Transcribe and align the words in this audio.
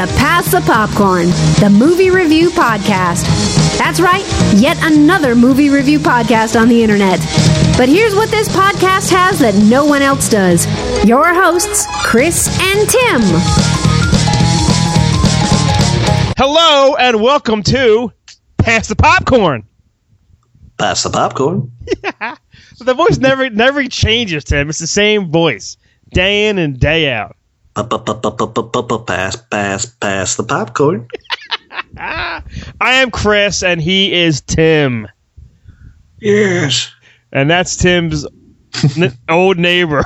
to 0.00 0.06
Pass 0.14 0.50
the 0.50 0.62
Popcorn, 0.62 1.26
the 1.60 1.68
movie 1.68 2.08
review 2.08 2.48
podcast. 2.48 3.26
That's 3.76 4.00
right, 4.00 4.24
yet 4.54 4.78
another 4.80 5.34
movie 5.34 5.68
review 5.68 5.98
podcast 5.98 6.58
on 6.58 6.68
the 6.68 6.82
internet. 6.82 7.18
But 7.76 7.90
here's 7.90 8.14
what 8.14 8.30
this 8.30 8.48
podcast 8.48 9.10
has 9.10 9.38
that 9.40 9.54
no 9.56 9.84
one 9.84 10.00
else 10.00 10.30
does 10.30 10.64
your 11.06 11.34
hosts, 11.34 11.86
Chris 12.02 12.48
and 12.62 12.88
Tim. 12.88 13.20
Hello 16.38 16.96
and 16.96 17.20
welcome 17.20 17.62
to 17.64 18.10
Pass 18.56 18.88
the 18.88 18.96
Popcorn. 18.96 19.64
Pass 20.78 21.02
the 21.02 21.10
popcorn. 21.10 21.72
Yeah. 22.02 22.36
The 22.82 22.94
voice 22.94 23.18
never 23.18 23.50
never 23.50 23.84
changes, 23.88 24.44
Tim. 24.44 24.70
It's 24.70 24.78
the 24.78 24.86
same 24.86 25.30
voice, 25.30 25.76
day 26.14 26.48
in 26.48 26.56
and 26.56 26.80
day 26.80 27.12
out. 27.12 27.36
Pass, 27.74 29.36
pass, 29.36 29.86
pass 29.86 30.36
the 30.36 30.44
popcorn. 30.44 31.08
I 31.96 32.42
am 32.80 33.10
Chris 33.10 33.62
and 33.62 33.80
he 33.80 34.12
is 34.12 34.40
Tim. 34.40 35.06
Yes, 36.20 36.92
And 37.32 37.50
that's 37.50 37.76
Tim's 37.76 38.26
n- 38.96 39.16
old 39.28 39.58
neighbor. 39.58 40.02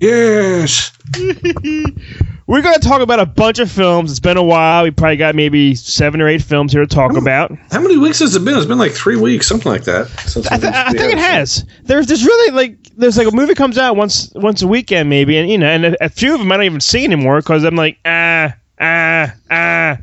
yes. 0.00 0.92
We're 2.50 2.62
going 2.62 2.74
to 2.74 2.80
talk 2.80 3.00
about 3.00 3.20
a 3.20 3.26
bunch 3.26 3.60
of 3.60 3.70
films. 3.70 4.10
It's 4.10 4.18
been 4.18 4.36
a 4.36 4.42
while. 4.42 4.82
We 4.82 4.90
probably 4.90 5.18
got 5.18 5.36
maybe 5.36 5.76
seven 5.76 6.20
or 6.20 6.26
eight 6.26 6.42
films 6.42 6.72
here 6.72 6.80
to 6.80 6.86
talk 6.92 7.16
about. 7.16 7.56
How 7.70 7.80
many 7.80 7.96
weeks 7.96 8.18
has 8.18 8.34
it 8.34 8.44
been? 8.44 8.56
It's 8.56 8.66
been 8.66 8.76
like 8.76 8.90
three 8.90 9.14
weeks, 9.14 9.46
something 9.46 9.70
like 9.70 9.84
that. 9.84 10.10
I, 10.50 10.58
th- 10.58 10.72
I 10.74 10.90
think 10.90 11.12
it 11.12 11.18
has. 11.18 11.64
There's 11.84 12.08
there's 12.08 12.24
really 12.24 12.52
like 12.52 12.82
there's 12.96 13.16
like 13.16 13.28
a 13.28 13.30
movie 13.30 13.54
comes 13.54 13.78
out 13.78 13.94
once 13.94 14.32
once 14.34 14.62
a 14.62 14.66
weekend 14.66 15.08
maybe, 15.08 15.36
and 15.36 15.48
you 15.48 15.58
know, 15.58 15.68
and 15.68 15.84
a, 15.84 16.06
a 16.06 16.08
few 16.08 16.34
of 16.34 16.40
them 16.40 16.50
I 16.50 16.56
don't 16.56 16.64
even 16.64 16.80
see 16.80 17.04
anymore 17.04 17.38
because 17.38 17.62
I'm 17.62 17.76
like 17.76 17.98
ah 18.04 18.52
ah 18.80 19.32
ah. 19.48 19.98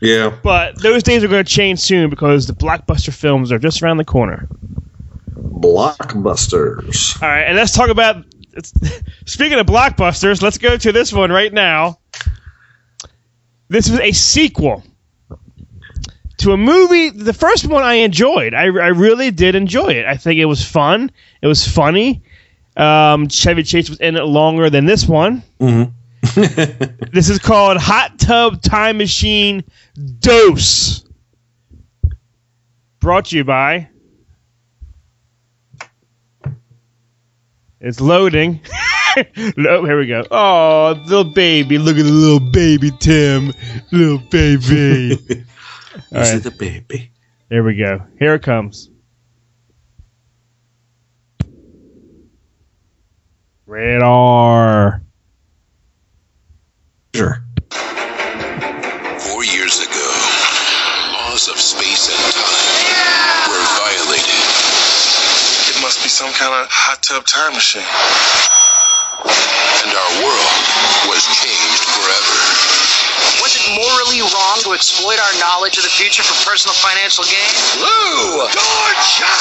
Yeah. 0.00 0.38
But 0.42 0.80
those 0.80 1.02
days 1.02 1.22
are 1.22 1.28
going 1.28 1.44
to 1.44 1.52
change 1.52 1.80
soon 1.80 2.08
because 2.08 2.46
the 2.46 2.54
blockbuster 2.54 3.12
films 3.12 3.52
are 3.52 3.58
just 3.58 3.82
around 3.82 3.98
the 3.98 4.06
corner. 4.06 4.48
Blockbusters. 5.36 7.22
All 7.22 7.28
right, 7.28 7.42
and 7.42 7.58
let's 7.58 7.74
talk 7.74 7.90
about. 7.90 8.24
It's, 8.58 8.72
speaking 9.26 9.58
of 9.58 9.66
blockbusters, 9.66 10.42
let's 10.42 10.58
go 10.58 10.76
to 10.76 10.92
this 10.92 11.12
one 11.12 11.30
right 11.30 11.52
now. 11.52 11.98
This 13.68 13.88
was 13.90 14.00
a 14.00 14.12
sequel 14.12 14.82
to 16.38 16.52
a 16.52 16.56
movie. 16.56 17.10
The 17.10 17.32
first 17.34 17.66
one 17.66 17.82
I 17.82 17.94
enjoyed. 17.94 18.54
I, 18.54 18.64
I 18.64 18.88
really 18.88 19.30
did 19.30 19.54
enjoy 19.54 19.88
it. 19.88 20.06
I 20.06 20.16
think 20.16 20.38
it 20.40 20.46
was 20.46 20.64
fun. 20.64 21.10
It 21.42 21.46
was 21.46 21.66
funny. 21.66 22.22
Um, 22.76 23.28
Chevy 23.28 23.64
Chase 23.64 23.90
was 23.90 24.00
in 24.00 24.16
it 24.16 24.24
longer 24.24 24.70
than 24.70 24.86
this 24.86 25.06
one. 25.06 25.42
Mhm. 25.60 25.92
This 27.12 27.30
is 27.30 27.38
called 27.38 27.78
Hot 27.78 28.18
Tub 28.18 28.60
Time 28.62 28.98
Machine 28.98 29.64
Dos. 30.20 31.04
Brought 33.00 33.26
to 33.26 33.36
you 33.36 33.44
by. 33.44 33.88
It's 37.80 38.00
loading. 38.00 38.60
oh, 39.16 39.84
here 39.84 39.98
we 39.98 40.06
go. 40.06 40.24
Oh, 40.30 41.00
little 41.06 41.32
baby. 41.32 41.78
Look 41.78 41.96
at 41.96 42.04
the 42.04 42.10
little 42.10 42.40
baby 42.40 42.90
Tim. 42.98 43.52
Little 43.92 44.18
baby. 44.18 45.12
Is 45.32 46.12
right, 46.12 46.34
it 46.34 46.42
the 46.42 46.50
baby? 46.50 47.12
here 47.48 47.64
we 47.64 47.76
go. 47.76 48.02
Here 48.18 48.34
it 48.34 48.42
comes. 48.42 48.90
Radar. 53.66 55.02
Sure. 57.14 57.44
Kind 67.08 67.20
of 67.20 67.24
tub 67.24 67.40
time 67.40 67.52
machine. 67.54 67.88
And 69.80 69.90
our 69.92 70.12
world 70.20 70.56
was 71.08 71.24
changed 71.40 71.84
forever. 71.96 72.36
Was 73.40 73.56
it 73.56 73.64
morally 73.72 74.20
wrong 74.20 74.58
to 74.64 74.72
exploit 74.72 75.16
our 75.16 75.34
knowledge 75.40 75.78
of 75.78 75.84
the 75.84 75.90
future 75.90 76.22
for 76.22 76.36
personal 76.44 76.74
financial 76.76 77.24
gain? 77.24 77.52
Lou! 77.80 78.44
Georgia! 78.52 79.32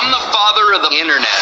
I'm 0.00 0.10
the 0.10 0.24
father 0.32 0.72
of 0.74 0.82
the 0.82 0.96
internet. 0.96 1.40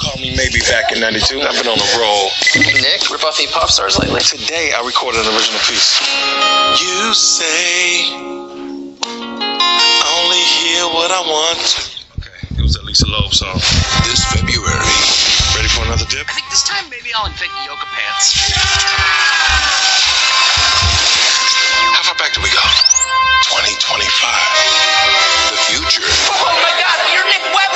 Call 0.00 0.18
me 0.18 0.34
maybe 0.36 0.60
back 0.66 0.92
in 0.92 1.00
92. 1.00 1.42
I've 1.42 1.54
been 1.62 1.70
on 1.70 1.78
a 1.78 1.90
roll. 2.00 2.30
Nick, 2.56 3.10
rip 3.10 3.22
off 3.24 3.38
any 3.38 3.50
pop 3.52 3.70
stars 3.70 3.98
lately. 3.98 4.20
Today 4.20 4.72
I 4.74 4.84
recorded 4.84 5.20
an 5.20 5.34
original 5.34 5.60
piece. 5.60 6.00
You 6.80 7.14
say 7.14 8.41
I 8.41 8.41
only 10.82 10.98
hear 10.98 10.98
what 10.98 11.10
I 11.10 11.20
want 11.22 11.58
to. 11.58 11.80
Okay, 12.18 12.58
it 12.58 12.62
was 12.62 12.76
at 12.76 12.84
least 12.84 13.02
a 13.02 13.10
Love 13.10 13.32
song. 13.32 13.54
This 14.02 14.24
February, 14.34 14.82
Ready 15.54 15.68
for 15.70 15.84
another 15.86 16.06
dip? 16.10 16.26
I 16.26 16.34
think 16.34 16.50
this 16.50 16.62
time 16.66 16.90
maybe 16.90 17.14
I'll 17.14 17.26
invent 17.26 17.52
yoga 17.62 17.86
pants. 17.86 18.34
How 21.94 22.02
far 22.02 22.16
back 22.18 22.34
do 22.34 22.42
we 22.42 22.50
go? 22.50 22.64
2025. 23.46 23.78
the 25.54 25.60
future 25.70 26.02
Oh 26.02 26.56
my 26.66 26.72
god, 26.80 26.98
you're 27.14 27.26
Nick 27.30 27.44
Weber, 27.52 27.71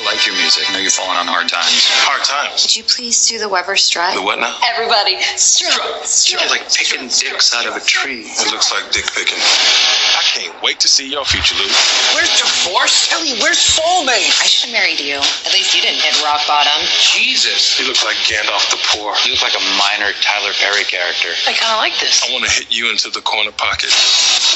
I 0.00 0.16
like 0.16 0.24
your 0.24 0.32
music. 0.40 0.64
I 0.64 0.72
know 0.72 0.80
you're 0.80 0.88
falling 0.96 1.20
on 1.20 1.28
hard 1.28 1.44
times. 1.52 1.84
Hard 2.08 2.24
times. 2.24 2.64
Could 2.64 2.72
you 2.72 2.84
please 2.88 3.20
do 3.28 3.36
the 3.36 3.52
Weber 3.52 3.76
strut? 3.76 4.16
The 4.16 4.24
what 4.24 4.40
now? 4.40 4.56
Everybody, 4.64 5.20
strut, 5.36 5.76
strut. 6.08 6.40
You're 6.40 6.48
like 6.48 6.64
picking 6.72 7.12
dicks 7.12 7.52
out 7.52 7.68
of 7.68 7.76
a 7.76 7.84
tree. 7.84 8.24
It 8.32 8.48
looks 8.48 8.72
like 8.72 8.88
dick 8.96 9.04
picking. 9.12 9.36
I 9.36 10.24
can't 10.24 10.56
wait 10.64 10.80
to 10.80 10.88
see 10.88 11.04
your 11.04 11.28
future, 11.28 11.52
Lou. 11.60 11.68
Where's 12.16 12.32
divorce? 12.32 13.12
Ellie, 13.12 13.36
where's 13.44 13.60
soulmate? 13.60 14.32
I 14.40 14.48
should 14.48 14.72
have 14.72 14.76
married 14.80 15.04
you. 15.04 15.20
At 15.20 15.52
least 15.52 15.76
you 15.76 15.84
didn't 15.84 16.00
hit 16.00 16.16
rock 16.24 16.40
bottom. 16.48 16.80
Jesus. 16.96 17.76
He 17.76 17.84
looks 17.84 18.00
like 18.00 18.16
Gandalf 18.24 18.72
the 18.72 18.80
Poor. 18.96 19.12
You 19.28 19.36
look 19.36 19.44
like 19.44 19.58
a 19.58 19.64
minor 19.76 20.16
Tyler 20.24 20.56
Perry 20.56 20.88
character. 20.88 21.36
I 21.44 21.52
kind 21.52 21.76
of 21.76 21.80
like 21.80 22.00
this. 22.00 22.24
I 22.24 22.32
want 22.32 22.48
to 22.48 22.52
hit 22.56 22.72
you 22.72 22.88
into 22.88 23.12
the 23.12 23.20
corner 23.20 23.52
pocket. 23.52 23.92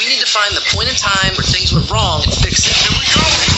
We 0.01 0.09
need 0.09 0.25
to 0.25 0.31
find 0.31 0.57
the 0.57 0.65
point 0.73 0.89
in 0.89 0.97
time 0.97 1.37
where 1.37 1.45
things 1.45 1.69
went 1.77 1.85
wrong 1.93 2.25
and 2.25 2.33
fix 2.33 2.65
it. 2.65 2.73
Here 2.81 2.97
we 2.97 3.05
go. 3.13 3.54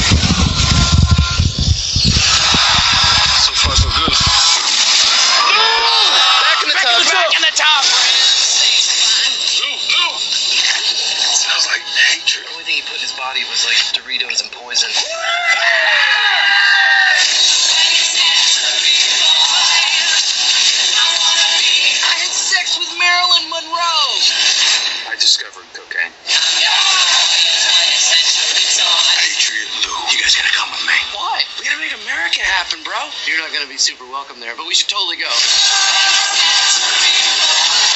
Happen, 32.66 32.82
bro. 32.82 32.98
You're 33.30 33.38
not 33.38 33.54
gonna 33.54 33.70
be 33.70 33.78
super 33.78 34.02
welcome 34.10 34.40
there, 34.40 34.56
but 34.56 34.66
we 34.66 34.74
should 34.74 34.90
totally 34.90 35.14
go. 35.16 35.30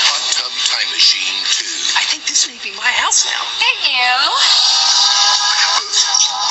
Hot 0.07 0.23
Tub 0.31 0.55
Time 0.71 0.87
Machine 0.95 1.43
2. 1.43 1.99
I 1.99 2.07
think 2.07 2.23
this 2.31 2.47
may 2.47 2.55
be 2.63 2.71
my 2.79 2.87
house 2.87 3.27
now. 3.27 3.43
Thank 3.59 3.83
you. 3.83 4.07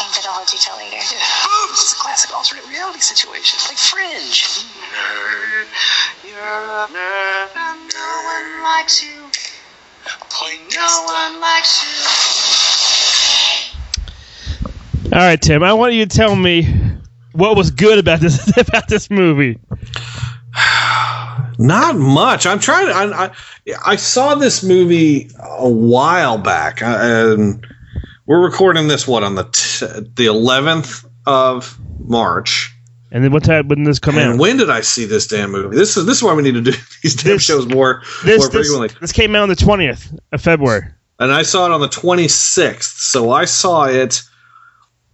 Think 0.03 0.19
that 0.19 0.27
I'll 0.27 0.43
hold 0.43 0.51
you 0.51 0.59
till 0.59 0.75
later. 0.75 0.99
Boobs! 0.99 1.79
It's 1.79 1.95
a 1.95 1.99
classic 2.03 2.35
alternate 2.35 2.67
reality 2.67 2.99
situation, 2.99 3.55
like 3.71 3.79
Fringe. 3.79 4.67
Nerd, 4.91 5.71
you're 6.27 6.35
a 6.35 6.91
nerd, 6.91 7.55
and 7.55 7.87
no 7.87 8.03
one 8.27 8.67
likes 8.67 8.99
you. 8.99 9.31
No 10.75 10.91
one 11.07 11.39
likes 11.39 11.87
you. 11.87 11.95
All 15.15 15.23
right, 15.23 15.41
Tim. 15.41 15.63
I 15.63 15.71
want 15.71 15.93
you 15.93 16.05
to 16.05 16.17
tell 16.17 16.35
me 16.35 16.88
what 17.33 17.55
was 17.57 17.71
good 17.71 17.99
about 17.99 18.19
this 18.19 18.55
about 18.57 18.87
this 18.87 19.09
movie. 19.09 19.59
Not 21.61 21.97
much. 21.97 22.45
I'm 22.45 22.59
trying 22.59 22.87
to. 22.87 22.93
I, 22.93 23.25
I, 23.25 23.31
I 23.85 23.95
saw 23.97 24.35
this 24.35 24.63
movie 24.63 25.29
a 25.39 25.69
while 25.69 26.37
back, 26.37 26.81
uh, 26.81 26.97
and 27.01 27.67
we're 28.25 28.41
recording 28.41 28.87
this 28.87 29.07
what 29.07 29.23
on 29.23 29.35
the 29.35 29.43
t- 29.43 29.85
the 30.15 30.25
11th 30.27 31.05
of 31.25 31.77
March. 31.99 32.73
And 33.11 33.23
then 33.23 33.31
what 33.33 33.43
time 33.43 33.67
when 33.67 33.79
did 33.79 33.87
this 33.87 33.99
come 33.99 34.17
And 34.17 34.33
out? 34.33 34.39
when 34.39 34.55
did 34.57 34.69
I 34.69 34.81
see 34.81 35.03
this 35.03 35.27
damn 35.27 35.51
movie? 35.51 35.75
This 35.75 35.97
is 35.97 36.05
this 36.05 36.17
is 36.17 36.23
why 36.23 36.33
we 36.33 36.43
need 36.43 36.53
to 36.53 36.61
do 36.61 36.71
these 37.03 37.15
damn 37.15 37.33
This- 37.33 37.43
shows 37.43 37.67
more 37.67 38.03
this, 38.23 38.39
more 38.39 38.61
this, 38.61 38.93
this 39.01 39.11
came 39.11 39.35
out 39.35 39.43
on 39.43 39.49
the 39.49 39.55
twentieth 39.55 40.17
of 40.31 40.41
February. 40.41 40.83
And 41.19 41.33
I 41.33 41.41
saw 41.41 41.65
it 41.65 41.71
on 41.73 41.81
the 41.81 41.89
26th, 41.89 42.83
so 42.97 43.31
I 43.31 43.43
saw 43.43 43.83
it 43.83 44.21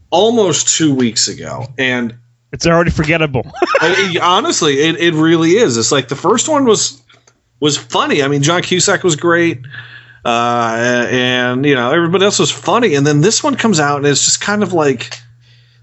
almost 0.10 0.78
two 0.78 0.94
weeks 0.94 1.28
ago. 1.28 1.66
And 1.78 2.16
It's 2.52 2.66
already 2.66 2.92
forgettable. 2.92 3.44
I- 3.82 4.20
honestly, 4.22 4.76
it, 4.80 4.98
it 4.98 5.14
really 5.14 5.52
is. 5.52 5.78
It's 5.78 5.92
like 5.92 6.08
the 6.08 6.16
first 6.16 6.48
one 6.48 6.66
was 6.66 7.02
was 7.60 7.78
funny. 7.78 8.22
I 8.24 8.28
mean, 8.28 8.44
John 8.44 8.62
Cusack 8.62 9.04
was 9.04 9.16
great, 9.16 9.60
uh, 10.26 11.08
and 11.10 11.66
you 11.66 11.76
know 11.76 11.92
everybody 11.92 12.26
else 12.26 12.40
was 12.40 12.52
funny. 12.52 12.96
And 12.96 13.06
then 13.08 13.22
this 13.22 13.44
one 13.44 13.56
comes 13.56 13.80
out, 13.80 13.98
and 13.98 14.08
it's 14.08 14.26
just 14.26 14.42
kind 14.42 14.62
of 14.64 14.74
like, 14.74 15.18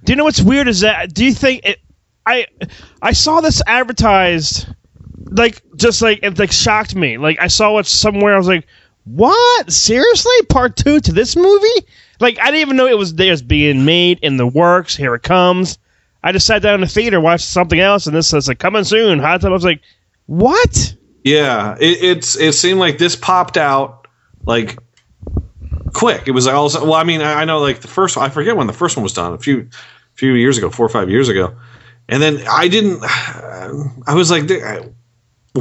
Do 0.04 0.12
you 0.12 0.16
know 0.16 0.24
what's 0.24 0.42
weird 0.42 0.68
is 0.68 0.80
that 0.80 1.12
do 1.14 1.24
you 1.24 1.32
think 1.32 1.64
it 1.64 1.80
I 2.26 2.46
I 3.00 3.12
saw 3.12 3.40
this 3.40 3.62
advertised 3.66 4.68
like 5.30 5.62
just 5.76 6.02
like 6.02 6.20
it 6.22 6.38
like 6.38 6.52
shocked 6.52 6.94
me. 6.94 7.18
Like 7.18 7.38
I 7.40 7.46
saw 7.48 7.78
it 7.78 7.86
somewhere 7.86 8.34
I 8.34 8.38
was 8.38 8.48
like, 8.48 8.66
"What? 9.04 9.72
Seriously? 9.72 10.34
Part 10.48 10.76
2 10.76 11.00
to 11.00 11.12
this 11.12 11.36
movie?" 11.36 11.86
Like 12.22 12.38
I 12.40 12.46
didn't 12.46 12.60
even 12.60 12.76
know 12.76 12.86
it 12.86 12.96
was 12.96 13.14
there 13.14 13.32
was 13.32 13.42
being 13.42 13.84
made 13.84 14.20
in 14.22 14.36
the 14.36 14.46
works. 14.46 14.96
Here 14.96 15.14
it 15.14 15.22
comes. 15.22 15.78
I 16.22 16.30
just 16.32 16.46
sat 16.46 16.62
down 16.62 16.76
in 16.76 16.80
the 16.82 16.86
theater, 16.86 17.20
watched 17.20 17.44
something 17.44 17.80
else, 17.80 18.06
and 18.06 18.14
this 18.14 18.28
says 18.28 18.48
like 18.48 18.60
coming 18.60 18.84
soon. 18.84 19.18
Hot 19.18 19.40
tub. 19.40 19.50
I 19.50 19.54
was 19.54 19.64
like, 19.64 19.82
"What?" 20.26 20.94
yeah, 21.24 21.76
it, 21.80 22.02
it's 22.02 22.36
it 22.36 22.52
seemed 22.52 22.80
like 22.80 22.98
this 22.98 23.16
popped 23.16 23.56
out 23.56 24.06
like 24.44 24.78
quick. 25.92 26.26
It 26.26 26.32
was 26.32 26.46
like 26.46 26.54
well, 26.54 26.94
I 26.94 27.04
mean, 27.04 27.20
I, 27.20 27.42
I 27.42 27.44
know 27.44 27.60
like 27.60 27.80
the 27.80 27.88
first 27.88 28.16
one, 28.16 28.26
I 28.26 28.28
forget 28.28 28.56
when 28.56 28.66
the 28.66 28.72
first 28.72 28.96
one 28.96 29.02
was 29.02 29.12
done 29.12 29.32
a 29.32 29.38
few 29.38 29.68
few 30.14 30.32
years 30.34 30.58
ago, 30.58 30.70
four 30.70 30.86
or 30.86 30.90
five 30.90 31.10
years 31.10 31.28
ago, 31.28 31.54
and 32.08 32.22
then 32.22 32.42
I 32.48 32.68
didn't. 32.68 33.02
I 34.06 34.14
was 34.14 34.30
like, 34.30 34.48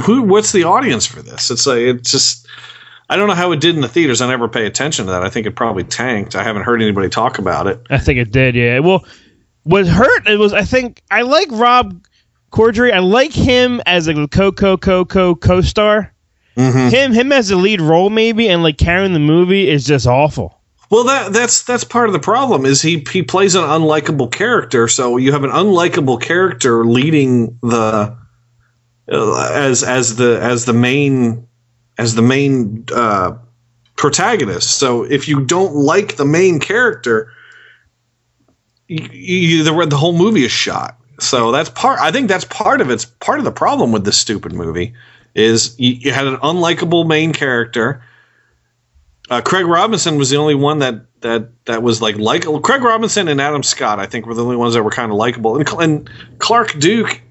who? 0.02 0.22
What's 0.22 0.52
the 0.52 0.64
audience 0.64 1.06
for 1.06 1.22
this? 1.22 1.50
It's 1.50 1.66
like 1.66 1.78
it's 1.78 2.10
just. 2.10 2.46
I 3.08 3.16
don't 3.16 3.28
know 3.28 3.34
how 3.34 3.52
it 3.52 3.60
did 3.60 3.74
in 3.74 3.80
the 3.80 3.88
theaters. 3.88 4.20
I 4.20 4.28
never 4.28 4.48
pay 4.48 4.66
attention 4.66 5.06
to 5.06 5.12
that. 5.12 5.22
I 5.22 5.28
think 5.28 5.46
it 5.46 5.52
probably 5.52 5.84
tanked. 5.84 6.34
I 6.34 6.42
haven't 6.42 6.62
heard 6.62 6.80
anybody 6.80 7.08
talk 7.08 7.38
about 7.38 7.66
it. 7.66 7.80
I 7.90 7.98
think 7.98 8.18
it 8.18 8.30
did, 8.30 8.54
yeah. 8.54 8.78
Well, 8.78 9.04
what 9.64 9.86
hurt 9.86 10.26
it 10.26 10.38
was 10.38 10.52
I 10.52 10.64
think 10.64 11.02
I 11.10 11.22
like 11.22 11.48
Rob 11.50 12.04
Corddry. 12.50 12.92
I 12.92 12.98
like 12.98 13.32
him 13.32 13.80
as 13.86 14.08
a 14.08 14.26
co 14.28 14.52
co 14.52 14.76
co 14.76 15.04
co 15.04 15.34
co 15.34 15.60
star. 15.60 16.12
Him 16.54 17.12
him 17.12 17.32
as 17.32 17.50
a 17.50 17.56
lead 17.56 17.80
role 17.80 18.10
maybe 18.10 18.48
and 18.48 18.62
like 18.62 18.76
carrying 18.76 19.14
the 19.14 19.18
movie 19.18 19.70
is 19.70 19.86
just 19.86 20.06
awful. 20.06 20.60
Well, 20.90 21.04
that 21.04 21.32
that's 21.32 21.62
that's 21.62 21.84
part 21.84 22.10
of 22.10 22.12
the 22.12 22.18
problem. 22.18 22.66
Is 22.66 22.82
he 22.82 23.02
he 23.10 23.22
plays 23.22 23.54
an 23.54 23.62
unlikable 23.62 24.30
character, 24.30 24.88
so 24.88 25.16
you 25.16 25.32
have 25.32 25.44
an 25.44 25.50
unlikable 25.50 26.20
character 26.20 26.84
leading 26.84 27.58
the 27.62 28.18
uh, 29.10 29.50
as 29.54 29.82
as 29.82 30.16
the 30.16 30.38
as 30.42 30.66
the 30.66 30.74
main 30.74 31.48
as 31.98 32.14
the 32.14 32.22
main 32.22 32.84
uh, 32.94 33.32
protagonist. 33.96 34.78
So 34.78 35.04
if 35.04 35.28
you 35.28 35.44
don't 35.44 35.74
like 35.74 36.16
the 36.16 36.24
main 36.24 36.58
character, 36.60 37.32
you, 38.88 39.08
you, 39.12 39.62
the 39.62 39.86
the 39.86 39.96
whole 39.96 40.16
movie 40.16 40.44
is 40.44 40.52
shot. 40.52 40.98
So 41.20 41.52
that's 41.52 41.70
part. 41.70 42.00
I 42.00 42.10
think 42.10 42.28
that's 42.28 42.44
part 42.44 42.80
of 42.80 42.90
it's 42.90 43.04
part 43.04 43.38
of 43.38 43.44
the 43.44 43.52
problem 43.52 43.92
with 43.92 44.04
this 44.04 44.18
stupid 44.18 44.52
movie 44.52 44.94
is 45.34 45.78
you, 45.78 45.92
you 45.92 46.12
had 46.12 46.26
an 46.26 46.36
unlikable 46.38 47.06
main 47.06 47.32
character. 47.32 48.02
Uh, 49.30 49.40
Craig 49.40 49.66
Robinson 49.66 50.18
was 50.18 50.30
the 50.30 50.36
only 50.36 50.54
one 50.54 50.80
that 50.80 51.06
that 51.20 51.64
that 51.66 51.82
was 51.82 52.02
like 52.02 52.16
like 52.16 52.42
Craig 52.62 52.82
Robinson 52.82 53.28
and 53.28 53.40
Adam 53.40 53.62
Scott. 53.62 53.98
I 53.98 54.06
think 54.06 54.26
were 54.26 54.34
the 54.34 54.44
only 54.44 54.56
ones 54.56 54.74
that 54.74 54.82
were 54.82 54.90
kind 54.90 55.10
of 55.10 55.16
likable. 55.16 55.56
And, 55.56 55.68
and 55.80 56.10
Clark 56.38 56.78
Duke, 56.78 57.22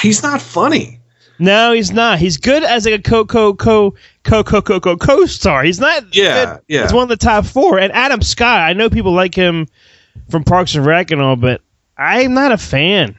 he's 0.00 0.22
not 0.22 0.42
funny. 0.42 0.99
No, 1.40 1.72
he's 1.72 1.90
not. 1.90 2.18
He's 2.18 2.36
good 2.36 2.62
as 2.62 2.86
a 2.86 2.98
co 2.98 3.24
co 3.24 3.54
co 3.54 3.94
co 4.24 4.44
co 4.44 4.60
co 4.60 4.78
co 4.78 4.96
co 4.96 5.26
star. 5.26 5.64
He's 5.64 5.80
not. 5.80 6.14
Yeah, 6.14 6.44
good. 6.44 6.64
yeah. 6.68 6.82
He's 6.82 6.92
one 6.92 7.04
of 7.04 7.08
the 7.08 7.16
top 7.16 7.46
four. 7.46 7.80
And 7.80 7.90
Adam 7.92 8.20
Scott, 8.20 8.60
I 8.60 8.74
know 8.74 8.90
people 8.90 9.12
like 9.12 9.34
him 9.34 9.66
from 10.28 10.44
Parks 10.44 10.74
and 10.74 10.84
Rec 10.84 11.10
and 11.10 11.20
all, 11.20 11.36
but 11.36 11.62
I'm 11.96 12.34
not 12.34 12.52
a 12.52 12.58
fan. 12.58 13.18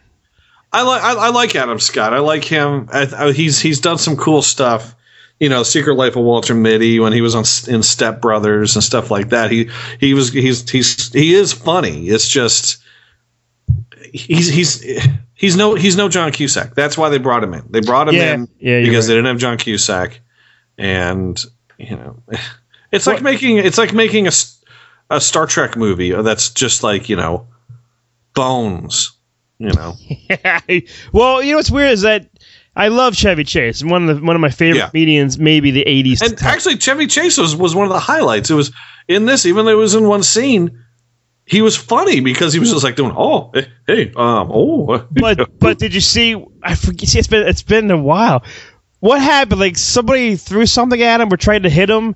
I 0.72 0.84
like 0.84 1.02
I, 1.04 1.14
I 1.14 1.30
like 1.30 1.56
Adam 1.56 1.80
Scott. 1.80 2.14
I 2.14 2.20
like 2.20 2.46
him. 2.46 2.88
I, 2.94 3.08
I, 3.18 3.32
he's 3.32 3.60
he's 3.60 3.82
done 3.82 3.98
some 3.98 4.16
cool 4.16 4.44
stuff. 4.44 4.96
You 5.40 5.50
know, 5.50 5.64
Secret 5.64 5.96
Life 5.96 6.16
of 6.16 6.24
Walter 6.24 6.54
Mitty 6.54 7.00
when 7.00 7.14
he 7.14 7.22
was 7.22 7.34
on 7.34 7.44
in 7.74 7.82
Step 7.82 8.22
Brothers 8.22 8.76
and 8.76 8.84
stuff 8.84 9.10
like 9.10 9.30
that. 9.30 9.50
He 9.50 9.72
he 10.00 10.14
was 10.14 10.32
he's 10.32 10.70
he's 10.70 11.12
he 11.12 11.34
is 11.34 11.52
funny. 11.52 12.08
It's 12.08 12.28
just 12.28 12.78
he's 14.12 14.48
he's 14.48 14.82
he's 15.34 15.56
no 15.56 15.76
he's 15.76 15.96
no 15.96 16.10
John 16.10 16.32
Cusack. 16.32 16.76
That's 16.76 16.98
why 16.98 17.10
they 17.10 17.18
brought 17.18 17.44
him 17.44 17.54
in. 17.54 17.64
They 17.70 17.80
brought 17.82 18.10
him 18.10 18.16
Yeah, 18.16 18.34
in 18.36 18.48
yeah, 18.60 18.82
because 18.82 19.06
right. 19.06 19.08
they 19.08 19.14
didn't 19.16 19.28
have 19.28 19.38
John 19.38 19.58
Cusack, 19.58 20.20
and 20.78 21.44
you 21.78 21.96
know, 21.96 22.22
it's 22.92 23.08
like 23.08 23.22
making 23.22 23.58
it's 23.58 23.78
like 23.78 23.94
making 23.94 24.28
a 24.28 24.32
a 25.10 25.20
Star 25.22 25.46
Trek 25.46 25.76
movie 25.76 26.12
that's 26.12 26.50
just 26.50 26.84
like 26.84 27.10
you 27.10 27.16
know, 27.16 27.48
Bones. 28.34 29.12
You 29.60 29.70
know. 29.74 29.96
well, 31.14 31.44
you 31.44 31.52
know 31.52 31.58
what's 31.58 31.70
weird 31.70 31.92
is 31.92 32.02
that 32.02 32.28
I 32.76 32.88
love 32.88 33.16
Chevy 33.16 33.44
Chase. 33.44 33.84
One 33.84 34.10
of 34.10 34.16
the, 34.20 34.26
one 34.26 34.36
of 34.36 34.40
my 34.42 34.50
favorite 34.50 34.80
Yeah. 34.80 34.90
comedians, 34.90 35.38
maybe 35.38 35.70
the 35.72 35.84
'80s. 35.86 36.22
And 36.22 36.42
actually, 36.42 36.78
Chevy 36.78 37.06
Chase 37.06 37.38
was, 37.38 37.56
was 37.56 37.76
one 37.76 37.86
of 37.86 37.94
the 37.94 38.00
highlights. 38.00 38.50
It 38.50 38.56
was 38.56 38.72
in 39.08 39.26
this, 39.26 39.46
even 39.46 39.66
though 39.66 39.72
it 39.72 39.76
was 39.76 39.94
in 39.94 40.08
one 40.08 40.24
scene, 40.24 40.84
he 41.46 41.62
was 41.62 41.76
funny 41.76 42.20
because 42.20 42.54
he 42.54 42.60
was 42.60 42.72
just 42.72 42.84
like 42.84 42.96
doing, 42.96 43.14
oh, 43.16 43.52
hey, 43.88 44.12
um, 44.16 44.50
oh. 44.52 45.06
but 45.12 45.60
but 45.60 45.80
did 45.80 45.94
you 45.94 46.02
see? 46.02 46.44
I 46.64 46.76
forget. 46.76 47.10
See, 47.10 47.20
it's 47.20 47.28
been 47.28 47.48
it's 47.48 47.64
been 47.64 47.90
a 47.92 47.98
while. 47.98 48.44
What 49.00 49.22
happened? 49.22 49.60
Like 49.60 49.78
somebody 49.78 50.36
threw 50.36 50.66
something 50.66 51.02
at 51.02 51.22
him 51.22 51.34
or 51.34 51.38
tried 51.38 51.64
to 51.64 51.70
hit 51.70 51.90
him 51.90 52.16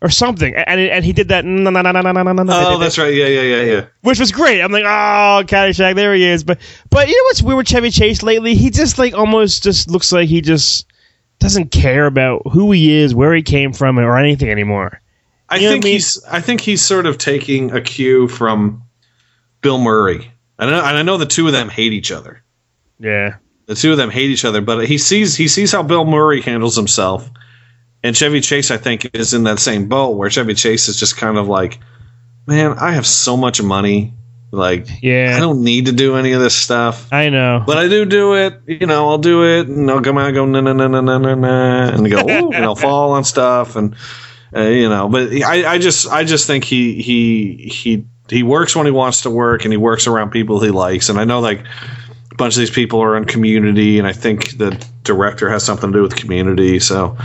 or 0.00 0.10
something, 0.10 0.54
and 0.54 0.80
and 0.80 1.04
he 1.04 1.12
did 1.12 1.28
that. 1.28 1.44
No, 1.44 1.70
no, 1.70 1.82
no, 1.82 1.92
no, 1.92 2.00
no, 2.00 2.12
no, 2.12 2.22
no, 2.22 2.42
no. 2.42 2.52
Oh, 2.52 2.78
that's 2.78 2.98
right. 2.98 3.14
Yeah, 3.14 3.26
yeah, 3.26 3.42
yeah, 3.42 3.62
yeah. 3.62 3.86
which 4.02 4.18
was 4.18 4.32
great. 4.32 4.60
I'm 4.60 4.72
like, 4.72 4.84
oh, 4.84 5.44
Caddyshack, 5.46 5.94
there 5.94 6.14
he 6.14 6.24
is. 6.24 6.44
But 6.44 6.58
but 6.90 7.08
you 7.08 7.16
know 7.16 7.24
what's 7.24 7.42
weird 7.42 7.58
with 7.58 7.68
Chevy 7.68 7.90
Chase 7.90 8.22
lately? 8.22 8.54
He 8.54 8.70
just 8.70 8.98
like 8.98 9.14
almost 9.14 9.62
just 9.62 9.90
looks 9.90 10.12
like 10.12 10.28
he 10.28 10.40
just 10.40 10.86
doesn't 11.38 11.70
care 11.70 12.06
about 12.06 12.42
who 12.52 12.72
he 12.72 12.92
is, 12.92 13.14
where 13.14 13.34
he 13.34 13.42
came 13.42 13.72
from, 13.72 13.98
or 13.98 14.18
anything 14.18 14.50
anymore. 14.50 15.00
I 15.48 15.56
You 15.58 15.68
think 15.70 15.84
I 15.84 15.88
he's. 15.88 16.24
I 16.24 16.40
think 16.40 16.60
he's 16.60 16.82
sort 16.82 17.06
of 17.06 17.18
taking 17.18 17.72
a 17.72 17.80
cue 17.80 18.28
from 18.28 18.82
Bill 19.60 19.78
Murray. 19.78 20.30
I 20.58 20.66
know, 20.66 20.78
and 20.84 20.96
I 20.96 21.02
know 21.02 21.16
the 21.16 21.26
two 21.26 21.46
of 21.46 21.52
them 21.52 21.68
hate 21.68 21.92
each 21.92 22.12
other. 22.12 22.42
Yeah. 22.98 23.36
The 23.66 23.74
two 23.74 23.92
of 23.92 23.96
them 23.98 24.10
hate 24.10 24.30
each 24.30 24.44
other, 24.44 24.60
but 24.60 24.86
he 24.86 24.98
sees 24.98 25.34
he 25.36 25.48
sees 25.48 25.72
how 25.72 25.82
Bill 25.82 26.04
Murray 26.04 26.40
handles 26.42 26.76
himself, 26.76 27.28
and 28.02 28.16
Chevy 28.16 28.40
Chase, 28.40 28.70
I 28.70 28.76
think, 28.76 29.10
is 29.14 29.32
in 29.34 29.44
that 29.44 29.58
same 29.58 29.88
boat 29.88 30.16
where 30.16 30.28
Chevy 30.30 30.54
Chase 30.54 30.88
is 30.88 30.98
just 31.00 31.16
kind 31.16 31.38
of 31.38 31.48
like, 31.48 31.78
man, 32.46 32.72
I 32.78 32.92
have 32.92 33.06
so 33.06 33.36
much 33.38 33.62
money, 33.62 34.12
like, 34.50 34.86
Yeah. 35.02 35.34
I 35.36 35.40
don't 35.40 35.64
need 35.64 35.86
to 35.86 35.92
do 35.92 36.16
any 36.16 36.32
of 36.32 36.42
this 36.42 36.54
stuff, 36.54 37.10
I 37.10 37.30
know. 37.30 37.64
but 37.66 37.78
I 37.78 37.88
do 37.88 38.04
do 38.04 38.34
it. 38.34 38.60
You 38.66 38.86
know, 38.86 39.08
I'll 39.08 39.18
do 39.18 39.44
it, 39.44 39.66
and 39.66 39.90
I'll 39.90 40.02
come 40.02 40.18
out 40.18 40.26
and 40.26 40.34
go 40.34 40.44
na 40.44 40.60
na 40.60 40.72
na 40.74 40.86
na 40.86 41.00
na 41.00 41.18
na 41.18 41.34
na, 41.34 41.88
and 41.88 42.10
go, 42.10 42.18
and 42.28 42.54
I'll 42.64 42.76
fall 42.76 43.12
on 43.12 43.24
stuff, 43.24 43.76
and 43.76 43.96
uh, 44.54 44.60
you 44.62 44.88
know, 44.88 45.08
but 45.08 45.32
I, 45.32 45.74
I 45.74 45.78
just 45.78 46.08
I 46.08 46.24
just 46.24 46.46
think 46.46 46.64
he 46.64 47.00
he 47.02 47.68
he 47.68 48.04
he 48.28 48.42
works 48.42 48.74
when 48.74 48.86
he 48.86 48.92
wants 48.92 49.22
to 49.22 49.30
work, 49.30 49.64
and 49.64 49.72
he 49.72 49.76
works 49.76 50.06
around 50.06 50.30
people 50.30 50.60
he 50.60 50.70
likes, 50.70 51.08
and 51.08 51.18
I 51.18 51.24
know 51.24 51.40
like 51.40 51.60
a 51.60 52.34
bunch 52.36 52.54
of 52.54 52.60
these 52.60 52.70
people 52.70 53.00
are 53.00 53.16
in 53.16 53.24
community 53.26 53.96
and 53.96 54.08
i 54.08 54.12
think 54.12 54.58
the 54.58 54.70
director 55.04 55.48
has 55.48 55.62
something 55.64 55.92
to 55.92 55.98
do 55.98 56.02
with 56.02 56.16
community. 56.16 56.80
So 56.80 57.16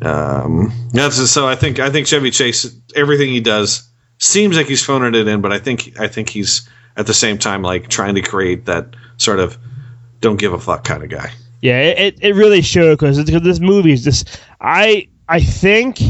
um 0.00 0.72
that's 0.92 1.30
so 1.30 1.46
i 1.46 1.54
think 1.54 1.78
i 1.78 1.88
think 1.88 2.08
chevy 2.08 2.32
chase 2.32 2.74
everything 2.96 3.28
he 3.28 3.40
does 3.40 3.88
seems 4.18 4.56
like 4.56 4.66
he's 4.66 4.84
phoning 4.84 5.14
it 5.14 5.28
in 5.28 5.40
but 5.40 5.52
i 5.52 5.60
think 5.60 5.96
i 6.00 6.08
think 6.08 6.28
he's 6.28 6.68
at 6.96 7.06
the 7.06 7.14
same 7.14 7.38
time 7.38 7.62
like 7.62 7.88
trying 7.88 8.16
to 8.16 8.20
create 8.20 8.66
that 8.66 8.96
sort 9.16 9.38
of 9.38 9.56
don't 10.20 10.36
give 10.36 10.52
a 10.52 10.58
fuck 10.58 10.84
kind 10.84 11.02
of 11.02 11.10
guy. 11.10 11.30
Yeah, 11.60 11.80
it, 11.80 11.98
it, 11.98 12.24
it 12.24 12.34
really 12.34 12.62
showed 12.62 12.98
because 12.98 13.24
this 13.24 13.60
movie 13.60 13.92
is 13.92 14.02
just 14.02 14.40
I 14.60 15.08
I 15.28 15.40
think 15.40 16.00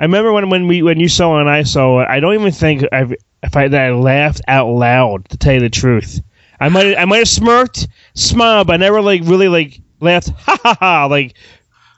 I 0.00 0.04
remember 0.04 0.32
when 0.32 0.48
when 0.50 0.68
we 0.68 0.82
when 0.82 1.00
you 1.00 1.08
saw 1.08 1.38
it 1.38 1.40
and 1.42 1.50
I 1.50 1.64
saw 1.64 2.00
it. 2.00 2.08
I 2.08 2.20
don't 2.20 2.34
even 2.34 2.52
think 2.52 2.84
I've, 2.92 3.12
if 3.42 3.56
I 3.56 3.68
that 3.68 3.80
I 3.80 3.90
laughed 3.92 4.40
out 4.46 4.68
loud 4.68 5.28
to 5.30 5.36
tell 5.36 5.54
you 5.54 5.60
the 5.60 5.70
truth. 5.70 6.20
I 6.60 6.68
might 6.68 6.96
I 6.96 7.04
might 7.04 7.18
have 7.18 7.28
smirked, 7.28 7.88
smiled, 8.14 8.68
but 8.68 8.74
I 8.74 8.76
never 8.76 9.00
like 9.00 9.22
really 9.24 9.48
like 9.48 9.80
laughed 10.00 10.30
ha 10.30 10.58
ha 10.62 10.76
ha 10.78 11.06
like 11.06 11.34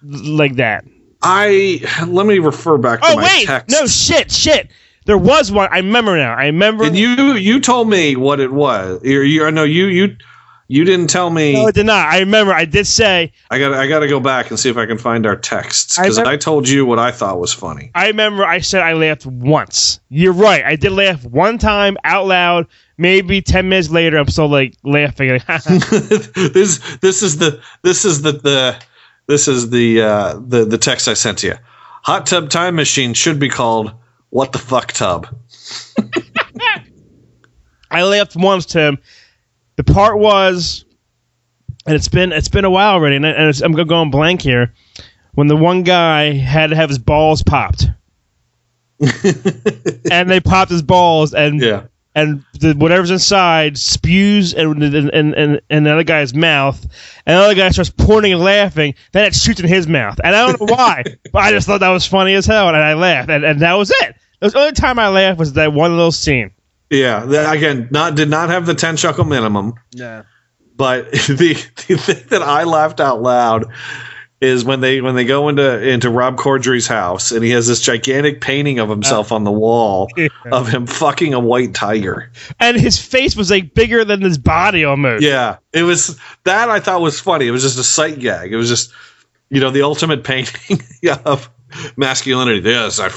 like 0.02 0.57
that. 0.57 0.85
i 1.23 1.80
let 2.07 2.26
me 2.26 2.38
refer 2.38 2.78
back 2.78 3.00
to 3.00 3.07
Oh 3.09 3.16
my 3.16 3.23
wait, 3.25 3.47
text 3.47 3.71
no 3.71 3.87
shit, 3.87 4.30
shit. 4.30 4.71
There 5.07 5.19
was 5.19 5.50
one. 5.50 5.69
I 5.71 5.78
remember 5.78 6.16
now. 6.16 6.35
I 6.35 6.47
remember. 6.47 6.85
and 6.85 6.97
you 6.97 7.35
you 7.35 7.61
told 7.61 7.88
me 7.88 8.16
what 8.16 8.40
it 8.40 8.52
was 8.52 9.02
you 9.02 9.21
you 9.21 9.45
I 9.45 9.50
know 9.50 9.64
you 9.64 9.87
you 9.87 10.16
you 10.71 10.85
didn't 10.85 11.09
tell 11.09 11.31
me 11.31 11.55
no, 11.55 11.67
I 11.67 11.73
did 11.73 11.87
not. 11.87 12.07
I 12.07 12.21
remember. 12.21 12.53
I 12.53 12.65
did 12.65 12.87
say. 12.87 13.33
I 13.50 13.59
got 13.59 13.75
I 13.75 13.89
got 13.89 13.99
to 14.00 14.07
go 14.07 14.21
back 14.21 14.50
and 14.50 14.59
see 14.59 14.71
if 14.71 14.77
I 14.77 14.87
can 14.87 14.99
find 14.99 15.27
our 15.27 15.35
texts 15.35 15.99
because 15.99 16.17
bet- 16.17 16.29
I, 16.29 16.37
told 16.37 16.69
you 16.69 16.87
what 16.87 17.00
I 17.00 17.11
thought 17.11 17.41
was 17.41 17.53
funny. 17.53 17.91
I 17.93 18.07
remember 18.07 18.47
I 18.47 18.61
said 18.61 18.81
I 18.81 18.93
laughed 18.93 19.27
once. 19.27 19.99
You're 20.11 20.33
right. 20.33 20.65
I 20.65 20.77
did 20.77 20.93
laugh 20.93 21.25
one 21.25 21.59
time 21.59 21.97
out 22.05 22.29
loud. 22.29 22.69
Maybe 22.99 23.43
ten 23.43 23.69
minutes 23.69 23.91
later, 23.91 24.17
I'm 24.17 24.29
still 24.29 24.47
like 24.47 24.77
laughing. 24.85 25.41
this 25.49 26.79
this 26.99 27.25
is 27.25 27.39
the 27.39 27.61
this 27.83 28.05
is 28.05 28.23
the 28.23 28.31
the 28.31 28.81
this 29.27 29.49
is 29.49 29.71
the 29.71 30.03
uh, 30.03 30.35
the 30.35 30.65
the 30.67 30.79
text 30.79 31.09
I 31.09 31.15
sent 31.15 31.39
to 31.39 31.49
you. 31.49 31.55
Hot 32.05 32.27
tub 32.27 32.49
time 32.49 32.77
machine 32.77 33.15
should 33.15 33.41
be 33.41 33.49
called 33.49 33.93
what 34.29 34.53
the 34.53 34.59
fuck 34.61 34.93
tub. 34.93 35.27
I 37.91 38.05
laughed 38.05 38.37
once, 38.37 38.67
Tim. 38.67 38.99
The 39.81 39.95
part 39.95 40.19
was, 40.19 40.85
and 41.87 41.97
it's 41.97 42.09
been 42.09 42.33
it's 42.33 42.51
been 42.51 42.67
a 42.67 42.71
while 42.71 42.93
already, 42.93 43.17
and, 43.17 43.25
and 43.25 43.49
it's, 43.49 43.63
I'm 43.63 43.73
going 43.73 44.11
blank 44.11 44.43
here. 44.43 44.75
When 45.33 45.47
the 45.47 45.57
one 45.57 45.85
guy 45.85 46.33
had 46.35 46.69
to 46.69 46.77
have 46.77 46.91
his 46.91 46.99
balls 46.99 47.43
popped, 47.43 47.87
and 49.01 50.31
they 50.31 50.39
popped 50.41 50.71
his 50.71 50.83
balls, 50.83 51.33
and 51.33 51.63
Yeah. 51.63 51.85
and 52.15 52.45
the, 52.59 52.75
whatever's 52.75 53.11
inside 53.11 53.79
spews 53.79 54.53
and 54.53 54.83
and, 54.83 55.09
and, 55.15 55.35
and 55.35 55.61
and 55.71 55.87
the 55.87 55.91
other 55.95 56.05
guy's 56.05 56.35
mouth, 56.35 56.79
and 57.25 57.39
the 57.39 57.43
other 57.43 57.55
guy 57.55 57.71
starts 57.71 57.89
pointing 57.89 58.35
and 58.35 58.43
laughing. 58.43 58.95
Then 59.13 59.25
it 59.25 59.35
shoots 59.35 59.61
in 59.61 59.67
his 59.67 59.87
mouth, 59.87 60.21
and 60.23 60.37
I 60.37 60.47
don't 60.47 60.61
know 60.61 60.75
why, 60.77 61.05
but 61.33 61.39
I 61.43 61.53
just 61.53 61.67
thought 61.67 61.81
that 61.81 61.89
was 61.89 62.05
funny 62.05 62.35
as 62.35 62.45
hell, 62.45 62.69
and 62.69 62.77
I 62.77 62.93
laughed, 62.93 63.31
and, 63.31 63.45
and 63.47 63.61
that 63.61 63.73
was 63.79 63.91
it. 64.03 64.15
The 64.41 64.59
only 64.59 64.73
time 64.73 64.99
I 64.99 65.09
laughed 65.09 65.39
was 65.39 65.55
that 65.55 65.73
one 65.73 65.93
little 65.97 66.13
scene. 66.13 66.51
Yeah. 66.91 67.21
That, 67.21 67.55
again, 67.55 67.89
not 67.91 68.15
did 68.15 68.29
not 68.29 68.51
have 68.51 68.67
the 68.67 68.75
ten 68.75 68.97
chuckle 68.97 69.25
minimum. 69.25 69.75
Yeah. 69.93 70.25
But 70.77 71.11
the, 71.13 71.55
the 71.89 71.97
thing 71.97 72.27
that 72.29 72.43
I 72.43 72.65
laughed 72.65 73.01
out 73.01 73.23
loud 73.23 73.67
is 74.41 74.65
when 74.65 74.81
they 74.81 75.01
when 75.03 75.15
they 75.15 75.25
go 75.25 75.49
into 75.49 75.87
into 75.87 76.09
Rob 76.09 76.37
Corddry's 76.37 76.87
house 76.87 77.31
and 77.31 77.45
he 77.45 77.51
has 77.51 77.67
this 77.67 77.81
gigantic 77.81 78.41
painting 78.41 78.79
of 78.79 78.89
himself 78.89 79.33
uh, 79.33 79.35
on 79.35 79.45
the 79.45 79.53
wall 79.53 80.09
of 80.53 80.69
him 80.69 80.87
fucking 80.87 81.35
a 81.35 81.41
white 81.41 81.75
tiger. 81.75 82.33
And 82.59 82.79
his 82.79 83.01
face 83.01 83.37
was 83.37 83.51
like 83.51 83.75
bigger 83.75 84.05
than 84.05 84.23
his 84.23 84.39
body 84.39 84.85
almost. 84.85 85.23
Yeah, 85.23 85.59
it 85.73 85.83
was 85.83 86.19
that 86.45 86.71
I 86.71 86.81
thought 86.81 87.03
was 87.03 87.21
funny. 87.21 87.47
It 87.47 87.51
was 87.51 87.63
just 87.63 87.79
a 87.79 87.85
sight 87.85 88.19
gag. 88.19 88.53
It 88.53 88.57
was 88.57 88.69
just 88.69 88.93
you 89.51 89.61
know 89.61 89.71
the 89.71 89.83
ultimate 89.83 90.25
painting 90.25 90.81
of 91.25 91.51
masculinity. 91.97 92.69
Yes, 92.69 92.99
I. 92.99 93.11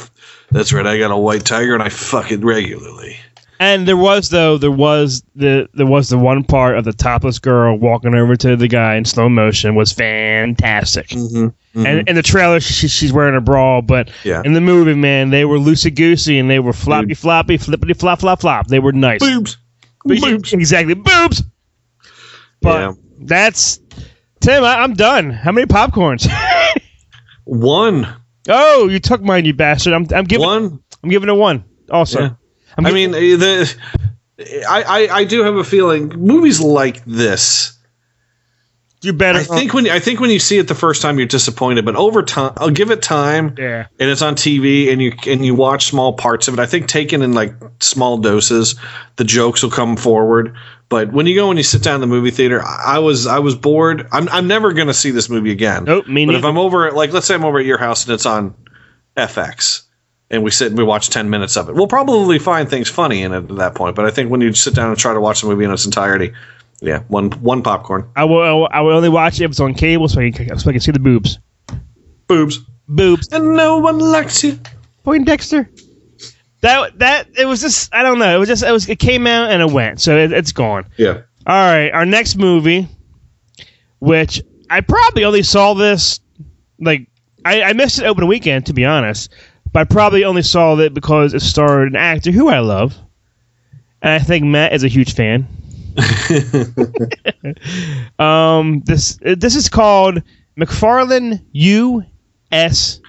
That's 0.52 0.72
right. 0.72 0.86
I 0.86 1.00
got 1.00 1.10
a 1.10 1.18
white 1.18 1.46
tiger 1.46 1.74
and 1.74 1.82
I 1.82 1.90
fuck 1.90 2.32
it 2.32 2.44
regularly. 2.44 3.18
And 3.64 3.88
there 3.88 3.96
was 3.98 4.30
though 4.30 4.58
there 4.58 4.72
was 4.72 5.24
the 5.36 5.70
there 5.74 5.86
was 5.86 6.10
the 6.10 6.18
one 6.18 6.44
part 6.44 6.78
of 6.78 6.84
the 6.84 6.92
topless 6.92 7.40
girl 7.40 7.78
walking 7.78 8.14
over 8.14 8.36
to 8.36 8.56
the 8.58 8.68
guy 8.68 8.96
in 8.96 9.06
slow 9.06 9.30
motion 9.30 9.76
was 9.76 9.92
fantastic. 9.94 11.08
Mm-hmm. 11.10 11.86
And 11.86 12.10
in 12.10 12.16
the 12.16 12.22
trailer, 12.24 12.60
she, 12.60 12.88
she's 12.88 13.14
wearing 13.14 13.36
a 13.36 13.42
bra, 13.42 13.80
but 13.82 14.10
Yeah. 14.24 14.42
in 14.44 14.54
the 14.54 14.60
movie, 14.62 14.96
man, 14.96 15.30
they 15.30 15.46
were 15.46 15.58
loosey 15.58 15.96
goosey 15.96 16.40
and 16.40 16.50
they 16.50 16.60
were 16.60 16.74
floppy 16.74 17.14
floppy, 17.14 17.58
flippity 17.58 17.94
flop 17.94 18.20
flop 18.20 18.42
flop. 18.42 18.68
They 18.68 18.80
were 18.80 18.92
nice. 18.92 19.20
boobs, 19.22 19.58
But- 20.04 20.20
boobs. 20.20 20.52
Exactly, 20.54 20.94
boobs. 20.96 21.42
But 22.62 22.80
Yeah. 22.80 22.94
that's 23.22 23.80
Tim. 24.42 24.64
I, 24.64 24.80
I'm 24.82 24.94
done. 24.94 25.30
How 25.30 25.52
many 25.54 25.68
popcorns? 25.68 26.28
One, 27.46 28.08
oh, 28.50 28.88
you 28.90 29.00
took 29.00 29.22
mine, 29.22 29.46
you 29.46 29.54
bastard. 29.54 29.94
I'm 29.94 30.06
I'm 30.14 30.26
giving 30.26 30.46
one. 30.46 30.80
I'm 31.04 31.10
giving 31.10 31.30
it 31.30 31.34
one. 31.36 31.64
Also, 31.90 32.20
Yeah. 32.22 32.30
I'm 32.78 32.86
I 32.86 32.92
mean, 32.92 33.14
eh, 33.14 33.36
the 33.36 33.76
I, 34.40 34.84
I 34.84 35.16
I 35.18 35.24
do 35.26 35.44
have 35.44 35.56
a 35.56 35.64
feeling 35.64 36.10
movies 36.10 36.60
like 36.60 37.04
this. 37.06 37.78
you 39.02 39.14
better. 39.14 39.40
I 39.40 39.44
think 39.44 39.74
when 39.74 39.88
I 39.90 40.00
think 40.00 40.20
when 40.20 40.32
you 40.32 40.40
see 40.40 40.58
it 40.58 40.68
the 40.68 40.76
first 40.76 41.02
time, 41.02 41.20
you're 41.20 41.28
disappointed, 41.28 41.86
but 41.86 41.96
over 41.96 42.24
time, 42.24 42.54
I'll 42.58 42.72
give 42.72 42.90
it 42.90 43.02
time. 43.02 43.56
yeah. 43.58 43.88
and 44.00 44.10
it's 44.10 44.22
on 44.22 44.36
TV 44.36 44.92
and 44.92 45.02
you 45.02 45.14
and 45.28 45.46
you 45.46 45.54
watch 45.54 45.86
small 45.86 46.14
parts 46.14 46.48
of 46.48 46.56
it. 46.56 46.60
I 46.60 46.66
think 46.66 46.88
taken 46.88 47.22
in 47.22 47.34
like 47.34 47.54
small 47.80 48.18
doses, 48.18 48.76
the 49.18 49.24
jokes 49.24 49.62
will 49.62 49.72
come 49.72 49.96
forward. 49.96 50.56
But 50.90 51.12
when 51.12 51.26
you 51.26 51.36
go 51.36 51.50
and 51.50 51.58
you 51.58 51.64
sit 51.64 51.84
down 51.84 51.96
in 51.96 52.02
the 52.02 52.08
movie 52.08 52.32
theater, 52.32 52.64
I 52.64 52.96
I 52.96 53.00
was 53.00 53.28
I 53.28 53.40
was 53.40 53.56
bored. 53.56 54.08
I'm 54.12 54.28
I'm 54.30 54.48
never 54.48 54.74
gonna 54.74 54.94
see 54.94 55.12
this 55.12 55.30
movie 55.30 55.52
again. 55.52 55.84
Nope, 55.84 56.08
me 56.08 56.26
But 56.26 56.36
if. 56.36 56.44
I'm 56.46 56.58
over 56.58 56.88
at 56.88 56.96
like 56.96 57.14
let's 57.14 57.28
say 57.28 57.36
I'm 57.36 57.46
over 57.46 57.60
at 57.60 57.66
your 57.66 57.78
house 57.78 58.06
and 58.06 58.14
it's 58.14 58.26
on 58.26 58.56
FX 59.16 59.83
and 60.34 60.44
we 60.44 60.52
sit 60.52 60.68
and 60.68 60.78
we 60.78 60.84
watch 60.84 61.10
ten 61.10 61.30
minutes 61.30 61.56
of 61.56 61.70
it, 61.70 61.76
we'll 61.76 61.88
probably 61.88 62.40
find 62.40 62.70
things 62.70 62.90
funny 62.90 63.22
in 63.24 63.32
it 63.32 63.50
at 63.50 63.56
that 63.58 63.76
point. 63.76 63.96
But 63.96 64.06
I 64.06 64.12
think 64.12 64.30
when 64.30 64.42
you 64.42 64.52
sit 64.54 64.76
down 64.76 64.90
and 64.90 64.98
try 64.98 65.14
to 65.14 65.22
watch 65.22 65.42
the 65.42 65.48
movie 65.48 65.64
in 65.64 65.72
its 65.72 65.86
entirety, 65.86 66.34
yeah, 66.82 67.00
one 67.08 67.32
one 67.42 67.62
popcorn, 67.64 68.10
I 68.16 68.26
will. 68.26 68.68
I 68.72 68.82
will 68.82 68.94
only 68.96 69.10
watch 69.10 69.40
it 69.40 69.46
if 69.46 69.52
it's 69.52 69.60
on 69.60 69.74
cable, 69.74 70.08
so 70.10 70.20
I 70.20 70.32
can, 70.32 70.58
so 70.60 70.70
I 70.70 70.74
can 70.74 70.82
see 70.82 70.92
the 70.92 71.00
boobs. 71.00 71.40
boobs, 72.28 72.60
Boobs. 72.88 73.30
and 73.32 73.56
no 73.56 73.78
one 73.78 74.00
likes 74.00 74.44
you. 74.44 74.60
Poindexter. 75.06 75.70
That 76.62 76.98
that 77.00 77.28
it 77.38 77.46
was 77.46 77.62
just 77.62 77.94
I 77.94 78.04
don't 78.04 78.20
know. 78.20 78.36
It 78.36 78.40
was 78.40 78.50
just 78.50 78.64
it 78.64 78.72
was 78.72 78.90
it 78.90 79.00
came 79.00 79.28
out 79.28 79.52
and 79.52 79.62
it 79.62 79.70
went, 79.72 80.02
so 80.02 80.18
it, 80.18 80.32
it's 80.32 80.52
gone. 80.52 80.86
Yeah. 80.98 81.22
All 81.46 81.56
right, 81.74 81.90
our 81.92 82.06
next 82.06 82.38
movie, 82.38 82.88
which 84.00 84.42
I 84.70 84.80
probably 84.82 85.26
only 85.26 85.44
saw 85.44 85.74
this 85.74 86.22
like 86.80 87.08
I, 87.46 87.62
I 87.64 87.74
missed 87.74 88.00
it 88.00 88.06
open 88.06 88.28
weekend 88.28 88.66
to 88.68 88.74
be 88.74 88.86
honest, 88.86 89.34
but 89.74 89.82
I 89.82 89.84
probably 89.86 90.24
only 90.24 90.44
saw 90.44 90.78
it 90.78 90.94
because 90.94 91.34
it 91.34 91.42
starred 91.42 91.90
an 91.90 91.96
actor 91.96 92.32
who 92.32 92.48
I 92.48 92.60
love, 92.60 92.96
and 94.02 94.14
I 94.14 94.20
think 94.20 94.46
Matt 94.46 94.74
is 94.74 94.84
a 94.84 94.88
huge 94.88 95.16
fan. 95.16 95.48
um, 98.20 98.82
this 98.86 99.18
this 99.22 99.56
is 99.56 99.70
called 99.70 100.22
McFarland 100.58 101.42
U.S.A. 101.52 103.00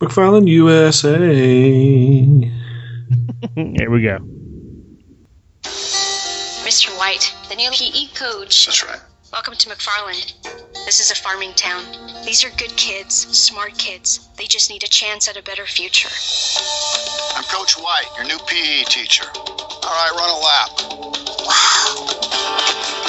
McFarland 0.00 0.48
USA. 0.48 1.18
Here 3.54 3.90
we 3.90 4.02
go. 4.02 4.18
Mr. 6.64 6.96
White, 6.98 7.34
the 7.48 7.54
new 7.54 7.70
PE 7.70 8.06
coach. 8.14 8.66
That's 8.66 8.84
right. 8.84 9.00
Welcome 9.32 9.54
to 9.54 9.70
McFarland. 9.70 10.34
This 10.84 11.00
is 11.00 11.10
a 11.10 11.14
farming 11.14 11.54
town. 11.54 11.82
These 12.22 12.44
are 12.44 12.50
good 12.58 12.76
kids, 12.76 13.14
smart 13.14 13.78
kids. 13.78 14.28
They 14.36 14.44
just 14.44 14.68
need 14.68 14.84
a 14.84 14.88
chance 14.88 15.26
at 15.26 15.38
a 15.38 15.42
better 15.42 15.64
future. 15.64 16.10
I'm 17.34 17.42
Coach 17.44 17.72
White, 17.78 18.04
your 18.14 18.26
new 18.26 18.36
PE 18.46 18.84
teacher. 18.92 19.24
All 19.34 19.88
right, 19.88 20.12
run 20.12 20.28
a 20.28 20.36
lap. 20.36 20.70
Wow. 21.48 22.12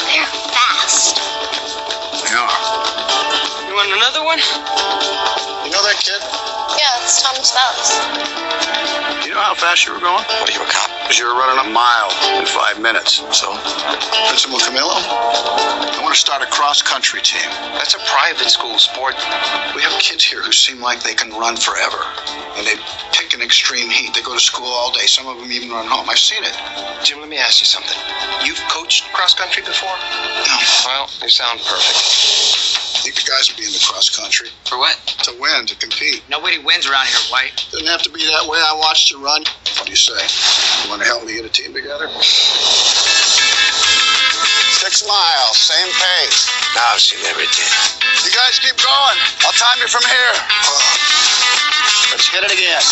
They're 0.07 0.31
fast. 0.55 1.19
They 2.23 2.31
are. 2.39 3.67
You 3.67 3.75
want 3.75 3.91
another 3.91 4.23
one? 4.23 4.39
You 4.39 5.75
know 5.75 5.83
that 5.83 5.99
kid? 5.99 6.23
Yeah, 6.79 7.03
it's 7.03 7.21
Thomas 7.21 7.51
Phelps. 7.51 9.27
You 9.27 9.33
know 9.33 9.41
how 9.41 9.55
fast 9.55 9.85
you 9.85 9.91
were 9.91 9.99
going? 9.99 10.23
What 10.23 10.49
are 10.49 10.53
you, 10.53 10.63
a 10.63 10.71
cop? 10.71 10.92
Because 11.03 11.19
you 11.19 11.27
were 11.27 11.35
running 11.35 11.59
a 11.59 11.69
mile 11.69 12.11
in 12.39 12.45
five 12.45 12.79
minutes. 12.79 13.19
So? 13.35 13.51
Principal 14.27 14.57
Camillo, 14.59 14.95
I 14.95 15.99
want 16.01 16.15
to 16.15 16.19
start 16.19 16.41
a 16.41 16.47
cross-country 16.47 17.21
team. 17.21 17.49
That's 17.75 17.93
a 17.93 17.99
private 18.07 18.49
school 18.49 18.79
sport. 18.79 19.15
We 19.75 19.83
have 19.83 19.91
kids 19.99 20.23
here 20.23 20.41
who 20.41 20.51
seem 20.51 20.79
like 20.79 21.03
they 21.03 21.13
can 21.13 21.29
run 21.31 21.57
forever. 21.57 21.99
And 22.55 22.65
they 22.65 22.75
pick 23.11 23.33
an 23.33 23.41
extreme 23.41 23.89
heat. 23.89 24.13
They 24.13 24.21
go 24.21 24.33
to 24.33 24.39
school 24.39 24.67
all 24.67 24.91
day. 24.91 25.05
Some 25.05 25.27
of 25.27 25.37
them 25.37 25.51
even 25.51 25.69
run 25.69 25.87
home. 25.87 26.09
I've 26.09 26.19
seen 26.19 26.43
it. 26.43 26.55
Jim, 27.03 27.19
let 27.19 27.29
me 27.29 27.37
ask 27.37 27.59
you 27.59 27.67
something. 27.67 27.97
You've 28.43 28.61
coached 28.69 29.11
cross 29.11 29.33
country 29.33 29.63
before? 29.63 29.89
No. 29.89 30.57
Well, 30.85 31.09
you 31.21 31.29
sound 31.29 31.59
perfect. 31.59 32.82
I 32.93 32.99
think 33.01 33.15
the 33.17 33.25
guys 33.25 33.49
would 33.49 33.57
be 33.57 33.65
in 33.65 33.73
the 33.73 33.81
cross-country. 33.83 34.49
For 34.69 34.77
what? 34.77 34.95
To 35.25 35.33
win, 35.41 35.65
to 35.65 35.75
compete. 35.75 36.21
Nobody 36.29 36.59
wins 36.61 36.85
around 36.85 37.07
here, 37.09 37.17
White. 37.33 37.65
Doesn't 37.73 37.87
have 37.89 38.01
to 38.05 38.11
be 38.13 38.21
that 38.29 38.45
way. 38.45 38.61
I 38.61 38.77
watched 38.77 39.09
you 39.09 39.17
run. 39.17 39.41
What 39.81 39.85
do 39.85 39.91
you 39.91 39.97
say? 39.97 40.15
You 40.85 40.89
want 40.93 41.01
to 41.01 41.07
help 41.07 41.25
me 41.25 41.33
get 41.35 41.43
a 41.45 41.49
team 41.49 41.73
together? 41.73 42.07
Six 44.77 45.03
miles, 45.07 45.57
same 45.57 45.89
pace. 45.89 46.47
Now 46.77 46.93
I've 46.93 47.01
seen 47.01 47.19
everything. 47.25 47.65
You 48.23 48.31
guys 48.31 48.59
keep 48.61 48.77
going. 48.77 49.17
I'll 49.41 49.57
time 49.57 49.79
you 49.81 49.87
from 49.89 50.05
here. 50.05 50.33
Let's 52.13 52.27
hit 52.29 52.43
it 52.45 52.53
again. 52.53 52.83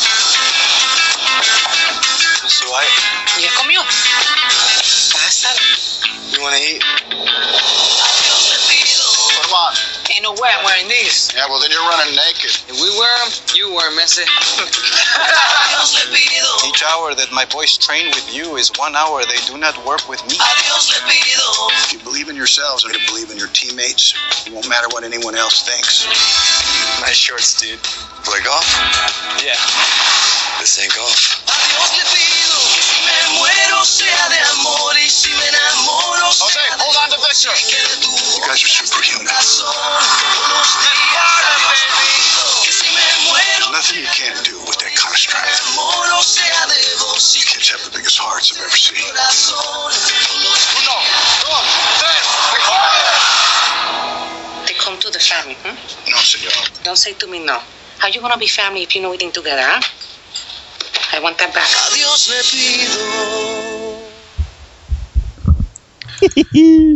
Mr. 2.42 2.66
White, 2.74 2.96
¿Ya 3.40 3.52
comió? 3.54 3.82
pásale. 5.14 5.62
You 6.34 6.42
want 6.42 6.56
to 6.56 6.62
eat? 6.64 6.82
Put 9.52 9.60
'em 9.60 9.68
on. 9.68 9.74
Ain't 10.16 10.24
no 10.24 10.32
way 10.32 10.48
I'm 10.56 10.64
wearing 10.64 10.88
these. 10.88 11.28
Yeah, 11.36 11.44
well, 11.50 11.60
then 11.60 11.72
you're 11.72 11.84
running 11.84 12.16
naked. 12.16 12.56
If 12.72 12.80
we 12.80 12.88
wear 12.96 13.12
them, 13.20 13.32
you 13.56 13.74
wear 13.76 13.90
them, 13.92 14.00
ese. 14.00 14.20
Each 16.68 16.84
hour 16.88 17.14
that 17.16 17.28
my 17.34 17.44
boys 17.52 17.76
train 17.78 18.08
with 18.16 18.34
you 18.34 18.56
is 18.56 18.72
one 18.80 18.96
hour 18.96 19.20
they 19.28 19.36
do 19.48 19.58
not 19.58 19.76
work 19.86 20.08
with 20.08 20.24
me. 20.28 20.38
If 21.84 21.92
you 21.92 22.00
believe 22.00 22.30
in 22.30 22.36
yourselves 22.38 22.86
and 22.86 22.94
you 22.96 23.02
believe 23.08 23.30
in 23.30 23.38
your 23.38 23.50
teammates, 23.50 24.14
it 24.48 24.54
won't 24.54 24.70
matter 24.70 24.88
what 24.96 25.04
anyone 25.04 25.36
else 25.36 25.64
thinks. 25.68 26.06
Nice 27.02 27.18
shorts, 27.18 27.60
dude. 27.60 27.80
Play 28.24 28.40
golf? 28.44 28.64
Yeah. 29.44 29.60
This 30.60 30.80
ain't 30.80 30.94
golf. 30.96 31.44
Hold 37.32 37.48
on 37.48 37.56
to 37.56 37.64
Victor. 37.64 38.12
You 38.36 38.44
guys 38.44 38.60
are 38.60 38.68
superhuman. 38.68 39.24
There's 39.24 39.64
nothing 43.72 44.04
you 44.04 44.12
can't 44.12 44.44
do 44.44 44.60
with 44.68 44.76
that 44.84 44.92
kind 45.00 45.16
of 45.16 45.20
strength. 45.20 45.64
You 47.32 47.44
kids 47.48 47.72
have 47.72 47.80
the 47.88 47.92
biggest 47.96 48.20
hearts 48.20 48.52
I've 48.52 48.60
ever 48.60 48.76
seen. 48.76 49.00
Uno, 49.00 49.16
dos, 51.40 51.72
They 54.68 54.76
come 54.76 55.00
to 55.00 55.10
the 55.10 55.20
family, 55.20 55.56
hmm? 55.64 55.76
No, 56.12 56.18
senor. 56.20 56.52
Don't 56.84 56.98
say 56.98 57.14
to 57.14 57.28
me 57.28 57.40
no. 57.40 57.60
How 58.00 58.10
you 58.10 58.20
gonna 58.20 58.38
be 58.38 58.48
family 58.48 58.84
if 58.84 58.94
you 58.96 59.02
know 59.02 59.14
eating 59.14 59.32
together, 59.32 59.64
huh? 59.64 59.80
I 61.14 61.20
want 61.22 61.38
that 61.38 61.54
back. 61.56 61.68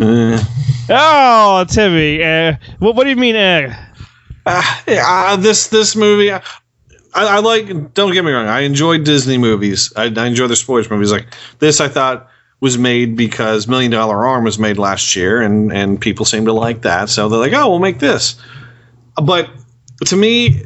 Uh, 0.01 0.43
Oh, 0.89 1.65
Timmy. 1.67 2.23
Uh, 2.23 2.55
what, 2.79 2.95
what 2.95 3.03
do 3.05 3.09
you 3.09 3.15
mean? 3.15 3.35
Uh, 3.35 3.75
uh, 4.45 4.81
yeah, 4.87 5.35
this 5.35 5.67
this 5.67 5.95
movie, 5.95 6.31
I, 6.31 6.41
I 7.15 7.39
like. 7.39 7.93
Don't 7.95 8.13
get 8.13 8.23
me 8.23 8.31
wrong. 8.31 8.47
I 8.47 8.61
enjoy 8.61 8.99
Disney 8.99 9.39
movies. 9.39 9.91
I, 9.95 10.13
I 10.15 10.27
enjoy 10.27 10.45
the 10.47 10.55
sports 10.55 10.89
movies. 10.89 11.11
Like 11.11 11.27
this, 11.57 11.81
I 11.81 11.87
thought 11.87 12.29
was 12.59 12.77
made 12.77 13.15
because 13.15 13.67
Million 13.67 13.91
Dollar 13.91 14.25
Arm 14.27 14.43
was 14.43 14.59
made 14.59 14.77
last 14.77 15.15
year, 15.15 15.41
and 15.41 15.73
and 15.73 15.99
people 15.99 16.23
seem 16.25 16.45
to 16.45 16.53
like 16.53 16.83
that. 16.83 17.09
So 17.09 17.29
they're 17.29 17.39
like, 17.39 17.53
oh, 17.53 17.69
we'll 17.69 17.79
make 17.79 17.97
this. 17.99 18.35
But 19.15 19.49
to 20.05 20.15
me, 20.15 20.61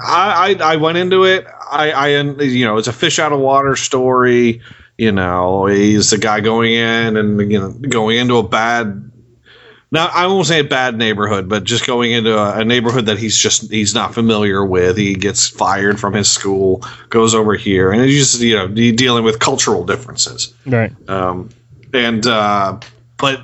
I 0.00 0.56
I, 0.60 0.72
I 0.72 0.76
went 0.76 0.98
into 0.98 1.22
it. 1.22 1.46
I, 1.70 1.92
I 1.92 2.08
you 2.18 2.64
know 2.64 2.78
it's 2.78 2.88
a 2.88 2.92
fish 2.92 3.20
out 3.20 3.32
of 3.32 3.38
water 3.38 3.76
story. 3.76 4.60
You 5.00 5.12
know, 5.12 5.64
he's 5.64 6.12
a 6.12 6.18
guy 6.18 6.40
going 6.40 6.74
in 6.74 7.16
and 7.16 7.50
you 7.50 7.58
know 7.58 7.70
going 7.70 8.18
into 8.18 8.36
a 8.36 8.46
bad 8.46 9.10
now 9.90 10.10
I 10.12 10.26
won't 10.26 10.46
say 10.46 10.60
a 10.60 10.64
bad 10.64 10.98
neighborhood, 10.98 11.48
but 11.48 11.64
just 11.64 11.86
going 11.86 12.12
into 12.12 12.36
a, 12.36 12.60
a, 12.60 12.64
neighborhood 12.66 13.06
that 13.06 13.18
he's 13.18 13.36
just 13.36 13.70
he's 13.70 13.94
not 13.94 14.12
familiar 14.12 14.62
with. 14.62 14.98
He 14.98 15.14
gets 15.14 15.48
fired 15.48 15.98
from 15.98 16.12
his 16.12 16.30
school, 16.30 16.84
goes 17.08 17.34
over 17.34 17.54
here, 17.54 17.90
and 17.90 18.02
he's 18.02 18.30
just 18.30 18.42
you 18.42 18.56
know 18.56 18.68
dealing 18.68 19.24
with 19.24 19.38
cultural 19.38 19.86
differences. 19.86 20.52
right. 20.66 20.92
Um, 21.08 21.48
and 21.94 22.26
uh, 22.26 22.78
but 23.16 23.40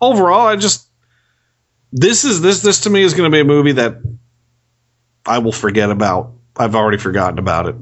overall, 0.00 0.46
I 0.46 0.56
just 0.56 0.88
this 1.92 2.24
is 2.24 2.40
this 2.40 2.62
this 2.62 2.80
to 2.80 2.90
me 2.90 3.02
is 3.02 3.12
going 3.12 3.30
to 3.30 3.34
be 3.34 3.40
a 3.40 3.44
movie 3.44 3.72
that 3.72 3.98
I 5.26 5.38
will 5.38 5.52
forget 5.52 5.90
about. 5.90 6.32
I've 6.56 6.74
already 6.74 6.98
forgotten 6.98 7.38
about 7.38 7.66
it. 7.66 7.76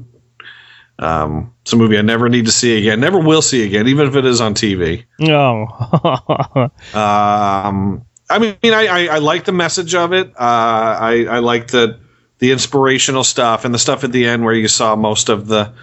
Um, 0.99 1.53
it's 1.61 1.71
a 1.71 1.77
movie 1.77 1.97
I 1.97 2.01
never 2.01 2.27
need 2.27 2.45
to 2.45 2.51
see 2.51 2.77
again, 2.77 2.99
never 2.99 3.19
will 3.19 3.41
see 3.41 3.65
again, 3.65 3.87
even 3.87 4.07
if 4.07 4.15
it 4.15 4.25
is 4.25 4.41
on 4.41 4.53
TV. 4.53 5.05
No. 5.19 5.67
Um, 6.93 8.05
I 8.29 8.37
mean, 8.37 8.57
I, 8.63 8.85
I, 8.85 9.07
I 9.07 9.17
like 9.19 9.45
the 9.45 9.51
message 9.51 9.95
of 9.95 10.13
it. 10.13 10.27
Uh, 10.29 10.97
I, 10.99 11.25
I 11.29 11.39
like 11.39 11.67
the 11.67 11.99
the 12.37 12.51
inspirational 12.51 13.23
stuff 13.23 13.65
and 13.65 13.73
the 13.73 13.79
stuff 13.79 14.03
at 14.03 14.11
the 14.11 14.25
end 14.25 14.43
where 14.45 14.53
you 14.53 14.67
saw 14.67 14.95
most 14.95 15.29
of 15.29 15.47
the 15.47 15.73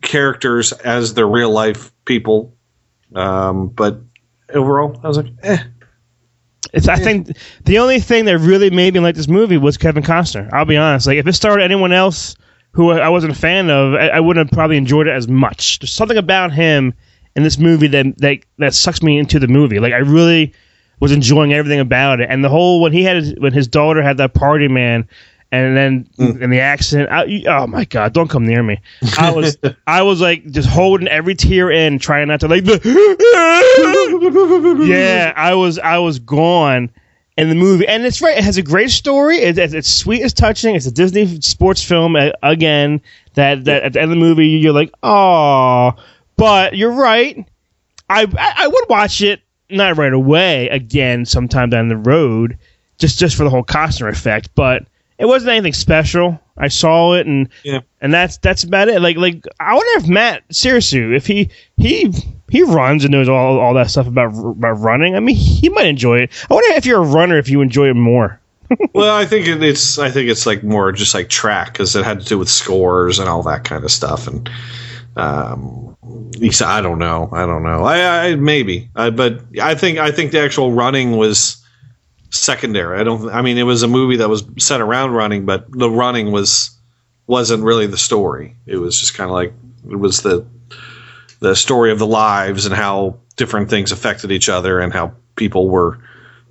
characters 0.00 0.72
as 0.72 1.14
their 1.14 1.28
real 1.28 1.50
life 1.50 1.92
people. 2.04 2.56
Um, 3.14 3.68
but 3.68 4.00
overall, 4.52 4.98
I 5.02 5.08
was 5.08 5.16
like, 5.18 5.32
eh. 5.42 5.62
It's, 6.72 6.88
I 6.88 6.96
think 6.96 7.36
the 7.64 7.78
only 7.78 8.00
thing 8.00 8.24
that 8.24 8.38
really 8.38 8.70
made 8.70 8.94
me 8.94 9.00
like 9.00 9.14
this 9.14 9.28
movie 9.28 9.58
was 9.58 9.76
Kevin 9.76 10.02
Costner. 10.02 10.50
I'll 10.52 10.64
be 10.64 10.76
honest. 10.76 11.06
Like, 11.06 11.18
if 11.18 11.26
it 11.26 11.34
starred 11.34 11.60
anyone 11.60 11.92
else 11.92 12.34
who 12.72 12.90
I 12.90 13.08
wasn't 13.08 13.32
a 13.32 13.36
fan 13.36 13.70
of, 13.70 13.94
I, 13.94 14.08
I 14.08 14.20
wouldn't 14.20 14.48
have 14.48 14.52
probably 14.56 14.76
enjoyed 14.76 15.06
it 15.06 15.12
as 15.12 15.28
much. 15.28 15.78
There's 15.78 15.92
something 15.92 16.16
about 16.16 16.52
him 16.52 16.94
in 17.36 17.42
this 17.42 17.58
movie 17.58 17.86
that 17.88 18.18
that 18.18 18.38
that 18.58 18.74
sucks 18.74 19.02
me 19.02 19.18
into 19.18 19.38
the 19.38 19.48
movie. 19.48 19.78
Like, 19.78 19.92
I 19.92 19.98
really 19.98 20.52
was 21.00 21.12
enjoying 21.12 21.52
everything 21.52 21.80
about 21.80 22.20
it, 22.20 22.28
and 22.30 22.42
the 22.44 22.48
whole 22.48 22.80
when 22.80 22.92
he 22.92 23.02
had 23.04 23.16
his, 23.16 23.34
when 23.38 23.52
his 23.52 23.68
daughter 23.68 24.02
had 24.02 24.16
that 24.18 24.34
party, 24.34 24.68
man. 24.68 25.08
And 25.50 25.76
then 25.76 26.08
mm. 26.16 26.40
in 26.40 26.48
the 26.48 26.60
accident, 26.60 27.10
I, 27.10 27.44
oh 27.46 27.66
my 27.66 27.84
god! 27.84 28.14
Don't 28.14 28.30
come 28.30 28.46
near 28.46 28.62
me. 28.62 28.80
I 29.18 29.30
was, 29.32 29.58
I 29.86 30.00
was 30.00 30.18
like 30.18 30.50
just 30.50 30.66
holding 30.66 31.08
every 31.08 31.34
tear 31.34 31.70
in, 31.70 31.98
trying 31.98 32.28
not 32.28 32.40
to 32.40 32.48
like. 32.48 32.64
yeah, 34.88 35.34
I 35.36 35.54
was, 35.54 35.78
I 35.78 35.98
was 35.98 36.18
gone 36.20 36.88
in 37.36 37.48
the 37.48 37.54
movie, 37.54 37.86
and 37.86 38.04
it's 38.04 38.20
right. 38.20 38.36
It 38.36 38.44
has 38.44 38.58
a 38.58 38.62
great 38.62 38.90
story. 38.90 39.38
It, 39.38 39.58
it's, 39.58 39.72
it's 39.72 39.90
sweet, 39.90 40.22
it's 40.22 40.34
touching. 40.34 40.74
It's 40.74 40.86
a 40.86 40.92
Disney 40.92 41.40
sports 41.40 41.82
film 41.82 42.16
uh, 42.16 42.30
again. 42.42 43.00
That 43.34 43.64
that 43.64 43.82
at 43.82 43.92
the 43.94 44.00
end 44.02 44.10
of 44.10 44.16
the 44.18 44.20
movie, 44.20 44.48
you're 44.48 44.72
like, 44.72 44.92
oh. 45.02 45.94
But 46.36 46.76
you're 46.76 46.92
right. 46.92 47.46
I, 48.10 48.22
I 48.22 48.54
I 48.58 48.68
would 48.68 48.84
watch 48.88 49.22
it 49.22 49.40
not 49.70 49.96
right 49.96 50.12
away 50.12 50.68
again 50.68 51.24
sometime 51.24 51.70
down 51.70 51.88
the 51.88 51.96
road, 51.96 52.58
just 52.98 53.18
just 53.18 53.36
for 53.36 53.44
the 53.44 53.50
whole 53.50 53.64
Costner 53.64 54.10
effect. 54.10 54.50
But 54.54 54.84
it 55.22 55.26
wasn't 55.26 55.52
anything 55.52 55.72
special. 55.72 56.40
I 56.58 56.66
saw 56.66 57.14
it 57.14 57.28
and 57.28 57.48
Yeah. 57.62 57.80
and 58.00 58.12
that's 58.12 58.38
that's 58.38 58.64
about 58.64 58.88
it. 58.88 59.00
Like 59.00 59.16
like 59.16 59.44
I 59.60 59.72
wonder 59.72 60.04
if 60.04 60.08
Matt 60.08 60.42
seriously 60.50 61.14
if 61.14 61.26
he 61.28 61.48
he 61.76 62.12
he 62.50 62.62
runs 62.64 63.04
and 63.04 63.12
knows 63.12 63.28
all 63.28 63.60
all 63.60 63.72
that 63.74 63.88
stuff 63.88 64.08
about 64.08 64.34
about 64.36 64.80
running. 64.80 65.14
I 65.14 65.20
mean 65.20 65.36
he 65.36 65.68
might 65.68 65.86
enjoy 65.86 66.18
it. 66.22 66.30
I 66.50 66.54
wonder 66.54 66.76
if 66.76 66.84
you're 66.84 67.02
a 67.02 67.06
runner 67.06 67.38
if 67.38 67.48
you 67.48 67.60
enjoy 67.60 67.88
it 67.88 67.94
more. 67.94 68.40
well, 68.94 69.14
I 69.14 69.24
think 69.24 69.46
it's 69.46 69.98
I 70.00 70.10
think 70.10 70.28
it's 70.28 70.44
like 70.44 70.64
more 70.64 70.90
just 70.90 71.14
like 71.14 71.28
track 71.28 71.72
because 71.72 71.94
it 71.94 72.04
had 72.04 72.20
to 72.20 72.26
do 72.26 72.36
with 72.38 72.48
scores 72.48 73.20
and 73.20 73.28
all 73.28 73.44
that 73.44 73.62
kind 73.62 73.84
of 73.84 73.92
stuff. 73.92 74.26
And 74.26 74.50
um, 75.16 75.96
I 76.60 76.80
don't 76.80 76.98
know, 76.98 77.28
I 77.32 77.46
don't 77.46 77.62
know. 77.62 77.84
I, 77.84 78.28
I 78.30 78.34
maybe, 78.36 78.90
I, 78.96 79.10
but 79.10 79.40
I 79.60 79.74
think 79.74 79.98
I 79.98 80.10
think 80.10 80.32
the 80.32 80.40
actual 80.40 80.72
running 80.72 81.16
was 81.16 81.61
secondary. 82.32 82.98
I 82.98 83.04
don't. 83.04 83.30
I 83.30 83.42
mean, 83.42 83.58
it 83.58 83.62
was 83.62 83.82
a 83.82 83.88
movie 83.88 84.16
that 84.16 84.28
was 84.28 84.44
set 84.58 84.80
around 84.80 85.12
running, 85.12 85.46
but 85.46 85.70
the 85.70 85.90
running 85.90 86.32
was 86.32 86.70
wasn't 87.26 87.62
really 87.62 87.86
the 87.86 87.98
story. 87.98 88.56
It 88.66 88.78
was 88.78 88.98
just 88.98 89.14
kind 89.14 89.30
of 89.30 89.34
like 89.34 89.52
it 89.88 89.96
was 89.96 90.22
the 90.22 90.44
the 91.40 91.54
story 91.54 91.92
of 91.92 91.98
the 91.98 92.06
lives 92.06 92.66
and 92.66 92.74
how 92.74 93.18
different 93.36 93.70
things 93.70 93.92
affected 93.92 94.32
each 94.32 94.48
other 94.48 94.80
and 94.80 94.92
how 94.92 95.12
people 95.36 95.68
were 95.68 95.98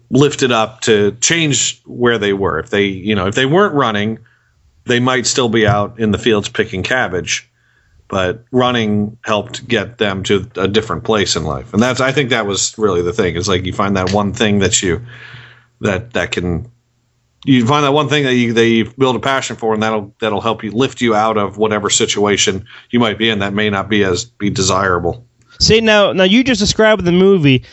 lifted 0.10 0.52
up 0.52 0.82
to 0.82 1.12
change 1.22 1.82
where 1.86 2.18
they 2.18 2.34
were. 2.34 2.60
If 2.60 2.70
they, 2.70 2.86
you 2.86 3.16
know, 3.16 3.28
if 3.28 3.36
they 3.36 3.46
weren't 3.46 3.74
running, 3.74 4.20
they 4.86 5.00
might 5.00 5.26
still 5.26 5.48
be 5.48 5.66
out 5.66 6.00
in 6.00 6.12
the 6.12 6.18
fields 6.18 6.50
picking 6.50 6.84
cabbage, 6.84 7.50
but 8.10 8.44
running 8.52 9.18
helped 9.24 9.66
get 9.68 9.98
them 9.98 10.24
to 10.24 10.50
a 10.56 10.68
different 10.68 11.06
place 11.06 11.38
in 11.38 11.46
life. 11.46 11.74
And 11.74 11.82
that's 11.82 12.02
I 12.02 12.12
think 12.12 12.30
that 12.32 12.46
was 12.46 12.78
really 12.78 13.02
the 13.02 13.14
thing. 13.14 13.38
It's 13.38 13.48
like 13.48 13.66
you 13.66 13.74
find 13.74 13.96
that 13.96 14.12
one 14.12 14.34
thing 14.34 14.60
that 14.60 14.84
you 14.84 15.02
that 15.82 16.14
that 16.14 16.32
can 16.32 16.70
you 17.46 17.66
find 17.66 17.84
that 17.84 17.92
one 17.92 18.08
thing 18.08 18.24
that 18.24 18.36
you 18.36 18.54
that 18.54 18.68
you 18.68 18.92
build 18.98 19.16
a 19.16 19.20
passion 19.20 19.56
for 19.56 19.74
and 19.74 19.82
that'll 19.84 20.14
that'll 20.20 20.42
help 20.42 20.64
you 20.64 20.72
lift 20.72 21.02
you 21.02 21.16
out 21.16 21.38
of 21.38 21.58
whatever 21.58 21.90
situation 21.90 22.66
you 22.92 23.00
might 23.00 23.18
be 23.18 23.30
in 23.30 23.40
that 23.40 23.54
may 23.54 23.70
not 23.70 23.90
be 23.90 24.04
as 24.04 24.26
be 24.26 24.50
desirable. 24.50 25.26
See 25.60 25.82
now 25.82 26.14
now 26.14 26.24
you 26.24 26.44
just 26.44 26.60
described 26.62 27.04
the 27.04 27.12
movie. 27.12 27.64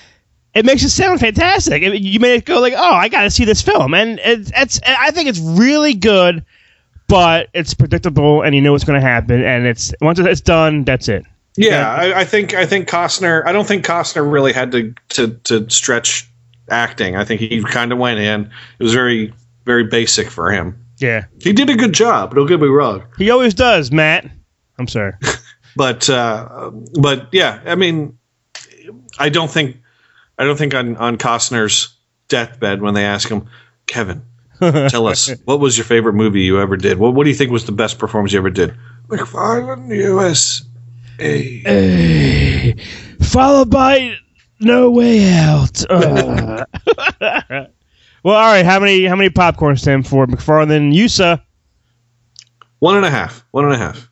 It 0.54 0.64
makes 0.64 0.82
it 0.82 0.90
sound 0.90 1.20
fantastic. 1.20 1.82
It- 1.82 2.00
You 2.00 2.18
made 2.18 2.34
it 2.34 2.44
go 2.46 2.60
like, 2.60 2.72
oh, 2.76 2.94
I 2.94 3.08
got 3.08 3.22
to 3.22 3.30
see 3.30 3.44
this 3.44 3.60
film, 3.62 3.92
and 3.94 4.18
it's, 4.24 4.50
it's 4.56 4.80
I 4.86 5.10
think 5.10 5.28
it's 5.28 5.38
really 5.38 5.94
good, 5.94 6.44
but 7.06 7.48
it's 7.52 7.74
predictable, 7.74 8.42
and 8.42 8.54
you 8.54 8.60
know 8.62 8.72
what's 8.72 8.84
going 8.84 9.00
to 9.00 9.06
happen, 9.06 9.44
and 9.44 9.66
it's 9.66 9.92
once 10.00 10.18
it's 10.18 10.40
done, 10.40 10.84
that's 10.84 11.08
it. 11.08 11.24
Yeah, 11.56 11.90
I, 11.92 12.20
I 12.20 12.24
think 12.24 12.54
I 12.54 12.64
think 12.66 12.88
Costner. 12.88 13.44
I 13.46 13.52
don't 13.52 13.66
think 13.66 13.84
Costner 13.84 14.30
really 14.30 14.52
had 14.52 14.72
to 14.72 14.94
to 15.10 15.28
to 15.44 15.68
stretch 15.70 16.28
acting. 16.70 17.16
I 17.16 17.24
think 17.24 17.40
he 17.40 17.62
kind 17.62 17.92
of 17.92 17.98
went 17.98 18.18
in. 18.20 18.50
It 18.78 18.83
was 18.85 18.94
very 18.94 19.33
very 19.64 19.85
basic 19.85 20.31
for 20.31 20.50
him. 20.50 20.83
Yeah, 20.98 21.26
He 21.40 21.52
did 21.52 21.70
a 21.70 21.76
good 21.76 21.92
job. 21.92 22.35
Don't 22.35 22.46
get 22.46 22.61
me 22.61 22.66
wrong. 22.66 23.04
he 23.18 23.31
always 23.31 23.54
does, 23.54 23.92
Matt. 23.92 24.28
I'm 24.78 24.88
sorry. 24.88 25.12
But 25.76 26.11
uh, 26.11 26.72
but 27.00 27.28
yeah, 27.31 27.61
I 27.64 27.76
mean, 27.76 28.18
I 29.16 29.28
don't 29.28 29.48
think 29.50 29.76
I 30.37 30.44
don't 30.44 30.57
think 30.57 30.74
on 30.74 30.96
on 30.96 31.18
Costner's 31.18 31.94
deathbed 32.26 32.83
when 32.83 32.94
they 32.94 33.04
ask 33.04 33.28
him, 33.28 33.48
Kevin, 33.87 34.22
tell 34.61 35.07
us 35.07 35.31
what 35.44 35.61
was 35.61 35.78
your 35.78 35.85
favorite 35.85 36.14
movie 36.14 36.40
you 36.42 36.61
ever 36.61 36.76
did. 36.76 36.98
What 36.98 37.14
what 37.14 37.22
do 37.24 37.31
you 37.31 37.37
think 37.37 37.52
was 37.52 37.66
the 37.66 37.72
best 37.72 38.00
performance 38.00 38.33
you 38.33 38.40
ever 38.40 38.50
did? 38.50 38.74
McFarland 39.07 39.94
U.S. 39.94 40.64
Hey, 41.18 42.74
followed 43.20 43.70
by 43.70 44.16
No 44.60 44.90
Way 44.90 45.32
Out. 45.32 45.84
Uh. 45.90 46.64
well, 48.22 48.34
all 48.34 48.52
right. 48.52 48.64
How 48.64 48.80
many 48.80 49.04
how 49.04 49.16
many 49.16 49.30
popcorn 49.30 49.76
stand 49.76 50.06
for 50.06 50.26
McFarland 50.26 50.94
USA? 50.94 51.40
One 52.80 52.96
and 52.96 53.04
a 53.04 53.10
half. 53.10 53.44
One 53.52 53.64
and 53.64 53.74
a 53.74 53.78
half. 53.78 54.08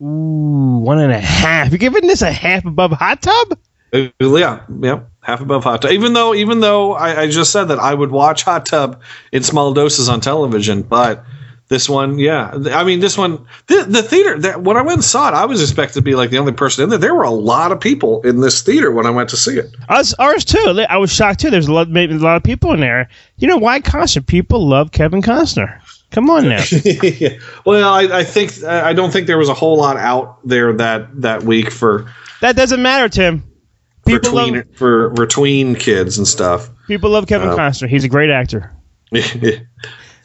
Ooh, 0.00 0.78
one 0.78 0.98
and 0.98 1.12
a 1.12 1.20
half. 1.20 1.70
You're 1.70 1.78
giving 1.78 2.06
this 2.06 2.22
a 2.22 2.30
half 2.30 2.64
above 2.64 2.92
hot 2.92 3.22
tub? 3.22 3.58
Uh, 3.92 4.08
yeah, 4.20 4.62
yeah, 4.82 5.00
half 5.22 5.40
above 5.40 5.64
hot 5.64 5.82
tub. 5.82 5.90
Even 5.92 6.12
though, 6.12 6.34
even 6.34 6.60
though 6.60 6.92
I, 6.92 7.22
I 7.22 7.26
just 7.28 7.52
said 7.52 7.64
that 7.64 7.78
I 7.78 7.94
would 7.94 8.10
watch 8.10 8.42
hot 8.42 8.66
tub 8.66 9.00
in 9.32 9.42
small 9.42 9.72
doses 9.72 10.08
on 10.08 10.20
television, 10.20 10.82
but 10.82 11.24
this 11.68 11.88
one, 11.88 12.18
yeah, 12.18 12.56
I 12.72 12.84
mean, 12.84 13.00
this 13.00 13.18
one, 13.18 13.44
the, 13.66 13.84
the 13.88 14.02
theater. 14.02 14.38
That, 14.38 14.62
when 14.62 14.76
I 14.76 14.82
went 14.82 14.94
and 14.98 15.04
saw 15.04 15.28
it, 15.28 15.34
I 15.34 15.44
was 15.46 15.60
expected 15.60 15.94
to 15.94 16.02
be 16.02 16.14
like 16.14 16.30
the 16.30 16.38
only 16.38 16.52
person 16.52 16.84
in 16.84 16.90
there. 16.90 16.98
There 16.98 17.14
were 17.14 17.24
a 17.24 17.30
lot 17.30 17.72
of 17.72 17.80
people 17.80 18.22
in 18.22 18.40
this 18.40 18.62
theater 18.62 18.92
when 18.92 19.04
I 19.06 19.10
went 19.10 19.28
to 19.30 19.36
see 19.36 19.58
it. 19.58 19.74
Us, 19.88 20.14
ours 20.14 20.44
too. 20.44 20.84
I 20.88 20.96
was 20.96 21.12
shocked 21.12 21.40
too. 21.40 21.50
There's 21.50 21.66
a 21.66 21.72
lot, 21.72 21.88
maybe 21.88 22.14
a 22.14 22.18
lot 22.18 22.36
of 22.36 22.44
people 22.44 22.72
in 22.72 22.78
there. 22.80 23.08
You 23.38 23.48
know 23.48 23.56
why 23.56 23.80
Costner? 23.80 24.24
People 24.24 24.66
love 24.68 24.92
Kevin 24.92 25.22
Costner. 25.22 25.80
Come 26.12 26.30
on 26.30 26.48
now. 26.48 26.62
well, 27.64 27.92
I, 27.92 28.18
I 28.20 28.24
think 28.24 28.62
I 28.62 28.92
don't 28.92 29.10
think 29.10 29.26
there 29.26 29.38
was 29.38 29.48
a 29.48 29.54
whole 29.54 29.76
lot 29.76 29.96
out 29.96 30.38
there 30.46 30.72
that 30.74 31.20
that 31.20 31.42
week 31.42 31.72
for 31.72 32.08
that 32.42 32.54
doesn't 32.54 32.80
matter, 32.80 33.08
Tim. 33.08 33.40
for 33.40 34.10
People 34.12 34.30
tween 34.30 34.54
love 34.54 34.64
for, 34.74 35.14
for 35.16 35.26
tween 35.26 35.74
kids 35.74 36.16
and 36.16 36.26
stuff. 36.28 36.70
people 36.86 37.10
love 37.10 37.26
Kevin 37.26 37.48
Uh, 37.48 37.56
Costner. 37.56 37.88
He's 37.88 38.04
a 38.04 38.08
great 38.08 38.30
actor. 38.30 38.72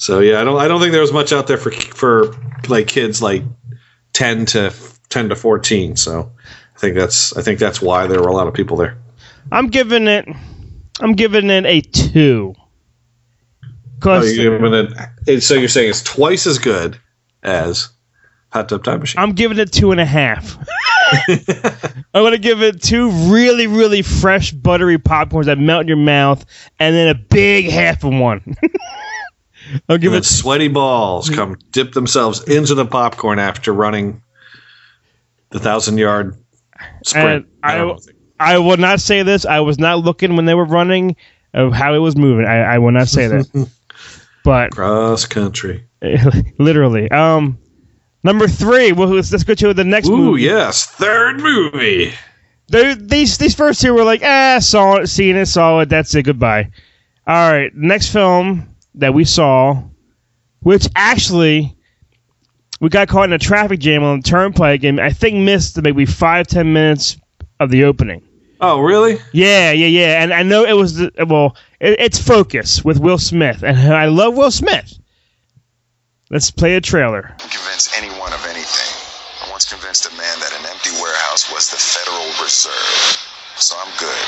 so 0.01 0.17
yeah, 0.19 0.41
I 0.41 0.43
don't 0.43 0.59
I 0.59 0.67
don't 0.67 0.79
think 0.81 0.93
there 0.93 1.01
was 1.01 1.13
much 1.13 1.31
out 1.31 1.45
there 1.45 1.59
for 1.59 1.69
for 1.71 2.35
like 2.67 2.87
kids 2.87 3.21
like 3.21 3.43
ten 4.13 4.47
to 4.47 4.73
ten 5.09 5.29
to 5.29 5.35
fourteen. 5.35 5.95
So 5.95 6.31
I 6.75 6.79
think 6.79 6.95
that's 6.95 7.37
I 7.37 7.43
think 7.43 7.59
that's 7.59 7.83
why 7.83 8.07
there 8.07 8.19
were 8.19 8.27
a 8.29 8.33
lot 8.33 8.47
of 8.47 8.55
people 8.55 8.77
there. 8.77 8.97
I'm 9.51 9.67
giving 9.67 10.07
it. 10.07 10.27
I'm 11.01 11.13
giving 11.13 11.51
it 11.51 11.67
a 11.67 11.81
two. 11.81 12.55
Oh, 14.03 14.23
you're 14.23 14.57
giving 14.59 14.73
it, 14.73 14.93
it- 15.27 15.41
so 15.41 15.53
you're 15.53 15.69
saying 15.69 15.91
it's 15.91 16.01
twice 16.01 16.47
as 16.47 16.57
good 16.57 16.97
as 17.43 17.89
Hot 18.51 18.69
Tub 18.69 18.83
Time 18.83 19.01
Machine. 19.01 19.21
I'm 19.21 19.33
giving 19.33 19.59
it 19.59 19.71
two 19.71 19.91
and 19.91 20.01
a 20.01 20.05
half. 20.05 20.57
I'm 21.27 22.23
gonna 22.23 22.39
give 22.39 22.63
it 22.63 22.81
two 22.81 23.11
really, 23.31 23.67
really 23.67 24.01
fresh, 24.01 24.51
buttery 24.51 24.97
popcorns 24.97 25.45
that 25.45 25.59
melt 25.59 25.81
in 25.81 25.87
your 25.89 25.97
mouth, 25.97 26.43
and 26.79 26.95
then 26.95 27.07
a 27.09 27.13
big 27.13 27.69
half 27.69 28.03
of 28.03 28.13
one. 28.15 28.55
I'll 29.89 29.97
give 29.97 30.13
it. 30.13 30.25
sweaty 30.25 30.67
balls 30.67 31.29
come 31.29 31.57
dip 31.71 31.93
themselves 31.93 32.43
into 32.43 32.75
the 32.75 32.85
popcorn 32.85 33.39
after 33.39 33.73
running 33.73 34.21
the 35.49 35.59
thousand 35.59 35.97
yard 35.97 36.35
sprint. 37.03 37.47
And 37.63 37.81
I. 37.81 37.95
I 38.41 38.57
will 38.57 38.77
not 38.77 38.99
say 38.99 39.21
this. 39.21 39.45
I 39.45 39.59
was 39.59 39.77
not 39.77 39.99
looking 39.99 40.35
when 40.35 40.45
they 40.45 40.55
were 40.55 40.65
running 40.65 41.15
of 41.53 41.73
how 41.73 41.93
it 41.93 41.99
was 41.99 42.15
moving. 42.17 42.47
I, 42.47 42.61
I 42.61 42.77
will 42.79 42.91
not 42.91 43.07
say 43.07 43.27
that. 43.27 43.69
but 44.43 44.71
cross 44.71 45.25
country. 45.27 45.85
literally, 46.57 47.09
um, 47.11 47.59
number 48.23 48.47
three. 48.47 48.93
Well, 48.93 49.09
let's, 49.09 49.31
let's 49.31 49.43
go 49.43 49.53
to 49.53 49.75
the 49.75 49.83
next 49.83 50.07
Ooh, 50.07 50.17
movie. 50.17 50.41
yes, 50.41 50.87
third 50.87 51.39
movie. 51.39 52.13
They- 52.71 52.95
these 52.95 53.37
these 53.37 53.53
first 53.53 53.79
two 53.79 53.93
were 53.93 54.03
like, 54.03 54.23
ah, 54.23 54.57
saw 54.59 54.95
it, 54.95 55.07
seen 55.07 55.35
it, 55.35 55.45
saw 55.45 55.81
it. 55.81 55.89
That's 55.89 56.15
it. 56.15 56.23
Goodbye. 56.23 56.71
All 57.27 57.51
right, 57.51 57.71
next 57.75 58.11
film 58.11 58.70
that 58.95 59.13
we 59.13 59.23
saw, 59.25 59.83
which 60.59 60.87
actually 60.95 61.75
we 62.79 62.89
got 62.89 63.07
caught 63.07 63.25
in 63.25 63.33
a 63.33 63.39
traffic 63.39 63.79
jam 63.79 64.03
on 64.03 64.19
the 64.19 64.23
turnpike, 64.23 64.83
and 64.83 64.99
I 64.99 65.11
think 65.11 65.37
missed 65.37 65.81
maybe 65.81 66.05
five 66.05 66.47
ten 66.47 66.73
minutes 66.73 67.17
of 67.59 67.69
the 67.69 67.83
opening. 67.85 68.23
Oh, 68.59 68.79
really? 68.79 69.17
Yeah, 69.31 69.71
yeah, 69.71 69.87
yeah. 69.87 70.23
And 70.23 70.33
I 70.33 70.43
know 70.43 70.65
it 70.65 70.73
was 70.73 70.95
the, 70.95 71.11
well, 71.27 71.55
it, 71.79 71.99
it's 71.99 72.21
Focus 72.21 72.85
with 72.85 72.99
Will 72.99 73.17
Smith, 73.17 73.63
and 73.63 73.77
I 73.93 74.05
love 74.05 74.35
Will 74.35 74.51
Smith. 74.51 74.97
Let's 76.29 76.49
play 76.49 76.75
a 76.75 76.81
trailer. 76.81 77.35
convince 77.39 77.91
anyone 77.97 78.33
of 78.33 78.45
anything. 78.45 78.87
I 79.45 79.51
once 79.51 79.65
convinced 79.69 80.05
a 80.05 80.15
man 80.15 80.39
that 80.39 80.53
an 80.59 80.65
empty 80.65 80.91
warehouse 81.01 81.51
was 81.51 81.69
the 81.69 81.77
Federal 81.77 82.25
Reserve. 82.41 83.20
So 83.61 83.77
I'm 83.77 83.93
good. 84.01 84.25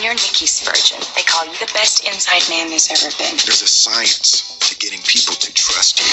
You're 0.00 0.16
Nikki 0.16 0.48
Spurgeon. 0.48 0.96
They 1.12 1.20
call 1.28 1.44
you 1.44 1.52
the 1.60 1.68
best 1.76 2.08
inside 2.08 2.40
man 2.48 2.72
there's 2.72 2.88
ever 2.88 3.12
been. 3.20 3.36
There's 3.44 3.60
a 3.60 3.68
science 3.68 4.56
to 4.64 4.72
getting 4.80 5.04
people 5.04 5.36
to 5.36 5.52
trust 5.52 6.00
you 6.00 6.08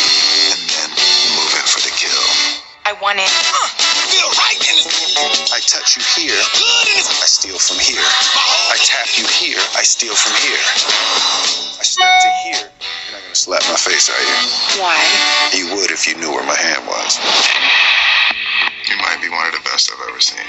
and 0.51 0.59
then 0.67 0.89
move 1.39 1.51
in 1.55 1.63
for 1.71 1.79
the 1.79 1.93
kill. 1.95 2.27
I 2.83 2.99
want 2.99 3.23
it. 3.23 3.31
Feel 4.11 4.27
right 4.43 4.59
in 4.59 4.75
I 5.55 5.63
touch 5.71 5.95
you 5.95 6.03
here. 6.19 6.35
I 6.35 7.31
steal 7.31 7.55
from 7.55 7.79
here. 7.79 8.03
I 8.03 8.75
tap 8.91 9.07
you 9.15 9.23
here. 9.39 9.63
I 9.79 9.87
steal 9.87 10.11
from 10.11 10.35
here. 10.43 10.59
I 11.79 11.83
step 11.87 12.11
to 12.11 12.29
here. 12.43 12.67
You're 13.07 13.15
not 13.15 13.23
gonna 13.23 13.39
slap 13.39 13.63
my 13.71 13.79
face, 13.79 14.11
are 14.11 14.19
you? 14.19 14.35
Why? 14.83 14.99
You 15.55 15.79
would 15.79 15.95
if 15.95 16.03
you 16.11 16.19
knew 16.19 16.35
where 16.35 16.43
my 16.43 16.59
hand 16.59 16.83
was. 16.91 18.02
You 18.89 18.97
might 18.97 19.19
be 19.21 19.29
one 19.29 19.47
of 19.47 19.53
the 19.53 19.63
best 19.63 19.91
I've 19.91 20.09
ever 20.09 20.19
seen. 20.19 20.45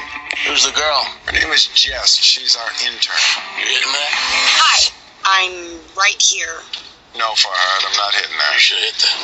Who's 0.47 0.67
the 0.67 0.73
girl? 0.73 1.07
Her 1.27 1.33
name 1.33 1.51
is 1.53 1.67
Jess. 1.75 2.17
She's 2.17 2.57
our 2.57 2.71
intern. 2.87 3.15
You 3.59 3.67
hitting 3.67 3.93
that? 3.93 4.11
Hi. 4.59 4.91
I'm 5.25 5.81
right 5.97 6.21
here. 6.21 6.61
No, 7.17 7.31
Farhad, 7.39 7.81
I'm 7.87 7.97
not 7.97 8.13
hitting 8.15 8.37
that. 8.37 8.53
You 8.55 8.61
should 8.61 8.83
hit 8.83 8.99
that. 8.99 9.17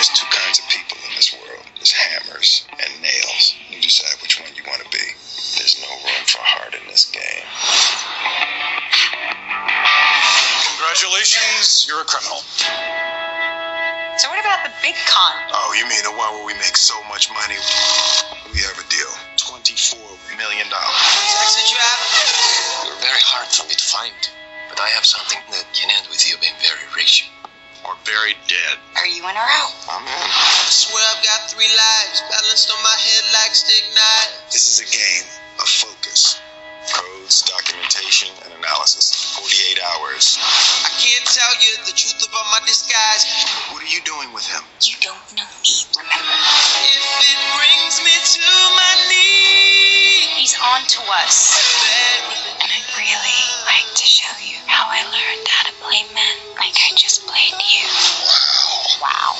There's 0.00 0.08
two 0.16 0.26
kinds 0.32 0.58
of 0.58 0.64
people 0.72 0.96
in 1.04 1.12
this 1.14 1.32
world. 1.32 1.64
There's 1.76 1.92
hammers 1.92 2.64
and 2.72 2.90
nails. 3.02 3.54
You 3.68 3.80
decide 3.80 4.16
which 4.22 4.40
one 4.40 4.48
you 4.56 4.64
want 4.66 4.80
to 4.80 4.88
be. 4.88 5.04
There's 5.60 5.76
no 5.80 5.92
room 5.92 6.24
for 6.24 6.40
heart 6.40 6.72
in 6.72 6.84
this 6.88 7.04
game. 7.12 7.44
Congratulations, 10.72 11.86
you're 11.88 12.00
a 12.00 12.04
criminal. 12.04 12.40
So 14.16 14.32
what 14.32 14.40
about 14.40 14.64
the 14.64 14.72
big 14.80 14.96
con? 15.04 15.36
Oh, 15.52 15.76
you 15.76 15.84
mean 15.92 16.00
the 16.00 16.16
one 16.16 16.32
where 16.40 16.48
we 16.48 16.56
make 16.56 16.80
so 16.80 16.96
much 17.04 17.28
money? 17.28 17.60
We 18.48 18.64
have 18.64 18.80
a 18.80 18.86
deal. 18.88 19.12
$24 19.36 20.00
million. 20.40 20.64
Taxi 20.72 21.64
driver. 21.68 22.08
You're 22.88 23.02
very 23.04 23.20
hard 23.20 23.44
for 23.52 23.68
me 23.68 23.76
to 23.76 23.86
find, 23.92 24.16
but 24.72 24.80
I 24.80 24.88
have 24.96 25.04
something 25.04 25.36
that 25.52 25.68
can 25.76 25.92
end 25.92 26.08
with 26.08 26.24
you 26.24 26.40
being 26.40 26.56
very 26.64 26.88
rich. 26.96 27.28
Or 27.84 27.92
very 28.08 28.32
dead. 28.48 28.80
Are 28.96 29.04
you 29.04 29.20
in 29.20 29.36
or 29.36 29.48
out? 29.60 29.76
I'm 29.92 30.08
in. 30.08 30.26
I 30.32 30.72
swear 30.72 31.04
I've 31.12 31.20
got 31.20 31.52
three 31.52 31.68
lives 31.68 32.24
balanced 32.32 32.72
on 32.72 32.80
my 32.80 32.96
head 32.96 33.24
like 33.36 33.52
stick 33.52 33.84
knives. 33.92 34.48
This 34.48 34.64
is 34.64 34.80
a 34.80 34.88
game 34.88 35.28
of 35.60 35.68
focus. 35.68 36.40
Codes, 36.92 37.42
documentation, 37.46 38.30
and 38.44 38.54
analysis. 38.54 39.10
48 39.38 39.78
hours. 39.90 40.38
I 40.86 40.90
can't 40.98 41.26
tell 41.26 41.54
you 41.58 41.72
the 41.86 41.94
truth 41.94 42.22
about 42.22 42.46
my 42.54 42.60
disguise. 42.66 43.22
What 43.74 43.82
are 43.82 43.90
you 43.90 44.00
doing 44.06 44.32
with 44.32 44.46
him? 44.46 44.62
You 44.82 44.94
don't 45.02 45.26
know 45.34 45.48
me, 45.62 45.74
remember? 45.98 46.36
If 46.86 47.02
it 47.26 47.40
brings 47.58 47.94
me 48.06 48.14
to 48.14 48.46
my 48.78 48.92
knees. 49.10 50.30
He's 50.36 50.54
on 50.62 50.86
to 50.86 51.00
us. 51.26 51.58
And 52.62 52.70
I'd 52.70 52.90
really 52.94 53.42
like 53.66 53.88
to 53.98 54.06
show 54.06 54.30
you 54.38 54.62
how 54.70 54.86
I 54.86 55.02
learned 55.10 55.46
how 55.48 55.66
to 55.66 55.74
play 55.82 56.06
men 56.14 56.36
like 56.54 56.76
I 56.86 56.94
just 56.94 57.26
played 57.26 57.56
you. 57.58 57.86
Wow. 59.02 59.02
Wow. 59.02 59.34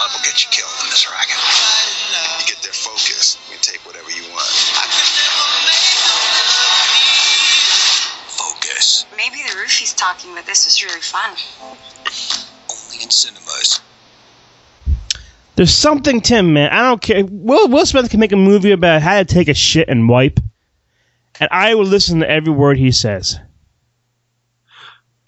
Love 0.00 0.12
will 0.16 0.24
get 0.24 0.40
you 0.40 0.48
killed 0.48 0.72
in 0.80 0.88
this 0.88 1.04
racket. 1.10 1.36
You 2.40 2.46
get 2.48 2.62
their 2.62 2.72
focus. 2.72 3.35
Maybe 9.78 9.90
talking, 9.96 10.34
but 10.34 10.46
this 10.46 10.64
was 10.66 10.82
really 10.82 11.00
fun. 11.00 11.30
Only 12.70 13.02
in 13.04 13.10
cinemas. 13.10 13.80
There's 15.56 15.72
something, 15.74 16.20
Tim, 16.20 16.52
man. 16.52 16.70
I 16.70 16.82
don't 16.82 17.00
care. 17.00 17.24
Will 17.26 17.68
Will 17.68 17.86
Smith 17.86 18.10
can 18.10 18.20
make 18.20 18.32
a 18.32 18.36
movie 18.36 18.72
about 18.72 19.02
how 19.02 19.18
to 19.18 19.24
take 19.24 19.48
a 19.48 19.54
shit 19.54 19.88
and 19.88 20.08
wipe, 20.08 20.38
and 21.40 21.48
I 21.50 21.74
will 21.74 21.84
listen 21.86 22.20
to 22.20 22.30
every 22.30 22.52
word 22.52 22.76
he 22.76 22.90
says. 22.92 23.38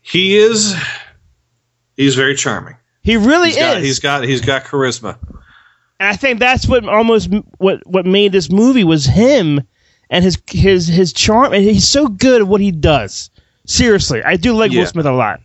He 0.03 0.37
is. 0.37 0.75
He's 1.97 2.15
very 2.15 2.35
charming. 2.35 2.77
He 3.03 3.17
really 3.17 3.49
He's 3.49 3.57
got, 3.57 3.77
is. 3.79 3.83
he's 3.85 3.99
got 4.01 4.25
he's 4.25 4.41
got 4.41 4.65
charisma. 4.65 5.19
and 5.99 6.09
I 6.09 6.17
think 6.17 6.39
that's 6.39 6.67
what 6.69 6.87
almost 6.89 7.31
what 7.59 7.87
what 7.87 8.07
made 8.07 8.33
this 8.33 8.51
movie 8.51 8.85
was 8.85 9.05
him 9.07 9.63
and 10.11 10.25
his 10.25 10.39
his 10.51 10.87
his 10.87 11.13
charm. 11.13 11.53
And 11.55 11.65
he's 11.65 11.89
so 11.89 12.07
good 12.09 12.43
at 12.43 12.49
what 12.49 12.61
he 12.61 12.71
does. 12.71 13.31
Seriously, 13.69 14.23
I 14.25 14.37
do 14.37 14.55
like 14.55 14.73
Yeah. 14.73 14.81
Will 14.81 14.87
Smith 14.87 15.07
a 15.07 15.13
lot. 15.13 15.41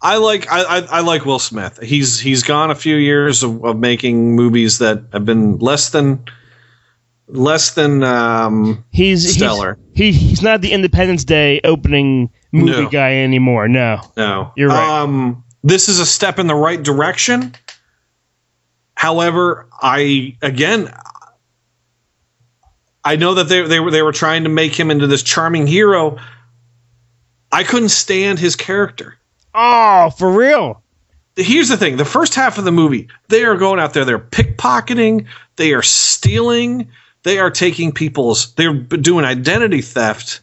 I 0.00 0.16
like 0.18 0.48
I, 0.50 0.62
I, 0.62 0.78
I 0.78 1.00
like 1.00 1.26
Will 1.26 1.40
Smith. 1.40 1.80
He's 1.82 2.20
he's 2.20 2.44
gone 2.44 2.70
a 2.70 2.74
few 2.76 2.94
years 2.96 3.42
of, 3.42 3.64
of 3.64 3.78
making 3.78 4.36
movies 4.36 4.78
that 4.78 5.02
have 5.12 5.24
been 5.24 5.58
less 5.58 5.90
than 5.90 6.24
less 7.26 7.72
than 7.72 8.04
um, 8.04 8.84
He's 8.90 9.34
stellar. 9.34 9.76
He's, 9.94 10.14
he, 10.16 10.28
he's 10.28 10.42
not 10.42 10.60
the 10.60 10.70
Independence 10.72 11.24
Day 11.24 11.60
opening 11.64 12.30
movie 12.52 12.84
No. 12.84 12.88
guy 12.88 13.16
anymore. 13.16 13.66
No. 13.66 14.00
No, 14.16 14.52
You're 14.56 14.68
right. 14.68 15.02
Um, 15.02 15.44
this 15.64 15.88
is 15.88 15.98
a 15.98 16.06
step 16.06 16.38
in 16.38 16.46
the 16.46 16.54
right 16.54 16.80
direction. 16.80 17.52
However, 18.94 19.68
I 19.82 20.36
again, 20.42 20.94
I 23.04 23.16
know 23.16 23.34
that 23.34 23.48
they 23.48 23.62
they 23.62 23.80
were 23.80 23.90
they 23.90 24.02
were 24.02 24.12
trying 24.12 24.44
to 24.44 24.48
make 24.48 24.78
him 24.78 24.92
into 24.92 25.08
this 25.08 25.24
charming 25.24 25.66
hero. 25.66 26.18
I 27.50 27.64
couldn't 27.64 27.90
stand 27.90 28.38
his 28.38 28.56
character. 28.56 29.16
Oh, 29.54 30.10
for 30.10 30.30
real. 30.30 30.82
Here's 31.36 31.68
the 31.68 31.76
thing: 31.76 31.96
the 31.96 32.04
first 32.04 32.34
half 32.34 32.58
of 32.58 32.64
the 32.64 32.72
movie, 32.72 33.08
they 33.28 33.44
are 33.44 33.56
going 33.56 33.78
out 33.78 33.94
there, 33.94 34.04
they're 34.04 34.18
pickpocketing, 34.18 35.26
they 35.56 35.72
are 35.72 35.82
stealing, 35.82 36.90
they 37.22 37.38
are 37.38 37.50
taking 37.50 37.92
people's, 37.92 38.52
they're 38.54 38.74
doing 38.74 39.24
identity 39.24 39.80
theft, 39.80 40.40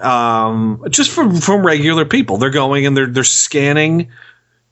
um, 0.00 0.84
just 0.90 1.10
from 1.10 1.36
from 1.36 1.64
regular 1.64 2.04
people. 2.04 2.36
They're 2.36 2.50
going 2.50 2.84
and 2.84 2.96
they're 2.96 3.06
they're 3.06 3.24
scanning 3.24 4.10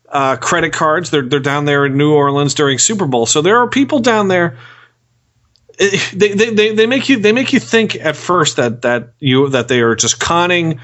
uh, 0.09 0.37
credit 0.37 0.72
cards. 0.72 1.11
They're 1.11 1.22
they're 1.22 1.40
down 1.40 1.64
there 1.64 1.87
in 1.87 1.96
New 1.96 2.12
Orleans 2.12 2.55
during 2.55 2.79
Super 2.79 3.07
Bowl, 3.07 3.26
so 3.26 3.40
there 3.40 3.59
are 3.59 3.68
people 3.68 4.00
down 4.00 4.29
there. 4.29 4.59
They, 5.79 6.35
they, 6.35 6.50
they, 6.50 6.74
they 6.74 6.87
make 6.87 7.09
you 7.09 7.18
they 7.18 7.33
make 7.33 7.53
you 7.53 7.61
think 7.61 7.96
at 7.96 8.16
first 8.16 8.57
that 8.57 8.83
that 8.83 9.14
you 9.18 9.48
that 9.50 9.68
they 9.68 9.81
are 9.81 9.94
just 9.94 10.20
conning 10.20 10.81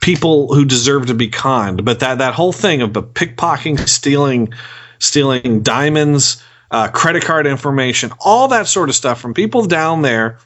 people 0.00 0.54
who 0.54 0.64
deserve 0.64 1.06
to 1.06 1.14
be 1.14 1.28
conned. 1.28 1.84
But 1.84 2.00
that 2.00 2.18
that 2.18 2.34
whole 2.34 2.52
thing 2.52 2.82
of 2.82 2.92
the 2.92 3.02
pickpocketing, 3.02 3.88
stealing, 3.88 4.52
stealing 4.98 5.62
diamonds, 5.62 6.42
uh, 6.70 6.88
credit 6.88 7.24
card 7.24 7.46
information, 7.46 8.12
all 8.20 8.48
that 8.48 8.66
sort 8.66 8.88
of 8.88 8.94
stuff 8.94 9.20
from 9.20 9.34
people 9.34 9.66
down 9.66 10.02
there 10.02 10.38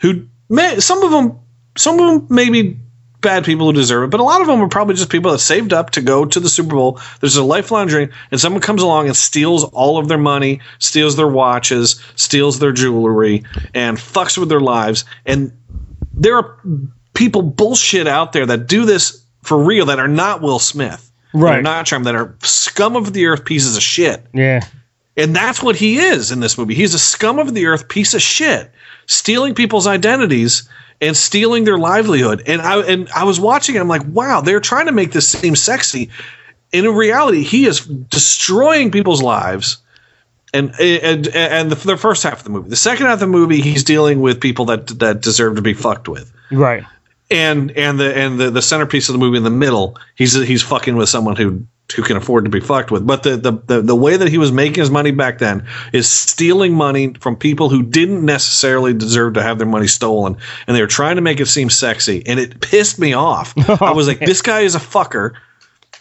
who 0.00 0.26
may 0.48 0.80
some 0.80 1.02
of 1.02 1.10
them 1.10 1.38
some 1.76 2.00
of 2.00 2.06
them 2.06 2.26
maybe 2.34 2.78
bad 3.20 3.44
people 3.44 3.66
who 3.66 3.72
deserve 3.72 4.04
it, 4.04 4.10
but 4.10 4.20
a 4.20 4.24
lot 4.24 4.40
of 4.40 4.46
them 4.46 4.60
are 4.60 4.68
probably 4.68 4.94
just 4.94 5.10
people 5.10 5.32
that 5.32 5.38
saved 5.38 5.72
up 5.72 5.90
to 5.90 6.00
go 6.00 6.24
to 6.24 6.38
the 6.38 6.48
Super 6.48 6.76
Bowl. 6.76 7.00
There's 7.20 7.36
a 7.36 7.42
lifelong 7.42 7.88
dream, 7.88 8.10
and 8.30 8.40
someone 8.40 8.62
comes 8.62 8.82
along 8.82 9.06
and 9.06 9.16
steals 9.16 9.64
all 9.64 9.98
of 9.98 10.08
their 10.08 10.18
money, 10.18 10.60
steals 10.78 11.16
their 11.16 11.28
watches, 11.28 12.00
steals 12.14 12.60
their 12.60 12.72
jewelry, 12.72 13.44
and 13.74 13.96
fucks 13.96 14.38
with 14.38 14.48
their 14.48 14.60
lives. 14.60 15.04
And 15.26 15.52
there 16.12 16.36
are 16.36 16.60
people 17.18 17.42
bullshit 17.42 18.06
out 18.06 18.32
there 18.32 18.46
that 18.46 18.68
do 18.68 18.86
this 18.86 19.24
for 19.42 19.62
real 19.62 19.86
that 19.86 19.98
are 19.98 20.06
not 20.08 20.40
Will 20.40 20.60
Smith, 20.60 21.10
Right. 21.34 21.62
not 21.62 21.84
Charm, 21.84 22.04
that 22.04 22.14
are 22.14 22.32
scum 22.42 22.94
of 22.94 23.12
the 23.12 23.26
earth 23.26 23.44
pieces 23.44 23.76
of 23.76 23.82
shit. 23.82 24.24
Yeah. 24.32 24.60
And 25.16 25.34
that's 25.34 25.60
what 25.60 25.74
he 25.74 25.98
is 25.98 26.30
in 26.30 26.38
this 26.38 26.56
movie. 26.56 26.74
He's 26.74 26.94
a 26.94 26.98
scum 26.98 27.40
of 27.40 27.52
the 27.54 27.66
earth 27.66 27.88
piece 27.88 28.14
of 28.14 28.22
shit, 28.22 28.70
stealing 29.06 29.52
people's 29.52 29.88
identities 29.88 30.68
and 31.00 31.16
stealing 31.16 31.64
their 31.64 31.76
livelihood. 31.76 32.44
And 32.46 32.62
I 32.62 32.80
and 32.82 33.08
I 33.14 33.24
was 33.24 33.40
watching 33.40 33.74
it. 33.74 33.80
I'm 33.80 33.88
like, 33.88 34.02
wow, 34.06 34.40
they're 34.40 34.60
trying 34.60 34.86
to 34.86 34.92
make 34.92 35.10
this 35.10 35.26
seem 35.28 35.56
sexy. 35.56 36.10
And 36.72 36.86
in 36.86 36.94
reality, 36.94 37.42
he 37.42 37.66
is 37.66 37.80
destroying 37.80 38.92
people's 38.92 39.22
lives. 39.22 39.78
And 40.54 40.72
and 40.78 41.26
and 41.28 41.70
the, 41.72 41.74
the 41.74 41.96
first 41.96 42.22
half 42.22 42.38
of 42.38 42.44
the 42.44 42.50
movie, 42.50 42.68
the 42.70 42.76
second 42.76 43.06
half 43.06 43.14
of 43.14 43.20
the 43.20 43.26
movie, 43.26 43.60
he's 43.60 43.82
dealing 43.82 44.20
with 44.20 44.40
people 44.40 44.66
that 44.66 44.86
that 45.00 45.20
deserve 45.20 45.56
to 45.56 45.62
be 45.62 45.74
fucked 45.74 46.08
with 46.08 46.32
Right. 46.50 46.84
And 47.30 47.70
and 47.72 47.98
the 47.98 48.16
and 48.16 48.38
the, 48.38 48.50
the 48.50 48.62
centerpiece 48.62 49.08
of 49.08 49.12
the 49.12 49.18
movie 49.18 49.36
in 49.36 49.44
the 49.44 49.50
middle, 49.50 49.98
he's 50.14 50.34
he's 50.34 50.62
fucking 50.62 50.96
with 50.96 51.08
someone 51.08 51.36
who 51.36 51.66
who 51.94 52.02
can 52.02 52.16
afford 52.16 52.44
to 52.44 52.50
be 52.50 52.60
fucked 52.60 52.90
with. 52.90 53.06
But 53.06 53.22
the 53.22 53.36
the 53.36 53.52
the, 53.52 53.82
the 53.82 53.96
way 53.96 54.16
that 54.16 54.28
he 54.28 54.38
was 54.38 54.52
making 54.52 54.80
his 54.80 54.90
money 54.90 55.10
back 55.10 55.38
then 55.38 55.66
is 55.92 56.08
stealing 56.08 56.74
money 56.74 57.14
from 57.14 57.36
people 57.36 57.68
who 57.68 57.82
didn't 57.82 58.24
necessarily 58.24 58.94
deserve 58.94 59.34
to 59.34 59.42
have 59.42 59.58
their 59.58 59.66
money 59.66 59.86
stolen, 59.86 60.36
and 60.66 60.76
they 60.76 60.80
were 60.80 60.86
trying 60.86 61.16
to 61.16 61.22
make 61.22 61.40
it 61.40 61.46
seem 61.46 61.70
sexy, 61.70 62.22
and 62.26 62.40
it 62.40 62.60
pissed 62.60 62.98
me 62.98 63.12
off. 63.12 63.54
Oh, 63.68 63.76
I 63.82 63.92
was 63.92 64.08
like, 64.08 64.20
this 64.20 64.40
guy 64.40 64.60
is 64.60 64.74
a 64.74 64.78
fucker. 64.78 65.34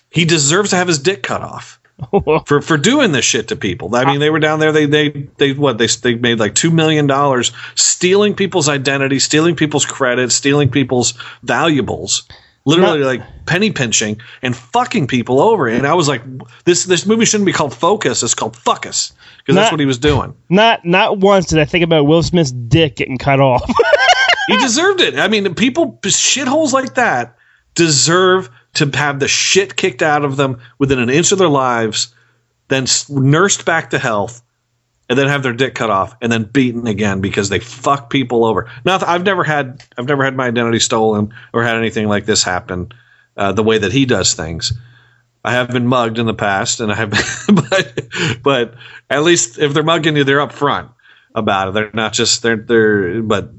He 0.10 0.24
deserves 0.24 0.70
to 0.70 0.78
have 0.78 0.88
his 0.88 1.00
dick 1.00 1.22
cut 1.22 1.42
off 1.42 1.80
for 2.46 2.62
for 2.62 2.78
doing 2.78 3.12
this 3.12 3.26
shit 3.26 3.48
to 3.48 3.56
people. 3.56 3.96
I 3.96 4.06
mean, 4.06 4.20
they 4.20 4.30
were 4.30 4.40
down 4.40 4.60
there. 4.60 4.72
They 4.72 4.86
they 4.86 5.10
they 5.38 5.54
what 5.54 5.78
they 5.78 5.88
they 5.88 6.16
made 6.16 6.40
like 6.40 6.56
two 6.56 6.72
million 6.72 7.08
dollars 7.08 7.52
stealing 7.76 8.36
people's 8.36 8.70
identity, 8.70 9.20
stealing 9.20 9.56
people's 9.56 9.86
credit, 9.86 10.32
stealing 10.32 10.70
people's 10.70 11.14
valuables. 11.44 12.28
Literally 12.66 13.04
like 13.04 13.24
penny 13.46 13.72
pinching 13.72 14.20
and 14.42 14.54
fucking 14.54 15.08
people 15.08 15.40
over. 15.40 15.70
And 15.70 15.88
I 15.88 15.94
was 15.94 16.10
like, 16.10 16.22
this 16.66 16.84
this 16.84 17.06
movie 17.06 17.24
shouldn't 17.24 17.46
be 17.46 17.54
called 17.54 17.74
Focus. 17.74 18.22
It's 18.22 18.34
called 18.34 18.58
Fuckus 18.58 19.14
because 19.38 19.56
that's 19.56 19.72
what 19.72 19.80
he 19.80 19.86
was 19.86 19.98
doing. 19.98 20.36
Not 20.50 20.84
not 20.84 21.20
once 21.20 21.46
did 21.46 21.60
I 21.60 21.66
think 21.66 21.86
about 21.86 22.08
Will 22.08 22.22
Smith's 22.24 22.52
dick 22.52 22.98
getting 22.98 23.18
cut 23.18 23.40
off. 23.40 23.64
He 24.48 24.56
deserved 24.56 25.02
it. 25.02 25.20
I 25.20 25.28
mean, 25.28 25.54
people 25.56 26.00
shitholes 26.04 26.72
like 26.72 26.96
that 26.96 27.38
deserve 27.76 28.50
to 28.78 28.90
have 28.98 29.20
the 29.20 29.28
shit 29.28 29.76
kicked 29.76 30.02
out 30.02 30.26
of 30.26 30.38
them 30.38 30.60
within 30.78 31.00
an 31.00 31.10
inch 31.10 31.32
of 31.32 31.38
their 31.38 31.50
lives, 31.50 32.13
then 32.68 32.86
nursed 33.10 33.66
back 33.66 33.92
to 33.92 34.00
health, 34.00 34.42
and 35.10 35.18
then 35.18 35.28
have 35.28 35.44
their 35.44 35.54
dick 35.54 35.76
cut 35.76 35.90
off, 35.90 36.16
and 36.22 36.32
then 36.32 36.44
beaten 36.44 36.88
again 36.88 37.22
because 37.22 37.50
they 37.50 37.60
fuck 37.60 38.10
people 38.10 38.46
over. 38.46 38.70
Now, 38.86 39.00
I've 39.06 39.24
never 39.24 39.44
had 39.44 39.84
I've 39.98 40.08
never 40.08 40.24
had 40.24 40.36
my 40.36 40.48
identity 40.48 40.80
stolen 40.80 41.34
or 41.54 41.63
had 41.63 41.78
anything 41.78 42.08
like 42.08 42.26
this 42.26 42.44
happen 42.44 42.92
uh, 43.38 43.52
the 43.52 43.63
way 43.63 43.78
that 43.78 43.92
he 43.92 44.06
does 44.06 44.34
things. 44.34 44.74
I 45.44 45.52
have 45.52 45.70
been 45.70 45.88
mugged 45.88 46.20
in 46.20 46.26
the 46.26 46.34
past, 46.34 46.82
and 46.82 46.92
I 46.92 46.96
have, 46.96 47.12
but 47.70 48.42
but 48.44 48.74
at 49.10 49.24
least 49.24 49.60
if 49.60 49.74
they're 49.74 49.84
mugging 49.84 50.18
you, 50.18 50.24
they're 50.24 50.42
up 50.42 50.52
front 50.52 50.92
about 51.34 51.70
it. 51.70 51.74
They're 51.74 51.92
not 51.94 52.13
just 52.13 52.44
they're 52.44 52.58
they're. 52.58 53.22
But 53.22 53.52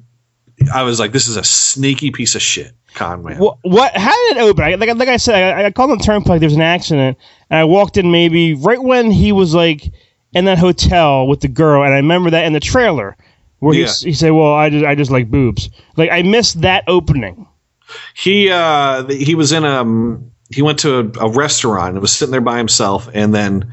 I 0.74 0.82
was 0.82 0.98
like, 0.98 1.12
this 1.12 1.28
is 1.28 1.36
a 1.36 1.44
sneaky 1.44 2.10
piece 2.10 2.34
of 2.34 2.42
shit, 2.42 2.72
con 2.94 3.22
man. 3.24 3.38
what, 3.38 3.58
what? 3.62 3.96
How 3.96 4.12
did 4.28 4.36
it 4.36 4.40
open? 4.40 4.64
I, 4.64 4.74
like, 4.74 4.94
like 4.96 5.08
I 5.08 5.16
said, 5.16 5.34
I, 5.58 5.66
I 5.66 5.70
called 5.70 5.90
on 5.92 5.98
the 5.98 6.04
turnpike. 6.04 6.40
There 6.40 6.46
was 6.48 6.54
an 6.56 6.60
accident, 6.62 7.16
and 7.50 7.58
I 7.58 7.64
walked 7.64 7.96
in 7.96 8.10
maybe 8.10 8.54
right 8.54 8.82
when 8.82 9.10
he 9.10 9.32
was 9.32 9.54
like 9.54 9.90
in 10.34 10.44
that 10.46 10.58
hotel 10.58 11.26
with 11.26 11.40
the 11.40 11.48
girl, 11.48 11.82
and 11.84 11.92
I 11.94 11.96
remember 11.96 12.30
that 12.30 12.44
in 12.44 12.52
the 12.52 12.60
trailer 12.60 13.16
where 13.60 13.74
he, 13.74 13.80
Yeah. 13.80 13.86
s- 13.86 14.02
he 14.02 14.12
said, 14.12 14.30
"Well, 14.32 14.52
I 14.52 14.68
just 14.70 14.84
I 14.84 14.94
just 14.94 15.10
like 15.10 15.30
boobs." 15.30 15.70
Like 15.96 16.10
I 16.10 16.22
missed 16.22 16.60
that 16.62 16.84
opening. 16.86 17.46
He 18.14 18.50
uh 18.50 19.06
he 19.08 19.34
was 19.34 19.52
in 19.52 19.64
a 19.64 19.84
he 20.50 20.62
went 20.62 20.78
to 20.80 20.98
a, 20.98 21.26
a 21.26 21.30
restaurant 21.30 21.90
and 21.92 22.00
was 22.00 22.12
sitting 22.12 22.32
there 22.32 22.40
by 22.40 22.58
himself, 22.58 23.08
and 23.14 23.34
then 23.34 23.72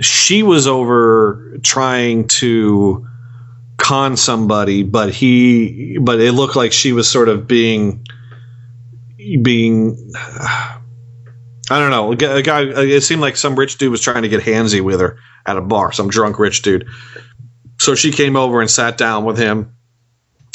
she 0.00 0.42
was 0.42 0.66
over 0.66 1.58
trying 1.62 2.26
to 2.28 3.06
con 3.76 4.16
somebody, 4.16 4.82
but 4.82 5.12
he 5.12 5.98
but 6.00 6.20
it 6.20 6.32
looked 6.32 6.56
like 6.56 6.72
she 6.72 6.92
was 6.92 7.08
sort 7.08 7.28
of 7.28 7.46
being 7.46 8.06
being 9.42 10.12
I 11.70 11.78
don't 11.78 11.90
know. 11.90 12.12
A 12.12 12.42
guy, 12.42 12.62
it 12.62 13.02
seemed 13.02 13.22
like 13.22 13.36
some 13.36 13.56
rich 13.56 13.78
dude 13.78 13.90
was 13.90 14.02
trying 14.02 14.22
to 14.22 14.28
get 14.28 14.42
handsy 14.42 14.82
with 14.82 15.00
her 15.00 15.18
at 15.46 15.56
a 15.56 15.62
bar, 15.62 15.92
some 15.92 16.08
drunk 16.08 16.38
rich 16.38 16.62
dude. 16.62 16.86
So 17.80 17.94
she 17.94 18.12
came 18.12 18.36
over 18.36 18.60
and 18.60 18.70
sat 18.70 18.98
down 18.98 19.24
with 19.24 19.38
him 19.38 19.74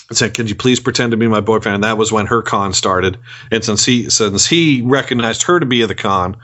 and 0.09 0.17
said, 0.17 0.33
"Could 0.35 0.49
you 0.49 0.55
please 0.55 0.79
pretend 0.79 1.11
to 1.11 1.17
be 1.17 1.27
my 1.27 1.41
boyfriend?" 1.41 1.75
And 1.75 1.83
that 1.83 1.97
was 1.97 2.11
when 2.11 2.27
her 2.27 2.41
con 2.41 2.73
started. 2.73 3.17
And 3.51 3.63
since 3.63 3.85
he 3.85 4.09
since 4.09 4.45
he 4.45 4.81
recognized 4.83 5.43
her 5.43 5.59
to 5.59 5.65
be 5.65 5.83
the 5.83 5.95
con, 5.95 6.37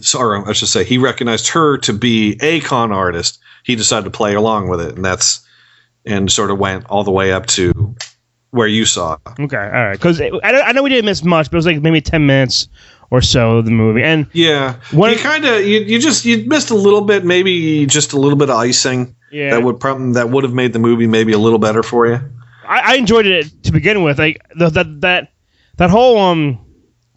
sorry, 0.00 0.42
I 0.46 0.52
should 0.52 0.68
say 0.68 0.84
he 0.84 0.98
recognized 0.98 1.48
her 1.48 1.78
to 1.78 1.92
be 1.92 2.38
a 2.40 2.60
con 2.60 2.90
artist. 2.92 3.38
He 3.64 3.76
decided 3.76 4.04
to 4.04 4.10
play 4.10 4.34
along 4.34 4.68
with 4.68 4.80
it, 4.80 4.94
and 4.96 5.04
that's 5.04 5.46
and 6.06 6.30
sort 6.30 6.50
of 6.50 6.58
went 6.58 6.86
all 6.86 7.04
the 7.04 7.10
way 7.10 7.32
up 7.32 7.46
to 7.46 7.94
where 8.50 8.66
you 8.66 8.84
saw. 8.84 9.16
Okay, 9.38 9.56
all 9.56 9.70
right. 9.70 9.92
Because 9.92 10.20
I, 10.20 10.30
I 10.42 10.72
know 10.72 10.82
we 10.82 10.88
didn't 10.90 11.04
miss 11.04 11.22
much, 11.22 11.50
but 11.50 11.54
it 11.54 11.58
was 11.58 11.66
like 11.66 11.80
maybe 11.82 12.00
ten 12.00 12.26
minutes 12.26 12.68
or 13.10 13.20
so 13.20 13.58
of 13.58 13.64
the 13.64 13.70
movie, 13.70 14.02
and 14.02 14.26
Yeah, 14.32 14.76
What- 14.92 15.12
you 15.12 15.18
kind 15.18 15.44
of 15.44 15.64
you, 15.66 15.80
you 15.80 15.98
just 15.98 16.24
you 16.24 16.44
missed 16.46 16.70
a 16.70 16.74
little 16.76 17.00
bit, 17.02 17.24
maybe 17.24 17.84
just 17.86 18.12
a 18.12 18.18
little 18.18 18.38
bit 18.38 18.50
of 18.50 18.56
icing. 18.56 19.14
Yeah. 19.32 19.50
that 19.50 19.62
would 19.62 19.78
probably 19.78 20.12
that 20.14 20.30
would 20.30 20.42
have 20.42 20.54
made 20.54 20.72
the 20.72 20.80
movie 20.80 21.06
maybe 21.06 21.32
a 21.32 21.38
little 21.38 21.58
better 21.60 21.82
for 21.84 22.06
you. 22.06 22.20
I, 22.66 22.94
I 22.94 22.94
enjoyed 22.96 23.26
it 23.26 23.62
to 23.64 23.72
begin 23.72 24.02
with. 24.02 24.18
Like 24.18 24.42
the, 24.56 24.70
that 24.70 25.00
that 25.02 25.32
that 25.76 25.90
whole 25.90 26.18
um 26.18 26.58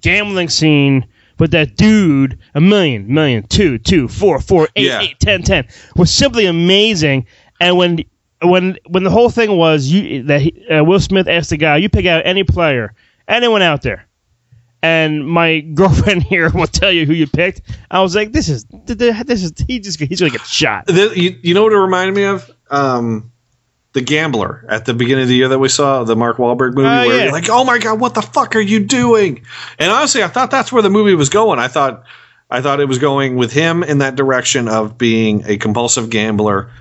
gambling 0.02 0.50
scene 0.50 1.06
with 1.40 1.52
that 1.52 1.76
dude, 1.76 2.38
a 2.56 2.62
million, 2.62 3.12
million, 3.14 3.44
two, 3.48 3.78
two, 3.78 4.08
four, 4.08 4.40
four, 4.40 4.70
eight, 4.76 4.86
Yeah. 4.86 5.02
eight, 5.02 5.20
ten, 5.20 5.44
ten, 5.44 5.68
was 5.96 6.14
simply 6.14 6.46
amazing. 6.46 7.26
And 7.60 7.78
when 7.78 8.04
when 8.42 8.78
when 8.88 9.04
the 9.04 9.10
whole 9.10 9.30
thing 9.30 9.58
was 9.58 9.88
you 9.88 10.24
that 10.24 10.42
he, 10.42 10.68
uh, 10.70 10.84
Will 10.84 11.00
Smith 11.00 11.28
asked 11.28 11.50
the 11.50 11.58
guy, 11.58 11.78
"You 11.78 11.90
pick 11.90 12.06
out 12.06 12.24
any 12.26 12.44
player, 12.44 12.94
anyone 13.28 13.62
out 13.62 13.82
there." 13.82 14.06
And 14.82 15.26
my 15.28 15.60
girlfriend 15.74 16.24
here 16.24 16.50
will 16.50 16.68
tell 16.68 16.92
you 16.92 17.06
who 17.06 17.14
you 17.14 17.28
picked. 17.28 17.62
I 17.90 18.02
was 18.02 18.16
like, 18.16 18.32
"This 18.34 18.50
is 18.50 18.66
this 18.86 19.44
is 19.44 19.54
he 19.68 19.80
just 19.80 20.00
he's 20.00 20.20
gonna 20.20 20.32
get 20.32 20.42
shot." 20.46 20.86
You, 20.90 21.38
you 21.42 21.54
know 21.54 21.64
what 21.64 21.74
it 21.74 21.78
reminded 21.78 22.16
me 22.16 22.24
of? 22.26 22.50
Um, 22.70 23.32
the 23.94 24.02
Gambler 24.02 24.66
at 24.68 24.86
the 24.86 24.94
beginning 24.94 25.24
of 25.24 25.30
the 25.30 25.36
year 25.36 25.48
that 25.48 25.60
we 25.60 25.70
saw 25.70 26.04
the 26.04 26.16
Mark 26.16 26.38
Wahlberg 26.38 26.74
movie, 26.74 26.88
Oh, 26.88 27.08
where 27.08 27.18
yeah. 27.18 27.24
you're 27.26 27.32
like, 27.32 27.50
"Oh 27.50 27.64
my 27.64 27.78
god, 27.78 28.00
what 28.00 28.16
the 28.16 28.22
fuck 28.22 28.56
are 28.56 28.62
you 28.62 28.80
doing?" 28.80 29.46
And 29.80 29.92
honestly, 29.92 30.24
I 30.24 30.28
thought 30.28 30.52
that's 30.52 30.72
where 30.72 30.82
the 30.82 30.90
movie 30.90 31.16
was 31.16 31.30
going. 31.30 31.60
I 31.60 31.68
thought, 31.68 32.04
I 32.50 32.62
thought 32.62 32.80
it 32.80 32.88
was 32.88 33.00
going 33.00 33.36
with 33.36 33.54
him 33.54 33.84
in 33.84 34.00
that 34.00 34.16
direction 34.16 34.68
of 34.68 34.98
being 34.98 35.44
a 35.46 35.58
compulsive 35.58 36.10
gambler, 36.10 36.72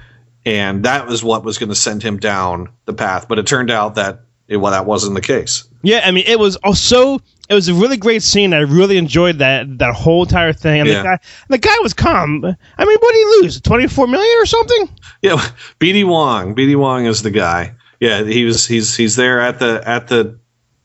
and 0.45 0.85
that 0.85 1.07
was 1.07 1.23
what 1.23 1.45
was 1.45 1.59
going 1.59 1.69
to 1.69 1.75
send 1.75 2.03
him 2.03 2.17
down 2.19 2.71
the 2.87 2.95
path. 2.95 3.29
But 3.29 3.39
it 3.39 3.47
turned 3.47 3.71
out 3.71 3.95
that 3.97 4.23
it, 4.49 4.57
well, 4.57 4.73
that 4.73 4.87
wasn't 4.87 5.15
the 5.15 5.21
case. 5.21 5.65
Yeah, 5.83 6.01
I 6.05 6.11
mean, 6.13 6.25
it 6.27 6.39
was 6.39 6.57
oh, 6.57 6.69
also 6.69 7.21
it 7.53 7.55
was 7.55 7.69
a 7.69 7.75
really 7.75 7.97
great 7.99 8.23
scene. 8.23 8.53
I 8.55 8.61
really 8.61 8.97
enjoyed 8.97 9.39
that 9.39 9.79
that 9.79 9.95
whole 9.95 10.23
entire 10.23 10.53
thing. 10.53 10.81
And 10.81 10.89
Yeah. 10.89 10.99
the 10.99 11.05
guy, 11.05 11.19
the 11.51 11.59
guy 11.59 11.79
was 11.83 11.93
calm. 11.93 12.45
I 12.45 12.85
mean, 12.85 12.99
what 12.99 13.13
did 13.13 13.19
he 13.19 13.25
lose? 13.43 13.61
Twenty 13.61 13.87
four 13.87 14.07
million 14.07 14.37
or 14.41 14.47
something? 14.47 14.89
Yeah, 15.21 15.37
BD 15.79 16.05
Wong. 16.05 16.55
BD 16.55 16.75
Wong 16.77 17.07
is 17.07 17.23
the 17.23 17.31
guy. 17.31 17.75
Yeah, 18.01 18.25
he 18.25 18.45
was. 18.45 18.67
He's 18.67 18.97
he's 18.97 19.15
there 19.17 19.41
at 19.41 19.59
the 19.59 19.83
at 19.87 20.09
the 20.09 20.39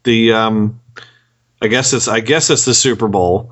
the 0.03 0.33
um. 0.33 0.79
I 1.61 1.67
guess 1.67 1.91
it's 1.93 2.07
I 2.07 2.19
guess 2.19 2.51
it's 2.51 2.65
the 2.65 2.75
Super 2.75 3.07
Bowl, 3.07 3.51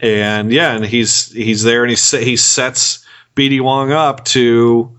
and 0.00 0.50
yeah, 0.50 0.72
and 0.74 0.84
he's 0.84 1.30
he's 1.32 1.62
there 1.62 1.84
and 1.84 1.96
he 1.96 2.24
he 2.24 2.36
sets 2.36 3.06
BD 3.36 3.60
Wong 3.60 3.92
up 3.92 4.24
to 4.26 4.98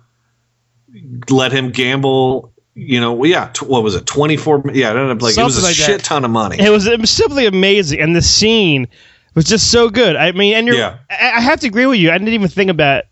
let 1.30 1.52
him 1.52 1.72
gamble. 1.72 2.54
You 2.80 3.02
know, 3.02 3.24
yeah, 3.24 3.50
t- 3.54 3.66
what 3.66 3.82
was 3.82 3.96
it? 3.96 4.06
Twenty 4.06 4.38
four. 4.38 4.62
Yeah, 4.72 4.92
it 4.92 4.98
ended 4.98 5.18
up 5.18 5.22
like 5.24 5.36
it 5.36 5.44
was 5.44 5.58
a 5.58 5.62
Something 5.62 5.70
like 5.70 5.78
that. 5.78 5.84
shit 6.00 6.04
ton 6.04 6.24
of 6.24 6.30
money. 6.30 6.58
It 6.60 6.70
was, 6.70 6.86
it 6.86 7.00
was 7.02 7.10
simply 7.10 7.48
amazing, 7.48 8.00
and 8.00 8.16
the 8.16 8.22
scene 8.22 8.88
was 9.34 9.46
just 9.46 9.72
so 9.72 9.90
good. 9.90 10.16
I 10.16 10.32
mean, 10.34 10.54
and 10.56 10.68
you're, 10.68 10.76
Yeah. 10.76 10.98
I, 11.10 11.32
I 11.38 11.42
have 11.42 11.60
to 11.62 11.68
agree 11.68 11.88
with 11.88 11.98
you. 12.00 12.12
I 12.12 12.18
didn't 12.20 12.34
even 12.36 12.48
think 12.50 12.70
about 12.70 13.06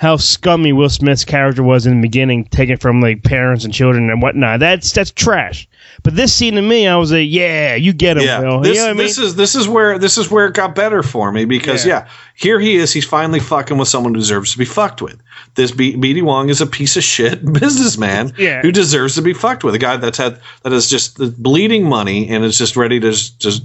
how 0.00 0.16
scummy 0.16 0.72
Will 0.72 0.88
Smith's 0.88 1.24
character 1.24 1.60
was 1.64 1.84
in 1.84 1.96
the 1.96 2.02
beginning, 2.06 2.44
taken 2.44 2.76
from 2.76 3.00
like 3.00 3.24
parents 3.24 3.64
and 3.64 3.74
children 3.74 4.08
and 4.10 4.22
whatnot. 4.22 4.60
That's 4.60 4.92
that's 4.92 5.10
trash. 5.10 5.68
But 6.04 6.14
this 6.14 6.32
scene 6.32 6.54
to 6.54 6.62
me, 6.62 6.86
I 6.86 6.94
was 6.94 7.10
like, 7.10 7.26
yeah, 7.28 7.74
you 7.74 7.92
get 7.92 8.16
him, 8.16 8.22
yeah, 8.22 8.38
Will. 8.38 8.60
this, 8.60 8.74
you 8.76 8.80
know 8.80 8.82
what 8.84 8.90
I 8.90 8.92
mean? 8.94 9.06
this 9.08 9.18
is 9.18 9.34
this 9.34 9.56
is 9.56 9.66
where 9.66 9.98
this 9.98 10.16
is 10.16 10.30
where 10.30 10.46
it 10.46 10.54
got 10.54 10.76
better 10.76 11.02
for 11.02 11.32
me 11.32 11.44
because 11.46 11.84
Yeah. 11.84 12.04
yeah. 12.04 12.08
here 12.36 12.60
he 12.60 12.76
is. 12.76 12.92
He's 12.92 13.04
finally 13.04 13.40
fucking 13.40 13.76
with 13.76 13.88
someone 13.88 14.14
who 14.14 14.20
deserves 14.20 14.52
to 14.52 14.58
be 14.58 14.64
fucked 14.64 15.02
with. 15.02 15.20
This 15.56 15.72
B- 15.72 15.96
BD 15.96 16.22
Wong 16.22 16.48
is 16.48 16.60
a 16.60 16.66
piece 16.66 16.96
of 16.96 17.02
shit 17.02 17.44
businessman 17.52 18.32
Yeah. 18.38 18.62
who 18.62 18.70
deserves 18.70 19.16
to 19.16 19.22
be 19.22 19.32
fucked 19.32 19.64
with. 19.64 19.74
A 19.74 19.78
guy 19.78 19.96
that's 19.96 20.18
had 20.18 20.40
that 20.62 20.72
is 20.72 20.88
just 20.88 21.18
bleeding 21.42 21.82
money 21.88 22.28
and 22.28 22.44
is 22.44 22.56
just 22.56 22.76
ready 22.76 23.00
to 23.00 23.10
just, 23.10 23.40
just 23.40 23.64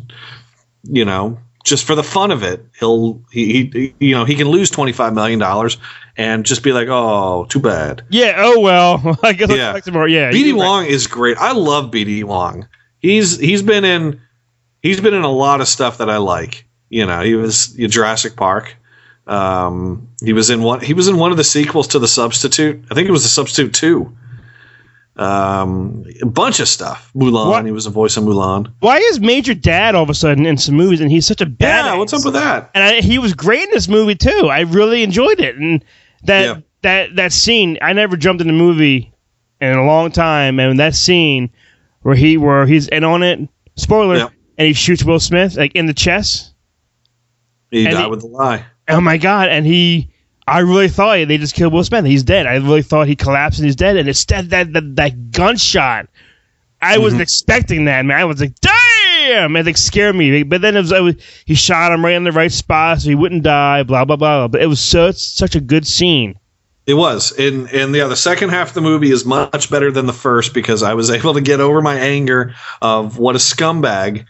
you 0.84 1.06
know 1.06 1.38
just 1.63 1.86
for 1.86 1.95
the 1.95 2.04
fun 2.04 2.32
of 2.32 2.43
it, 2.43 2.65
he'll 2.80 3.21
he, 3.32 3.69
he 3.73 3.95
you 3.99 4.15
know 4.15 4.26
he 4.26 4.36
can 4.36 4.47
lose 4.49 4.69
twenty 4.69 4.91
five 4.91 5.13
million 5.13 5.39
dollars 5.39 5.78
and 6.17 6.45
just 6.45 6.63
be 6.63 6.71
like, 6.71 6.88
oh, 6.89 7.45
too 7.49 7.60
bad. 7.60 8.04
Yeah. 8.10 8.36
Oh 8.38 8.60
well. 8.60 9.17
I 9.23 9.34
guess 9.34 9.49
Yeah. 9.49 9.69
I'll 9.69 9.76
expect 9.76 9.93
more. 9.93 10.08
Yeah. 10.08 10.32
BD 10.32 10.47
you're 10.47 10.58
right. 10.58 10.65
Wong 10.65 10.86
is 10.86 11.08
great. 11.08 11.38
I 11.38 11.54
love 11.54 11.91
BD 11.91 12.23
Wong. 12.23 12.67
He's 12.99 13.39
he's 13.39 13.62
been 13.62 13.86
in 13.86 14.21
he's 14.82 15.02
been 15.02 15.13
in 15.13 15.23
a 15.23 15.32
lot 15.32 15.62
of 15.62 15.67
stuff 15.67 15.97
that 15.97 16.10
I 16.10 16.17
like. 16.17 16.65
You 16.89 17.06
know, 17.06 17.21
he 17.21 17.36
was 17.36 17.76
in 17.76 17.89
Jurassic 17.89 18.36
Park. 18.36 18.78
Um, 19.26 20.10
he 20.21 20.34
was 20.34 20.49
in 20.49 20.62
one. 20.62 20.82
He 20.82 20.93
was 20.93 21.08
in 21.08 21.17
one 21.17 21.32
of 21.32 21.38
the 21.38 21.43
sequels 21.43 21.88
to 21.89 21.99
The 21.99 22.08
Substitute. 22.08 22.84
I 22.91 22.93
think 22.93 23.08
it 23.08 23.12
was 23.12 23.23
The 23.23 23.30
Substitute 23.30 23.73
Two. 23.73 24.15
Um, 25.15 26.06
a 26.21 26.26
bunch 26.26 26.60
of 26.60 26.67
stuff. 26.67 27.12
Mulan. 27.15 27.47
What? 27.49 27.65
He 27.65 27.71
was 27.71 27.86
a 27.86 27.91
voice 27.91 28.17
of 28.17 28.23
Mulan. 28.23 28.71
Why 28.80 28.97
is 28.97 29.19
Major 29.19 29.54
Dad 29.54 29.93
all 29.93 30.04
of 30.04 30.10
a 30.10 30.13
sudden 30.15 30.45
in 30.45 30.58
some 30.58 30.76
movies 30.76 31.02
and 31.02 31.12
he's 31.12 31.26
such 31.28 31.39
a 31.41 31.45
bad? 31.45 31.86
Yeah, 31.86 31.95
what's 31.97 32.13
up 32.13 32.26
with 32.26 32.34
that? 32.34 32.71
And 32.73 32.84
I, 32.84 33.02
he 33.02 33.19
was 33.19 33.34
great 33.34 33.63
in 33.63 33.69
this 33.71 33.88
movie 33.88 34.15
too. 34.15 34.49
I 34.52 34.62
really 34.62 35.04
enjoyed 35.04 35.39
it, 35.39 35.56
and 35.56 35.86
that 36.23 36.41
Yeah. 36.45 36.56
that 36.82 37.15
that 37.17 37.32
scene. 37.32 37.78
I 37.82 37.93
never 37.93 38.17
jumped 38.17 38.41
in 38.41 38.49
a 38.49 38.54
movie 38.54 39.13
in 39.62 39.78
a 39.78 39.86
long 39.86 40.12
time, 40.12 40.60
and 40.60 40.80
that 40.80 40.95
scene 40.95 41.52
where 42.02 42.15
he 42.15 42.38
where 42.38 42.65
he's 42.65 42.88
in 42.88 43.04
on 43.04 43.21
it. 43.21 43.39
Spoiler. 43.76 44.17
Yeah. 44.17 44.28
And 44.58 44.67
he 44.67 44.73
shoots 44.73 45.04
Will 45.04 45.19
Smith 45.19 45.56
like 45.58 45.73
in 45.76 45.86
the 45.88 45.93
chest. 45.93 46.54
He 47.71 47.86
died 47.86 48.04
he- 48.06 48.10
with 48.10 48.21
the 48.21 48.28
lie. 48.28 48.65
Oh 48.88 48.99
my 49.02 49.17
god! 49.17 49.49
And 49.49 49.65
he, 49.65 50.12
I 50.45 50.60
really 50.60 50.89
thought 50.89 51.27
they 51.27 51.38
just 51.38 51.56
killed 51.56 51.73
Will 51.73 51.84
Smith. 51.84 52.06
He's 52.06 52.23
dead. 52.23 52.47
I 52.47 52.56
really 52.56 52.82
thought 52.82 53.08
he 53.08 53.15
collapsed 53.15 53.60
and 53.60 53.65
he's 53.65 53.75
dead. 53.75 53.95
And 53.95 54.08
instead, 54.08 54.49
that 54.49 54.73
that, 54.73 54.95
that 54.97 55.32
gunshot, 55.32 56.08
I 56.82 56.97
wasn't 56.97 57.17
mm-hmm. 57.17 57.21
expecting 57.21 57.86
that. 57.86 58.03
Man, 58.06 58.19
I 58.19 58.25
was 58.25 58.41
like, 58.41 58.56
damn! 58.60 59.56
It 59.56 59.65
like 59.65 59.77
scared 59.77 60.15
me. 60.15 60.43
But 60.43 60.62
then 60.62 60.75
it 60.75 60.82
was, 60.82 60.91
I 60.91 60.99
was 60.99 61.15
he 61.45 61.56
shot 61.56 61.93
him 61.93 62.03
right 62.03 62.15
in 62.15 62.25
the 62.25 62.32
right 62.32 62.51
spot 62.51 63.01
so 63.01 63.10
he 63.10 63.15
wouldn't 63.15 63.43
die. 63.43 63.84
Blah 63.84 64.06
blah 64.06 64.17
blah. 64.17 64.49
But 64.49 64.62
it 64.62 64.67
was 64.67 64.82
such 64.82 65.15
such 65.15 65.56
a 65.56 65.62
good 65.62 65.88
scene. 65.88 66.38
It 66.86 66.95
was, 66.95 67.32
and 67.39 67.69
and 67.71 67.95
yeah, 67.95 68.08
the 68.08 68.15
second 68.17 68.49
half 68.49 68.69
of 68.69 68.73
the 68.73 68.82
movie 68.82 69.12
is 69.12 69.25
much 69.25 69.69
better 69.69 69.91
than 69.91 70.06
the 70.06 70.13
first 70.13 70.53
because 70.53 70.84
I 70.84 70.93
was 70.95 71.10
able 71.12 71.36
to 71.36 71.41
get 71.41 71.62
over 71.62 71.82
my 71.82 71.95
anger 71.95 72.56
of 72.82 73.17
what 73.17 73.36
a 73.36 73.39
scumbag 73.39 74.25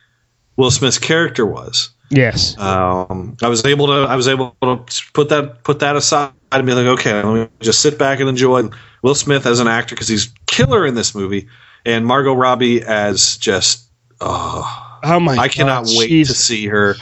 Will 0.56 0.70
Smith's 0.70 1.00
character 1.00 1.46
was. 1.46 1.90
Yes. 2.10 2.58
Um, 2.60 3.36
I 3.42 3.48
was 3.48 3.66
able 3.66 3.88
to 3.88 4.08
I 4.10 4.16
was 4.16 4.28
able 4.28 4.56
to 4.62 4.84
put 5.14 5.30
that 5.30 5.64
put 5.64 5.80
that 5.80 5.96
aside 5.96 6.32
and 6.52 6.66
be 6.66 6.74
like, 6.74 6.86
okay, 7.00 7.24
let 7.24 7.34
me 7.34 7.48
just 7.60 7.82
sit 7.82 7.98
back 7.98 8.20
and 8.20 8.30
enjoy 8.30 8.70
Will 9.02 9.16
Smith 9.16 9.46
as 9.46 9.60
an 9.60 9.68
actor 9.68 9.96
because 9.96 10.08
he's 10.08 10.32
killer 10.46 10.86
in 10.86 10.96
this 10.96 11.16
movie, 11.16 11.48
and 11.86 12.06
Margot 12.06 12.34
Robbie 12.34 12.84
as 12.84 13.38
just 13.38 13.88
oh, 14.22 15.00
Oh 15.04 15.20
my! 15.20 15.36
I 15.38 15.48
cannot 15.48 15.86
God, 15.86 15.94
wait 15.98 16.10
she's- 16.10 16.28
to 16.28 16.34
see 16.36 16.68
her. 16.68 16.96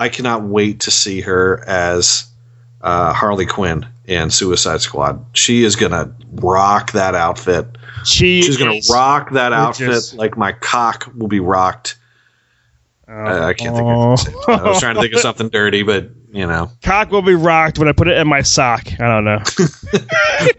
I 0.00 0.08
cannot 0.08 0.42
wait 0.44 0.80
to 0.80 0.92
see 0.92 1.20
her 1.22 1.64
as 1.66 2.28
uh, 2.82 3.12
Harley 3.12 3.46
Quinn 3.46 3.84
in 4.06 4.30
Suicide 4.30 4.80
Squad. 4.80 5.24
She 5.32 5.64
is 5.64 5.74
gonna 5.74 6.14
rock 6.34 6.92
that 6.92 7.14
outfit. 7.16 7.66
She 8.04 8.42
She's 8.42 8.56
gonna 8.56 8.80
rock 8.90 9.30
that 9.32 9.50
gorgeous. 9.50 10.08
outfit 10.12 10.18
like 10.18 10.36
my 10.36 10.52
cock 10.52 11.10
will 11.16 11.26
be 11.28 11.40
rocked. 11.40 11.96
Uh, 13.08 13.46
I 13.46 13.54
can't 13.54 13.74
think 13.74 13.88
Oh. 13.88 14.12
of. 14.12 14.20
I 14.48 14.68
was 14.68 14.80
trying 14.80 14.96
to 14.96 15.00
think 15.00 15.14
of 15.14 15.20
something 15.20 15.48
dirty, 15.48 15.82
but 15.82 16.10
you 16.32 16.46
know. 16.46 16.70
Cock 16.82 17.10
will 17.10 17.22
be 17.22 17.34
rocked 17.34 17.78
when 17.78 17.88
I 17.88 17.92
put 17.92 18.08
it 18.08 18.18
in 18.18 18.28
my 18.28 18.42
sock. 18.42 18.86
I 19.00 19.06
don't 19.06 19.24
know. 19.24 19.38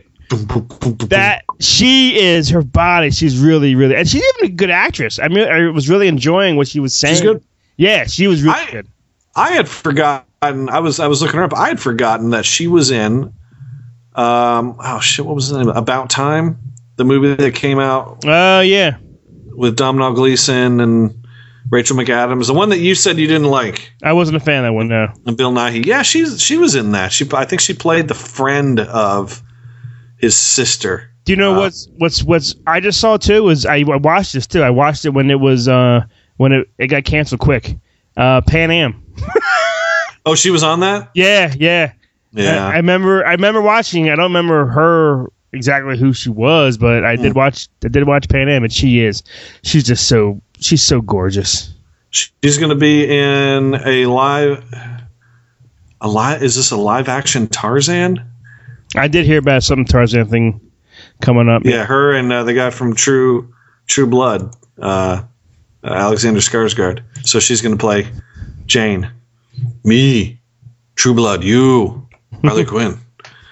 that 1.09 1.43
she 1.59 2.17
is 2.19 2.49
her 2.49 2.61
body. 2.61 3.11
She's 3.11 3.39
really, 3.39 3.75
really, 3.75 3.95
and 3.95 4.07
she's 4.07 4.23
even 4.37 4.51
a 4.51 4.55
good 4.55 4.69
actress. 4.69 5.19
I 5.19 5.27
mean, 5.27 5.47
I 5.47 5.69
was 5.69 5.89
really 5.89 6.07
enjoying 6.07 6.55
what 6.55 6.67
she 6.67 6.79
was 6.79 6.93
saying. 6.95 7.15
She's 7.15 7.21
good. 7.21 7.43
Yeah, 7.77 8.05
she 8.05 8.27
was 8.27 8.43
really 8.43 8.55
I- 8.59 8.71
good. 8.71 8.87
I 9.35 9.51
had 9.51 9.69
forgotten. 9.69 10.69
I 10.69 10.79
was 10.79 10.99
I 10.99 11.07
was 11.07 11.21
looking 11.21 11.37
her 11.37 11.43
up. 11.43 11.53
I 11.53 11.69
had 11.69 11.79
forgotten 11.79 12.31
that 12.31 12.45
she 12.45 12.67
was 12.67 12.91
in. 12.91 13.33
Um. 14.15 14.75
Oh 14.79 14.99
shit! 14.99 15.25
What 15.25 15.35
was 15.35 15.49
the 15.49 15.59
name? 15.59 15.69
About 15.69 16.09
Time, 16.09 16.57
the 16.97 17.05
movie 17.05 17.35
that 17.35 17.55
came 17.55 17.79
out 17.79 18.23
Oh 18.25 18.59
yeah, 18.61 18.97
with 19.55 19.77
Domhnall 19.77 20.13
Gleeson 20.13 20.79
and 20.81 21.18
Rachel 21.71 21.95
McAdams, 21.97 22.47
the 22.47 22.53
one 22.53 22.69
that 22.69 22.79
you 22.79 22.95
said 22.95 23.17
you 23.17 23.27
didn't 23.27 23.49
like, 23.49 23.91
I 24.03 24.13
wasn't 24.13 24.37
a 24.37 24.39
fan 24.39 24.63
of 24.65 24.69
that 24.69 24.73
one. 24.73 24.87
No. 24.87 25.07
and 25.25 25.37
Bill 25.37 25.51
Nighy. 25.51 25.85
Yeah, 25.85 26.01
she's 26.01 26.41
she 26.41 26.57
was 26.57 26.75
in 26.75 26.91
that. 26.91 27.11
She 27.11 27.27
I 27.33 27.45
think 27.45 27.61
she 27.61 27.73
played 27.73 28.07
the 28.07 28.15
friend 28.15 28.79
of 28.79 29.41
his 30.17 30.35
sister. 30.35 31.11
Do 31.25 31.33
you 31.33 31.37
know 31.37 31.53
Uh, 31.55 31.59
what's 31.59 31.87
what's 31.97 32.23
what's 32.23 32.55
I 32.65 32.79
just 32.79 32.99
saw 32.99 33.17
too? 33.17 33.43
Was 33.43 33.65
I, 33.65 33.77
I 33.77 33.97
watched 33.97 34.33
this 34.33 34.47
too? 34.47 34.63
I 34.63 34.69
watched 34.71 35.05
it 35.05 35.09
when 35.11 35.29
it 35.29 35.39
was 35.39 35.67
uh 35.67 36.01
when 36.37 36.51
it, 36.53 36.69
it 36.79 36.87
got 36.87 37.03
canceled 37.05 37.41
quick. 37.41 37.75
Uh, 38.17 38.41
Pan 38.41 38.71
Am. 38.71 39.03
Oh, 40.25 40.35
she 40.35 40.51
was 40.51 40.63
on 40.63 40.81
that. 40.81 41.09
Yeah, 41.15 41.53
yeah. 41.57 41.93
Yeah. 42.33 42.67
I, 42.67 42.73
I 42.73 42.75
remember. 42.75 43.25
I 43.25 43.31
remember 43.31 43.61
watching. 43.61 44.09
I 44.09 44.15
don't 44.15 44.25
remember 44.31 44.67
her 44.67 45.27
exactly 45.53 45.97
who 45.97 46.13
she 46.13 46.29
was, 46.29 46.77
but 46.77 47.03
I 47.03 47.15
Hmm. 47.15 47.21
did 47.23 47.35
watch. 47.35 47.67
I 47.83 47.87
did 47.87 48.05
watch 48.05 48.27
Pan 48.29 48.47
Am, 48.49 48.63
and 48.63 48.71
she 48.71 48.99
is. 48.99 49.23
She's 49.63 49.83
just 49.83 50.07
so. 50.07 50.39
She's 50.59 50.81
so 50.81 51.01
gorgeous. 51.01 51.73
She's 52.11 52.57
going 52.57 52.69
to 52.69 52.75
be 52.75 53.03
in 53.03 53.75
a 53.85 54.05
live. 54.07 54.63
A 56.01 56.07
live 56.07 56.41
is 56.43 56.55
this 56.55 56.71
a 56.71 56.77
live 56.77 57.07
action 57.09 57.47
Tarzan? 57.47 58.25
I 58.95 59.07
did 59.07 59.25
hear 59.25 59.39
about 59.39 59.63
some 59.63 59.85
Tarzan 59.85 60.25
thing 60.27 60.59
coming 61.21 61.49
up. 61.49 61.63
Yeah, 61.65 61.85
her 61.85 62.13
and 62.13 62.31
uh, 62.31 62.43
the 62.43 62.53
guy 62.53 62.69
from 62.71 62.95
True 62.95 63.53
True 63.87 64.07
Blood, 64.07 64.55
uh, 64.81 65.23
Alexander 65.83 66.39
Skarsgård. 66.39 67.03
So 67.25 67.39
she's 67.39 67.61
going 67.61 67.77
to 67.77 67.79
play 67.79 68.07
Jane. 68.65 69.11
Me, 69.83 70.39
True 70.95 71.13
Blood. 71.13 71.43
You, 71.43 72.07
Harley 72.43 72.65
Quinn. 72.73 72.97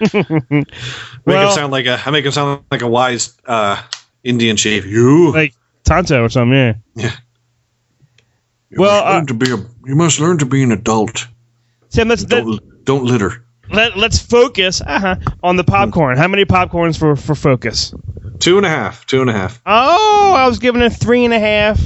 make 0.00 0.66
Well- 1.24 1.48
him 1.48 1.54
sound 1.54 1.72
like 1.72 1.86
a. 1.86 2.00
I 2.04 2.10
make 2.10 2.24
him 2.24 2.32
sound 2.32 2.64
like 2.70 2.82
a 2.82 2.88
wise 2.88 3.36
uh, 3.46 3.80
Indian 4.24 4.56
chief. 4.56 4.84
You. 4.86 5.32
like 5.32 5.54
Tonto 5.88 6.22
or 6.22 6.28
something. 6.28 6.52
Yeah. 6.56 6.74
Yeah. 6.94 7.12
You 8.70 8.80
Well, 8.80 9.04
must 9.04 9.22
uh, 9.22 9.26
to 9.26 9.34
be 9.34 9.50
a. 9.50 9.56
You 9.86 9.96
must 9.96 10.20
learn 10.20 10.38
to 10.38 10.46
be 10.46 10.62
an 10.62 10.72
adult. 10.72 11.26
Sam, 11.88 12.08
let's 12.08 12.24
Don't 12.24 12.84
don't 12.84 13.04
litter. 13.04 13.44
let, 13.70 13.96
let's 13.96 14.18
focus 14.18 14.82
uh-huh, 14.82 15.16
on 15.42 15.56
the 15.56 15.64
popcorn. 15.64 16.18
How 16.18 16.28
many 16.28 16.44
popcorns 16.44 16.98
for 16.98 17.16
for 17.16 17.34
focus? 17.34 17.94
Two 18.38 18.58
and 18.58 18.66
a 18.66 18.68
half. 18.68 19.06
Two 19.06 19.20
and 19.22 19.30
a 19.30 19.32
half. 19.32 19.60
Oh, 19.64 20.34
I 20.36 20.46
was 20.46 20.58
giving 20.58 20.82
it 20.82 20.90
three 20.90 21.24
and 21.24 21.32
a 21.32 21.38
half. 21.38 21.80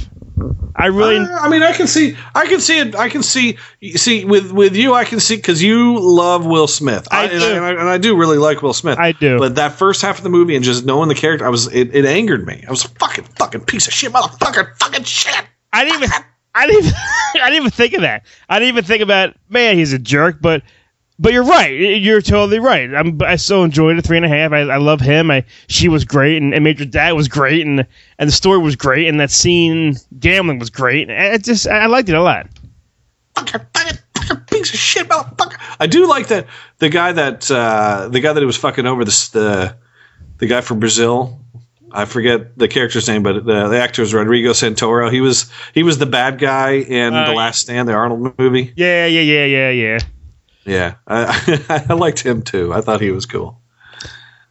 I 0.75 0.87
really. 0.87 1.17
Uh, 1.17 1.39
I 1.39 1.49
mean, 1.49 1.61
I 1.61 1.73
can 1.73 1.87
see, 1.87 2.17
I 2.33 2.45
can 2.45 2.59
see 2.59 2.79
it. 2.79 2.95
I 2.95 3.09
can 3.09 3.23
see, 3.23 3.57
see, 3.95 4.25
with 4.25 4.51
with 4.51 4.75
you, 4.75 4.93
I 4.93 5.05
can 5.05 5.19
see 5.19 5.35
because 5.35 5.61
you 5.61 5.99
love 5.99 6.45
Will 6.45 6.67
Smith. 6.67 7.07
I 7.11 7.25
and, 7.25 7.31
do. 7.31 7.45
I, 7.45 7.51
and, 7.51 7.65
I, 7.65 7.69
and 7.71 7.89
I 7.89 7.97
do 7.97 8.17
really 8.17 8.37
like 8.37 8.61
Will 8.61 8.73
Smith. 8.73 8.97
I 8.97 9.11
do. 9.11 9.37
But 9.39 9.55
that 9.55 9.73
first 9.73 10.01
half 10.01 10.17
of 10.17 10.23
the 10.23 10.29
movie 10.29 10.55
and 10.55 10.63
just 10.63 10.85
knowing 10.85 11.09
the 11.09 11.15
character, 11.15 11.45
I 11.45 11.49
was 11.49 11.67
it, 11.67 11.93
it 11.95 12.05
angered 12.05 12.45
me. 12.45 12.63
I 12.67 12.71
was 12.71 12.85
a 12.85 12.89
fucking 12.89 13.25
fucking 13.25 13.65
piece 13.65 13.87
of 13.87 13.93
shit, 13.93 14.11
motherfucker, 14.11 14.75
fucking 14.79 15.03
shit. 15.03 15.45
I 15.71 15.85
didn't 15.85 16.03
even. 16.03 16.09
I 16.55 16.67
didn't. 16.67 16.85
Even, 16.85 16.95
I 17.35 17.49
didn't 17.49 17.61
even 17.61 17.71
think 17.71 17.93
of 17.93 18.01
that. 18.01 18.25
I 18.49 18.59
didn't 18.59 18.69
even 18.69 18.83
think 18.83 19.03
about 19.03 19.35
man. 19.49 19.77
He's 19.77 19.93
a 19.93 19.99
jerk, 19.99 20.37
but 20.41 20.63
but 21.19 21.31
you're 21.31 21.43
right. 21.43 21.69
You're 21.69 22.21
totally 22.21 22.59
right. 22.59 22.93
I'm, 22.93 23.21
I 23.21 23.35
so 23.35 23.63
enjoyed 23.63 23.97
it. 23.97 24.01
Three 24.05 24.17
and 24.17 24.25
a 24.25 24.29
half. 24.29 24.51
I, 24.51 24.61
I 24.61 24.77
love 24.77 24.99
him. 24.99 25.29
I 25.29 25.45
she 25.67 25.87
was 25.87 26.05
great, 26.05 26.41
and, 26.41 26.53
and 26.53 26.63
Major 26.63 26.85
Dad 26.85 27.11
was 27.13 27.27
great, 27.27 27.65
and 27.65 27.85
and 28.17 28.27
the 28.27 28.33
story 28.33 28.57
was 28.57 28.75
great, 28.75 29.07
and 29.07 29.19
that 29.19 29.31
scene 29.31 29.95
gambling 30.23 30.57
was 30.57 30.69
great. 30.71 31.09
It 31.09 31.43
just 31.43 31.67
I 31.67 31.85
liked 31.85 32.09
it 32.09 32.15
a 32.15 32.21
lot. 32.23 32.47
Piece 34.47 34.73
of 34.73 34.79
shit, 34.79 35.07
motherfucker. 35.09 35.57
I 35.79 35.87
do 35.87 36.07
like 36.07 36.27
that 36.27 36.47
the 36.79 36.89
guy 36.89 37.11
that 37.11 37.51
uh, 37.51 38.07
the 38.09 38.19
guy 38.19 38.33
that 38.33 38.39
he 38.39 38.45
was 38.45 38.57
fucking 38.57 38.85
over 38.85 39.03
this 39.03 39.29
the 39.29 39.75
the 40.37 40.47
guy 40.47 40.61
from 40.61 40.79
Brazil. 40.79 41.39
I 41.95 42.05
forget 42.05 42.57
the 42.57 42.67
character's 42.67 43.07
name, 43.07 43.21
but 43.21 43.45
the, 43.45 43.67
the 43.67 43.79
actor 43.79 44.01
is 44.01 44.15
Rodrigo 44.15 44.49
Santoro. 44.51 45.11
He 45.11 45.21
was 45.21 45.51
he 45.75 45.83
was 45.83 45.99
the 45.99 46.07
bad 46.07 46.39
guy 46.39 46.71
in 46.77 47.13
Uh, 47.13 47.27
The 47.27 47.33
Last 47.33 47.59
Stand, 47.61 47.87
the 47.87 47.93
Arnold 47.93 48.33
movie. 48.39 48.73
Yeah, 48.75 49.05
yeah, 49.05 49.21
yeah, 49.21 49.45
yeah, 49.45 49.69
yeah. 49.69 49.99
Yeah, 50.65 50.95
I, 51.05 51.85
I 51.89 51.93
liked 51.93 52.25
him 52.25 52.41
too. 52.41 52.73
I 52.73 52.81
thought 52.81 53.01
he 53.01 53.11
was 53.11 53.25
cool. 53.27 53.59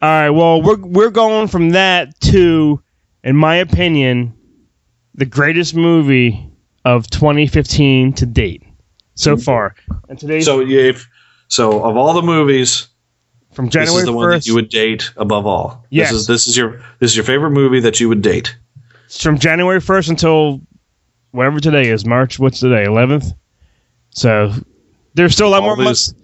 All 0.02 0.08
right. 0.08 0.30
Well, 0.30 0.62
we're 0.62 0.76
we're 0.76 1.10
going 1.10 1.48
from 1.48 1.70
that 1.70 2.18
to, 2.20 2.80
in 3.24 3.36
my 3.36 3.56
opinion, 3.56 4.34
the 5.14 5.26
greatest 5.26 5.74
movie 5.74 6.48
of 6.84 7.08
2015 7.10 8.12
to 8.14 8.26
date 8.26 8.62
so 9.14 9.34
mm-hmm. 9.34 9.42
far. 9.42 9.74
And 10.08 10.18
today's 10.18 10.44
So 10.44 10.60
if 10.60 11.08
so, 11.48 11.84
of 11.84 11.96
all 11.96 12.14
the 12.14 12.22
movies, 12.22 12.88
from 13.52 13.66
this 13.66 13.74
January 13.74 14.00
is 14.00 14.06
the 14.06 14.12
one 14.12 14.30
that 14.30 14.42
1st. 14.42 14.46
you 14.46 14.54
would 14.54 14.68
date 14.70 15.12
above 15.16 15.46
all. 15.46 15.84
Yes. 15.90 16.10
This 16.10 16.20
is 16.20 16.26
this 16.26 16.46
is 16.46 16.56
your 16.56 16.78
this 16.98 17.10
is 17.10 17.16
your 17.16 17.24
favorite 17.24 17.50
movie 17.50 17.80
that 17.80 18.00
you 18.00 18.08
would 18.08 18.22
date. 18.22 18.56
It's 19.04 19.22
from 19.22 19.38
January 19.38 19.80
1st 19.80 20.08
until 20.08 20.62
whatever 21.32 21.60
today 21.60 21.88
is, 21.88 22.06
March, 22.06 22.38
what's 22.38 22.60
today, 22.60 22.84
11th? 22.86 23.34
So 24.10 24.52
there's 25.14 25.34
still 25.34 25.48
a 25.48 25.50
lot 25.50 25.62
All 25.62 25.68
more 25.68 25.76
these- 25.76 25.84
months 25.84 26.14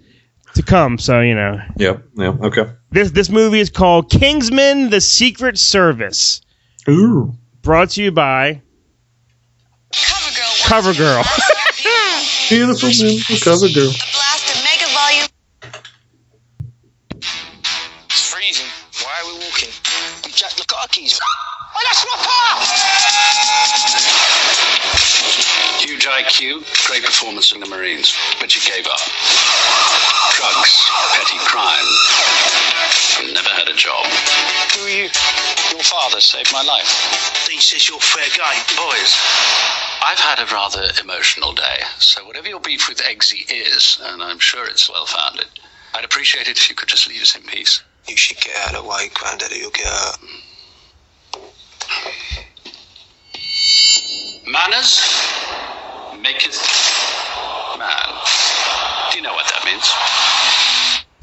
to 0.55 0.63
come, 0.63 0.97
so 0.97 1.21
you 1.21 1.35
know. 1.35 1.61
Yep. 1.77 2.03
Yeah. 2.15 2.37
Okay. 2.41 2.71
This 2.91 3.11
this 3.11 3.29
movie 3.29 3.59
is 3.59 3.69
called 3.69 4.09
Kingsman: 4.09 4.89
The 4.89 4.99
Secret 4.99 5.59
Service, 5.59 6.41
Ooh. 6.87 7.33
brought 7.61 7.91
to 7.91 8.03
you 8.03 8.11
by 8.11 8.63
CoverGirl. 10.69 11.25
Beautiful, 12.47 12.89
beautiful 12.93 13.37
cover 13.41 13.65
girl. 13.73 13.89
Blaster 14.13 14.57
mega 14.61 14.85
volume. 14.93 15.25
It's 18.05 18.29
freezing. 18.29 18.69
Why 19.01 19.09
are 19.17 19.25
we 19.33 19.41
walking? 19.41 19.73
You 20.25 20.31
jacked 20.31 20.57
the 20.61 20.65
car 20.69 20.85
keys. 20.91 21.19
Oh, 21.73 21.81
that's 21.89 22.05
my 22.05 22.17
car! 22.21 22.53
Huge 25.81 26.05
IQ, 26.05 26.61
great 26.85 27.03
performance 27.03 27.51
in 27.51 27.59
the 27.61 27.65
Marines, 27.67 28.13
but 28.39 28.53
you 28.53 28.61
gave 28.61 28.85
up. 28.85 29.01
Drugs, 30.37 30.73
petty 31.17 31.39
crime. 31.49 31.89
and 33.25 33.33
Never 33.33 33.49
had 33.57 33.69
a 33.69 33.73
job. 33.73 34.05
Who 34.77 34.85
are 34.85 34.89
you? 34.89 35.09
Your 35.73 35.81
father 35.81 36.21
saved 36.21 36.53
my 36.53 36.61
life. 36.61 37.41
Dean 37.49 37.59
says 37.59 37.89
you're 37.89 37.99
fair 37.99 38.29
game. 38.37 38.61
Boys, 38.77 39.17
I've 40.01 40.19
had 40.19 40.39
a 40.39 40.45
rather 40.53 40.83
emotional 41.01 41.53
day, 41.53 41.81
so 41.99 42.25
whatever 42.25 42.47
your 42.47 42.59
beef 42.61 42.87
with 42.87 42.99
Eggsy 42.99 43.45
is, 43.49 43.99
and 44.01 44.23
I'm 44.23 44.39
sure 44.39 44.65
it's 44.65 44.89
well 44.89 45.05
founded, 45.05 45.47
I'd 45.93 46.05
appreciate 46.05 46.47
it 46.47 46.57
if 46.57 46.69
you 46.69 46.75
could 46.75 46.87
just 46.87 47.07
leave 47.07 47.21
us 47.21 47.35
in 47.35 47.43
peace. 47.43 47.83
You 48.07 48.15
should 48.15 48.37
get 48.37 48.55
out 48.55 48.75
of 48.75 48.83
the 48.83 48.89
way, 48.89 49.09
Granddaddy. 49.13 49.57
You'll 49.57 49.71
get 49.71 49.87
hurt. 49.87 50.17
Manners 54.47 55.01
maketh 56.21 56.57
man. 57.77 58.09
Do 59.11 59.17
you 59.17 59.23
know 59.23 59.33
what 59.33 59.47
that 59.47 59.63
means? 59.65 59.91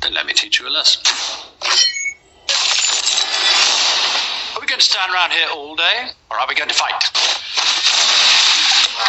Then 0.03 0.15
let 0.15 0.27
me 0.27 0.33
teach 0.33 0.61
you 0.61 0.69
a 0.69 0.71
lesson. 0.71 1.03
Are 4.55 4.61
we 4.61 4.67
going 4.67 4.79
to 4.79 4.85
stand 4.85 5.13
around 5.13 5.33
here 5.33 5.49
all 5.53 5.77
day, 5.77 6.09
or 6.31 6.39
are 6.39 6.47
we 6.47 6.55
going 6.55 6.69
to 6.69 6.75
fight? 6.75 7.03
Sorry 8.97 9.05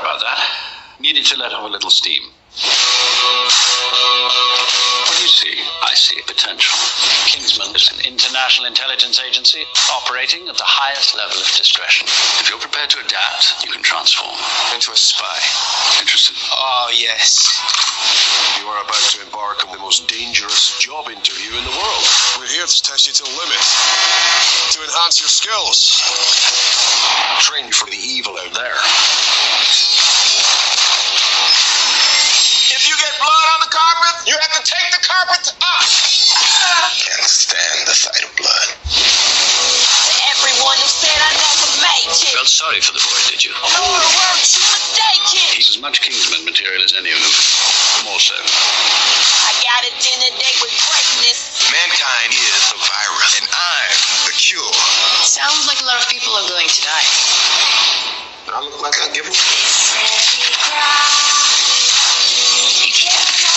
about 0.00 0.20
that. 0.20 0.38
Needed 0.98 1.26
to 1.26 1.38
let 1.38 1.52
off 1.52 1.64
a 1.64 1.68
little 1.68 1.90
steam. 1.90 2.22
What 3.18 5.16
do 5.16 5.22
you 5.22 5.28
see? 5.28 5.58
I 5.82 5.94
see 5.94 6.22
potential. 6.22 6.78
Kingsman 7.26 7.74
is 7.74 7.90
an 7.90 8.00
international 8.06 8.66
intelligence 8.66 9.18
agency 9.18 9.66
operating 9.90 10.46
at 10.46 10.56
the 10.56 10.66
highest 10.66 11.16
level 11.16 11.38
of 11.38 11.48
discretion. 11.58 12.06
If 12.38 12.48
you're 12.48 12.62
prepared 12.62 12.90
to 12.94 13.00
adapt, 13.02 13.64
you 13.64 13.72
can 13.72 13.82
transform. 13.82 14.38
Into 14.74 14.92
a 14.92 14.96
spy. 14.96 15.38
Interested? 15.98 16.36
Oh, 16.52 16.94
yes. 16.94 17.50
You 18.60 18.70
are 18.70 18.82
about 18.84 19.02
to 19.16 19.22
embark 19.26 19.66
on 19.66 19.72
the 19.74 19.82
most 19.82 20.06
dangerous 20.06 20.78
job 20.78 21.10
interview 21.10 21.58
in 21.58 21.64
the 21.66 21.74
world. 21.74 22.04
We're 22.38 22.46
here 22.46 22.66
to 22.66 22.78
test 22.82 23.10
you 23.10 23.12
to 23.18 23.24
the 23.26 23.34
limit, 23.34 23.62
to 24.74 24.78
enhance 24.84 25.18
your 25.18 25.32
skills, 25.32 25.98
train 27.42 27.66
you 27.66 27.74
for 27.74 27.90
the 27.90 27.98
evil 27.98 28.38
out 28.38 28.54
there. 28.54 28.78
You 34.26 34.34
have 34.34 34.54
to 34.58 34.62
take 34.64 34.88
the 34.90 35.02
carpet 35.04 35.44
up. 35.52 35.86
Can't 36.98 37.28
stand 37.28 37.86
the 37.86 37.94
sight 37.94 38.24
of 38.24 38.32
blood. 38.34 38.68
To 38.88 40.12
everyone 40.34 40.78
who 40.80 40.90
said 40.90 41.14
I 41.14 41.30
never 41.38 41.68
make 41.84 42.10
it. 42.10 42.34
Felt 42.34 42.50
sorry 42.50 42.80
for 42.80 42.96
the 42.96 43.02
boy, 43.04 43.20
did 43.30 43.44
you? 43.44 43.52
No, 43.52 43.84
the 43.84 44.10
words 44.18 44.56
you 44.56 44.64
mistaken. 44.64 45.44
He's 45.54 45.70
as 45.70 45.78
much 45.78 46.02
Kingsman 46.02 46.42
material 46.44 46.82
as 46.82 46.94
any 46.96 47.12
of 47.14 47.20
them. 47.20 47.34
More 48.08 48.18
so. 48.18 48.34
I 48.34 49.52
got 49.62 49.82
a 49.86 49.92
dinner 50.02 50.32
date 50.34 50.58
with 50.62 50.74
greatness. 50.74 51.70
Mankind 51.70 52.32
is 52.34 52.64
a 52.74 52.78
virus, 52.80 53.32
and 53.38 53.48
I'm 53.50 53.98
the 54.26 54.34
cure. 54.34 54.74
Sounds 55.22 55.66
like 55.68 55.78
a 55.82 55.86
lot 55.86 56.00
of 56.02 56.08
people 56.10 56.34
are 56.34 56.48
going 56.48 56.66
to 56.66 56.80
die. 56.82 57.08
I 58.48 58.64
look 58.64 58.80
like 58.80 58.96
I 59.04 59.12
give 59.12 59.28
a 59.28 59.32
You 62.78 62.92
can't 62.94 63.47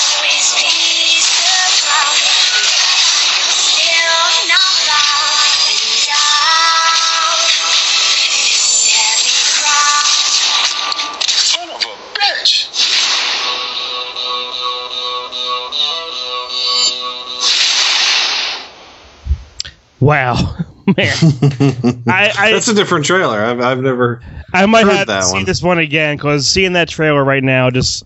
Wow, 20.02 20.34
man. 20.98 21.16
I, 22.08 22.34
I 22.38 22.52
That's 22.52 22.68
a 22.68 22.74
different 22.74 23.06
trailer. 23.06 23.40
I've, 23.40 23.62
I've 23.62 23.80
never. 23.82 24.22
I 24.52 24.66
might 24.66 24.84
heard 24.84 24.94
have 24.94 25.08
to 25.08 25.14
that 25.14 25.24
see 25.26 25.38
one. 25.38 25.46
this 25.46 25.62
one 25.62 25.78
again 25.78 26.18
because 26.18 26.48
seeing 26.48 26.74
that 26.74 26.90
trailer 26.90 27.24
right 27.24 27.44
now 27.44 27.70
just 27.70 28.04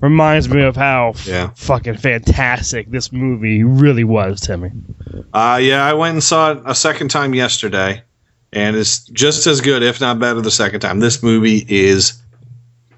reminds 0.00 0.48
me 0.48 0.62
of 0.62 0.76
how 0.76 1.10
f- 1.10 1.26
Yeah. 1.26 1.50
fucking 1.56 1.96
fantastic 1.96 2.90
this 2.90 3.12
movie 3.12 3.64
really 3.64 4.04
was 4.04 4.40
to 4.42 4.56
me. 4.56 4.70
Uh, 5.32 5.58
yeah, 5.62 5.84
I 5.84 5.92
went 5.94 6.14
and 6.14 6.22
saw 6.22 6.52
it 6.52 6.62
a 6.66 6.74
second 6.74 7.08
time 7.08 7.34
yesterday, 7.34 8.02
and 8.52 8.76
it's 8.76 9.00
just 9.08 9.46
as 9.46 9.60
good, 9.60 9.82
if 9.82 10.00
not 10.00 10.18
better, 10.18 10.40
the 10.40 10.50
second 10.50 10.80
time. 10.80 11.00
This 11.00 11.22
movie 11.22 11.64
is 11.68 12.22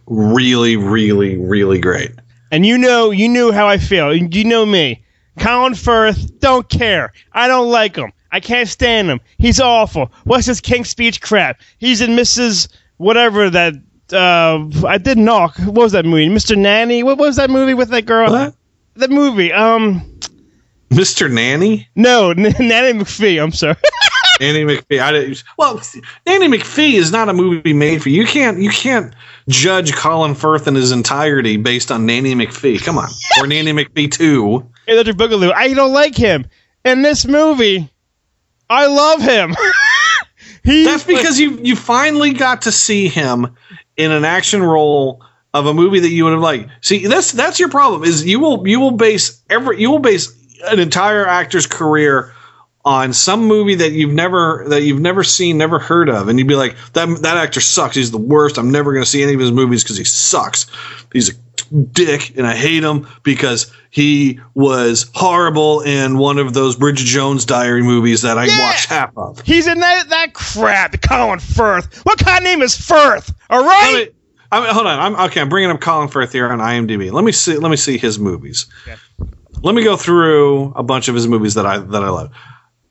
really, 0.07 0.77
really, 0.77 1.37
really 1.37 1.79
great. 1.79 2.13
And 2.51 2.65
you 2.65 2.79
know, 2.79 3.11
you 3.11 3.29
knew 3.29 3.53
how 3.53 3.67
I 3.67 3.79
feel. 3.79 4.15
You 4.15 4.45
know 4.45 4.65
me. 4.65 5.05
Colin 5.39 5.75
Firth, 5.75 6.41
don't 6.41 6.69
care. 6.69 7.13
I 7.33 7.47
don't 7.47 7.71
like 7.71 7.95
him. 7.95 8.13
I 8.33 8.41
can't 8.41 8.69
stand 8.69 9.09
him. 9.09 9.21
He's 9.39 9.61
awful. 9.61 10.11
What's 10.25 10.47
this 10.47 10.61
King 10.61 10.85
Speech 10.85 11.21
crap? 11.21 11.61
He's 11.79 12.01
in 12.01 12.11
Mrs. 12.11 12.69
Whatever 12.97 13.49
that. 13.51 13.75
Uh, 14.13 14.69
I 14.87 14.99
did 14.99 15.19
knock. 15.19 15.57
What 15.59 15.75
was 15.75 15.93
that 15.93 16.05
movie? 16.05 16.29
Mr. 16.29 16.57
Nanny. 16.57 17.03
What 17.03 17.19
was 17.19 17.37
that 17.37 17.51
movie 17.51 17.75
with 17.75 17.91
that 17.91 18.07
girl? 18.07 18.31
What? 18.31 18.55
That 18.97 19.11
movie. 19.11 19.53
Um, 19.53 20.03
Mr. 20.91 21.31
Nanny? 21.31 21.87
no, 21.95 22.31
N- 22.31 22.43
Nanny 22.59 22.99
McPhee. 22.99 23.43
I'm 23.43 23.53
sorry. 23.53 23.77
Nanny 24.41 24.65
McPhee. 24.65 25.01
I 25.01 25.13
didn't, 25.13 25.43
well, 25.59 25.81
Nanny 26.27 26.49
McPhee 26.49 26.95
is 26.95 27.11
not 27.11 27.29
a 27.29 27.33
movie 27.35 27.73
made 27.73 28.03
for 28.03 28.09
you. 28.09 28.23
You 28.23 28.27
can't 28.27 28.59
you 28.61 28.71
can't 28.71 29.13
judge 29.49 29.93
Colin 29.95 30.35
Firth 30.35 30.67
in 30.69 30.75
his 30.77 30.93
entirety 30.93 31.57
based 31.57 31.91
on 31.91 32.07
Nanny 32.07 32.35
McPhee. 32.35 32.83
Come 32.83 32.99
on, 32.99 33.09
or 33.41 33.47
Nanny 33.47 33.73
McPhee 33.73 34.11
two. 34.11 34.65
Electric 34.87 35.17
Boogaloo. 35.17 35.53
I 35.53 35.75
don't 35.75 35.93
like 35.93 36.17
him. 36.17 36.47
In 36.85 37.03
this 37.03 37.27
movie, 37.27 37.91
I 38.71 38.87
love 38.87 39.21
him. 39.21 39.55
He 40.65 40.85
That's 40.85 41.05
because 41.05 41.39
you 41.39 41.59
you 41.63 41.77
finally 41.77 42.33
got 42.33 42.63
to 42.63 42.73
see 42.73 43.09
him 43.09 43.57
in 43.97 44.13
an 44.13 44.25
action 44.25 44.63
role 44.63 45.25
of 45.55 45.67
a 45.67 45.75
movie 45.75 46.01
that 46.01 46.11
you 46.11 46.25
would 46.25 46.33
have 46.33 46.41
liked. 46.41 46.71
See, 46.81 47.07
that's 47.07 47.33
that's 47.33 47.59
your 47.59 47.69
problem. 47.69 48.05
Is 48.05 48.25
you 48.25 48.41
will 48.41 48.67
you 48.67 48.81
will 48.81 48.93
base 48.93 49.43
every 49.51 49.81
you 49.81 49.91
will 49.91 49.99
base 49.99 50.33
an 50.65 50.79
entire 50.79 51.27
actor's 51.27 51.67
career 51.67 52.33
on 52.85 53.13
some 53.13 53.45
movie 53.45 53.75
that 53.75 53.93
you've 53.93 54.13
never 54.13 54.65
that 54.69 54.83
you've 54.83 55.01
never 55.01 55.25
seen, 55.25 55.59
never 55.59 55.79
heard 55.79 56.09
of, 56.09 56.29
and 56.29 56.39
you'd 56.39 56.49
be 56.49 56.55
like, 56.55 56.77
that 56.95 57.07
that 57.23 57.37
actor 57.37 57.61
sucks. 57.61 57.97
He's 57.97 58.11
the 58.11 58.19
worst. 58.19 58.59
I'm 58.59 58.71
never 58.71 58.93
going 58.93 59.05
to 59.05 59.11
see 59.11 59.23
any 59.23 59.35
of 59.35 59.41
his 59.41 59.53
movies 59.53 59.83
because 59.83 59.99
he 59.99 60.05
sucks. 60.05 60.67
He's 61.13 61.31
a 61.31 61.33
dick, 61.93 62.37
and 62.37 62.47
I 62.47 62.55
hate 62.55 62.83
him 62.83 63.07
because 63.23 63.73
he 63.91 64.41
was 64.55 65.11
horrible 65.15 65.81
in 65.83 66.19
one 66.19 66.39
of 66.39 66.55
those 66.55 66.77
Bridget 66.77 67.05
Jones 67.07 67.45
Diary 67.45 67.83
movies 67.83 68.23
that 68.23 68.39
I 68.39 68.47
Yeah. 68.47 68.59
watched 68.59 68.87
half 68.87 69.11
of. 69.17 69.41
He's 69.45 69.67
in 69.67 69.81
that 69.81 70.09
that 70.11 70.35
crap. 70.35 71.01
Colin 71.03 71.39
Firth. 71.39 72.01
What 72.05 72.19
kind 72.19 72.39
of 72.39 72.45
name 72.45 72.63
is 72.63 72.77
Firth? 72.77 73.33
All 73.51 73.63
I 73.69 73.93
mean, 73.95 74.09
I 74.51 74.61
mean, 74.61 74.75
hold 74.75 74.87
on. 74.87 74.99
I'm 74.99 75.17
okay. 75.29 75.41
I'm 75.41 75.49
bringing 75.49 75.71
up 75.71 75.81
Colin 75.81 76.09
Firth 76.09 76.33
here 76.33 76.49
on 76.51 76.59
IMDb. 76.59 77.13
Let 77.13 77.25
me 77.25 77.33
see. 77.33 77.57
Let 77.59 77.71
me 77.71 77.77
see 77.77 77.99
his 77.99 78.19
movies. 78.19 78.67
Let 79.63 79.75
me 79.75 79.83
go 79.83 79.97
through 79.97 80.73
a 80.77 80.83
bunch 80.83 81.09
of 81.09 81.15
his 81.15 81.27
movies 81.27 81.55
that 81.55 81.67
I 81.67 81.79
that 81.79 82.03
I 82.03 82.09
love. 82.09 82.31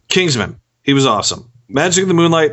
Kingsman. 0.09 0.59
He 0.84 0.93
was 0.93 1.05
awesome. 1.05 1.49
Magic 1.69 2.03
of 2.03 2.07
the 2.07 2.13
Moonlight. 2.13 2.51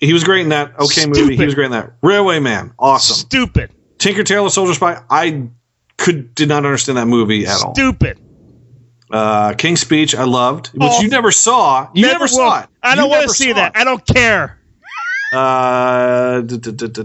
He 0.00 0.12
was 0.12 0.24
great 0.24 0.42
in 0.42 0.48
that. 0.50 0.78
Okay, 0.78 1.06
movie. 1.06 1.36
He 1.36 1.44
was 1.44 1.54
great 1.54 1.66
in 1.66 1.72
that. 1.72 1.92
Railway 2.02 2.38
Man. 2.40 2.72
Awesome. 2.78 3.16
Stupid. 3.16 3.70
Tinker 3.98 4.24
Tailor 4.24 4.50
Soldier 4.50 4.74
Spy. 4.74 5.00
I 5.10 5.48
could 5.96 6.34
did 6.34 6.48
not 6.48 6.64
understand 6.64 6.98
that 6.98 7.06
movie 7.06 7.46
at 7.46 7.62
all. 7.62 7.74
Stupid. 7.74 8.18
Uh, 9.10 9.54
King's 9.54 9.80
Speech. 9.80 10.14
I 10.14 10.24
loved, 10.24 10.68
which 10.68 10.82
Oh. 10.90 11.00
you 11.02 11.08
never 11.08 11.30
saw. 11.30 11.88
You 11.94 12.06
never, 12.06 12.20
will. 12.24 12.28
saw 12.28 12.60
it. 12.62 12.68
I 12.82 12.94
don't 12.96 13.08
want 13.10 13.28
to 13.28 13.34
see 13.34 13.52
that. 13.52 13.74
it. 13.76 13.80
I 13.80 13.84
don't 13.84 14.04
care. 14.06 14.58
Uh, 15.32 16.40
d- 16.42 16.58
d- 16.58 16.70
d- 16.88 17.02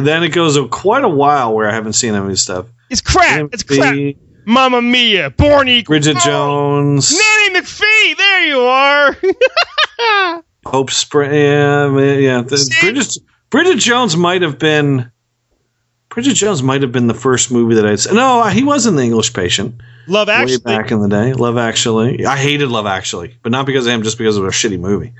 then 0.00 0.22
it 0.24 0.30
goes 0.30 0.58
quite 0.70 1.04
a 1.04 1.08
while 1.08 1.54
where 1.54 1.68
I 1.70 1.74
haven't 1.74 1.92
seen 1.92 2.14
any 2.14 2.34
stuff. 2.36 2.66
It's 2.90 3.00
crap. 3.00 3.50
It's 3.52 3.62
crap. 3.62 3.94
Mamma 4.46 4.82
Mia. 4.82 5.30
Born 5.30 5.68
Equal. 5.68 5.92
Bridget 5.92 6.16
Oh, 6.20 6.24
Jones, 6.24 7.12
Nanny 7.16 7.60
McPhee. 7.60 8.16
There 8.16 8.46
you 8.46 8.60
are. 8.60 10.42
Hope 10.66 10.90
Spring. 10.90 11.32
Yeah, 11.32 11.88
yeah. 12.14 12.42
The, 12.42 12.76
Bridget 12.80 13.18
Bridget 13.50 13.78
Jones 13.78 14.16
might 14.16 14.42
have 14.42 14.58
been. 14.58 15.10
Bridget 16.18 16.34
Jones 16.34 16.64
might 16.64 16.82
have 16.82 16.90
been 16.90 17.06
the 17.06 17.14
first 17.14 17.52
movie 17.52 17.76
that 17.76 17.86
I'd. 17.86 18.12
No, 18.12 18.42
he 18.48 18.64
was 18.64 18.86
in 18.86 18.96
The 18.96 19.04
English 19.04 19.32
Patient. 19.32 19.80
Love 20.08 20.28
Actually. 20.28 20.56
Way 20.56 20.76
back 20.76 20.90
in 20.90 20.98
the 21.00 21.08
day, 21.08 21.32
Love 21.32 21.56
Actually. 21.56 22.26
I 22.26 22.36
hated 22.36 22.70
Love 22.70 22.86
Actually, 22.86 23.36
but 23.44 23.52
not 23.52 23.66
because 23.66 23.86
of 23.86 23.92
him, 23.92 24.02
just 24.02 24.18
because 24.18 24.36
of 24.36 24.42
a 24.44 24.48
shitty 24.48 24.80
movie. 24.80 25.12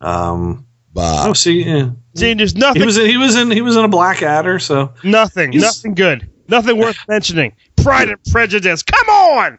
Um. 0.00 0.64
Bob. 0.94 1.30
Oh, 1.30 1.32
see, 1.32 1.64
yeah. 1.64 1.90
See, 2.14 2.34
there's 2.34 2.54
nothing. 2.54 2.82
He 2.82 2.86
was 2.86 2.98
in. 2.98 3.06
He 3.10 3.16
was 3.16 3.34
in. 3.34 3.50
He 3.50 3.62
was 3.62 3.74
in 3.76 3.84
a 3.84 3.88
Blackadder. 3.88 4.60
So 4.60 4.92
nothing. 5.02 5.50
He's- 5.50 5.64
Nothing 5.64 5.94
good. 5.94 6.30
Nothing 6.46 6.78
worth 6.78 6.98
mentioning. 7.08 7.52
Pride 7.78 8.08
and 8.10 8.22
Prejudice. 8.30 8.84
Come 8.84 9.08
on. 9.08 9.58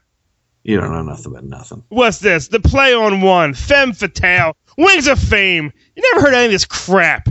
you 0.64 0.80
don't 0.80 0.94
know 0.94 1.02
nothing 1.02 1.34
about 1.34 1.44
nothing. 1.44 1.84
What's 1.90 2.20
this? 2.20 2.48
The 2.48 2.62
play 2.62 2.94
on 2.94 3.20
one. 3.20 3.54
Femme 3.54 3.92
fatale. 3.92 4.56
Wings 4.78 5.08
of 5.08 5.20
fame. 5.20 5.74
You 5.98 6.04
never 6.14 6.26
heard 6.26 6.34
any 6.36 6.46
of 6.46 6.52
this 6.52 6.64
crap. 6.66 7.28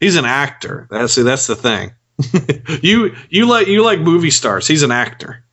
He's 0.00 0.16
an 0.16 0.24
actor. 0.24 0.88
That's 0.90 1.12
see, 1.12 1.22
that's 1.22 1.46
the 1.46 1.54
thing. 1.54 1.92
you 2.82 3.14
you 3.30 3.46
like 3.46 3.66
you 3.66 3.84
like 3.84 4.00
movie 4.00 4.30
stars. 4.30 4.66
He's 4.66 4.82
an 4.82 4.92
actor. 4.92 5.44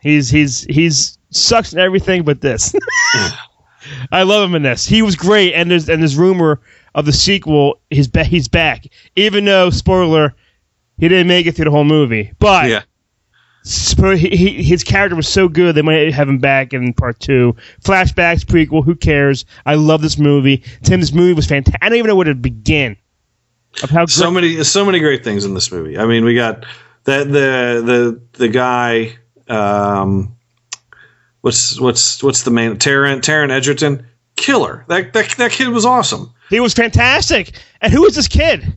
He's 0.00 0.30
he's 0.30 0.62
he's 0.64 1.18
sucks 1.30 1.72
in 1.72 1.78
everything 1.78 2.22
but 2.24 2.40
this. 2.40 2.74
I 4.12 4.22
love 4.22 4.48
him 4.48 4.54
in 4.54 4.62
this. 4.62 4.86
He 4.86 5.02
was 5.02 5.16
great, 5.16 5.54
and 5.54 5.70
there's 5.70 5.88
and 5.88 6.02
there's 6.02 6.16
rumor 6.16 6.60
of 6.94 7.06
the 7.06 7.12
sequel. 7.12 7.80
He's 7.90 8.08
ba- 8.08 8.24
he's 8.24 8.48
back, 8.48 8.84
even 9.16 9.44
though 9.44 9.70
spoiler, 9.70 10.34
he 10.98 11.08
didn't 11.08 11.28
make 11.28 11.46
it 11.46 11.52
through 11.56 11.66
the 11.66 11.70
whole 11.70 11.84
movie. 11.84 12.32
But 12.38 12.68
Yeah. 12.68 12.82
sp- 13.64 14.16
he, 14.16 14.28
he, 14.30 14.62
his 14.62 14.84
character 14.84 15.16
was 15.16 15.28
so 15.28 15.48
good 15.48 15.74
they 15.74 15.82
might 15.82 16.12
have 16.12 16.28
him 16.28 16.38
back 16.38 16.72
in 16.72 16.92
part 16.94 17.18
two. 17.20 17.56
Flashbacks, 17.82 18.44
prequel, 18.44 18.84
who 18.84 18.94
cares? 18.94 19.44
I 19.66 19.74
love 19.74 20.02
this 20.02 20.18
movie. 20.18 20.62
Tim, 20.82 21.00
this 21.00 21.12
movie 21.12 21.32
was 21.34 21.46
fantastic. 21.46 21.78
I 21.82 21.88
don't 21.88 21.98
even 21.98 22.08
know 22.08 22.16
where 22.16 22.26
to 22.26 22.34
begin. 22.34 22.96
Of 23.82 23.90
how 23.90 24.00
great. 24.00 24.10
So 24.10 24.30
many 24.30 24.64
so 24.64 24.84
many 24.84 24.98
great 24.98 25.24
things 25.24 25.44
in 25.44 25.54
this 25.54 25.70
movie. 25.70 25.98
I 25.98 26.06
mean, 26.06 26.24
we 26.24 26.34
got 26.34 26.66
that 27.04 27.28
the 27.28 27.82
the 27.84 28.20
the 28.38 28.48
guy. 28.48 29.16
Um, 29.48 30.36
what's 31.40 31.80
what's 31.80 32.22
what's 32.22 32.42
the 32.42 32.50
main 32.50 32.76
Taron 32.76 33.20
Taron 33.20 33.50
Egerton 33.50 34.06
killer. 34.36 34.84
That 34.88 35.12
that 35.12 35.30
that 35.38 35.52
kid 35.52 35.68
was 35.68 35.84
awesome. 35.84 36.32
He 36.48 36.60
was 36.60 36.74
fantastic. 36.74 37.52
And 37.80 37.92
who 37.92 38.04
is 38.06 38.16
this 38.16 38.28
kid? 38.28 38.76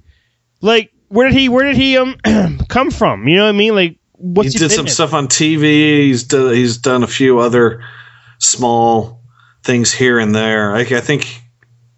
Like, 0.62 0.92
where 1.10 1.28
did 1.28 1.38
he 1.38 1.50
where 1.50 1.66
did 1.66 1.76
he 1.76 1.98
um 1.98 2.18
come 2.70 2.92
from? 2.92 3.28
You 3.28 3.38
know 3.38 3.44
what 3.44 3.50
I 3.50 3.58
mean? 3.58 3.76
Like, 3.76 3.98
what's 4.14 4.54
he 4.54 4.60
did 4.60 4.72
some 4.72 4.88
stuff 4.88 5.14
on 5.14 5.28
TV. 5.28 6.04
He's 6.04 6.24
done, 6.24 6.54
he's 6.54 6.78
done 6.78 7.04
a 7.04 7.08
few 7.08 7.40
other 7.40 7.84
small 8.40 9.22
things 9.64 9.92
here 9.92 10.20
and 10.20 10.36
there. 10.36 10.76
I, 10.76 10.82
I 10.82 11.02
think 11.02 11.43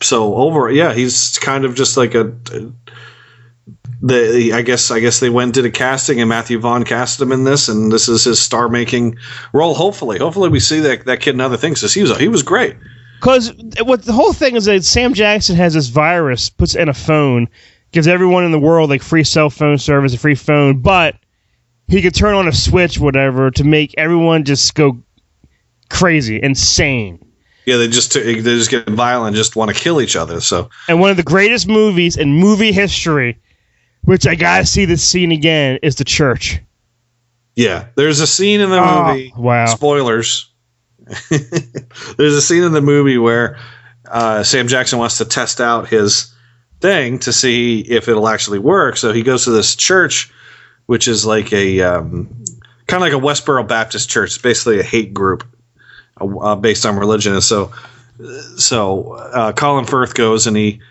so. 0.06 0.36
Over, 0.36 0.72
yeah, 0.72 0.94
he's 0.94 1.38
kind 1.40 1.66
of 1.66 1.76
just 1.76 1.98
like 1.98 2.16
a. 2.16 2.34
The, 4.02 4.52
I 4.54 4.62
guess 4.62 4.92
I 4.92 5.00
guess 5.00 5.20
they 5.20 5.30
went 5.30 5.56
did 5.56 5.66
a 5.66 5.72
casting 5.72 6.20
and 6.20 6.30
Matthew 6.30 6.60
Vaughn 6.60 6.84
cast 6.84 7.20
him 7.20 7.32
in 7.32 7.44
this 7.44 7.68
and 7.70 7.92
this 7.92 8.08
is 8.08 8.24
his 8.24 8.40
star 8.40 8.70
making 8.70 9.18
role. 9.54 9.74
Hopefully, 9.74 10.20
hopefully 10.20 10.50
we 10.50 10.60
see 10.60 10.80
that 10.82 11.06
that 11.06 11.22
kid 11.22 11.34
in 11.34 11.42
other 11.42 11.58
things. 11.58 11.82
'cause 11.82 11.94
he 11.94 12.02
was 12.04 12.16
he 12.18 12.28
was 12.28 12.44
great. 12.44 12.76
Because 13.20 13.52
what 13.84 14.04
the 14.04 14.14
whole 14.14 14.34
thing 14.34 14.56
is 14.56 14.66
that 14.66 14.84
Sam 14.84 15.14
Jackson 15.14 15.56
has 15.56 15.74
this 15.74 15.88
virus, 15.88 16.50
puts 16.50 16.76
in 16.76 16.90
a 16.90 16.94
phone, 16.94 17.48
gives 17.94 18.08
everyone 18.08 18.44
in 18.44 18.52
the 18.52 18.60
world 18.60 18.90
like 18.92 19.02
free 19.02 19.24
cell 19.24 19.50
phone 19.50 19.80
service, 19.80 20.14
a 20.14 20.20
free 20.20 20.36
phone, 20.36 20.82
but 20.82 21.16
he 21.88 22.02
could 22.02 22.14
turn 22.14 22.36
on 22.36 22.48
a 22.48 22.54
switch, 22.54 23.00
whatever, 23.00 23.50
to 23.52 23.64
make 23.64 23.96
everyone 23.98 24.44
just 24.44 24.76
go 24.76 25.00
crazy, 25.90 26.40
insane. 26.44 27.18
Yeah, 27.66 27.78
they 27.78 27.88
just 27.88 28.14
they 28.14 28.36
just 28.42 28.70
get 28.70 28.88
violent, 28.90 29.36
just 29.36 29.56
want 29.56 29.74
to 29.76 29.80
kill 29.80 30.00
each 30.02 30.16
other. 30.16 30.40
So 30.40 30.70
And 30.88 31.00
one 31.00 31.10
of 31.12 31.18
the 31.18 31.24
greatest 31.24 31.68
movies 31.68 32.16
in 32.18 32.34
movie 32.34 32.72
history, 32.72 33.40
which 34.04 34.28
I 34.28 34.36
gotta 34.36 34.66
see 34.66 34.86
this 34.86 35.04
scene 35.04 35.32
again, 35.32 35.80
is 35.82 35.96
The 35.96 36.04
Church. 36.04 36.60
Yeah, 37.56 37.88
there's 37.96 38.20
a 38.20 38.28
scene 38.28 38.62
in 38.62 38.70
the 38.70 38.78
Oh, 38.78 39.08
movie. 39.08 39.34
wow. 39.38 39.66
Spoilers. 39.66 40.52
there's 41.30 42.34
a 42.34 42.42
scene 42.42 42.64
in 42.64 42.74
the 42.74 42.82
movie 42.82 43.18
where 43.18 43.58
uh, 44.10 44.44
Sam 44.44 44.68
Jackson 44.68 45.00
wants 45.00 45.18
to 45.20 45.26
test 45.26 45.62
out 45.62 45.88
his 45.88 46.34
thing 46.82 47.20
to 47.20 47.32
see 47.34 47.80
if 47.82 48.08
it'll 48.10 48.28
actually 48.28 48.60
work. 48.60 48.98
So 48.98 49.14
he 49.14 49.24
goes 49.24 49.46
to 49.46 49.52
this 49.52 49.76
church, 49.76 50.32
which 50.88 51.08
is 51.08 51.26
like 51.26 51.54
a 51.54 51.82
um, 51.82 52.44
kind 52.88 53.02
of 53.04 53.10
like 53.10 53.14
a 53.14 53.26
Westboro 53.26 53.68
Baptist 53.68 54.10
church. 54.10 54.32
It's 54.32 54.38
basically 54.38 54.80
a 54.80 54.84
hate 54.84 55.14
group 55.14 55.44
uh, 56.20 56.38
uh, 56.38 56.56
based 56.56 56.86
on 56.86 56.98
religion. 56.98 57.34
And 57.34 57.44
so, 57.44 57.72
so 58.58 59.14
uh, 59.14 59.52
Colin 59.54 59.86
Firth 59.86 60.14
goes 60.14 60.48
and 60.48 60.56
he 60.56 60.82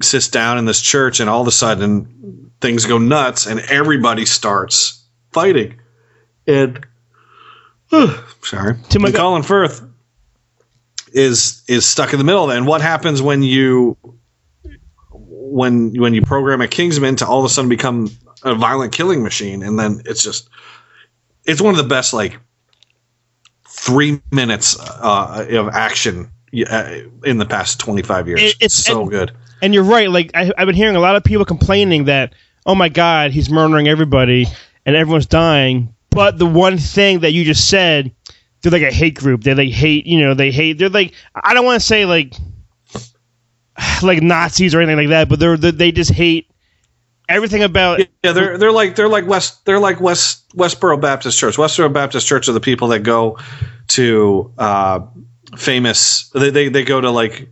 sits 0.00 0.28
down 0.28 0.58
in 0.58 0.64
this 0.64 0.80
church, 0.80 1.20
and 1.20 1.28
all 1.28 1.42
of 1.42 1.48
a 1.48 1.52
sudden 1.52 2.50
things 2.60 2.86
go 2.86 2.98
nuts, 2.98 3.46
and 3.46 3.60
everybody 3.60 4.24
starts 4.24 5.04
fighting. 5.32 5.78
And 6.46 6.84
sorry, 8.42 8.76
my 8.98 9.08
and 9.08 9.14
Colin 9.14 9.42
Firth 9.42 9.82
is 11.12 11.62
is 11.68 11.86
stuck 11.86 12.12
in 12.12 12.18
the 12.18 12.24
middle. 12.24 12.50
And 12.50 12.66
what 12.66 12.80
happens 12.80 13.20
when 13.20 13.42
you 13.42 13.96
when 15.10 15.92
when 16.00 16.14
you 16.14 16.22
program 16.22 16.60
a 16.60 16.68
Kingsman 16.68 17.16
to 17.16 17.26
all 17.26 17.40
of 17.40 17.44
a 17.44 17.48
sudden 17.48 17.68
become 17.68 18.08
a 18.42 18.54
violent 18.54 18.92
killing 18.92 19.22
machine, 19.22 19.62
and 19.62 19.78
then 19.78 20.02
it's 20.06 20.22
just 20.22 20.48
it's 21.44 21.60
one 21.60 21.74
of 21.74 21.78
the 21.78 21.88
best 21.88 22.12
like 22.12 22.38
three 23.84 24.20
minutes 24.30 24.78
uh, 24.80 25.46
of 25.50 25.68
action 25.70 26.30
uh, 26.70 26.98
in 27.24 27.38
the 27.38 27.46
past 27.46 27.80
twenty 27.80 28.02
five 28.02 28.28
years. 28.28 28.40
It- 28.40 28.56
it's 28.60 28.74
so 28.74 29.02
and- 29.02 29.10
good. 29.10 29.32
And 29.60 29.72
you're 29.72 29.84
right. 29.84 30.10
Like 30.10 30.32
I, 30.34 30.50
I've 30.58 30.66
been 30.66 30.74
hearing 30.74 30.96
a 30.96 31.00
lot 31.00 31.14
of 31.14 31.22
people 31.22 31.44
complaining 31.44 32.06
that, 32.06 32.34
oh 32.66 32.74
my 32.74 32.88
God, 32.88 33.30
he's 33.30 33.48
murdering 33.48 33.86
everybody 33.86 34.46
and 34.84 34.96
everyone's 34.96 35.26
dying. 35.26 35.94
But 36.10 36.36
the 36.36 36.46
one 36.46 36.78
thing 36.78 37.20
that 37.20 37.30
you 37.30 37.44
just 37.44 37.70
said, 37.70 38.10
they're 38.60 38.72
like 38.72 38.82
a 38.82 38.90
hate 38.90 39.14
group. 39.14 39.44
They 39.44 39.54
like 39.54 39.70
hate. 39.70 40.04
You 40.04 40.18
know, 40.20 40.34
they 40.34 40.50
hate. 40.50 40.78
They're 40.78 40.88
like 40.88 41.14
I 41.34 41.54
don't 41.54 41.64
want 41.64 41.80
to 41.80 41.86
say 41.86 42.04
like 42.06 42.34
like 44.02 44.22
Nazis 44.22 44.74
or 44.74 44.80
anything 44.80 44.96
like 44.96 45.08
that, 45.08 45.28
but 45.28 45.38
they're, 45.38 45.56
they 45.56 45.70
they 45.70 45.92
just 45.92 46.10
hate 46.10 46.50
everything 47.32 47.62
about. 47.62 48.00
Yeah, 48.22 48.32
they're 48.32 48.58
they're 48.58 48.72
like 48.72 48.94
they're 48.94 49.08
like 49.08 49.26
West 49.26 49.64
they're 49.64 49.80
like 49.80 50.00
West 50.00 50.48
Westboro 50.50 51.00
Baptist 51.00 51.38
Church. 51.38 51.56
Westboro 51.56 51.92
Baptist 51.92 52.26
Church 52.26 52.48
are 52.48 52.52
the 52.52 52.60
people 52.60 52.88
that 52.88 53.00
go 53.00 53.38
to 53.88 54.52
uh, 54.58 55.00
famous. 55.56 56.28
They, 56.30 56.50
they 56.50 56.68
they 56.68 56.84
go 56.84 57.00
to 57.00 57.10
like 57.10 57.48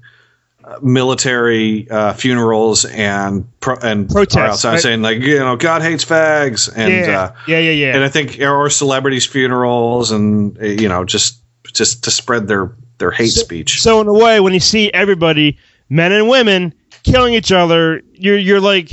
uh, 0.62 0.78
military 0.82 1.90
uh, 1.90 2.12
funerals 2.12 2.84
and 2.84 3.48
pro, 3.60 3.76
and 3.82 4.08
Protests, 4.08 4.36
are 4.36 4.46
outside 4.46 4.70
right? 4.72 4.80
saying 4.80 5.02
like 5.02 5.20
you 5.20 5.38
know 5.38 5.56
God 5.56 5.82
hates 5.82 6.04
fags 6.04 6.70
and 6.74 6.92
yeah, 6.92 7.20
uh, 7.20 7.34
yeah, 7.48 7.58
yeah, 7.58 7.70
yeah. 7.70 7.94
and 7.94 8.04
I 8.04 8.08
think 8.08 8.40
or 8.40 8.70
celebrities 8.70 9.26
funerals 9.26 10.10
and 10.10 10.58
uh, 10.58 10.66
you 10.66 10.88
know 10.88 11.04
just 11.04 11.40
just 11.72 12.04
to 12.04 12.10
spread 12.10 12.46
their 12.46 12.74
their 12.98 13.10
hate 13.10 13.32
speech. 13.32 13.80
So 13.80 14.00
in 14.00 14.06
a 14.06 14.12
way, 14.12 14.40
when 14.40 14.52
you 14.52 14.60
see 14.60 14.92
everybody, 14.92 15.58
men 15.88 16.12
and 16.12 16.28
women, 16.28 16.74
killing 17.02 17.34
each 17.34 17.50
other, 17.52 18.02
you're 18.12 18.38
you're 18.38 18.60
like, 18.60 18.90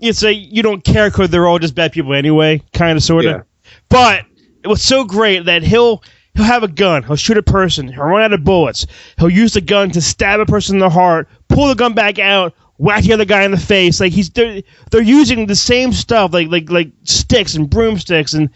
it's 0.00 0.22
like 0.22 0.36
you 0.38 0.62
don't 0.62 0.84
care 0.84 1.10
because 1.10 1.30
they're 1.30 1.46
all 1.46 1.58
just 1.58 1.74
bad 1.74 1.92
people 1.92 2.14
anyway, 2.14 2.62
kind 2.72 2.96
of 2.96 3.02
sort 3.02 3.24
of. 3.24 3.30
Yeah. 3.30 3.42
But 3.88 4.26
it 4.62 4.68
was 4.68 4.82
so 4.82 5.04
great 5.04 5.44
that 5.46 5.62
he'll 5.62 6.02
he'll 6.34 6.44
have 6.44 6.62
a 6.62 6.68
gun, 6.68 7.02
he'll 7.02 7.16
shoot 7.16 7.38
a 7.38 7.42
person, 7.42 7.88
he'll 7.88 8.04
run 8.04 8.22
out 8.22 8.32
of 8.32 8.44
bullets, 8.44 8.86
he'll 9.18 9.30
use 9.30 9.54
the 9.54 9.60
gun 9.60 9.90
to 9.90 10.00
stab 10.00 10.40
a 10.40 10.46
person 10.46 10.76
in 10.76 10.80
the 10.80 10.90
heart, 10.90 11.28
pull 11.48 11.68
the 11.68 11.74
gun 11.74 11.94
back 11.94 12.18
out. 12.18 12.54
Whack 12.76 13.04
the 13.04 13.12
other 13.12 13.24
guy 13.24 13.44
in 13.44 13.52
the 13.52 13.56
face, 13.56 14.00
like 14.00 14.12
he's 14.12 14.30
they're, 14.30 14.60
they're 14.90 15.00
using 15.00 15.46
the 15.46 15.54
same 15.54 15.92
stuff, 15.92 16.32
like 16.32 16.48
like 16.48 16.68
like 16.70 16.90
sticks 17.04 17.54
and 17.54 17.70
broomsticks, 17.70 18.34
and 18.34 18.50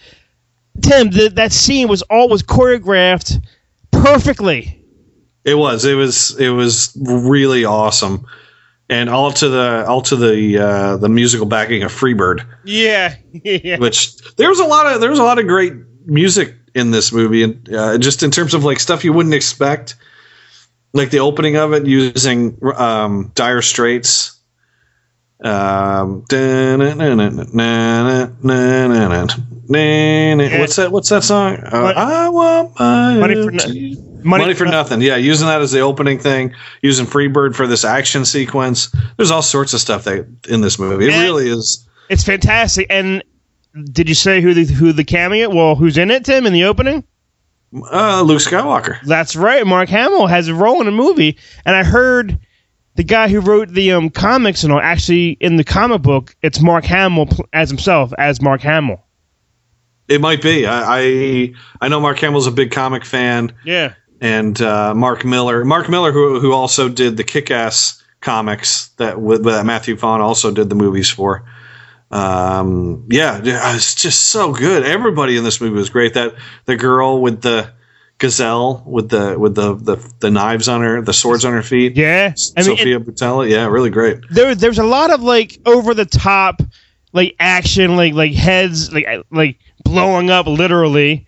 Tim, 0.83 1.11
the, 1.11 1.29
that 1.35 1.53
scene 1.53 1.87
was 1.87 2.03
all 2.03 2.29
was 2.29 2.43
choreographed 2.43 3.41
perfectly. 3.93 4.85
It 5.45 5.55
was. 5.55 5.85
It 5.85 5.95
was. 5.95 6.39
It 6.39 6.51
was 6.51 6.97
really 7.01 7.65
awesome, 7.65 8.27
and 8.89 9.11
all 9.11 9.31
to 9.33 9.49
the 9.49 9.85
all 9.87 10.03
to 10.03 10.17
the 10.17 10.59
uh, 10.59 10.97
the 10.97 11.09
musical 11.09 11.47
backing 11.47 11.83
of 11.83 11.93
Freebird, 11.93 12.47
Yeah, 12.65 13.17
yeah. 13.33 13.79
which 13.79 14.17
there 14.37 14.49
was 14.49 14.61
a 14.61 14.65
lot 14.65 14.87
of 14.93 15.01
there 15.01 15.11
was 15.11 15.19
a 15.19 15.25
lot 15.25 15.39
of 15.39 15.47
great 15.47 15.75
music 16.07 16.55
in 16.75 16.91
this 16.91 17.13
movie, 17.13 17.43
and 17.43 17.75
uh, 17.75 17.99
just 17.99 18.23
in 18.23 18.31
terms 18.31 18.55
of 18.55 18.65
like 18.65 18.81
stuff 18.81 19.05
you 19.05 19.13
wouldn't 19.13 19.35
expect, 19.35 19.97
like 20.93 21.11
the 21.11 21.21
opening 21.21 21.57
of 21.57 21.73
it 21.73 21.87
using 21.87 22.59
um, 22.77 23.33
Dire 23.35 23.63
Straits. 23.63 24.35
Um, 25.41 26.25
what's 30.61 30.77
that? 30.77 30.91
What's 30.91 31.09
that 31.11 31.23
song? 31.23 31.59
Uh, 31.59 31.93
I 31.97 32.29
want 32.29 32.79
my 32.81 33.19
Money 33.19 33.35
for 33.35 33.51
no- 33.53 34.08
money, 34.25 34.43
money 34.45 34.55
for 34.55 34.65
for 34.67 34.71
nothing. 34.71 35.01
Yeah, 35.01 35.17
using 35.17 35.47
that 35.47 35.61
as 35.63 35.73
the 35.73 35.81
opening 35.81 36.19
thing, 36.19 36.55
using 36.83 37.07
Freebird 37.07 37.55
for 37.55 37.67
this 37.67 37.85
action 37.85 38.25
sequence. 38.25 38.95
There's 39.17 39.31
all 39.31 39.43
sorts 39.43 39.73
of 39.75 39.81
stuff 39.81 40.05
that 40.05 40.27
in 40.49 40.61
this 40.61 40.79
movie. 40.79 41.07
It 41.07 41.13
And- 41.13 41.23
really 41.23 41.49
is. 41.49 41.87
It's 42.09 42.25
fantastic. 42.25 42.87
And 42.91 43.23
did 43.93 44.09
you 44.09 44.15
say 44.15 44.41
who 44.41 44.55
the 44.55 44.65
who 44.65 44.93
the 44.93 45.05
cameo? 45.05 45.51
Well, 45.51 45.75
who's 45.77 45.99
in 45.99 46.11
it, 46.11 46.25
Tim? 46.25 46.47
In 46.47 46.53
the 46.53 46.65
opening? 46.65 47.05
Uh, 47.93 48.23
Luke 48.23 48.41
Skywalker. 48.41 48.99
That's 49.03 49.37
right. 49.37 49.67
Mark 49.67 49.91
Hamill 49.91 50.27
has 50.27 50.49
a 50.49 50.55
role 50.55 50.81
in 50.81 50.87
the 50.87 50.93
movie, 50.93 51.37
and 51.67 51.77
I 51.77 51.85
heard 51.85 52.39
the 52.95 53.05
guy 53.05 53.29
who 53.29 53.41
wrote 53.41 53.69
the 53.69 53.93
um, 53.93 54.09
comics 54.09 54.65
and 54.65 54.73
all, 54.73 54.81
actually 54.81 55.37
in 55.41 55.57
the 55.57 55.65
comic 55.65 56.01
book, 56.01 56.35
it's 56.43 56.61
Mark 56.63 56.85
Hamill 56.85 57.29
as 57.53 57.69
himself 57.69 58.11
as 58.17 58.41
Mark 58.41 58.63
Hamill. 58.63 59.05
It 60.09 60.23
might 60.23 60.41
be. 60.41 60.67
I 60.67 60.99
I, 61.01 61.53
I 61.83 61.89
know 61.89 62.01
Mark 62.01 62.19
Hamill's 62.19 62.47
a 62.47 62.51
big 62.51 62.71
comic 62.71 63.05
fan, 63.05 63.53
Yeah. 63.67 63.93
And 64.21 64.61
uh, 64.61 64.95
Mark 64.95 65.25
Millar. 65.25 65.65
Mark 65.65 65.89
Millar, 65.89 66.13
who 66.13 66.41
who 66.41 66.53
also 66.53 66.89
did 66.89 67.17
the 67.17 67.25
Kick-Ass 67.25 68.03
comics 68.21 68.89
that 68.97 69.15
that 69.43 69.65
Matthew 69.65 69.97
Vaughn 69.97 70.21
also 70.21 70.51
did 70.51 70.69
the 70.69 70.75
movies 70.75 71.11
for. 71.11 71.45
Um, 72.11 73.07
yeah, 73.11 73.41
yeah, 73.43 73.77
it's 73.77 73.95
just 73.95 74.29
so 74.29 74.53
good. 74.53 74.83
Everybody 74.83 75.37
in 75.37 75.45
this 75.45 75.61
movie 75.61 75.77
was 75.77 75.91
great. 75.91 76.15
That 76.15 76.35
the 76.65 76.77
girl 76.77 77.21
with 77.21 77.43
the 77.43 77.73
gazelle 78.19 78.83
with 78.85 79.11
the 79.11 79.39
with 79.39 79.55
the 79.55 79.75
the, 79.75 80.13
the 80.19 80.31
knives 80.31 80.69
on 80.69 80.81
her, 80.83 81.01
the 81.01 81.13
swords 81.13 81.45
on 81.45 81.53
her 81.53 81.63
feet. 81.63 81.97
Yeah. 81.97 82.35
I 82.57 82.63
mean, 82.63 82.77
Sofia 82.77 83.01
Boutella. 83.01 83.49
Yeah, 83.49 83.67
really 83.67 83.91
great. 83.91 84.19
there 84.31 84.55
there's 84.55 84.79
a 84.79 84.85
lot 84.85 85.13
of 85.13 85.23
like 85.23 85.59
over 85.67 85.95
the 85.95 86.05
top 86.07 86.61
like 87.13 87.37
action 87.39 87.97
like 87.97 88.15
like 88.15 88.33
heads 88.33 88.93
like 88.93 89.07
like 89.31 89.59
blowing 89.85 90.31
up 90.31 90.47
literally 90.47 91.27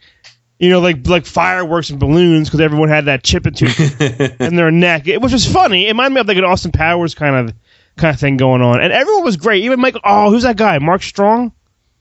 you 0.61 0.71
know 0.71 0.79
like 0.81 1.05
like 1.09 1.27
fireworks 1.27 1.91
and 1.91 1.99
balloons 1.99 2.49
because 2.49 2.61
everyone 2.61 2.89
had 2.89 3.07
that 3.07 3.25
chip 3.25 3.47
into 3.47 3.67
in 4.45 4.55
their 4.55 4.71
neck 4.71 5.09
it 5.09 5.21
was 5.21 5.33
just 5.33 5.53
funny. 5.53 5.87
It 5.87 5.89
reminded 5.91 6.15
me 6.15 6.21
of 6.21 6.29
like 6.29 6.37
an 6.37 6.45
austin 6.45 6.71
powers 6.71 7.15
kind 7.17 7.35
of 7.49 7.55
kind 7.97 8.15
of 8.15 8.21
thing 8.21 8.37
going 8.37 8.63
on. 8.63 8.81
And 8.81 8.93
everyone 8.93 9.25
was 9.25 9.37
great. 9.37 9.65
Even 9.65 9.81
michael 9.81 10.01
oh 10.05 10.31
who's 10.31 10.45
that 10.45 10.57
guy? 10.57 10.79
Mark 10.79 11.03
strong? 11.03 11.53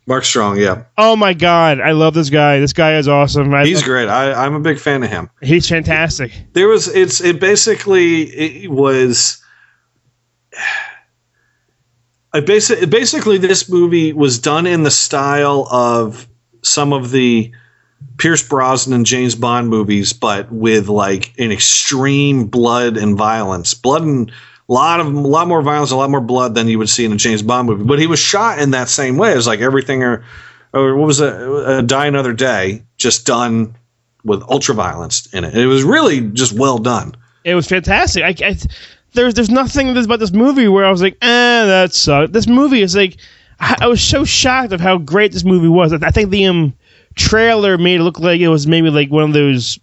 Mark 0.08 0.26
Strong. 0.26 0.58
Yeah, 0.58 0.86
oh 0.98 1.16
my 1.16 1.34
god 1.36 1.80
i 1.80 1.92
love 1.92 2.16
this 2.16 2.32
guy. 2.32 2.60
This 2.60 2.74
guy 2.74 2.98
is 2.98 3.08
awesome. 3.08 3.54
I 3.54 3.64
he's 3.66 3.78
love- 3.78 3.86
great. 3.86 4.10
I, 4.10 4.34
I'm 4.46 4.56
a 4.56 4.60
big 4.60 4.80
fan 4.80 5.04
of 5.04 5.10
him. 5.12 5.30
he's 5.42 5.70
fantastic. 5.70 6.32
There 6.54 6.68
was 6.68 6.88
it's 6.88 7.22
it 7.22 7.40
basically 7.40 8.24
it 8.24 8.72
was 8.72 9.42
I 12.34 12.42
basically 12.42 12.86
basically 12.88 13.38
this 13.38 13.70
movie 13.70 14.14
was 14.14 14.40
done 14.40 14.68
in 14.68 14.84
the 14.84 14.92
style 14.92 15.68
of 15.72 16.28
some 16.64 16.94
of 16.94 17.12
the 17.12 17.52
Pierce 18.18 18.48
Brosnan 18.48 19.06
James 19.06 19.36
Bond 19.36 19.70
movies, 19.70 20.14
but 20.14 20.52
with 20.52 20.90
like 20.90 21.34
an 21.38 21.52
extreme 21.52 22.48
blood 22.48 22.98
and 22.98 23.18
violence, 23.18 23.74
blood 23.74 24.04
and 24.04 24.32
a 24.68 24.74
lot 24.74 25.00
of 25.00 25.08
a 25.08 25.10
lot 25.10 25.48
more 25.48 25.62
violence, 25.62 25.92
a 25.92 25.96
lot 25.96 26.10
more 26.10 26.22
blood 26.22 26.54
than 26.54 26.68
you 26.68 26.78
would 26.78 26.90
see 26.90 27.06
in 27.06 27.14
a 27.14 27.18
James 27.18 27.42
Bond 27.42 27.68
movie. 27.68 27.84
But 27.84 28.00
he 28.00 28.08
was 28.08 28.20
shot 28.20 28.60
in 28.60 28.72
that 28.72 28.90
same 28.90 29.18
way. 29.18 29.32
It 29.32 29.36
was 29.36 29.48
like 29.48 29.62
everything 29.62 30.04
or 30.04 30.24
or 30.74 30.96
what 30.96 31.08
was 31.08 31.20
it? 31.22 31.88
Die 31.88 32.06
Another 32.06 32.34
Day, 32.34 32.84
just 32.98 33.26
done 33.26 33.76
with 34.24 34.44
ultra 34.50 34.76
violence 34.76 35.34
in 35.34 35.44
it. 35.44 35.56
It 35.56 35.66
was 35.66 35.84
really 35.84 36.22
just 36.22 36.54
well 36.54 36.78
done. 36.78 37.16
It 37.44 37.56
was 37.56 37.68
fantastic. 37.68 38.24
I, 38.24 38.36
I 38.46 38.56
there's 39.14 39.34
there's 39.34 39.50
nothing 39.50 39.90
about 39.90 40.20
this 40.20 40.32
movie 40.32 40.68
where 40.68 40.86
I 40.86 40.92
was 40.92 41.02
like, 41.02 41.18
eh, 41.22 41.66
that 41.66 41.94
sucked. 41.94 42.34
This 42.34 42.48
movie 42.48 42.82
is 42.82 42.96
like, 42.96 43.18
I, 43.60 43.76
I 43.82 43.88
was 43.88 44.02
so 44.02 44.24
shocked 44.26 44.74
of 44.74 44.82
how 44.82 44.98
great 44.98 45.32
this 45.32 45.44
movie 45.44 45.68
was. 45.68 45.94
I, 45.94 45.98
I 46.06 46.12
think 46.12 46.30
the 46.30 46.46
um 46.46 46.74
trailer 47.16 47.78
made 47.78 48.00
it 48.00 48.04
look 48.04 48.20
like 48.20 48.42
it 48.42 48.48
was 48.50 48.68
maybe 48.68 48.90
like 48.90 49.10
one 49.10 49.24
of 49.24 49.34
those, 49.34 49.80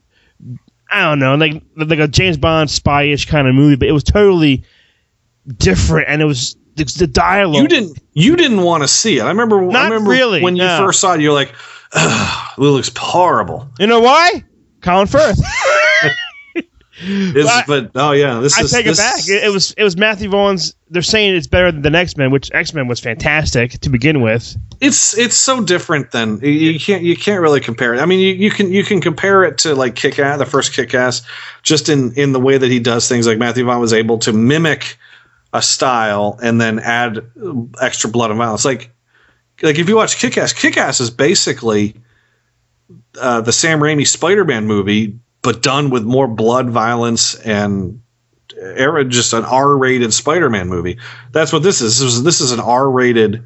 I 0.91 1.03
don't 1.03 1.19
know, 1.19 1.35
like 1.35 1.63
like 1.77 1.99
a 1.99 2.09
James 2.09 2.37
Bond 2.37 2.71
spy-ish 2.71 3.27
kind 3.27 3.49
of 3.49 3.55
movie, 3.55 3.77
but 3.77 3.89
it 3.89 3.93
was 3.93 4.05
totally 4.05 4.65
different, 5.59 6.09
and 6.09 6.23
it 6.23 6.27
was 6.27 6.57
the, 6.77 6.85
the 6.85 7.07
dialogue. 7.07 7.63
You 7.63 7.69
didn't 7.69 7.99
you 8.13 8.37
didn't 8.37 8.63
want 8.63 8.83
to 8.83 8.89
see 8.89 9.19
it. 9.19 9.23
I 9.23 9.29
remember 9.29 9.63
I 9.63 9.67
Not 9.67 9.85
remember 9.91 10.11
really, 10.11 10.43
when 10.43 10.57
you 10.57 10.63
no. 10.65 10.79
first 10.79 11.01
saw 11.01 11.15
it, 11.15 11.21
you're 11.21 11.33
like, 11.33 11.55
Ugh, 11.93 12.53
it 12.59 12.61
looks 12.61 12.91
horrible. 12.97 13.69
You 13.79 13.87
know 13.87 14.01
why? 14.01 14.45
Colin 14.81 15.07
Firth. 15.07 15.41
I- 17.03 17.65
but 17.67 17.91
oh 17.95 18.13
yeah, 18.13 18.41
this 18.41 18.59
I 18.59 18.63
is 18.63 18.71
take 18.73 18.87
this, 18.87 18.99
it 18.99 19.03
back. 19.03 19.29
It, 19.29 19.45
it 19.45 19.53
was 19.53 19.73
it 19.73 19.85
was 19.85 19.97
Matthew 19.97 20.29
Vaughn's. 20.31 20.75
They're 20.89 21.03
saying 21.03 21.35
it's 21.35 21.47
better 21.47 21.71
than 21.73 21.83
the 21.83 21.99
X 21.99 22.17
Men, 22.17 22.31
which 22.31 22.51
X 22.55 22.73
Men 22.73 22.87
was 22.89 23.01
fantastic 23.01 23.73
to 23.81 23.91
begin 23.91 24.21
with. 24.23 24.57
It's 24.81 25.17
it's 25.19 25.37
so 25.37 25.63
different 25.63 26.13
than 26.13 26.39
you- 26.41 26.51
you 26.51 26.81
can't 26.81 27.03
you 27.03 27.17
can't 27.17 27.41
really 27.41 27.61
compare 27.61 27.93
it. 27.95 28.01
I 28.01 28.07
mean, 28.07 28.21
you, 28.21 28.33
you 28.35 28.51
can 28.51 28.73
you 28.73 28.85
can 28.85 29.01
compare 29.01 29.45
it 29.45 29.59
to 29.59 29.75
like 29.75 29.95
Kick 29.97 30.19
Ass, 30.19 30.39
the 30.39 30.47
first 30.47 30.73
Kick 30.73 30.95
Ass, 30.95 31.23
just 31.63 31.89
in 31.89 32.13
in 32.15 32.33
the 32.33 32.41
way 32.41 32.57
that 32.57 32.71
he 32.71 32.79
does 32.79 33.09
things. 33.09 33.27
Like 33.27 33.39
Matthew 33.39 33.65
Vaughn 33.65 33.81
was 33.81 33.93
able 33.93 34.19
to 34.19 34.33
mimic 34.33 34.97
a 35.53 35.61
style 35.63 36.39
and 36.43 36.61
then 36.61 36.79
add 36.81 37.21
extra 37.81 38.11
blood 38.11 38.31
and 38.31 38.39
violence. 38.39 38.65
Like 38.65 38.91
like 39.63 39.79
if 39.79 39.89
you 39.89 39.97
watch 39.97 40.19
Kick 40.19 40.39
Ass, 40.39 40.53
Kick 40.53 40.77
Ass 40.77 41.01
is 41.01 41.11
basically 41.11 41.95
uh, 43.21 43.41
the 43.41 43.53
Sam 43.53 43.81
Raimi 43.81 44.07
Spider 44.07 44.45
Man 44.45 44.67
movie, 44.67 45.19
but 45.47 45.63
done 45.63 45.91
with 45.91 46.03
more 46.03 46.27
blood, 46.27 46.69
violence, 46.69 47.37
and 47.37 48.03
era 48.59 49.05
just 49.05 49.33
an 49.33 49.45
R 49.45 49.77
rated 49.79 50.13
Spider 50.13 50.51
Man 50.51 50.69
movie. 50.69 50.99
That's 51.33 51.53
what 51.53 51.63
this 51.63 51.81
is. 51.81 51.99
This 52.01 52.15
is, 52.15 52.23
this 52.25 52.41
is 52.41 52.51
an 52.53 52.61
R 52.61 52.91
rated 52.91 53.45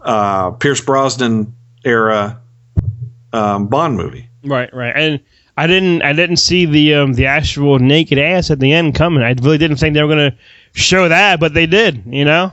uh, 0.00 0.50
Pierce 0.50 0.80
Brosnan 0.80 1.54
era 1.84 2.40
um, 3.32 3.68
Bond 3.68 3.96
movie. 3.96 4.28
Right, 4.44 4.68
right. 4.74 4.92
And 4.96 5.20
I 5.56 5.66
didn't 5.68 6.02
I 6.02 6.12
didn't 6.12 6.38
see 6.38 6.66
the 6.66 6.94
um 6.94 7.12
the 7.12 7.26
actual 7.26 7.78
naked 7.78 8.18
ass 8.18 8.50
at 8.50 8.58
the 8.58 8.72
end 8.72 8.94
coming. 8.96 9.22
I 9.22 9.34
really 9.40 9.58
didn't 9.58 9.76
think 9.76 9.94
they 9.94 10.02
were 10.02 10.08
gonna 10.08 10.36
show 10.72 11.08
that, 11.08 11.38
but 11.38 11.54
they 11.54 11.66
did. 11.66 12.02
You 12.06 12.24
know. 12.24 12.52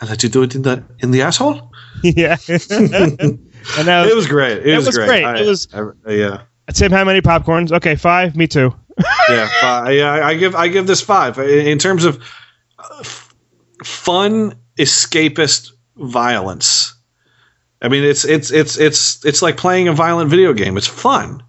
And 0.00 0.08
did 0.08 0.22
you 0.22 0.28
do 0.28 0.42
it 0.44 0.54
in 0.54 0.62
the 0.62 0.84
in 1.00 1.10
the 1.10 1.22
asshole? 1.22 1.72
yeah. 2.04 2.36
and 2.48 3.40
that 3.88 4.06
It 4.06 4.14
was 4.14 4.28
great. 4.28 4.58
It, 4.58 4.66
It 4.68 4.76
was, 4.76 4.86
was 4.86 4.96
great. 4.96 5.08
great. 5.08 5.24
I- 5.24 5.38
It 5.40 5.46
was- 5.46 5.66
I- 5.74 6.12
yeah. 6.12 6.42
Tim, 6.74 6.92
how 6.92 7.04
many 7.04 7.20
popcorns? 7.20 7.72
Okay, 7.72 7.94
five. 7.94 8.36
Me 8.36 8.46
too. 8.46 8.74
yeah, 9.28 9.88
yeah. 9.90 10.26
I 10.26 10.34
give 10.34 10.54
I 10.54 10.68
give 10.68 10.86
this 10.86 11.00
five 11.00 11.38
in 11.38 11.78
terms 11.78 12.04
of 12.04 12.22
uh, 12.78 13.02
fun 13.84 14.54
escapist 14.78 15.72
violence. 15.96 16.94
I 17.80 17.88
mean, 17.88 18.04
it's 18.04 18.24
it's 18.24 18.50
it's 18.50 18.76
it's 18.76 19.24
it's 19.24 19.42
like 19.42 19.56
playing 19.56 19.88
a 19.88 19.92
violent 19.92 20.30
video 20.30 20.52
game. 20.52 20.76
It's 20.76 20.86
fun. 20.86 21.42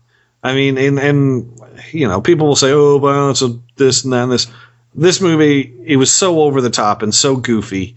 I 0.43 0.53
mean, 0.53 0.77
and 0.77 0.99
and 0.99 1.59
you 1.91 2.07
know, 2.07 2.21
people 2.21 2.47
will 2.47 2.55
say, 2.55 2.71
"Oh, 2.71 2.99
violence 2.99 3.41
of 3.41 3.59
this 3.75 4.03
and 4.03 4.13
that 4.13 4.23
and 4.23 4.31
this." 4.31 4.47
This 4.95 5.21
movie, 5.21 5.71
it 5.85 5.97
was 5.97 6.11
so 6.11 6.41
over 6.41 6.61
the 6.61 6.69
top 6.71 7.03
and 7.03 7.13
so 7.13 7.35
goofy 7.35 7.95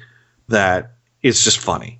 that 0.48 0.92
it's 1.22 1.42
just 1.42 1.58
funny. 1.58 1.98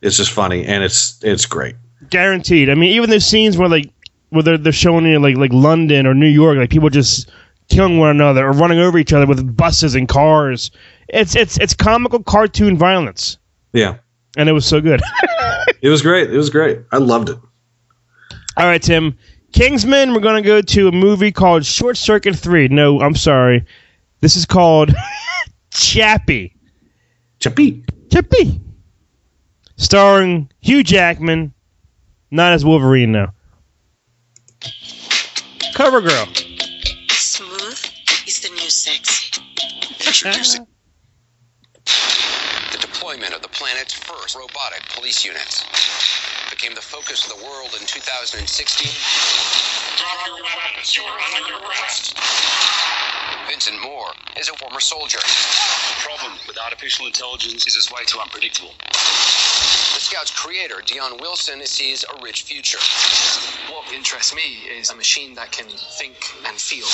It's 0.00 0.16
just 0.16 0.32
funny, 0.32 0.66
and 0.66 0.82
it's 0.82 1.22
it's 1.22 1.46
great. 1.46 1.76
Guaranteed. 2.10 2.68
I 2.68 2.74
mean, 2.74 2.90
even 2.90 3.08
the 3.08 3.20
scenes 3.20 3.56
where 3.56 3.68
like 3.68 3.88
where 4.32 4.42
they're, 4.42 4.58
they're 4.58 4.72
showing 4.72 5.06
you 5.06 5.18
like 5.20 5.36
like 5.36 5.52
London 5.52 6.06
or 6.06 6.14
New 6.14 6.28
York, 6.28 6.56
like 6.56 6.70
people 6.70 6.88
just 6.90 7.30
killing 7.68 7.98
one 7.98 8.10
another 8.10 8.46
or 8.46 8.52
running 8.52 8.78
over 8.78 8.98
each 8.98 9.12
other 9.12 9.26
with 9.26 9.56
buses 9.56 9.94
and 9.94 10.08
cars. 10.08 10.70
It's 11.08 11.36
it's 11.36 11.58
it's 11.58 11.74
comical 11.74 12.22
cartoon 12.22 12.76
violence, 12.76 13.38
Yeah, 13.72 13.96
and 14.36 14.48
it 14.48 14.52
was 14.52 14.64
so 14.66 14.80
good. 14.80 15.00
it 15.82 15.88
was 15.88 16.02
great. 16.02 16.32
It 16.32 16.36
was 16.36 16.50
great. 16.50 16.80
I 16.92 16.96
loved 16.98 17.28
it. 17.28 17.38
All 18.56 18.66
right, 18.66 18.82
Tim. 18.82 19.16
Kingsman, 19.52 20.14
we're 20.14 20.20
going 20.20 20.42
to 20.42 20.46
go 20.46 20.62
to 20.62 20.88
a 20.88 20.92
movie 20.92 21.30
called 21.30 21.66
Short 21.66 21.98
Circuit 21.98 22.34
3. 22.34 22.68
No, 22.68 23.02
I'm 23.02 23.14
sorry. 23.14 23.66
This 24.20 24.34
is 24.34 24.46
called 24.46 24.94
Chappie. 25.70 26.56
Chappie. 27.38 27.84
Chappie. 28.10 28.60
Starring 29.76 30.50
Hugh 30.60 30.82
Jackman, 30.82 31.52
not 32.30 32.52
as 32.52 32.64
Wolverine, 32.64 33.12
though. 33.12 33.28
Cover 35.72 36.02
Girl. 36.02 36.26
Smooth 37.08 37.80
is 38.26 38.40
the 38.40 38.50
new 38.50 38.68
sexy. 38.68 39.40
Introducing 40.06 40.66
the 42.72 42.78
deployment 42.78 43.32
of 43.32 43.40
the 43.40 43.48
planet's 43.48 43.94
first 43.94 44.36
robotic 44.36 44.82
police 44.94 45.24
units. 45.24 45.64
Became 46.50 46.74
the 46.74 46.82
focus 46.82 47.24
of 47.26 47.38
the 47.38 47.44
world 47.44 47.70
in 47.80 47.86
2016. 47.86 48.86
Drop 49.96 50.26
your 50.26 50.44
weapons. 50.44 50.94
You 50.94 51.02
are 51.04 51.18
under 51.36 51.64
arrest. 51.64 52.18
Vincent 53.52 53.82
Moore 53.82 54.14
is 54.40 54.48
a 54.48 54.54
former 54.54 54.80
soldier. 54.80 55.18
The 55.18 56.00
problem 56.00 56.32
with 56.48 56.56
artificial 56.56 57.04
intelligence 57.04 57.66
is 57.66 57.76
it's 57.76 57.92
way 57.92 58.00
too 58.06 58.18
unpredictable. 58.18 58.72
The 58.80 60.00
Scout's 60.00 60.30
creator, 60.30 60.76
Deon 60.76 61.20
Wilson, 61.20 61.60
sees 61.66 62.02
a 62.02 62.22
rich 62.22 62.44
future. 62.44 62.78
What 63.70 63.92
interests 63.92 64.34
me 64.34 64.64
is 64.72 64.88
a 64.88 64.96
machine 64.96 65.34
that 65.34 65.52
can 65.52 65.66
think 65.68 66.16
and 66.46 66.56
feel. 66.56 66.86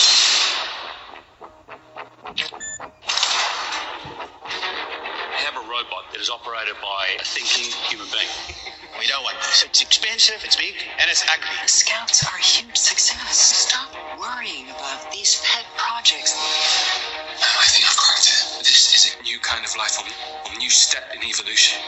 I 5.31 5.39
have 5.47 5.55
a 5.55 5.61
robot 5.71 6.11
that 6.11 6.21
is 6.21 6.29
operated 6.29 6.75
by 6.83 7.15
a 7.21 7.25
thinking 7.25 7.71
human 7.87 8.09
being. 8.11 8.27
We 8.99 9.07
don't 9.07 9.23
want 9.23 9.37
this. 9.47 9.63
It's 9.63 9.81
expensive, 9.81 10.43
it's 10.45 10.57
big, 10.57 10.75
and 10.99 11.09
it's 11.09 11.23
ugly. 11.31 11.55
The 11.63 11.69
scouts 11.69 12.27
are 12.27 12.37
a 12.37 12.43
huge 12.43 12.77
success. 12.77 13.39
Stop 13.39 13.95
worrying 14.19 14.67
about 14.71 15.13
these 15.13 15.41
pet 15.47 15.65
projects. 15.77 16.35
I 16.35 17.67
think 17.71 17.87
I've 17.87 17.97
cracked 17.97 18.27
it. 18.27 18.59
This 18.59 18.95
is 18.99 19.15
a 19.15 19.23
new 19.23 19.39
kind 19.39 19.65
of 19.65 19.71
life 19.77 19.93
form, 19.93 20.11
a 20.53 20.59
new 20.59 20.71
step 20.71 21.15
in 21.15 21.23
evolution. 21.23 21.79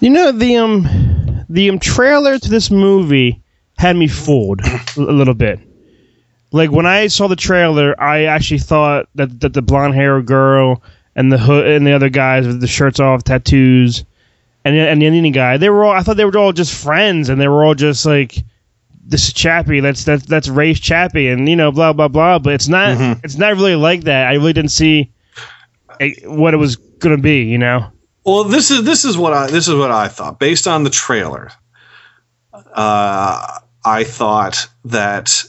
You 0.00 0.10
know 0.10 0.32
the 0.32 0.56
um 0.56 1.44
the 1.48 1.68
um 1.70 1.78
trailer 1.78 2.38
to 2.38 2.48
this 2.48 2.70
movie 2.70 3.42
had 3.76 3.96
me 3.96 4.08
fooled 4.08 4.60
a 4.96 5.00
little 5.00 5.34
bit. 5.34 5.60
Like 6.52 6.70
when 6.70 6.86
I 6.86 7.06
saw 7.06 7.28
the 7.28 7.36
trailer, 7.36 8.00
I 8.00 8.24
actually 8.24 8.58
thought 8.58 9.08
that 9.14 9.40
that 9.40 9.52
the 9.52 9.62
blonde 9.62 9.94
hair 9.94 10.20
girl 10.22 10.82
and 11.14 11.30
the 11.30 11.38
hood 11.38 11.66
and 11.66 11.86
the 11.86 11.92
other 11.92 12.08
guys 12.08 12.46
with 12.46 12.60
the 12.60 12.66
shirts 12.66 12.98
off, 13.00 13.24
tattoos, 13.24 14.04
and 14.64 14.74
the- 14.74 14.88
and 14.88 15.02
the 15.02 15.06
Indian 15.06 15.32
guy, 15.32 15.56
they 15.58 15.68
were 15.70 15.84
all. 15.84 15.92
I 15.92 16.02
thought 16.02 16.16
they 16.16 16.24
were 16.24 16.36
all 16.38 16.52
just 16.52 16.74
friends, 16.74 17.28
and 17.28 17.40
they 17.40 17.48
were 17.48 17.64
all 17.64 17.74
just 17.74 18.06
like, 18.06 18.42
"This 19.06 19.28
is 19.28 19.32
Chappie. 19.34 19.80
That's 19.80 20.04
that's 20.04 20.24
that's 20.24 20.48
Race 20.48 20.80
Chappie," 20.80 21.28
and 21.28 21.48
you 21.48 21.56
know, 21.56 21.72
blah 21.72 21.92
blah 21.92 22.08
blah. 22.08 22.38
But 22.38 22.54
it's 22.54 22.68
not. 22.68 22.96
It's 23.24 23.36
not 23.38 23.54
really 23.54 23.76
like 23.76 24.04
that. 24.04 24.28
I 24.28 24.34
really 24.34 24.52
didn't 24.54 24.70
see 24.72 25.10
eh, 26.00 26.12
what 26.24 26.54
it 26.54 26.58
was 26.58 26.76
gonna 26.76 27.18
be. 27.18 27.42
You 27.44 27.58
know. 27.58 27.86
Well, 28.24 28.44
this 28.44 28.70
is 28.70 28.84
this 28.84 29.04
is 29.04 29.16
what 29.16 29.32
I 29.32 29.46
this 29.50 29.68
is 29.68 29.74
what 29.74 29.90
I 29.90 30.08
thought 30.08 30.38
based 30.38 30.66
on 30.66 30.84
the 30.84 30.90
trailer. 30.90 31.50
Uh, 32.52 33.58
I 33.84 34.04
thought 34.04 34.68
that 34.84 35.44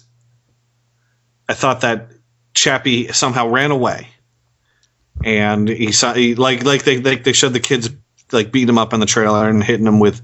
I 1.49 1.53
thought 1.53 1.81
that 1.81 2.07
Chappie 2.53 3.11
somehow 3.11 3.49
ran 3.49 3.71
away, 3.71 4.07
and 5.23 5.67
he 5.67 5.91
saw 5.91 6.13
he, 6.13 6.35
like 6.35 6.63
like 6.63 6.83
they, 6.83 6.97
they 6.97 7.17
they 7.17 7.33
showed 7.33 7.53
the 7.53 7.59
kids 7.59 7.89
like 8.31 8.51
beating 8.51 8.69
him 8.69 8.77
up 8.77 8.93
in 8.93 8.99
the 8.99 9.05
trailer 9.05 9.49
and 9.49 9.63
hitting 9.63 9.85
him 9.85 9.99
with 9.99 10.21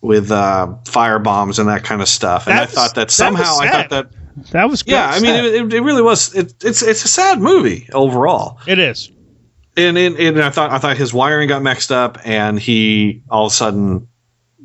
with 0.00 0.30
uh, 0.30 0.72
fire 0.86 1.18
bombs 1.18 1.58
and 1.58 1.68
that 1.68 1.82
kind 1.82 2.00
of 2.00 2.08
stuff. 2.08 2.46
And 2.46 2.56
That 2.56 2.62
I 2.62 2.66
thought 2.66 2.94
that 2.94 3.08
that 3.08 3.10
somehow 3.10 3.58
I 3.58 3.68
thought 3.68 3.90
that 3.90 4.10
That 4.52 4.70
was 4.70 4.84
good. 4.84 4.92
yeah. 4.92 5.10
I 5.10 5.18
mean, 5.18 5.34
it, 5.34 5.44
it, 5.46 5.72
it 5.74 5.80
really 5.80 6.02
was. 6.02 6.32
It, 6.34 6.54
it's 6.62 6.82
it's 6.82 7.04
a 7.04 7.08
sad 7.08 7.40
movie 7.40 7.88
overall. 7.92 8.60
it 8.68 8.78
is. 8.78 9.10
And, 9.78 9.98
and 9.98 10.16
and 10.18 10.42
I 10.42 10.50
thought 10.50 10.70
I 10.70 10.78
thought 10.78 10.96
his 10.96 11.14
wiring 11.14 11.48
got 11.48 11.62
mixed 11.62 11.92
up, 11.92 12.18
and 12.24 12.58
he 12.58 13.22
all 13.30 13.46
of 13.46 13.52
a 13.52 13.54
sudden, 13.54 14.08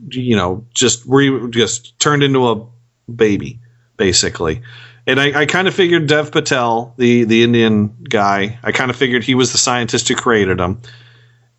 you 0.09 0.35
know, 0.35 0.65
just 0.73 1.03
re, 1.05 1.49
just 1.49 1.99
turned 1.99 2.23
into 2.23 2.47
a 2.49 2.67
baby, 3.11 3.59
basically. 3.97 4.61
And 5.05 5.19
I, 5.19 5.41
I 5.41 5.45
kind 5.45 5.67
of 5.67 5.73
figured 5.73 6.07
Dev 6.07 6.31
Patel, 6.31 6.93
the 6.97 7.25
the 7.25 7.43
Indian 7.43 7.95
guy, 8.09 8.57
I 8.63 8.71
kind 8.71 8.89
of 8.89 8.95
figured 8.95 9.23
he 9.23 9.35
was 9.35 9.51
the 9.51 9.57
scientist 9.57 10.07
who 10.07 10.15
created 10.15 10.59
him. 10.59 10.81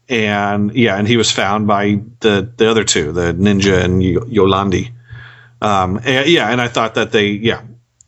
And 0.08 0.74
yeah, 0.74 0.96
and 0.96 1.08
he 1.08 1.16
was 1.16 1.30
found 1.30 1.66
by 1.66 2.00
the 2.20 2.50
the 2.56 2.70
other 2.70 2.84
two, 2.84 3.12
the 3.12 3.32
ninja 3.34 3.82
and 3.82 4.02
Yo- 4.02 4.20
Yolandi. 4.20 4.92
Um, 5.60 5.98
and, 6.04 6.28
yeah, 6.28 6.50
and 6.50 6.60
I 6.60 6.68
thought 6.68 6.94
that 6.96 7.12
they, 7.12 7.28
yeah, 7.28 7.62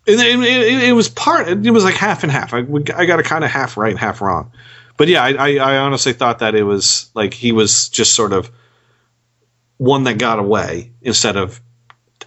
it, 0.07 0.21
it, 0.21 0.85
it 0.89 0.93
was 0.93 1.09
part. 1.09 1.49
It 1.49 1.71
was 1.71 1.85
like 1.85 1.95
half 1.95 2.23
and 2.23 2.31
half. 2.31 2.53
I, 2.53 2.59
I 2.95 3.07
got 3.07 3.19
it 3.19 3.25
kind 3.25 3.45
of 3.45 3.51
half 3.51 3.77
right 3.77 3.91
and 3.91 3.99
half 3.99 4.21
wrong. 4.21 4.53
But 4.97 5.09
yeah, 5.09 5.23
I, 5.23 5.33
I, 5.33 5.55
I 5.57 5.79
honestly 5.79 6.13
thought 6.13 6.39
that 6.39 6.55
it 6.55 6.63
was 6.63 7.11
like 7.15 7.35
he 7.35 7.53
was 7.53 7.89
just 7.89 8.15
sort 8.15 8.33
of 8.33 8.51
one 9.79 10.05
that 10.05 10.19
got 10.19 10.39
away 10.39 10.93
instead 11.03 11.37
of 11.37 11.61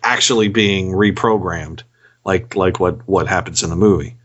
actually 0.04 0.50
being 0.50 0.92
reprogrammed, 0.92 1.84
like 2.26 2.56
like 2.56 2.80
what 2.80 3.08
what 3.08 3.28
happens 3.28 3.64
in 3.64 3.70
the 3.70 3.76
movie. 3.76 4.16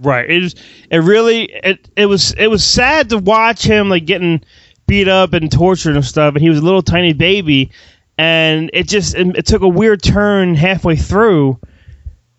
Right. 0.00 0.28
It 0.28 0.54
it 0.90 0.98
really 0.98 1.44
it 1.44 1.88
it 1.96 2.06
was 2.06 2.32
it 2.32 2.48
was 2.48 2.64
sad 2.64 3.08
to 3.10 3.18
watch 3.18 3.62
him 3.62 3.88
like 3.88 4.04
getting 4.04 4.42
beat 4.88 5.06
up 5.06 5.32
and 5.32 5.50
tortured 5.50 5.94
and 5.94 6.04
stuff 6.04 6.34
and 6.34 6.42
he 6.42 6.50
was 6.50 6.58
a 6.58 6.62
little 6.62 6.82
tiny 6.82 7.12
baby 7.12 7.70
and 8.18 8.68
it 8.72 8.88
just 8.88 9.14
it, 9.14 9.36
it 9.36 9.46
took 9.46 9.62
a 9.62 9.68
weird 9.68 10.02
turn 10.02 10.56
halfway 10.56 10.96
through 10.96 11.58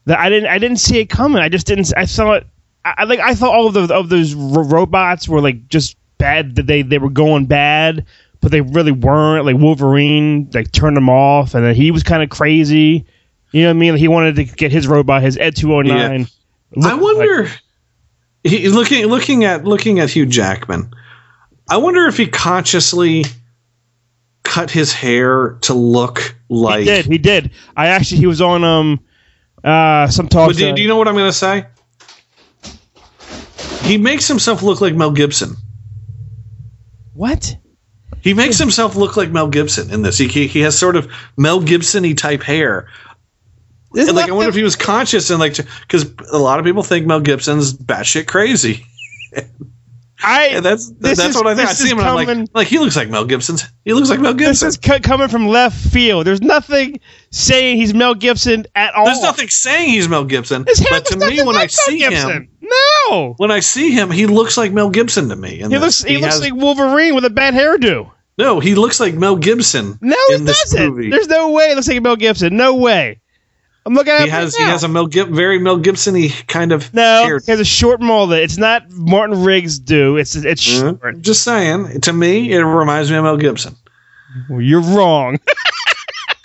that 0.06 0.20
I 0.20 0.30
didn't 0.30 0.50
I 0.50 0.58
didn't 0.58 0.78
see 0.78 1.00
it 1.00 1.10
coming. 1.10 1.42
I 1.42 1.50
just 1.50 1.66
didn't 1.66 1.94
I 1.96 2.06
thought 2.06 2.44
I 2.86 2.94
I- 3.00 3.04
like 3.06 3.20
I 3.20 3.36
thought 3.36 3.54
all 3.54 3.68
of 3.68 3.74
the 3.74 3.94
of 3.94 4.10
those 4.10 4.34
ro- 4.34 4.64
robots 4.64 5.28
were 5.28 5.42
like 5.42 5.68
just 5.68 5.98
bad 6.18 6.56
that 6.56 6.68
they 6.68 6.82
they 6.82 6.98
were 6.98 7.10
going 7.10 7.46
bad 7.46 8.06
but 8.42 8.52
they 8.52 8.60
really 8.62 8.92
weren't 8.92 9.46
like 9.46 9.56
Wolverine 9.56 10.50
like 10.54 10.70
turned 10.74 10.98
them 10.98 11.10
off 11.10 11.56
and 11.56 11.66
then 11.66 11.74
he 11.76 11.92
was 11.92 12.04
kind 12.04 12.22
of 12.22 12.30
crazy. 12.30 13.06
You 13.54 13.62
know 13.62 13.68
what 13.70 13.76
I 13.76 13.80
mean? 13.80 13.96
He 13.96 14.08
wanted 14.10 14.36
to 14.36 14.44
get 14.44 14.72
his 14.72 14.86
robot, 14.86 15.22
his 15.22 15.38
Ed 15.38 15.56
209. 15.56 16.28
I 16.84 16.96
wonder. 16.96 17.50
he, 18.44 18.68
looking 18.68 19.06
looking 19.06 19.46
at 19.46 19.64
looking 19.64 20.00
at 20.00 20.10
Hugh 20.10 20.26
Jackman, 20.26 20.92
I 21.70 21.78
wonder 21.78 22.06
if 22.08 22.18
he 22.18 22.28
consciously 22.28 23.24
cut 24.44 24.70
his 24.70 24.92
hair 24.92 25.52
to 25.62 25.74
look 25.74 26.36
like. 26.50 26.80
He 26.80 26.86
did. 26.86 27.06
He 27.06 27.18
did. 27.18 27.52
I 27.78 27.88
actually 27.88 28.18
he 28.18 28.28
was 28.28 28.42
on 28.42 28.64
um 28.66 29.00
uh 29.64 30.08
some 30.08 30.28
talk. 30.28 30.52
Do, 30.54 30.74
do 30.76 30.82
you 30.82 30.88
know 30.90 30.98
what 30.98 31.08
I'm 31.08 31.16
going 31.16 31.30
to 31.30 31.38
say? 31.38 31.66
He 33.84 33.98
makes 33.98 34.28
himself 34.28 34.62
look 34.64 34.82
like 34.82 34.96
Mel 34.96 35.12
Gibson. 35.12 35.56
What? 37.14 37.56
He 38.22 38.34
makes 38.34 38.58
himself 38.58 38.96
look 38.96 39.18
like 39.18 39.30
Mel 39.32 39.48
Gibson 39.50 39.92
in 39.92 40.02
this. 40.02 40.18
He 40.18 40.28
he, 40.28 40.48
he 40.48 40.62
has 40.62 40.78
sort 40.78 40.96
of 40.96 41.12
Mel 41.38 41.60
Gibson-y 41.60 42.14
type 42.14 42.42
hair. 42.42 42.88
And 43.96 44.16
like 44.16 44.30
I 44.30 44.34
wonder 44.34 44.50
if 44.50 44.56
he 44.56 44.64
was 44.64 44.76
conscious 44.76 45.30
and 45.30 45.40
like 45.40 45.56
because 45.82 46.12
a 46.32 46.38
lot 46.38 46.60
of 46.60 46.66
people 46.66 46.82
think 46.84 47.06
Mel 47.06 47.20
Gibson's 47.20 47.74
batshit 47.78 48.26
crazy. 48.28 48.86
I 50.24 50.46
and 50.54 50.66
that's 50.66 50.90
this 50.94 51.18
that's 51.18 51.32
is- 51.32 51.36
what 51.36 51.46
I 51.48 51.54
think. 51.56 51.70
I 51.70 51.74
see 51.74 51.86
is 51.86 51.92
him 51.92 52.00
and 52.00 52.08
I'm 52.08 52.16
like, 52.16 52.48
like 52.56 52.68
he 52.68 52.80
looks 52.80 52.96
like 52.96 53.10
Mel 53.10 53.26
Gibson's. 53.26 53.66
He 53.86 53.94
looks 53.94 54.10
like 54.10 54.20
Mel 54.22 54.34
Gibson. 54.34 54.68
This 54.68 54.76
is 54.76 54.78
co- 54.78 55.00
coming 55.00 55.28
from 55.28 55.48
left 55.48 55.76
field. 55.78 56.26
There's 56.26 56.42
nothing 56.42 57.00
saying 57.32 57.78
he's 57.78 57.94
Mel 57.94 58.16
Gibson 58.16 58.66
at 58.74 58.96
all. 58.96 59.06
There's 59.06 59.22
nothing 59.22 59.50
saying 59.50 59.90
he's 59.90 60.08
Mel 60.08 60.24
Gibson, 60.24 60.64
His 60.66 60.80
hair 60.80 61.02
but 61.02 61.06
to 61.08 61.18
me, 61.20 61.44
when 61.44 61.56
I 61.56 61.60
Mel 61.60 61.68
see 61.70 62.00
Gibson. 62.00 62.30
him, 62.32 62.50
no, 62.64 63.34
when 63.38 63.52
I 63.52 63.60
see 63.60 63.92
him, 63.92 64.10
he 64.10 64.26
looks 64.26 64.58
like 64.58 64.72
Mel 64.72 64.90
Gibson 64.90 65.30
to 65.30 65.36
me. 65.36 65.58
He 65.58 65.66
looks 65.78 66.04
he, 66.04 66.18
looks 66.18 66.40
like 66.40 66.54
Wolverine 66.56 67.14
with 67.16 67.26
a 67.26 67.30
bad 67.30 67.54
hairdo. 67.54 68.12
no, 68.38 68.60
he 68.60 68.76
looks 68.76 69.00
like 69.00 69.14
Mel 69.16 69.36
Gibson. 69.36 69.98
No, 70.02 70.16
in 70.32 70.40
he 70.40 70.46
this 70.46 70.64
doesn't. 70.64 70.90
movie. 70.96 71.10
There's 71.10 71.28
no 71.28 71.52
way 71.52 71.66
it 71.72 71.76
looks 71.76 71.88
like 71.88 72.02
Mel 72.02 72.16
Gibson. 72.16 72.56
No 72.56 72.76
way. 72.76 73.20
I'm 73.86 73.94
looking 73.96 74.14
at 74.14 74.22
he 74.22 74.26
him 74.28 74.32
has 74.32 74.54
right 74.58 74.66
he 74.66 74.72
has 74.72 74.84
a 74.86 74.88
Mel 74.88 75.08
Gib- 75.08 75.28
very 75.30 75.60
Mel 75.60 75.76
Gibson-y 75.78 76.30
kind 76.48 76.72
of 76.72 76.94
no. 76.94 77.26
hair. 77.26 77.40
He 77.40 77.52
has 77.52 77.60
a 77.60 77.66
short 77.66 78.00
mullet. 78.00 78.42
It's 78.44 78.58
not 78.58 78.90
Martin 78.92 79.44
Riggs 79.44 79.78
do. 79.78 80.16
It's 80.16 80.36
it's 80.36 80.62
short. 80.62 81.02
Mhm. 81.02 81.22
Just 81.22 81.44
saying, 81.44 82.00
to 82.02 82.14
me, 82.14 82.54
it 82.54 82.60
reminds 82.64 83.12
me 83.12 83.18
of 83.18 83.26
Mel 83.26 83.36
Gibson. 83.38 83.76
Well, 84.50 84.62
you're 84.62 84.80
wrong. 84.82 85.38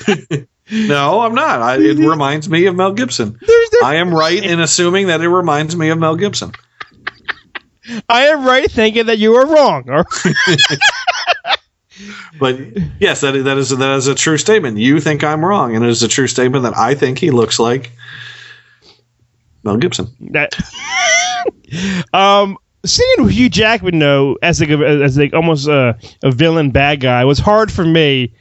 No, 0.71 1.21
I'm 1.21 1.35
not. 1.35 1.63
I, 1.63 1.77
it 1.77 1.99
reminds 1.99 2.49
me 2.49 2.67
of 2.67 2.77
Mel 2.77 2.93
Gibson. 2.93 3.39
I 3.83 3.97
am 3.97 4.13
right 4.13 4.43
in 4.43 4.61
assuming 4.61 5.07
that 5.07 5.21
it 5.21 5.29
reminds 5.29 5.77
me 5.77 5.89
of 5.89 5.99
Mel 5.99 6.17
Gibson. 6.17 6.53
I 8.09 8.27
am 8.27 8.45
right 8.45 8.71
thinking 8.71 9.07
that 9.07 9.19
you 9.19 9.35
are 9.35 9.47
wrong. 9.47 10.05
But 12.39 12.61
yes, 13.01 13.23
that 13.23 13.35
is, 13.35 13.45
that 13.45 13.59
is 13.59 13.71
that 13.71 13.97
is 13.97 14.07
a 14.07 14.15
true 14.15 14.39
statement. 14.39 14.79
You 14.79 15.01
think 15.01 15.25
I'm 15.25 15.45
wrong, 15.45 15.75
and 15.75 15.85
it 15.85 15.89
is 15.89 16.03
a 16.03 16.09
true 16.09 16.29
statement 16.29 16.63
that 16.63 16.77
I 16.77 16.95
think 16.95 17.19
he 17.19 17.31
looks 17.31 17.59
like 17.59 17.91
Mel 19.65 19.77
Gibson. 19.77 20.07
that 20.33 20.55
um 22.13 22.57
seeing 22.87 23.29
Hugh 23.29 23.49
Jackman 23.49 23.99
though 23.99 24.39
as 24.43 24.61
like 24.61 24.71
a, 24.71 24.79
as 25.03 25.19
like 25.19 25.35
almost 25.35 25.67
a, 25.67 25.99
a 26.23 26.31
villain 26.31 26.71
bad 26.71 27.01
guy 27.01 27.25
was 27.25 27.39
hard 27.39 27.73
for 27.73 27.85
me 27.85 28.33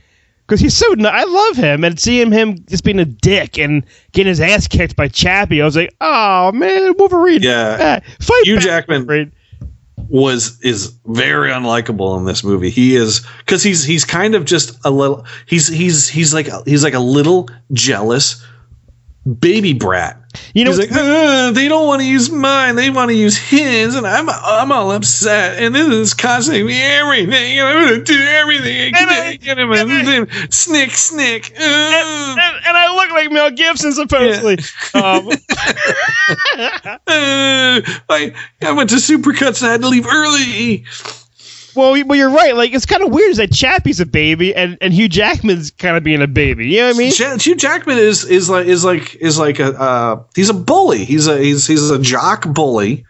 because 0.48 0.62
he's 0.62 0.76
so. 0.76 0.96
I 1.00 1.26
love 1.26 1.58
him, 1.58 1.84
and 1.84 2.00
seeing 2.00 2.32
him 2.32 2.64
just 2.68 2.84
being 2.84 3.00
a 3.00 3.06
dick 3.06 3.60
and 3.60 3.86
getting 4.14 4.30
his 4.30 4.40
ass 4.40 4.68
kicked 4.68 4.96
by 4.96 5.10
Chappie, 5.10 5.62
I 5.62 5.66
was 5.66 5.76
like, 5.76 5.94
oh 6.00 6.52
man, 6.54 6.96
Wolverine. 6.98 7.42
Yeah. 7.42 8.02
Ah, 8.02 8.14
fight 8.20 8.42
Hugh 8.46 8.56
back, 8.56 8.64
Jackman 8.64 9.02
Wolverine. 9.02 9.32
was 10.10 10.60
is 10.62 10.88
very 11.06 11.52
unlikable 11.52 12.18
in 12.18 12.26
this 12.26 12.44
movie. 12.44 12.70
He 12.70 12.96
is 12.96 13.26
because 13.40 13.62
he's 13.62 13.84
he's 13.84 14.06
kind 14.06 14.36
of 14.36 14.46
just 14.46 14.78
a 14.86 14.92
little. 14.92 15.26
He's 15.46 15.68
he's 15.68 16.08
he's 16.08 16.34
like 16.34 16.48
he's 16.66 16.84
like 16.84 16.94
a 16.94 17.00
little 17.00 17.50
jealous 17.74 18.44
baby 19.40 19.74
brat. 19.74 20.22
You 20.54 20.66
know, 20.66 20.72
he's 20.72 20.80
like, 20.80 20.92
"Uh, 20.92 21.52
they 21.52 21.68
don't 21.68 21.88
want 21.88 22.02
to 22.02 22.08
use 22.08 22.30
mine. 22.30 22.76
They 22.76 22.90
want 22.92 23.10
to 23.10 23.16
use 23.16 23.36
his, 23.38 23.96
and 23.96 24.06
I'm 24.06 24.30
I'm 24.30 24.72
all 24.72 24.92
upset. 24.92 25.62
And 25.62 25.74
this 25.74 25.88
is 25.88 26.14
costing 26.14 26.66
me 26.66 26.80
everything. 26.82 27.60
And 27.60 27.68
I'm 27.68 27.90
gonna 27.90 28.04
do 28.04 28.20
everything. 28.20 28.94
I 28.96 29.66
can 29.86 30.26
do. 30.28 30.48
Snick, 30.52 30.92
snick. 30.92 31.52
Uh. 31.60 31.60
and, 31.60 32.66
and 32.68 32.78
I 32.78 32.94
look 32.96 33.10
like 33.12 33.32
Mel 33.32 33.52
Gibson 33.52 33.94
supposedly. 33.94 34.58
Um, 34.94 35.30
Uh, 37.08 37.82
I 38.10 38.34
I 38.62 38.72
went 38.74 38.90
to 38.90 38.96
Supercuts 38.98 39.62
and 39.62 39.70
I 39.70 39.72
had 39.72 39.82
to 39.82 39.88
leave 39.88 40.08
early. 40.08 40.86
Well, 41.78 41.92
well, 42.06 42.18
you're 42.18 42.30
right. 42.30 42.56
Like 42.56 42.74
it's 42.74 42.86
kind 42.86 43.04
of 43.04 43.12
weird 43.12 43.36
that 43.38 43.54
Chappie's 43.54 44.00
a 44.00 44.06
baby 44.06 44.54
and, 44.54 44.78
and 44.82 44.94
Hugh 44.94 45.08
Jackman's 45.08 45.72
kind 45.72 45.96
of 45.96 46.04
being 46.04 46.22
a 46.22 46.28
baby. 46.28 46.68
You 46.70 46.80
know 46.80 46.88
what 46.88 46.96
I 46.96 47.00
mean? 47.00 47.14
Ja- 47.16 47.38
Hugh 47.38 47.56
Jackman 47.56 47.98
is 47.98 48.26
is 48.26 48.50
like 48.50 48.68
is 48.68 48.84
like 48.84 49.16
is 49.16 49.40
like 49.40 49.60
a 49.60 49.80
uh, 49.80 50.24
he's 50.36 50.50
a 50.50 50.54
bully. 50.54 51.06
He's 51.06 51.28
a 51.28 51.38
he's 51.38 51.68
he's 51.68 51.90
a 51.90 52.00
jock 52.00 52.52
bully 52.54 53.06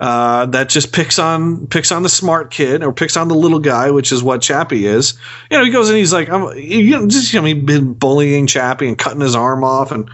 uh, 0.00 0.46
that 0.46 0.68
just 0.68 0.92
picks 0.92 1.18
on 1.18 1.66
picks 1.68 1.92
on 1.92 2.02
the 2.02 2.08
smart 2.08 2.50
kid 2.50 2.82
or 2.82 2.92
picks 2.92 3.16
on 3.16 3.28
the 3.28 3.34
little 3.34 3.60
guy, 3.60 3.90
which 3.90 4.12
is 4.12 4.22
what 4.22 4.42
Chappie 4.42 4.86
is. 4.86 5.14
You 5.50 5.58
know, 5.58 5.64
he 5.64 5.70
goes 5.70 5.88
and 5.88 5.96
he's 5.96 6.12
like, 6.12 6.28
I'm, 6.28 6.56
you 6.58 6.90
know, 6.90 7.06
just 7.06 7.32
you 7.32 7.40
know, 7.40 7.46
he's 7.46 7.62
been 7.64 7.94
bullying 7.94 8.46
Chappie 8.46 8.88
and 8.88 8.98
cutting 8.98 9.20
his 9.20 9.36
arm 9.36 9.62
off, 9.62 9.92
and 9.92 10.10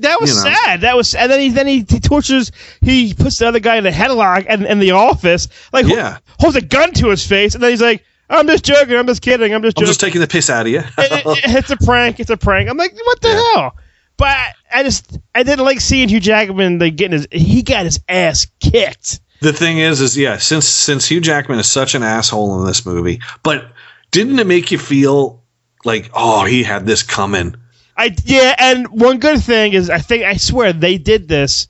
That 0.00 0.20
was 0.20 0.30
you 0.30 0.36
know. 0.50 0.54
sad. 0.56 0.80
That 0.82 0.96
was, 0.96 1.14
and 1.14 1.30
then 1.30 1.40
he 1.40 1.50
then 1.50 1.66
he, 1.66 1.84
he 1.88 2.00
tortures. 2.00 2.50
He 2.80 3.14
puts 3.14 3.38
the 3.38 3.48
other 3.48 3.60
guy 3.60 3.76
in 3.76 3.86
a 3.86 3.90
headlock 3.90 4.46
and 4.48 4.64
in 4.66 4.78
the 4.80 4.92
office, 4.92 5.48
like 5.72 5.86
Yeah. 5.86 6.18
holds 6.40 6.56
a 6.56 6.60
gun 6.60 6.92
to 6.94 7.08
his 7.08 7.26
face, 7.26 7.54
and 7.54 7.62
then 7.62 7.70
he's 7.70 7.80
like, 7.82 8.04
"I'm 8.28 8.46
just 8.46 8.64
joking. 8.64 8.96
I'm 8.96 9.06
just 9.06 9.22
kidding. 9.22 9.54
I'm 9.54 9.62
just 9.62 9.76
I'm 9.78 9.82
joking." 9.82 9.86
just 9.90 10.00
taking 10.00 10.20
the 10.20 10.26
piss 10.26 10.50
out 10.50 10.66
of 10.66 10.72
you. 10.72 10.78
It- 10.80 10.88
it- 10.98 11.40
it's 11.56 11.70
a 11.70 11.76
prank. 11.76 12.20
It's 12.20 12.30
a 12.30 12.36
prank. 12.36 12.68
I'm 12.68 12.76
like, 12.76 12.92
what 12.94 13.20
the 13.20 13.28
hell? 13.54 13.76
But 14.16 14.36
I 14.72 14.82
just 14.84 15.18
I 15.34 15.42
didn't 15.42 15.64
like 15.64 15.80
seeing 15.80 16.08
Hugh 16.08 16.20
Jackman 16.20 16.78
like 16.78 16.96
getting 16.96 17.12
his 17.18 17.26
he 17.32 17.62
got 17.62 17.84
his 17.84 18.00
ass 18.08 18.46
kicked. 18.60 19.20
The 19.40 19.52
thing 19.52 19.78
is, 19.78 20.00
is 20.00 20.16
yeah, 20.16 20.38
since 20.38 20.66
since 20.66 21.06
Hugh 21.06 21.20
Jackman 21.20 21.58
is 21.58 21.70
such 21.70 21.94
an 21.94 22.02
asshole 22.02 22.60
in 22.60 22.66
this 22.66 22.86
movie, 22.86 23.20
but 23.42 23.70
didn't 24.12 24.38
it 24.38 24.46
make 24.46 24.70
you 24.70 24.78
feel 24.78 25.42
like, 25.84 26.10
oh, 26.14 26.44
he 26.44 26.62
had 26.62 26.86
this 26.86 27.02
coming? 27.02 27.56
I 27.96 28.14
yeah, 28.24 28.54
and 28.58 28.88
one 28.88 29.18
good 29.18 29.42
thing 29.42 29.72
is 29.72 29.90
I 29.90 29.98
think 29.98 30.24
I 30.24 30.36
swear 30.36 30.72
they 30.72 30.98
did 30.98 31.28
this 31.28 31.68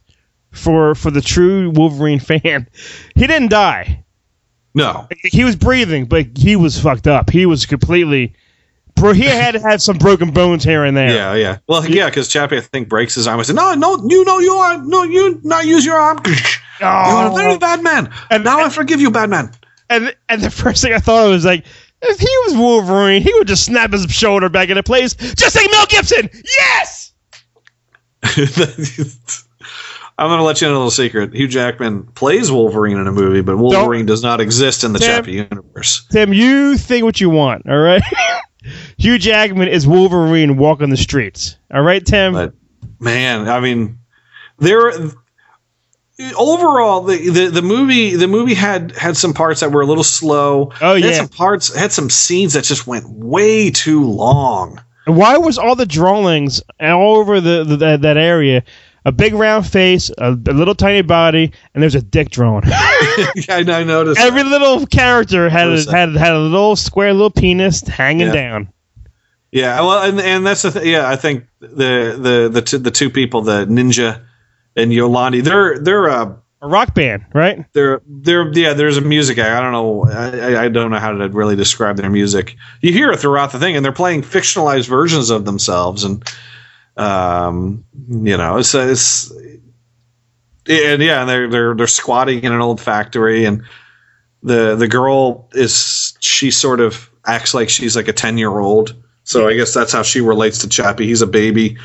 for 0.50 0.94
for 0.94 1.10
the 1.10 1.20
true 1.20 1.70
Wolverine 1.70 2.20
fan. 2.20 2.68
He 3.14 3.26
didn't 3.26 3.48
die. 3.48 4.04
No, 4.76 5.06
He 5.22 5.44
was 5.44 5.54
breathing, 5.54 6.06
but 6.06 6.36
he 6.36 6.56
was 6.56 6.80
fucked 6.80 7.06
up. 7.06 7.30
He 7.30 7.46
was 7.46 7.64
completely 7.64 8.34
bro. 8.96 9.12
He 9.12 9.22
had 9.22 9.52
to 9.52 9.60
have 9.60 9.82
some 9.82 9.98
broken 9.98 10.30
bones 10.30 10.64
here 10.64 10.84
and 10.84 10.96
there. 10.96 11.10
Yeah, 11.10 11.34
yeah. 11.34 11.58
Well, 11.68 11.86
yeah, 11.86 12.06
because 12.06 12.28
Chappie, 12.28 12.56
I 12.56 12.60
think, 12.60 12.88
breaks 12.88 13.14
his 13.14 13.26
arm. 13.26 13.40
I 13.40 13.42
said, 13.44 13.56
no, 13.56 13.74
no, 13.74 14.04
you 14.08 14.24
know, 14.24 14.38
you 14.38 14.52
are, 14.52 14.82
no, 14.82 15.04
you 15.04 15.40
not 15.44 15.66
use 15.66 15.84
your 15.84 15.96
arm. 15.96 16.18
You 16.80 16.86
are 16.86 17.30
a 17.30 17.34
very 17.34 17.54
oh. 17.54 17.58
bad 17.58 17.84
man. 17.84 18.12
And 18.30 18.42
now 18.42 18.60
I 18.64 18.68
forgive 18.68 19.00
you, 19.00 19.12
bad 19.12 19.30
man. 19.30 19.52
And 19.88 20.14
and 20.28 20.42
the 20.42 20.50
first 20.50 20.82
thing 20.82 20.92
I 20.92 20.98
thought 20.98 21.28
was 21.28 21.44
like, 21.44 21.64
if 22.04 22.18
he 22.18 22.28
was 22.46 22.56
Wolverine, 22.56 23.22
he 23.22 23.32
would 23.34 23.48
just 23.48 23.64
snap 23.64 23.92
his 23.92 24.04
shoulder 24.04 24.48
back 24.48 24.68
into 24.68 24.82
place, 24.82 25.14
just 25.14 25.56
like 25.56 25.70
Mel 25.70 25.86
Gibson. 25.86 26.30
Yes. 26.58 27.12
I'm 30.16 30.28
going 30.28 30.38
to 30.38 30.44
let 30.44 30.60
you 30.60 30.68
in 30.68 30.72
a 30.72 30.76
little 30.76 30.92
secret. 30.92 31.34
Hugh 31.34 31.48
Jackman 31.48 32.04
plays 32.14 32.50
Wolverine 32.52 32.98
in 32.98 33.06
a 33.08 33.12
movie, 33.12 33.40
but 33.40 33.56
Wolverine 33.56 34.06
does 34.06 34.22
not 34.22 34.40
exist 34.40 34.84
in 34.84 34.92
the 34.92 35.00
Tim- 35.00 35.08
Chappie 35.08 35.32
universe. 35.32 36.06
Tim, 36.10 36.32
you 36.32 36.76
think 36.76 37.04
what 37.04 37.20
you 37.20 37.30
want, 37.30 37.68
all 37.68 37.78
right? 37.78 38.02
Hugh 38.96 39.18
Jackman 39.18 39.68
is 39.68 39.86
Wolverine 39.86 40.56
walking 40.56 40.90
the 40.90 40.96
streets. 40.96 41.56
All 41.72 41.82
right, 41.82 42.04
Tim. 42.04 42.32
But 42.32 42.54
man, 43.00 43.48
I 43.48 43.60
mean, 43.60 43.98
there. 44.58 44.92
Overall, 46.36 47.00
the, 47.02 47.28
the 47.28 47.48
the 47.48 47.62
movie 47.62 48.14
the 48.14 48.28
movie 48.28 48.54
had 48.54 48.92
had 48.92 49.16
some 49.16 49.34
parts 49.34 49.60
that 49.60 49.72
were 49.72 49.80
a 49.80 49.86
little 49.86 50.04
slow. 50.04 50.70
Oh, 50.80 50.94
It 50.94 51.02
had 51.02 51.10
yeah. 51.10 51.16
some 51.18 51.28
parts 51.28 51.74
had 51.74 51.90
some 51.90 52.08
scenes 52.08 52.52
that 52.52 52.62
just 52.64 52.86
went 52.86 53.08
way 53.08 53.70
too 53.70 54.04
long. 54.04 54.80
Why 55.06 55.36
was 55.38 55.58
all 55.58 55.74
the 55.74 55.86
drawings 55.86 56.62
all 56.80 57.16
over 57.16 57.40
the, 57.40 57.64
the 57.64 57.76
that, 57.78 58.02
that 58.02 58.16
area 58.16 58.62
a 59.04 59.12
big 59.12 59.34
round 59.34 59.66
face, 59.66 60.08
a, 60.16 60.30
a 60.32 60.52
little 60.54 60.74
tiny 60.76 61.02
body, 61.02 61.52
and 61.74 61.82
there's 61.82 61.96
a 61.96 62.00
dick 62.00 62.30
drawn? 62.30 62.62
I, 62.66 63.84
noticed. 63.84 64.20
Every 64.20 64.44
little 64.44 64.86
character 64.86 65.50
had 65.50 65.68
a, 65.68 65.90
had 65.90 66.14
had 66.16 66.32
a 66.32 66.38
little 66.38 66.76
square 66.76 67.12
little 67.12 67.30
penis 67.30 67.80
hanging 67.82 68.28
Yeah. 68.28 68.32
down. 68.32 68.68
Yeah, 69.50 69.80
well, 69.82 70.02
and 70.08 70.20
and 70.20 70.46
that's 70.46 70.62
the 70.62 70.70
th- 70.70 70.86
yeah. 70.86 71.08
I 71.08 71.16
think 71.16 71.46
the 71.60 72.16
the 72.18 72.48
the 72.52 72.62
two, 72.62 72.78
the 72.78 72.90
two 72.90 73.10
people, 73.10 73.42
the 73.42 73.66
ninja 73.66 74.20
and 74.76 74.90
Yolandi, 74.92 75.42
they're 75.42 75.78
they're 75.78 76.08
uh 76.10 76.34
A 76.62 76.68
rock 76.68 76.94
band, 76.94 77.24
right? 77.34 77.64
they're 77.72 78.00
they're 78.06 78.50
yeah. 78.52 78.72
There's 78.74 78.96
a 78.96 79.00
music. 79.02 79.38
I 79.38 79.60
don't 79.60 79.72
know. 79.72 80.04
I, 80.06 80.38
I- 80.54 80.64
I 80.64 80.68
don't 80.68 80.90
know 80.90 80.98
how 80.98 81.12
to 81.12 81.28
really 81.28 81.56
describe 81.56 81.96
their 81.96 82.10
music. 82.10 82.56
You 82.80 82.92
hear 82.92 83.10
it 83.12 83.18
throughout 83.20 83.52
the 83.52 83.58
thing, 83.58 83.76
and 83.76 83.84
they're 83.84 83.92
playing 83.92 84.22
fictionalized 84.22 84.88
versions 84.88 85.30
of 85.30 85.44
themselves, 85.44 86.04
and 86.04 86.22
um, 86.96 87.84
you 88.08 88.36
know, 88.36 88.56
it's 88.58 88.74
it's 88.74 89.30
and 90.66 91.02
yeah, 91.02 91.20
and 91.20 91.28
they're 91.28 91.48
they're 91.48 91.74
they're 91.74 91.86
squatting 91.86 92.42
in 92.42 92.52
an 92.52 92.60
old 92.60 92.80
factory, 92.80 93.44
and 93.44 93.62
the 94.42 94.74
the 94.76 94.88
girl 94.88 95.48
is 95.52 96.16
she 96.20 96.50
sort 96.50 96.80
of 96.80 97.10
acts 97.26 97.52
like 97.54 97.68
she's 97.68 97.96
like 97.96 98.08
a 98.08 98.12
ten 98.12 98.38
year 98.38 98.58
old. 98.58 98.94
So 99.24 99.48
I 99.48 99.54
guess 99.54 99.72
that's 99.72 99.92
how 99.92 100.02
she 100.02 100.20
relates 100.20 100.58
to 100.58 100.68
Chappie. 100.68 101.06
He's 101.06 101.22
a 101.22 101.26
baby, 101.26 101.78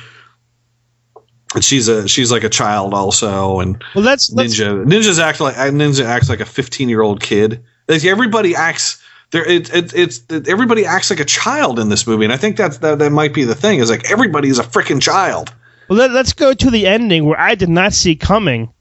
and 1.55 1.63
she's 1.63 1.87
a 1.87 2.07
she's 2.07 2.31
like 2.31 2.43
a 2.43 2.49
child 2.49 2.93
also, 2.93 3.59
and 3.59 3.83
Well, 3.95 4.03
that's, 4.03 4.31
let's 4.31 4.55
Ninja 4.55 4.85
Ninja's 4.85 5.19
act 5.19 5.39
like 5.39 5.57
uh, 5.57 5.69
Ninja 5.69 6.05
acts 6.05 6.29
like 6.29 6.39
a 6.39 6.45
fifteen 6.45 6.89
year 6.89 7.01
old 7.01 7.21
kid. 7.21 7.63
Like 7.87 8.05
everybody 8.05 8.55
acts. 8.55 9.03
There, 9.31 9.45
it, 9.47 9.73
it, 9.73 9.93
it's 9.93 10.23
it, 10.29 10.47
everybody 10.47 10.85
acts 10.85 11.09
like 11.09 11.19
a 11.19 11.25
child 11.25 11.79
in 11.79 11.89
this 11.89 12.07
movie, 12.07 12.23
and 12.23 12.33
I 12.33 12.37
think 12.37 12.57
that's 12.57 12.79
that, 12.79 12.99
that 12.99 13.11
might 13.11 13.33
be 13.33 13.43
the 13.43 13.55
thing. 13.55 13.79
Is 13.79 13.89
like 13.89 14.09
everybody's 14.09 14.59
a 14.59 14.63
freaking 14.63 15.01
child. 15.01 15.53
Well, 15.87 15.99
let, 15.99 16.11
let's 16.11 16.33
go 16.33 16.53
to 16.53 16.69
the 16.69 16.85
ending 16.87 17.25
where 17.25 17.39
I 17.39 17.55
did 17.55 17.69
not 17.69 17.93
see 17.93 18.15
coming. 18.15 18.71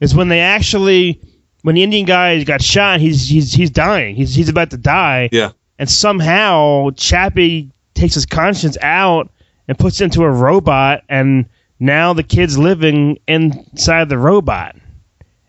Is 0.00 0.14
when 0.14 0.28
they 0.28 0.40
actually, 0.40 1.20
when 1.62 1.76
the 1.76 1.82
Indian 1.82 2.06
guy 2.06 2.42
got 2.44 2.62
shot, 2.62 3.00
he's 3.00 3.28
he's 3.28 3.52
he's 3.52 3.70
dying. 3.70 4.16
He's 4.16 4.34
he's 4.34 4.48
about 4.48 4.70
to 4.70 4.76
die, 4.76 5.28
Yeah, 5.32 5.52
and 5.78 5.88
somehow 5.90 6.90
Chappie 6.96 7.70
takes 7.94 8.14
his 8.14 8.26
conscience 8.26 8.76
out 8.82 9.30
and 9.68 9.78
puts 9.78 10.00
it 10.00 10.04
into 10.04 10.22
a 10.22 10.30
robot, 10.30 11.02
and 11.08 11.46
now 11.80 12.12
the 12.12 12.22
kid's 12.22 12.56
living 12.58 13.18
inside 13.28 14.08
the 14.08 14.18
robot. 14.18 14.76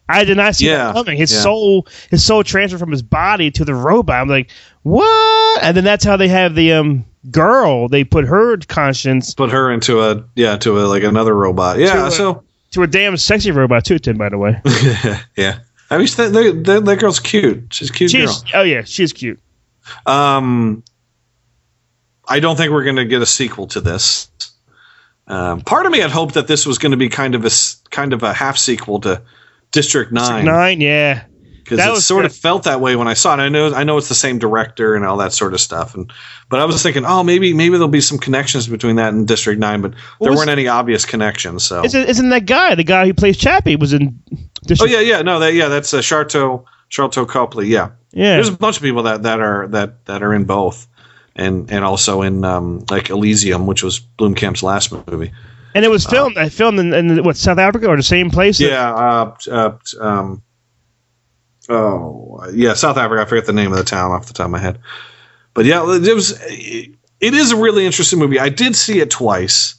I 0.07 0.23
did 0.23 0.37
not 0.37 0.55
see 0.55 0.67
Yeah, 0.67 0.87
that 0.87 0.93
coming. 0.93 1.17
His 1.17 1.31
yeah. 1.33 1.39
soul, 1.41 1.87
his 2.11 2.23
soul 2.23 2.43
transferred 2.43 2.79
from 2.79 2.91
his 2.91 3.01
body 3.01 3.49
to 3.51 3.65
the 3.65 3.73
robot. 3.73 4.21
I'm 4.21 4.29
like, 4.29 4.51
what? 4.83 5.63
And 5.63 5.75
then 5.75 5.83
that's 5.83 6.03
how 6.03 6.15
they 6.17 6.27
have 6.27 6.53
the 6.55 6.73
um 6.73 7.05
girl. 7.31 7.87
They 7.87 8.03
put 8.03 8.25
her 8.25 8.57
conscience 8.67 9.33
put 9.33 9.49
her 9.51 9.71
into 9.71 10.01
a 10.01 10.23
yeah 10.35 10.57
to 10.57 10.79
a 10.79 10.83
like 10.85 11.01
another 11.03 11.33
robot. 11.33 11.79
Yeah, 11.79 11.93
To 11.95 12.05
a- 12.05 12.11
so 12.11 12.43
to 12.71 12.83
a 12.83 12.87
damn 12.87 13.17
sexy 13.17 13.49
robot 13.51 13.83
too, 13.85 13.97
Tim. 13.97 14.17
By 14.17 14.29
the 14.29 14.37
way, 14.37 14.61
yeah. 15.37 15.59
I 15.89 15.97
mean, 15.99 16.07
that, 16.17 16.63
that, 16.65 16.85
that, 16.85 16.99
girl's 16.99 17.19
cute. 17.19 17.67
She's 17.73 17.89
a 17.89 17.93
cute 17.93 18.09
she's 18.11 18.41
girl. 18.41 18.61
oh 18.61 18.63
yeah, 18.63 18.81
she's 18.83 19.13
cute. 19.13 19.39
Um, 20.07 20.83
I 22.27 22.39
don't 22.39 22.57
think 22.57 22.71
we're 22.71 22.83
going 22.83 22.95
to 22.95 23.05
get 23.05 23.21
a 23.21 23.25
sequel 23.25 23.67
to 23.67 23.81
this. 23.81 24.29
Um, 25.27 25.61
part 25.61 25.85
of 25.85 25.91
me 25.91 25.99
had 25.99 26.11
hoped 26.11 26.35
that 26.35 26.47
this 26.47 26.65
was 26.65 26.77
going 26.77 26.91
to 26.91 26.97
be 26.97 27.09
kind 27.09 27.35
of 27.35 27.45
a 27.45 27.51
kind 27.89 28.13
of 28.13 28.23
a 28.23 28.33
half 28.33 28.57
sequel 28.57 29.01
to 29.01 29.21
District 29.71 30.11
Nine. 30.11 30.45
Nine, 30.45 30.81
yeah. 30.81 31.23
because 31.65 31.79
it 31.79 32.01
sort 32.01 32.23
good. 32.23 32.31
of 32.31 32.37
felt 32.37 32.63
that 32.63 32.79
way 32.79 32.95
when 32.95 33.07
I 33.07 33.15
saw 33.15 33.33
it. 33.33 33.39
I 33.39 33.49
know 33.49 33.73
I 33.73 33.83
know 33.83 33.97
it's 33.97 34.07
the 34.07 34.15
same 34.15 34.37
director 34.37 34.95
and 34.95 35.03
all 35.03 35.17
that 35.17 35.33
sort 35.33 35.53
of 35.53 35.59
stuff, 35.59 35.95
and 35.95 36.11
but 36.49 36.59
I 36.59 36.65
was 36.65 36.81
thinking, 36.81 37.05
oh, 37.05 37.23
maybe 37.23 37.53
maybe 37.53 37.73
there'll 37.73 37.87
be 37.87 38.01
some 38.01 38.19
connections 38.19 38.67
between 38.67 38.97
that 38.97 39.13
and 39.13 39.27
District 39.27 39.59
Nine, 39.59 39.81
but 39.81 39.93
there 40.21 40.31
weren't 40.31 40.49
any 40.49 40.67
obvious 40.67 41.05
connections. 41.05 41.65
So 41.65 41.83
Isn't, 41.83 42.07
isn't 42.07 42.29
that 42.29 42.45
guy 42.45 42.75
the 42.75 42.83
guy 42.83 43.07
who 43.07 43.13
plays 43.13 43.37
Chappie 43.37 43.75
was 43.75 43.93
in? 43.93 44.19
oh 44.79 44.85
yeah, 44.85 44.99
yeah, 44.99 45.21
no, 45.21 45.39
that 45.39 45.53
yeah, 45.53 45.67
that's 45.67 45.93
uh, 45.93 45.99
Sharlto 45.99 46.65
Sharlto 46.89 47.27
Copley. 47.27 47.67
Yeah, 47.67 47.91
yeah. 48.11 48.35
there's 48.35 48.49
a 48.49 48.53
bunch 48.53 48.77
of 48.77 48.83
people 48.83 49.03
that 49.03 49.23
that 49.23 49.39
are 49.39 49.67
that 49.69 50.05
that 50.05 50.21
are 50.21 50.33
in 50.33 50.45
both, 50.45 50.87
and 51.35 51.71
and 51.71 51.83
also 51.83 52.21
in 52.21 52.43
um, 52.45 52.85
like 52.89 53.09
Elysium, 53.09 53.67
which 53.67 53.83
was 53.83 53.99
Blomkamp's 53.99 54.63
last 54.63 54.91
movie. 55.07 55.31
And 55.73 55.83
it 55.83 55.89
was 55.89 56.05
filmed. 56.05 56.37
I 56.37 56.47
filmed 56.49 56.79
in, 56.79 56.93
in 56.93 57.23
what 57.23 57.35
South 57.35 57.57
Africa 57.57 57.87
or 57.87 57.97
the 57.97 58.03
same 58.03 58.29
place. 58.29 58.57
that- 58.59 58.69
Yeah, 58.69 58.93
uh, 58.93 59.35
uh, 59.51 59.77
um, 59.99 60.41
oh 61.69 62.45
yeah, 62.53 62.73
South 62.73 62.97
Africa. 62.97 63.21
I 63.21 63.25
forget 63.25 63.45
the 63.45 63.53
name 63.53 63.71
of 63.71 63.77
the 63.77 63.83
town 63.83 64.11
off 64.11 64.27
the 64.27 64.33
top 64.33 64.45
of 64.45 64.51
my 64.51 64.59
head, 64.59 64.79
but 65.53 65.65
yeah, 65.65 65.81
it 65.81 66.13
was. 66.15 66.31
it 66.41 67.33
is 67.33 67.51
a 67.51 67.55
really 67.57 67.85
interesting 67.85 68.19
movie. 68.19 68.39
I 68.39 68.49
did 68.49 68.75
see 68.75 68.99
it 68.99 69.09
twice. 69.09 69.75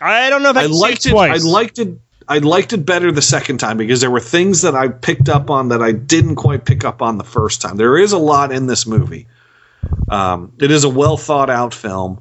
I 0.00 0.30
don't 0.30 0.42
know 0.42 0.50
if 0.50 0.56
I, 0.56 0.62
I 0.64 0.66
liked 0.66 1.06
it. 1.06 1.10
twice. 1.10 1.44
I 1.44 1.48
liked 1.48 1.78
it. 1.78 1.98
I 2.28 2.38
liked 2.38 2.72
it 2.72 2.86
better 2.86 3.10
the 3.10 3.22
second 3.22 3.58
time 3.58 3.76
because 3.76 4.00
there 4.00 4.10
were 4.10 4.20
things 4.20 4.62
that 4.62 4.76
I 4.76 4.86
picked 4.88 5.28
up 5.28 5.50
on 5.50 5.68
that 5.70 5.82
I 5.82 5.90
didn't 5.92 6.36
quite 6.36 6.64
pick 6.64 6.84
up 6.84 7.02
on 7.02 7.18
the 7.18 7.24
first 7.24 7.60
time. 7.60 7.76
There 7.76 7.98
is 7.98 8.12
a 8.12 8.18
lot 8.18 8.52
in 8.52 8.66
this 8.66 8.86
movie. 8.86 9.26
Um, 10.08 10.52
it 10.60 10.70
is 10.70 10.84
a 10.84 10.88
well 10.88 11.16
thought 11.16 11.50
out 11.50 11.74
film. 11.74 12.20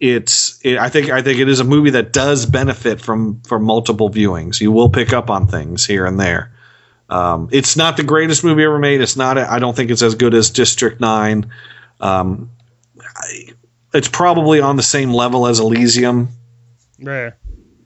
It's. 0.00 0.60
It, 0.64 0.78
I 0.78 0.88
think. 0.88 1.10
I 1.10 1.22
think 1.22 1.38
it 1.38 1.48
is 1.48 1.60
a 1.60 1.64
movie 1.64 1.90
that 1.90 2.12
does 2.12 2.46
benefit 2.46 3.00
from 3.00 3.40
from 3.42 3.64
multiple 3.64 4.10
viewings. 4.10 4.60
You 4.60 4.72
will 4.72 4.88
pick 4.88 5.12
up 5.12 5.30
on 5.30 5.46
things 5.46 5.86
here 5.86 6.06
and 6.06 6.18
there. 6.18 6.52
Um, 7.08 7.48
it's 7.52 7.76
not 7.76 7.96
the 7.96 8.02
greatest 8.02 8.44
movie 8.44 8.64
ever 8.64 8.78
made. 8.78 9.00
It's 9.00 9.16
not. 9.16 9.38
I 9.38 9.58
don't 9.58 9.76
think 9.76 9.90
it's 9.90 10.02
as 10.02 10.14
good 10.14 10.34
as 10.34 10.50
District 10.50 11.00
Nine. 11.00 11.50
Um, 12.00 12.50
I, 12.98 13.48
it's 13.92 14.08
probably 14.08 14.60
on 14.60 14.76
the 14.76 14.82
same 14.82 15.10
level 15.10 15.46
as 15.46 15.60
Elysium. 15.60 16.28
Yeah. 16.98 17.30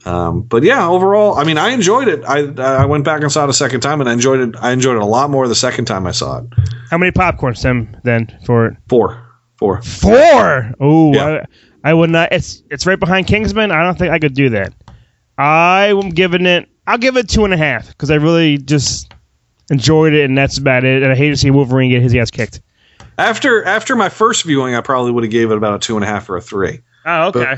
Um, 0.05 0.43
but 0.43 0.63
yeah, 0.63 0.87
overall, 0.89 1.35
I 1.37 1.45
mean, 1.45 1.59
I 1.59 1.71
enjoyed 1.71 2.09
it. 2.09 2.23
I 2.25 2.47
I 2.63 2.85
went 2.87 3.05
back 3.05 3.23
and 3.23 3.31
saw 3.33 3.45
it 3.45 3.51
a 3.51 3.55
second 3.55 3.81
time, 3.81 4.01
and 4.01 4.09
I 4.09 4.13
enjoyed 4.13 4.41
it. 4.41 4.55
I 4.61 4.71
enjoyed 4.73 4.97
it 4.97 5.03
a 5.03 5.07
lot 5.07 5.29
more 5.31 5.47
the 5.49 5.55
second 5.55 5.85
time 5.87 6.07
I 6.07 6.13
saw 6.13 6.39
it. 6.39 6.45
How 6.91 6.99
many 6.99 7.11
popcorns, 7.13 7.61
Tim? 7.61 7.97
Then 8.05 8.27
for 8.45 8.67
it? 8.67 8.77
Four, 8.89 9.21
four, 9.59 9.83
four. 9.83 10.73
Oh, 10.81 11.13
Yeah. 11.13 11.45
I, 11.85 11.91
I 11.91 11.95
would 11.95 12.11
not. 12.11 12.33
It's 12.33 12.63
it's 12.71 12.87
right 12.87 12.99
behind 12.99 13.27
Kingsman. 13.27 13.71
I 13.73 13.83
don't 13.83 13.99
think 13.99 14.13
I 14.13 14.19
could 14.19 14.35
do 14.35 14.49
that. 14.51 14.73
I 15.37 15.87
am 15.87 16.11
giving 16.11 16.47
it. 16.47 16.69
I'll 16.87 16.99
give 16.99 17.17
it 17.17 17.29
two 17.29 17.45
and 17.45 17.53
a 17.53 17.57
half 17.59 17.89
because 17.89 18.11
I 18.11 18.15
really 18.17 18.59
just 18.59 19.13
enjoyed 19.71 20.13
it, 20.15 20.25
and 20.25 20.37
that's 20.39 20.59
about 20.59 20.85
it. 20.85 21.03
And 21.03 21.13
I 21.13 21.15
hate 21.15 21.31
to 21.31 21.37
see 21.37 21.51
Wolverine 21.51 21.91
get 21.91 22.03
his 22.03 22.15
ass 22.15 22.31
kicked. 22.31 22.61
After 23.19 23.65
after 23.65 23.95
my 23.97 24.09
first 24.09 24.45
viewing, 24.45 24.75
I 24.75 24.81
probably 24.81 25.11
would 25.13 25.25
have 25.25 25.31
gave 25.31 25.51
it 25.51 25.57
about 25.57 25.75
a 25.75 25.79
two 25.79 25.97
and 25.97 26.05
a 26.05 26.09
half 26.09 26.31
or 26.31 26.37
a 26.37 26.41
three. 26.41 26.81
Oh, 27.05 27.29
okay. 27.29 27.57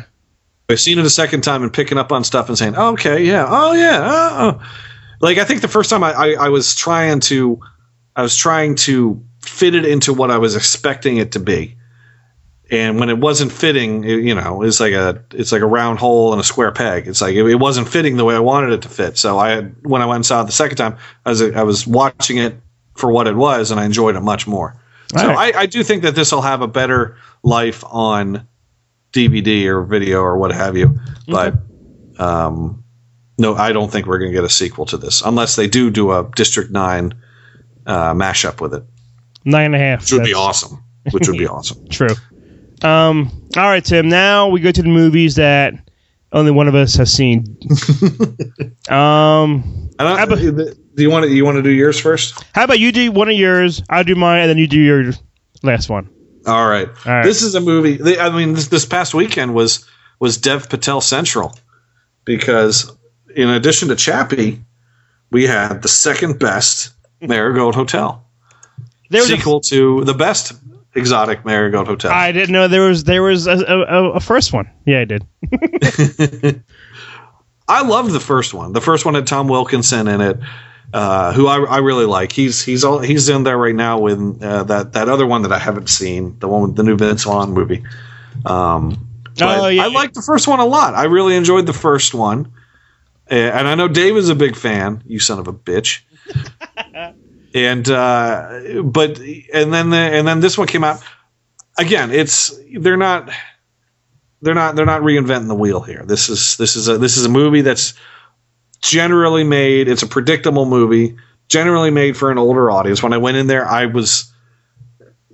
I've 0.71 0.81
seen 0.81 0.99
it 0.99 1.05
a 1.05 1.11
second 1.11 1.43
time 1.43 1.63
and 1.63 1.73
picking 1.73 1.99
up 1.99 2.13
on 2.13 2.25
stuff 2.25 2.49
and 2.49 2.57
saying, 2.57 2.75
oh, 2.77 2.93
"Okay, 2.93 3.25
yeah, 3.25 3.47
oh 3.49 3.73
yeah." 3.73 4.01
Oh, 4.03 4.61
oh." 4.61 4.67
Like 5.21 5.39
I 5.39 5.45
think 5.45 5.61
the 5.61 5.69
first 5.69 5.91
time 5.91 6.03
I, 6.03 6.13
I, 6.13 6.29
I 6.33 6.49
was 6.49 6.75
trying 6.75 7.21
to, 7.21 7.61
I 8.17 8.23
was 8.23 8.37
trying 8.37 8.75
to 8.77 9.23
fit 9.43 9.75
it 9.75 9.85
into 9.85 10.15
what 10.15 10.31
I 10.31 10.39
was 10.39 10.57
expecting 10.57 11.19
it 11.19 11.33
to 11.33 11.41
be, 11.41 11.77
and 12.71 12.99
when 13.01 13.09
it 13.11 13.19
wasn't 13.19 13.53
fitting, 13.53 14.05
it, 14.05 14.21
you 14.21 14.35
know, 14.35 14.63
it's 14.63 14.81
like 14.81 14.93
a 14.93 15.23
it's 15.33 15.53
like 15.53 15.63
a 15.63 15.67
round 15.67 15.99
hole 15.99 16.33
and 16.33 16.41
a 16.41 16.45
square 16.45 16.73
peg. 16.73 17.07
It's 17.09 17.21
like 17.21 17.35
it, 17.35 17.45
it 17.45 17.57
wasn't 17.57 17.89
fitting 17.89 18.17
the 18.17 18.25
way 18.25 18.35
I 18.35 18.41
wanted 18.41 18.73
it 18.73 18.83
to 18.83 18.89
fit. 18.89 19.19
So 19.19 19.39
I 19.39 19.51
had 19.51 19.75
when 19.83 20.01
I 20.03 20.07
went 20.07 20.17
and 20.17 20.27
saw 20.27 20.43
it 20.43 20.47
the 20.47 20.53
second 20.53 20.77
time, 20.77 20.97
I 21.27 21.31
was 21.31 21.43
I 21.43 21.63
was 21.63 21.87
watching 21.87 22.39
it 22.39 22.55
for 22.95 23.11
what 23.13 23.27
it 23.27 23.37
was, 23.37 23.71
and 23.71 23.81
I 23.81 23.85
enjoyed 23.85 24.17
it 24.17 24.21
much 24.21 24.47
more. 24.47 24.77
So 25.17 25.27
Right. 25.27 25.55
I, 25.55 25.63
I 25.63 25.67
do 25.67 25.83
think 25.83 26.03
that 26.03 26.15
this 26.15 26.31
will 26.33 26.43
have 26.43 26.63
a 26.63 26.69
better 26.69 27.17
life 27.43 27.83
on 27.87 28.47
DVD 29.13 29.67
or 29.67 29.83
video 29.83 30.21
or 30.21 30.37
what 30.39 30.53
have 30.53 30.77
you. 30.77 30.99
But 31.27 31.55
um, 32.19 32.85
no, 33.39 33.55
I 33.55 33.73
don't 33.73 33.91
think 33.91 34.07
we're 34.07 34.19
going 34.19 34.31
to 34.31 34.35
get 34.35 34.45
a 34.45 34.51
sequel 34.51 34.87
to 34.87 34.97
this 34.97 35.23
unless 35.23 35.57
they 35.57 35.67
do 35.67 35.91
do 35.91 36.13
a 36.13 36.31
District 36.37 36.71
Nine 36.71 37.15
uh, 37.87 38.13
mashup 38.15 38.61
with 38.61 38.75
it, 38.75 38.85
Nine 39.45 39.67
and 39.67 39.75
a 39.75 39.79
half. 39.79 40.01
which 40.03 40.13
would 40.13 40.25
be 40.25 40.35
awesome. 40.35 40.83
Which 41.11 41.29
would 41.29 41.39
be 41.39 41.47
awesome. 41.49 41.89
True. 41.89 42.15
Um. 42.83 43.49
All 43.57 43.65
right, 43.65 43.85
Tim. 43.85 44.09
Now 44.09 44.49
we 44.49 44.61
go 44.61 44.71
to 44.71 44.83
the 44.83 44.89
movies 44.89 45.37
that 45.37 45.75
only 46.33 46.51
one 46.51 46.69
of 46.69 46.75
us 46.75 46.95
has 46.95 47.13
seen. 47.13 47.59
um. 48.89 49.89
I 49.99 50.25
don't, 50.25 50.57
do 50.95 51.03
you 51.03 51.11
want 51.11 51.25
to 51.25 51.31
you 51.31 51.45
want 51.45 51.57
to 51.57 51.63
do 51.63 51.71
yours 51.71 52.01
first? 52.01 52.43
How 52.55 52.65
about 52.65 52.79
you 52.79 52.91
do 52.91 53.13
one 53.13 53.29
of 53.29 53.37
yours? 53.37 53.83
I'll 53.91 54.05
do 54.05 54.15
mine, 54.15 54.41
and 54.41 54.51
then 54.51 54.59
you 54.59 54.67
do 54.67 54.81
your 54.81 55.13
last 55.63 55.89
one. 55.91 56.09
All 56.47 56.69
right. 56.69 56.89
All 57.07 57.13
right. 57.13 57.25
This 57.25 57.43
is 57.43 57.55
a 57.55 57.61
movie. 57.61 57.97
they- 57.97 58.19
I 58.19 58.31
mean, 58.31 58.55
this, 58.55 58.69
this 58.69 58.85
past 58.87 59.15
weekend 59.15 59.55
was 59.55 59.87
was 60.19 60.37
Dev 60.39 60.69
Patel 60.69 61.01
Central 61.01 61.55
because 62.25 62.91
in 63.35 63.49
addition 63.49 63.89
to 63.89 63.97
Chappie, 63.97 64.61
we 65.31 65.47
had 65.47 65.83
the 65.83 65.89
second 65.89 66.39
best 66.39 66.91
Marigold 67.21 67.75
Hotel 67.75 68.25
There 69.11 69.21
was 69.23 69.31
a- 69.31 69.37
sequel 69.37 69.61
to 69.63 70.05
the 70.05 70.15
best 70.15 70.53
exotic 70.95 71.45
Marigold 71.45 71.87
Hotel. 71.87 72.11
I 72.11 72.33
didn't 72.33 72.53
know 72.53 72.67
there 72.69 72.89
was 72.89 73.05
there 73.05 73.23
was 73.23 73.47
a, 73.47 73.53
a, 73.59 74.11
a 74.13 74.21
first 74.21 74.53
one. 74.53 74.69
Yeah, 74.87 75.01
I 75.01 75.05
did. 75.05 75.25
I 77.69 77.83
loved 77.83 78.11
the 78.13 78.21
first 78.21 78.53
one. 78.53 78.73
The 78.73 78.81
first 78.81 79.05
one 79.05 79.15
had 79.15 79.27
Tom 79.27 79.47
Wilkinson 79.49 80.09
in 80.09 80.21
it, 80.21 80.39
uh, 80.93 81.33
who 81.33 81.47
I, 81.47 81.63
I 81.65 81.79
really 81.79 82.07
like. 82.07 82.33
He's 82.33 82.63
he's 82.63 82.85
all, 82.85 82.99
he's 82.99 83.29
in 83.29 83.45
there 83.45 83.59
right 83.59 83.75
now 83.75 83.99
with 83.99 84.43
uh, 84.43 84.65
that 84.65 84.93
that 84.95 85.09
other 85.09 85.27
one 85.27 85.43
that 85.43 85.53
I 85.53 85.59
haven't 85.59 85.89
seen, 85.89 86.39
the 86.39 86.49
one 86.49 86.63
with 86.63 86.77
the 86.77 86.83
new 86.83 86.97
Vince 86.97 87.25
Vaughn 87.25 87.53
movie. 87.53 87.85
Um, 88.45 89.07
Oh, 89.43 89.69
yeah. 89.69 89.85
I 89.85 89.87
liked 89.89 90.15
the 90.15 90.23
first 90.23 90.49
one 90.49 90.61
a 90.61 90.65
lot. 90.65 90.95
I 90.95 91.05
really 91.05 91.37
enjoyed 91.37 91.67
the 91.67 91.73
first 91.73 92.15
one, 92.15 92.53
and 93.27 93.67
I 93.67 93.75
know 93.75 93.89
Dave 93.89 94.17
is 94.17 94.29
a 94.29 94.35
big 94.35 94.57
fan. 94.57 95.03
You 95.07 95.19
son 95.19 95.39
of 95.39 95.49
a 95.49 95.53
bitch. 95.53 96.01
and 97.55 97.89
uh, 97.89 98.83
but 98.85 99.19
and 99.19 99.73
then 99.73 99.91
the, 99.91 99.97
and 99.97 100.27
then 100.27 100.41
this 100.41 100.59
one 100.59 100.67
came 100.67 100.85
out 100.85 101.03
again. 101.79 102.11
It's 102.11 102.59
they're 102.79 102.97
not 102.97 103.31
they're 104.43 104.55
not 104.55 104.77
they're 104.77 104.87
not 104.87 105.03
reinventing 105.03 105.49
the 105.49 105.55
wheel 105.55 105.81
here. 105.81 106.05
This 106.05 106.29
is 106.29 106.57
this 106.57 106.77
is 106.77 106.89
a 106.89 106.99
this 106.99 107.17
is 107.17 107.25
a 107.25 107.31
movie 107.31 107.63
that's 107.63 107.95
generally 108.83 109.45
made. 109.45 109.89
It's 109.89 110.03
a 110.03 110.07
predictable 110.07 110.67
movie, 110.67 111.17
generally 111.49 111.91
made 111.91 112.17
for 112.17 112.31
an 112.31 112.39
older 112.39 112.71
audience. 112.71 113.03
When 113.03 113.13
I 113.13 113.19
went 113.19 113.37
in 113.37 113.47
there, 113.47 113.67
I 113.67 113.87
was 113.87 114.31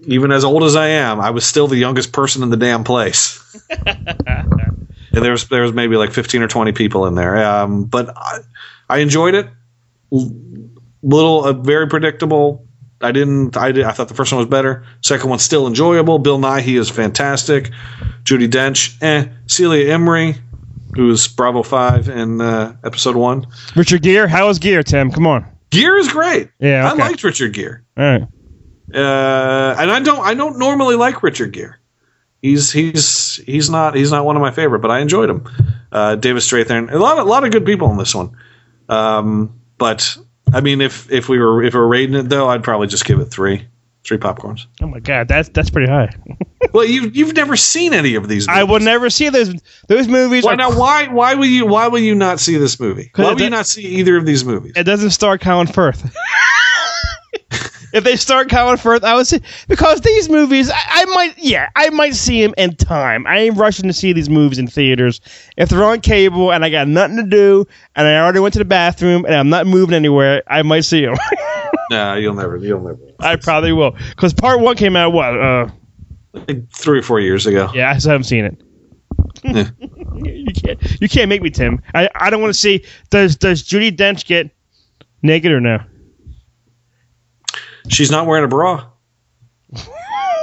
even 0.06 0.30
as 0.32 0.44
old 0.44 0.62
as 0.62 0.76
I 0.76 0.88
am, 0.88 1.20
I 1.20 1.30
was 1.30 1.44
still 1.44 1.66
the 1.66 1.76
youngest 1.76 2.12
person 2.12 2.42
in 2.42 2.50
the 2.50 2.56
damn 2.56 2.84
place. 2.84 3.42
and 3.86 5.24
there 5.24 5.32
was 5.32 5.48
there 5.48 5.62
was 5.62 5.72
maybe 5.72 5.96
like 5.96 6.12
fifteen 6.12 6.42
or 6.42 6.48
twenty 6.48 6.72
people 6.72 7.06
in 7.06 7.14
there. 7.14 7.36
Um, 7.44 7.84
but 7.84 8.16
I, 8.16 8.38
I 8.88 8.98
enjoyed 8.98 9.34
it. 9.34 9.48
Little, 10.10 11.44
uh, 11.44 11.52
very 11.52 11.88
predictable. 11.88 12.66
I 13.00 13.12
didn't. 13.12 13.56
I 13.56 13.72
did. 13.72 13.84
I 13.84 13.92
thought 13.92 14.08
the 14.08 14.14
first 14.14 14.32
one 14.32 14.38
was 14.38 14.48
better. 14.48 14.86
Second 15.02 15.28
one's 15.28 15.42
still 15.42 15.66
enjoyable. 15.66 16.18
Bill 16.18 16.38
Nighy, 16.38 16.62
he 16.62 16.76
is 16.76 16.88
fantastic. 16.88 17.70
Judi 18.22 18.48
Dench, 18.48 18.96
eh. 19.02 19.28
Celia 19.46 19.96
Imrie, 19.96 20.38
who's 20.96 21.28
Bravo 21.28 21.62
Five 21.62 22.08
in 22.08 22.40
uh, 22.40 22.76
episode 22.84 23.16
one. 23.16 23.46
Richard 23.74 24.02
Gere, 24.02 24.28
How 24.28 24.48
was 24.48 24.58
Gere, 24.58 24.82
Tim? 24.82 25.10
Come 25.10 25.26
on. 25.26 25.46
Gere 25.70 25.98
is 25.98 26.08
great. 26.08 26.50
Yeah, 26.58 26.90
okay. 26.92 27.02
I 27.02 27.06
liked 27.08 27.22
Richard 27.22 27.52
Gere. 27.52 27.80
All 27.96 28.04
right. 28.04 28.22
Uh, 28.94 29.76
and 29.78 29.90
I 29.90 30.00
don't. 30.00 30.20
I 30.20 30.34
don't 30.34 30.58
normally 30.58 30.96
like 30.96 31.22
Richard 31.22 31.52
Gere. 31.52 31.74
He's 32.42 32.70
he's 32.70 33.36
he's 33.36 33.68
not 33.68 33.94
he's 33.96 34.12
not 34.12 34.24
one 34.24 34.36
of 34.36 34.42
my 34.42 34.50
favorite, 34.50 34.80
but 34.80 34.90
I 34.90 35.00
enjoyed 35.00 35.28
him. 35.28 35.44
Uh, 35.90 36.14
David 36.16 36.42
Strathairn, 36.42 36.92
a 36.92 36.98
lot 36.98 37.18
of, 37.18 37.26
a 37.26 37.30
lot 37.30 37.44
of 37.44 37.50
good 37.50 37.66
people 37.66 37.90
in 37.90 37.96
this 37.96 38.14
one. 38.14 38.36
Um, 38.88 39.60
but 39.78 40.16
I 40.52 40.60
mean, 40.60 40.80
if 40.80 41.10
if 41.10 41.28
we 41.28 41.38
were 41.38 41.62
if 41.62 41.74
we 41.74 41.80
were 41.80 41.88
rating 41.88 42.14
it 42.14 42.28
though, 42.28 42.48
I'd 42.48 42.62
probably 42.62 42.86
just 42.86 43.04
give 43.04 43.18
it 43.18 43.26
three 43.26 43.66
three 44.06 44.18
popcorns. 44.18 44.66
Oh 44.80 44.86
my 44.86 45.00
God, 45.00 45.28
that's 45.28 45.48
that's 45.50 45.70
pretty 45.70 45.90
high. 45.90 46.14
well, 46.72 46.84
you 46.84 47.10
you've 47.12 47.34
never 47.34 47.56
seen 47.56 47.92
any 47.92 48.14
of 48.14 48.28
these. 48.28 48.46
I 48.48 48.62
will 48.62 48.80
never 48.80 49.10
see 49.10 49.28
those 49.28 49.54
those 49.88 50.08
movies. 50.08 50.44
Why 50.44 50.54
are- 50.54 50.56
now? 50.56 50.76
Why 50.76 51.08
why 51.08 51.34
will 51.34 51.46
you 51.46 51.66
why 51.66 51.88
will 51.88 52.00
you 52.00 52.14
not 52.14 52.40
see 52.40 52.56
this 52.56 52.78
movie? 52.78 53.10
Why 53.14 53.32
will 53.32 53.40
you 53.40 53.50
not 53.50 53.66
see 53.66 53.82
either 53.82 54.16
of 54.16 54.26
these 54.26 54.44
movies? 54.44 54.72
It 54.76 54.84
doesn't 54.84 55.10
star 55.10 55.38
Colin 55.38 55.66
Firth. 55.66 56.14
if 57.92 58.04
they 58.04 58.16
start 58.16 58.50
Colin 58.50 58.76
Firth, 58.76 59.04
I 59.04 59.14
would 59.14 59.26
say 59.26 59.40
because 59.68 60.02
these 60.02 60.28
movies, 60.28 60.70
I, 60.70 60.82
I 60.86 61.04
might, 61.06 61.38
yeah, 61.38 61.70
I 61.76 61.90
might 61.90 62.14
see 62.14 62.42
them 62.42 62.54
in 62.56 62.76
time. 62.76 63.26
I 63.26 63.38
ain't 63.38 63.56
rushing 63.56 63.86
to 63.86 63.92
see 63.92 64.12
these 64.12 64.28
movies 64.28 64.58
in 64.58 64.66
theaters. 64.66 65.20
If 65.56 65.70
they're 65.70 65.84
on 65.84 66.00
cable 66.00 66.52
and 66.52 66.64
I 66.64 66.70
got 66.70 66.88
nothing 66.88 67.16
to 67.16 67.22
do 67.22 67.66
and 67.94 68.06
I 68.06 68.18
already 68.18 68.40
went 68.40 68.52
to 68.52 68.58
the 68.58 68.64
bathroom 68.64 69.24
and 69.24 69.34
I'm 69.34 69.48
not 69.48 69.66
moving 69.66 69.94
anywhere, 69.94 70.42
I 70.46 70.62
might 70.62 70.82
see 70.82 71.04
them. 71.04 71.16
Nah, 71.88 72.14
you'll 72.14 72.34
never 72.34 72.56
you'll 72.56 72.80
never. 72.80 72.98
I 73.20 73.36
probably 73.36 73.72
will 73.72 73.92
because 74.10 74.32
part 74.34 74.60
one 74.60 74.76
came 74.76 74.96
out 74.96 75.12
what? 75.12 75.38
Uh, 75.40 75.68
Like 76.34 76.70
three 76.70 76.98
or 76.98 77.02
four 77.02 77.20
years 77.20 77.46
ago. 77.46 77.70
yeah, 77.74 77.90
I 77.90 77.98
still 77.98 78.12
haven't 78.12 78.24
seen 78.24 78.44
it. 78.44 78.60
Yeah. 79.42 79.68
you 80.14 80.52
can't, 80.52 81.00
you 81.00 81.08
can't 81.08 81.28
make 81.28 81.42
me, 81.42 81.50
Tim. 81.50 81.82
I, 81.94 82.08
I 82.14 82.30
don't 82.30 82.40
want 82.42 82.52
to 82.54 82.58
see. 82.58 82.84
Does 83.10 83.36
does 83.36 83.62
Judi 83.62 83.90
Dench 83.94 84.24
get 84.26 84.50
naked 85.22 85.52
or 85.52 85.60
no? 85.60 85.78
She's 87.88 88.10
not 88.10 88.26
wearing 88.26 88.44
a 88.44 88.48
bra. 88.48 88.86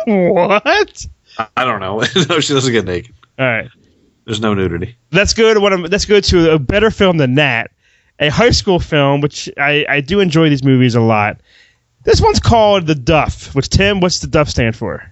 what? 0.05 0.65
I- 0.65 1.47
I 1.57 1.65
don't 1.65 1.79
know. 1.79 1.97
no, 2.29 2.39
she 2.39 2.53
doesn't 2.53 2.71
get 2.71 2.85
naked. 2.85 3.13
All 3.39 3.45
right. 3.45 3.67
There's 4.25 4.39
no 4.39 4.53
nudity. 4.53 4.95
let's 5.11 5.33
go 5.33 5.53
to 5.53 5.59
one 5.59 5.73
of 5.73 5.79
let's 5.91 6.05
go 6.05 6.19
to 6.21 6.51
a 6.53 6.59
better 6.59 6.89
film 6.91 7.17
than 7.17 7.35
that 7.35 7.71
a 8.19 8.29
high 8.29 8.51
school 8.51 8.79
film 8.79 9.19
which 9.19 9.49
i 9.57 9.85
i 9.89 9.99
do 9.99 10.21
enjoy 10.21 10.47
these 10.47 10.63
movies 10.63 10.95
a 10.95 11.01
lot 11.01 11.41
this 12.03 12.21
one's 12.21 12.39
called 12.39 12.87
the 12.87 12.95
duff 12.95 13.53
which 13.55 13.69
tim 13.69 13.99
what's 13.99 14.19
the 14.19 14.27
duff 14.27 14.49
stand 14.49 14.75
for 14.75 15.09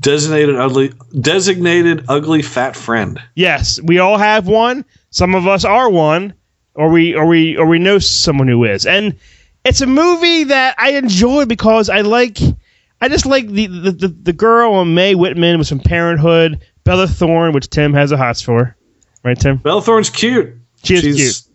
Designated 0.00 0.56
ugly, 0.56 0.92
designated 1.18 2.04
ugly 2.08 2.42
fat 2.42 2.76
friend. 2.76 3.18
yes 3.36 3.80
we 3.80 3.98
all 3.98 4.18
have 4.18 4.46
one 4.46 4.84
some 5.10 5.34
of 5.34 5.46
us 5.46 5.64
are 5.64 5.88
one 5.88 6.34
or 6.74 6.90
we 6.90 7.14
or 7.14 7.26
we 7.26 7.56
or 7.56 7.66
we 7.66 7.78
know 7.78 7.98
someone 7.98 8.48
who 8.48 8.64
is 8.64 8.84
and 8.86 9.16
it's 9.64 9.80
a 9.80 9.86
movie 9.86 10.44
that 10.44 10.74
i 10.78 10.90
enjoy 10.90 11.46
because 11.46 11.88
i 11.88 12.00
like 12.00 12.38
I 13.04 13.08
just 13.08 13.26
like 13.26 13.46
the 13.48 13.66
the, 13.66 13.90
the, 13.92 14.08
the 14.08 14.32
girl 14.32 14.72
on 14.74 14.94
Mae 14.94 15.14
Whitman 15.14 15.58
with 15.58 15.66
some 15.66 15.78
Parenthood, 15.78 16.64
Bella 16.84 17.06
Thorne, 17.06 17.52
which 17.52 17.68
Tim 17.68 17.92
has 17.92 18.12
a 18.12 18.16
hots 18.16 18.40
for, 18.40 18.74
right, 19.22 19.38
Tim? 19.38 19.58
Bella 19.58 19.82
Thorne's 19.82 20.08
cute. 20.08 20.54
She 20.82 20.94
is 20.94 21.02
she's 21.02 21.48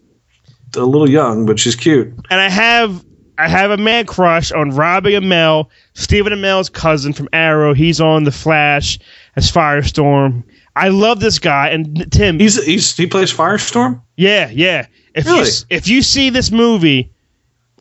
a 0.76 0.86
little 0.86 1.10
young, 1.10 1.47
but 1.47 1.58
she's 1.58 1.76
cute. 1.76 2.14
And 2.30 2.39
I 2.39 2.50
have 2.50 3.04
I 3.40 3.48
have 3.48 3.72
a 3.72 3.78
man 3.78 4.06
crush 4.06 4.52
on 4.52 4.72
Robbie 4.72 5.14
Amell, 5.14 5.70
Stephen 5.94 6.34
Amell's 6.34 6.70
cousin 6.70 7.14
from 7.14 7.30
Arrow. 7.34 7.74
He's 7.74 8.02
on 8.02 8.26
The 8.26 8.32
Flash 8.32 9.00
as 9.36 9.52
Firestorm. 9.52 10.44
I 10.76 10.90
love 10.90 11.20
this 11.22 11.40
guy. 11.40 11.70
And 11.70 12.12
Tim, 12.12 12.38
He's 12.40 12.64
he's 12.66 12.96
he 12.96 13.08
plays 13.08 13.34
Firestorm. 13.34 14.02
yeah, 14.18 14.50
yeah. 14.52 14.88
If 15.16 15.26
you 15.26 15.32
Really? 15.32 15.48
s- 15.48 15.66
if 15.70 15.88
you 15.88 16.02
see 16.02 16.30
this 16.30 16.52
movie, 16.52 17.12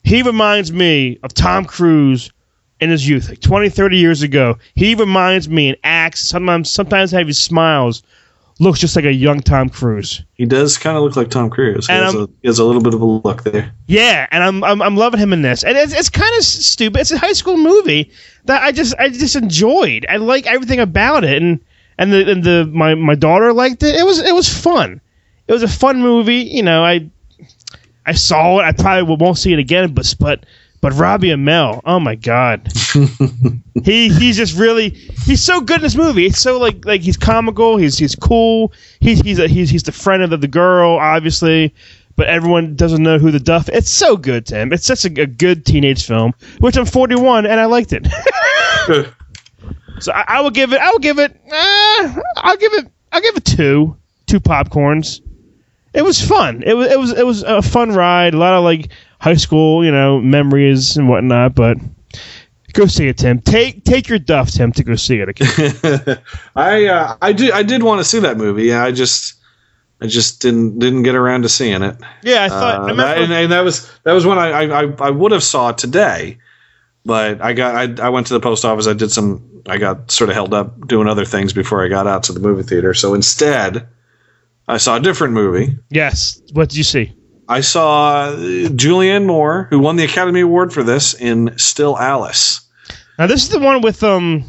he 0.05 0.23
reminds 0.23 0.73
me 0.73 1.19
of 1.23 1.35
Tom 1.35 1.65
Cruise 1.65 2.33
in 2.81 2.91
his 2.91 3.09
youth, 3.09 3.29
like 3.29 3.41
20, 3.41 3.69
30 3.69 3.99
years 3.99 4.23
ago. 4.23 4.57
He 4.75 4.95
reminds 4.95 5.49
me 5.49 5.69
and 5.71 5.77
acts 5.85 6.21
sometimes 6.29 6.71
sometimes 6.71 7.11
have 7.11 7.27
his 7.27 7.39
smiles 7.41 8.03
looks 8.59 8.81
just 8.81 8.97
like 8.97 9.05
a 9.05 9.13
young 9.13 9.41
Tom 9.41 9.69
Cruise. 9.69 10.23
He 10.35 10.45
does 10.45 10.79
kind 10.79 10.97
of 10.97 11.03
look 11.03 11.17
like 11.17 11.31
Tom 11.31 11.51
Cruise. 11.51 11.87
He 11.87 11.93
has, 11.93 12.15
a, 12.15 12.29
he 12.43 12.49
has 12.49 12.59
a 12.59 12.65
little 12.65 12.83
bit 12.83 12.95
of 12.95 13.01
a 13.01 13.05
look 13.05 13.45
there. 13.45 13.73
Yeah, 13.87 14.27
and 14.31 14.43
I'm 14.43 14.65
I'm, 14.65 14.83
I'm 14.83 14.97
loving 14.97 15.21
him 15.21 15.33
in 15.33 15.43
this, 15.43 15.65
and 15.65 15.77
it's, 15.77 15.93
it's 15.93 16.11
kind 16.11 16.35
of 16.37 16.45
stupid. 16.45 17.01
It's 17.01 17.13
a 17.13 17.19
high 17.19 17.33
school 17.33 17.57
movie 17.57 18.11
that 18.45 18.63
I 18.63 18.73
just 18.73 18.95
I 18.99 19.09
just 19.09 19.37
enjoyed. 19.37 20.07
I 20.09 20.17
like 20.17 20.47
everything 20.47 20.81
about 20.81 21.25
it, 21.25 21.41
and 21.41 21.61
and 21.99 22.13
the 22.13 22.31
and 22.31 22.45
the 22.45 22.71
my 22.73 22.95
my 22.95 23.15
daughter 23.15 23.53
liked 23.53 23.83
it. 23.83 23.95
It 23.95 24.05
was 24.05 24.19
it 24.19 24.35
was 24.35 24.49
fun. 24.49 25.01
It 25.47 25.53
was 25.53 25.63
a 25.63 25.69
fun 25.69 26.01
movie. 26.01 26.43
You 26.43 26.63
know, 26.63 26.85
I 26.85 27.09
I 28.07 28.13
saw 28.13 28.61
it. 28.61 28.65
I 28.65 28.73
probably 28.73 29.17
won't 29.17 29.39
see 29.39 29.53
it 29.53 29.59
again, 29.59 29.93
but 29.93 30.15
but 30.19 30.47
but 30.81 30.93
Robbie 30.93 31.29
Amell, 31.29 31.81
oh 31.85 31.99
my 31.99 32.15
god, 32.15 32.73
he 33.85 34.09
he's 34.09 34.37
just 34.37 34.57
really 34.57 34.91
he's 34.91 35.43
so 35.43 35.61
good 35.61 35.77
in 35.77 35.83
this 35.83 35.97
movie. 35.97 36.27
It's 36.27 36.41
so 36.41 36.59
like 36.59 36.85
like 36.85 37.01
he's 37.01 37.17
comical. 37.17 37.77
He's 37.77 37.99
he's 37.99 38.15
cool. 38.15 38.73
He's 39.01 39.21
he's 39.21 39.39
a, 39.39 39.49
he's 39.49 39.71
he's 39.71 39.83
the 39.83 39.93
friend 39.93 40.23
of 40.23 40.31
the, 40.31 40.37
the 40.37 40.49
girl, 40.49 40.99
obviously, 40.99 41.75
but 42.19 42.27
everyone 42.27 42.75
doesn't 42.75 43.03
know 43.03 43.19
who 43.19 43.31
the 43.31 43.41
Duff. 43.41 43.69
It's 43.69 43.91
so 43.91 44.17
good, 44.17 44.47
Tim. 44.47 44.73
It's 44.73 44.85
such 44.85 45.05
a, 45.05 45.23
a 45.23 45.27
good 45.27 45.65
teenage 45.65 46.05
film. 46.05 46.33
Which 46.59 46.77
I'm 46.77 46.85
41 46.85 47.47
and 47.47 47.61
I 47.61 47.67
liked 47.67 47.93
it. 47.93 48.07
so 50.01 50.13
I, 50.13 50.25
I 50.27 50.41
will 50.41 50.51
give 50.51 50.73
it. 50.73 50.81
I 50.81 50.91
will 50.91 50.99
give 50.99 51.19
it. 51.19 51.33
Uh, 51.33 52.21
I'll 52.37 52.57
give 52.57 52.73
it. 52.75 52.91
I'll 53.13 53.21
give 53.21 53.37
it 53.37 53.45
two. 53.45 53.97
Two 54.27 54.41
popcorns. 54.41 55.21
It 55.95 56.03
was 56.03 56.21
fun. 56.21 56.63
It 56.67 56.75
was 56.75 56.91
it 56.91 56.99
was 56.99 57.13
it 57.13 57.25
was 57.25 57.43
a 57.45 57.63
fun 57.63 57.93
ride. 57.93 58.35
A 58.35 58.39
lot 58.39 58.55
of 58.55 58.65
like 58.65 58.91
high 59.21 59.35
school, 59.35 59.85
you 59.85 59.91
know, 59.91 60.21
memories 60.21 60.97
and 60.97 61.09
whatnot. 61.09 61.55
But 61.55 61.79
go 62.73 62.87
see 62.87 63.09
it, 63.09 63.19
Tim. 63.19 63.41
Take 63.41 63.85
take 63.85 64.09
your 64.09 64.19
duff, 64.19 64.51
Tim, 64.51 64.73
to 64.73 64.85
go 64.85 64.95
see 64.95 65.19
it. 65.21 65.29
Okay? 65.31 66.17
I 66.57 66.87
uh, 66.87 67.17
I 67.21 67.33
did 67.33 67.53
I 67.53 67.63
did 67.63 67.83
want 67.83 68.01
to 68.01 68.05
see 68.05 68.21
that 68.21 68.37
movie. 68.37 68.65
Yeah, 68.65 68.85
I 68.85 68.93
just 68.93 69.35
I 70.01 70.07
just 70.07 70.41
didn't 70.41 70.79
didn't 70.79 71.03
get 71.03 71.15
around 71.15 71.43
to 71.43 71.49
seeing 71.49 71.83
it. 71.83 71.97
yeah, 72.23 72.45
I 72.45 72.49
thought. 72.49 72.75
Uh, 72.75 72.79
I 72.79 72.91
remember, 72.91 73.03
that, 73.03 73.19
and, 73.19 73.33
and 73.33 73.53
that 73.53 73.65
was 73.65 73.91
that 74.05 74.13
was 74.13 74.25
when 74.25 74.39
I 74.39 74.51
I, 74.51 74.83
I, 74.83 74.95
I 75.01 75.11
would 75.11 75.33
have 75.33 75.43
saw 75.43 75.71
it 75.71 75.79
today, 75.79 76.39
but 77.05 77.41
I 77.41 77.53
got 77.53 78.01
I, 78.01 78.07
I 78.07 78.09
went 78.11 78.29
to 78.29 78.35
the 78.35 78.41
post 78.41 78.65
office. 78.65 78.87
I 78.87 78.95
did 78.95 79.11
some. 79.11 79.45
I 79.67 79.77
got 79.77 80.11
sort 80.11 80.31
of 80.31 80.35
held 80.35 80.55
up 80.55 80.87
doing 80.87 81.09
other 81.09 81.27
things 81.27 81.53
before 81.53 81.85
I 81.85 81.89
got 81.89 82.07
out 82.07 82.23
to 82.25 82.33
the 82.33 82.41
movie 82.41 82.63
theater. 82.63 82.95
So 82.95 83.13
instead, 83.13 83.87
I 84.67 84.79
saw 84.79 84.97
a 84.97 85.01
different 85.01 85.35
movie. 85.35 85.77
yes. 85.91 86.41
What 86.53 86.71
did 86.71 86.79
you 86.79 86.85
see? 86.85 87.13
I 87.49 87.63
saw 87.63 88.29
uh, 88.29 88.37
Julianne 88.37 89.27
Moore, 89.27 89.67
who 89.71 89.79
won 89.79 89.97
the 89.97 90.05
Academy 90.05 90.41
Award 90.41 90.73
for 90.73 90.83
this 90.83 91.15
in 91.15 91.57
Still 91.59 91.99
Alice. 91.99 92.61
Now 93.19 93.27
this 93.27 93.43
is 93.43 93.49
the 93.49 93.59
one 93.59 93.81
with 93.81 94.03
um 94.03 94.45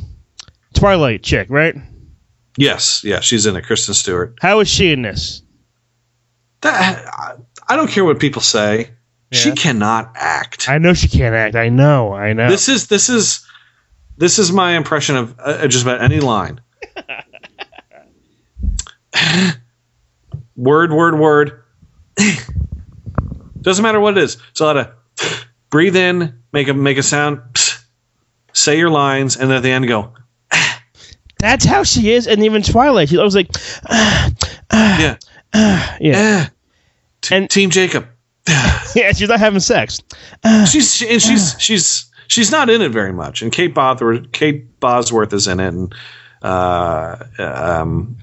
Twilight 0.74 1.24
chick, 1.24 1.48
right? 1.50 1.76
Yes, 2.58 3.04
yeah, 3.04 3.22
she's 3.22 3.46
in 3.46 3.56
it. 3.56 3.66
Kristen 3.66 3.94
Stewart. 3.94 4.38
How 4.42 4.60
is 4.60 4.68
she 4.68 4.92
in 4.92 5.02
this? 5.02 5.42
That, 6.62 7.06
I- 7.68 7.76
don't 7.76 7.90
care 7.90 8.04
what 8.04 8.20
people 8.20 8.42
say. 8.42 8.92
She 9.32 9.52
cannot 9.52 10.12
act. 10.16 10.68
I 10.68 10.80
know 10.80 10.96
she 10.96 11.08
can't 11.08 11.36
act. 11.36 11.56
I 11.56 11.70
know. 11.70 12.14
I 12.14 12.34
know. 12.34 12.50
This 12.50 12.68
is 12.68 12.88
this 12.88 13.10
is 13.10 13.46
this 14.18 14.40
is 14.40 14.52
my 14.52 14.76
impression 14.76 15.16
of 15.16 15.36
uh, 15.40 15.68
just 15.68 15.84
about 15.84 16.02
any 16.02 16.20
line. 16.20 16.60
word, 20.56 20.92
word, 20.92 21.20
word. 21.20 21.64
Doesn't 23.62 23.84
matter 23.84 24.00
what 24.00 24.18
it 24.18 24.24
is. 24.24 24.38
It's 24.52 24.60
a 24.62 24.66
lot 24.66 24.78
of 24.78 24.92
breathe 25.70 25.96
in, 25.96 26.40
make 26.52 26.68
a 26.68 26.74
make 26.74 26.98
a 26.98 27.04
sound, 27.04 27.42
say 28.54 28.78
your 28.78 28.90
lines, 28.90 29.36
and 29.38 29.50
then 29.50 29.58
at 29.58 29.64
the 29.64 29.72
end 29.72 29.88
go. 29.88 30.14
That's 31.40 31.66
how 31.66 31.84
she 31.84 32.12
is, 32.12 32.28
and 32.28 32.44
even 32.44 32.62
Twilight. 32.62 33.14
I 33.14 33.24
was 33.24 33.36
like, 33.36 33.50
Yeah, 34.72 35.18
yeah, 35.54 35.98
yeah. 36.00 36.48
T- 37.22 37.36
And- 37.36 37.50
Team 37.50 37.70
Jacob. 37.70 38.08
yeah. 38.96 39.12
She's 39.14 39.30
not 39.30 39.40
having 39.40 39.60
sex. 39.60 40.02
she's 40.70 40.96
she, 40.96 41.10
and 41.10 41.22
she's 41.22 41.56
she's 41.60 42.10
she's 42.28 42.52
not 42.52 42.70
in 42.70 42.82
it 42.82 42.92
very 42.92 43.14
much. 43.14 43.42
And 43.42 43.52
Kate 43.52 43.74
Bosworth 43.74 44.32
Kate 44.32 44.80
Bosworth 44.80 45.34
is 45.34 45.48
in 45.48 45.60
it, 45.60 45.68
and 45.68 45.96
uh, 46.42 47.18
um, 47.38 48.18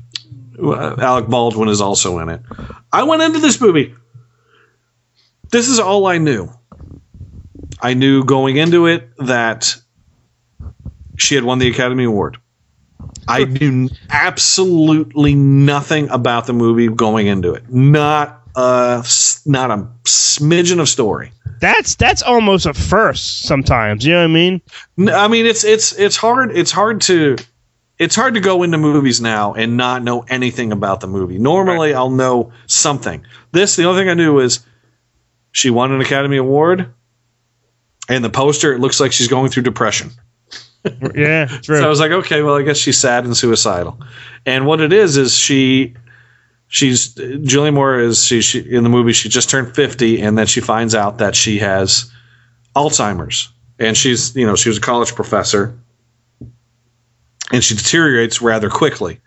Alec 0.58 1.26
Baldwin 1.28 1.68
is 1.68 1.80
also 1.80 2.18
in 2.18 2.28
it. 2.30 2.40
I 2.92 3.02
went 3.02 3.22
into 3.22 3.38
this 3.38 3.60
movie. 3.60 3.94
This 5.56 5.70
is 5.70 5.78
all 5.78 6.04
I 6.06 6.18
knew. 6.18 6.50
I 7.80 7.94
knew 7.94 8.24
going 8.24 8.58
into 8.58 8.84
it 8.84 9.08
that 9.16 9.74
she 11.16 11.34
had 11.34 11.44
won 11.44 11.58
the 11.58 11.70
Academy 11.70 12.04
Award. 12.04 12.36
I 13.26 13.44
knew 13.44 13.88
absolutely 14.10 15.34
nothing 15.34 16.10
about 16.10 16.46
the 16.46 16.52
movie 16.52 16.88
going 16.88 17.26
into 17.26 17.54
it. 17.54 17.72
Not 17.72 18.42
a 18.54 19.02
not 19.46 19.70
a 19.70 19.88
smidgen 20.04 20.78
of 20.78 20.90
story. 20.90 21.32
That's 21.58 21.94
that's 21.94 22.22
almost 22.22 22.66
a 22.66 22.74
first 22.74 23.44
sometimes. 23.44 24.04
You 24.04 24.12
know 24.12 24.18
what 24.18 24.24
I 24.24 24.34
mean? 24.34 24.60
I 25.08 25.26
mean, 25.26 25.46
it's 25.46 25.64
it's 25.64 25.94
it's 25.94 26.18
hard. 26.18 26.54
It's 26.54 26.70
hard 26.70 27.00
to 27.00 27.36
it's 27.98 28.14
hard 28.14 28.34
to 28.34 28.40
go 28.40 28.62
into 28.62 28.76
movies 28.76 29.22
now 29.22 29.54
and 29.54 29.78
not 29.78 30.02
know 30.02 30.20
anything 30.28 30.70
about 30.70 31.00
the 31.00 31.06
movie. 31.06 31.38
Normally, 31.38 31.94
I'll 31.94 32.10
know 32.10 32.52
something. 32.66 33.24
This, 33.52 33.76
the 33.76 33.84
only 33.84 34.02
thing 34.02 34.10
I 34.10 34.14
knew 34.14 34.38
is 34.40 34.60
she 35.56 35.70
won 35.70 35.90
an 35.90 36.02
Academy 36.02 36.36
Award, 36.36 36.92
and 38.10 38.22
the 38.22 38.28
poster 38.28 38.74
it 38.74 38.78
looks 38.78 39.00
like 39.00 39.10
she's 39.10 39.26
going 39.26 39.50
through 39.50 39.62
depression. 39.62 40.10
Yeah, 41.16 41.46
true. 41.46 41.78
So 41.78 41.84
I 41.84 41.88
was 41.88 41.98
like, 41.98 42.12
okay, 42.12 42.42
well, 42.42 42.54
I 42.54 42.62
guess 42.62 42.76
she's 42.76 42.96
sad 42.96 43.24
and 43.24 43.36
suicidal. 43.36 43.98
And 44.44 44.66
what 44.66 44.80
it 44.80 44.92
is 44.92 45.16
is 45.16 45.36
she, 45.36 45.94
she's 46.68 47.12
Julie 47.42 47.72
Moore 47.72 47.98
is 47.98 48.22
she, 48.22 48.40
she 48.40 48.60
in 48.60 48.84
the 48.84 48.88
movie 48.88 49.12
she 49.12 49.28
just 49.28 49.50
turned 49.50 49.74
fifty, 49.74 50.22
and 50.22 50.38
then 50.38 50.46
she 50.46 50.60
finds 50.60 50.94
out 50.94 51.18
that 51.18 51.34
she 51.34 51.58
has 51.58 52.08
Alzheimer's, 52.76 53.48
and 53.80 53.96
she's 53.96 54.36
you 54.36 54.46
know 54.46 54.54
she 54.54 54.68
was 54.68 54.78
a 54.78 54.80
college 54.80 55.16
professor, 55.16 55.76
and 57.50 57.64
she 57.64 57.74
deteriorates 57.74 58.40
rather 58.40 58.70
quickly. 58.70 59.20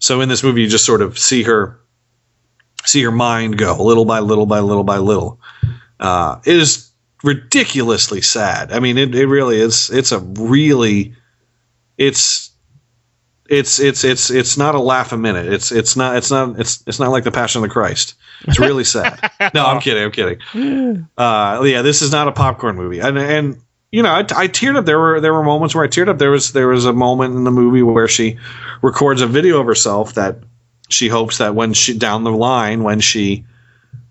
So 0.00 0.20
in 0.20 0.28
this 0.28 0.42
movie, 0.42 0.62
you 0.62 0.68
just 0.68 0.84
sort 0.84 1.00
of 1.00 1.16
see 1.16 1.44
her, 1.44 1.78
see 2.84 3.00
your 3.00 3.12
mind 3.12 3.58
go 3.58 3.76
little 3.82 4.04
by 4.04 4.20
little 4.20 4.46
by 4.46 4.60
little 4.60 4.84
by 4.84 4.98
little. 4.98 5.40
Uh, 6.00 6.40
it 6.44 6.56
is 6.56 6.90
ridiculously 7.22 8.20
sad. 8.20 8.72
I 8.72 8.80
mean, 8.80 8.98
it, 8.98 9.14
it 9.14 9.26
really 9.26 9.60
is. 9.60 9.90
It's 9.90 10.12
a 10.12 10.18
really, 10.18 11.14
it's, 11.96 12.50
it's, 13.48 13.78
it's, 13.78 14.02
it's, 14.04 14.30
it's 14.30 14.56
not 14.56 14.74
a 14.74 14.80
laugh 14.80 15.12
a 15.12 15.16
minute. 15.16 15.46
It's, 15.46 15.70
it's 15.70 15.96
not, 15.96 16.16
it's 16.16 16.30
not, 16.30 16.58
it's, 16.58 16.82
it's 16.86 16.98
not 16.98 17.10
like 17.10 17.24
the 17.24 17.30
Passion 17.30 17.62
of 17.62 17.68
the 17.68 17.72
Christ. 17.72 18.14
It's 18.48 18.58
really 18.58 18.84
sad. 18.84 19.30
no, 19.54 19.64
I'm 19.64 19.80
kidding. 19.80 20.02
I'm 20.02 20.10
kidding. 20.10 21.08
Uh, 21.16 21.62
yeah, 21.64 21.82
this 21.82 22.02
is 22.02 22.10
not 22.10 22.26
a 22.26 22.32
popcorn 22.32 22.76
movie. 22.76 22.98
And, 22.98 23.16
and, 23.18 23.62
you 23.92 24.02
know, 24.02 24.10
I, 24.10 24.20
I 24.20 24.48
teared 24.48 24.76
up. 24.76 24.86
There 24.86 24.98
were 24.98 25.20
there 25.20 25.34
were 25.34 25.42
moments 25.42 25.74
where 25.74 25.84
I 25.84 25.86
teared 25.86 26.08
up. 26.08 26.16
There 26.16 26.30
was 26.30 26.54
there 26.54 26.68
was 26.68 26.86
a 26.86 26.94
moment 26.94 27.36
in 27.36 27.44
the 27.44 27.50
movie 27.50 27.82
where 27.82 28.08
she 28.08 28.38
records 28.80 29.20
a 29.20 29.26
video 29.26 29.60
of 29.60 29.66
herself 29.66 30.14
that 30.14 30.38
she 30.92 31.08
hopes 31.08 31.38
that 31.38 31.54
when 31.54 31.72
she 31.72 31.96
down 31.96 32.24
the 32.24 32.30
line 32.30 32.82
when 32.82 33.00
she 33.00 33.44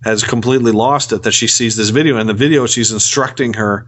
has 0.04 0.24
completely 0.24 0.72
lost 0.72 1.12
it 1.12 1.24
that 1.24 1.32
she 1.32 1.48
sees 1.48 1.76
this 1.76 1.90
video 1.90 2.18
and 2.18 2.28
the 2.28 2.34
video 2.34 2.66
she's 2.66 2.92
instructing 2.92 3.54
her 3.54 3.88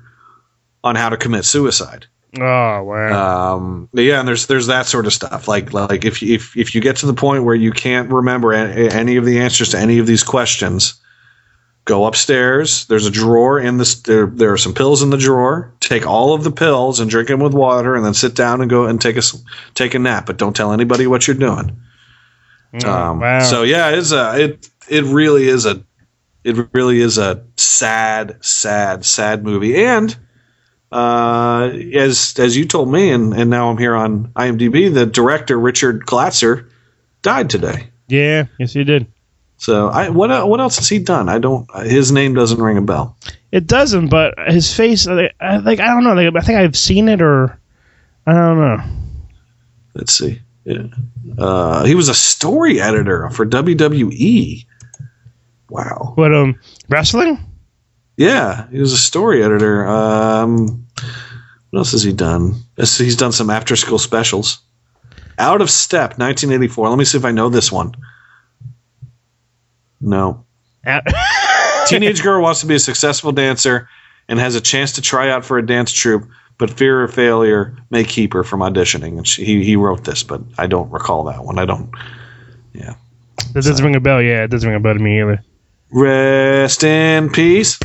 on 0.83 0.95
how 0.95 1.09
to 1.09 1.17
commit 1.17 1.45
suicide. 1.45 2.05
oh 2.39 2.83
wow. 2.83 3.55
Um, 3.55 3.89
yeah, 3.93 4.19
and 4.19 4.27
there's 4.27 4.47
there's 4.47 4.67
that 4.67 4.85
sort 4.85 5.05
of 5.05 5.13
stuff. 5.13 5.47
Like 5.47 5.73
like 5.73 6.05
if 6.05 6.21
if 6.21 6.55
if 6.57 6.75
you 6.75 6.81
get 6.81 6.97
to 6.97 7.05
the 7.05 7.13
point 7.13 7.43
where 7.43 7.55
you 7.55 7.71
can't 7.71 8.11
remember 8.11 8.53
any 8.53 9.15
of 9.15 9.25
the 9.25 9.39
answers 9.39 9.69
to 9.69 9.79
any 9.79 9.99
of 9.99 10.07
these 10.07 10.23
questions, 10.23 10.95
go 11.85 12.05
upstairs. 12.05 12.85
There's 12.87 13.05
a 13.05 13.11
drawer 13.11 13.59
in 13.59 13.77
this. 13.77 14.01
There 14.01 14.27
there 14.27 14.51
are 14.51 14.57
some 14.57 14.73
pills 14.73 15.01
in 15.01 15.09
the 15.09 15.17
drawer. 15.17 15.73
Take 15.79 16.05
all 16.05 16.33
of 16.33 16.43
the 16.43 16.51
pills 16.51 16.99
and 16.99 17.09
drink 17.09 17.29
them 17.29 17.39
with 17.39 17.53
water, 17.53 17.95
and 17.95 18.05
then 18.05 18.13
sit 18.13 18.35
down 18.35 18.61
and 18.61 18.69
go 18.69 18.85
and 18.85 18.99
take 18.99 19.17
a 19.17 19.21
take 19.73 19.93
a 19.93 19.99
nap. 19.99 20.25
But 20.25 20.37
don't 20.37 20.55
tell 20.55 20.73
anybody 20.73 21.07
what 21.07 21.27
you're 21.27 21.35
doing. 21.35 21.79
Um, 22.73 23.19
wow. 23.19 23.39
So 23.39 23.63
yeah, 23.63 23.91
it's 23.91 24.11
a 24.11 24.41
it 24.41 24.69
it 24.89 25.03
really 25.05 25.47
is 25.47 25.65
a 25.65 25.83
it 26.43 26.69
really 26.73 26.99
is 26.99 27.17
a 27.17 27.45
sad 27.55 28.43
sad 28.43 29.05
sad 29.05 29.43
movie 29.43 29.85
and 29.85 30.15
uh, 30.93 31.71
as 31.93 32.35
as 32.37 32.55
you 32.55 32.65
told 32.65 32.91
me, 32.91 33.11
and 33.11 33.33
and 33.33 33.49
now 33.49 33.69
I'm 33.69 33.77
here 33.77 33.95
on 33.95 34.27
IMDb. 34.35 34.93
The 34.93 35.07
director 35.07 35.59
Richard 35.59 36.05
Glatzer 36.05 36.69
died 37.23 37.49
today. 37.49 37.89
Yeah, 38.07 38.45
yes, 38.59 38.73
he 38.73 38.83
did. 38.83 39.07
So 39.57 39.87
I 39.87 40.09
what 40.09 40.47
what 40.47 40.59
else 40.59 40.77
has 40.77 40.87
he 40.87 40.99
done? 40.99 41.29
I 41.29 41.39
don't. 41.39 41.67
His 41.83 42.11
name 42.11 42.35
doesn't 42.35 42.61
ring 42.61 42.77
a 42.77 42.81
bell. 42.81 43.17
It 43.51 43.65
doesn't, 43.65 44.09
but 44.09 44.35
his 44.47 44.75
face, 44.75 45.07
like, 45.07 45.33
I, 45.39 45.57
like 45.57 45.79
I 45.79 45.87
don't 45.87 46.03
know. 46.03 46.13
Like, 46.13 46.35
I 46.35 46.45
think 46.45 46.59
I've 46.59 46.77
seen 46.77 47.07
it, 47.07 47.21
or 47.21 47.59
I 48.27 48.33
don't 48.33 48.59
know. 48.59 48.83
Let's 49.95 50.13
see. 50.13 50.41
Yeah. 50.65 50.87
Uh, 51.37 51.85
he 51.85 51.95
was 51.95 52.09
a 52.09 52.13
story 52.13 52.79
editor 52.79 53.29
for 53.31 53.45
WWE. 53.45 54.65
Wow. 55.69 56.13
What 56.15 56.33
um, 56.33 56.59
wrestling? 56.89 57.39
Yeah, 58.17 58.69
he 58.69 58.79
was 58.79 58.93
a 58.93 58.97
story 58.97 59.43
editor. 59.43 59.87
Um, 59.87 60.87
what 61.71 61.79
else 61.79 61.91
has 61.91 62.03
he 62.03 62.13
done? 62.13 62.53
He's 62.77 63.17
done 63.17 63.31
some 63.31 63.49
after 63.49 63.75
school 63.75 63.97
specials. 63.97 64.59
Out 65.39 65.61
of 65.61 65.71
Step, 65.71 66.11
1984. 66.19 66.89
Let 66.89 66.97
me 66.99 67.05
see 67.05 67.17
if 67.17 67.25
I 67.25 67.31
know 67.31 67.49
this 67.49 67.71
one. 67.71 67.95
No. 69.99 70.45
Teenage 71.87 72.21
girl 72.21 72.41
wants 72.41 72.61
to 72.61 72.67
be 72.67 72.75
a 72.75 72.79
successful 72.79 73.31
dancer 73.31 73.89
and 74.29 74.39
has 74.39 74.55
a 74.55 74.61
chance 74.61 74.91
to 74.93 75.01
try 75.01 75.29
out 75.29 75.43
for 75.43 75.57
a 75.57 75.65
dance 75.65 75.91
troupe, 75.91 76.27
but 76.57 76.69
fear 76.69 77.03
of 77.03 77.13
failure 77.13 77.75
may 77.89 78.03
keep 78.03 78.33
her 78.33 78.43
from 78.43 78.61
auditioning. 78.61 79.17
And 79.17 79.27
she, 79.27 79.43
he, 79.43 79.63
he 79.63 79.75
wrote 79.75 80.03
this, 80.03 80.23
but 80.23 80.41
I 80.57 80.67
don't 80.67 80.91
recall 80.91 81.23
that 81.25 81.43
one. 81.43 81.59
I 81.59 81.65
don't. 81.65 81.89
Yeah. 82.73 82.95
That 83.53 83.63
doesn't 83.63 83.83
ring 83.83 83.95
a 83.95 83.99
bell. 83.99 84.21
Yeah, 84.21 84.43
it 84.43 84.51
doesn't 84.51 84.67
ring 84.67 84.77
a 84.77 84.79
bell 84.79 84.93
to 84.93 84.99
me 84.99 85.21
either. 85.21 85.43
Rest 85.91 86.83
in 86.83 87.29
peace. 87.29 87.79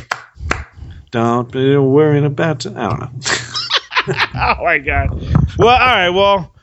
Don't 1.11 1.51
be 1.51 1.77
worrying 1.77 2.25
about. 2.25 2.65
I 2.65 2.89
don't 2.89 2.99
know. 2.99 3.11
oh 4.35 4.63
my 4.63 4.77
god. 4.77 5.09
Well, 5.57 5.69
all 5.69 5.77
right. 5.77 6.09
Well, 6.09 6.53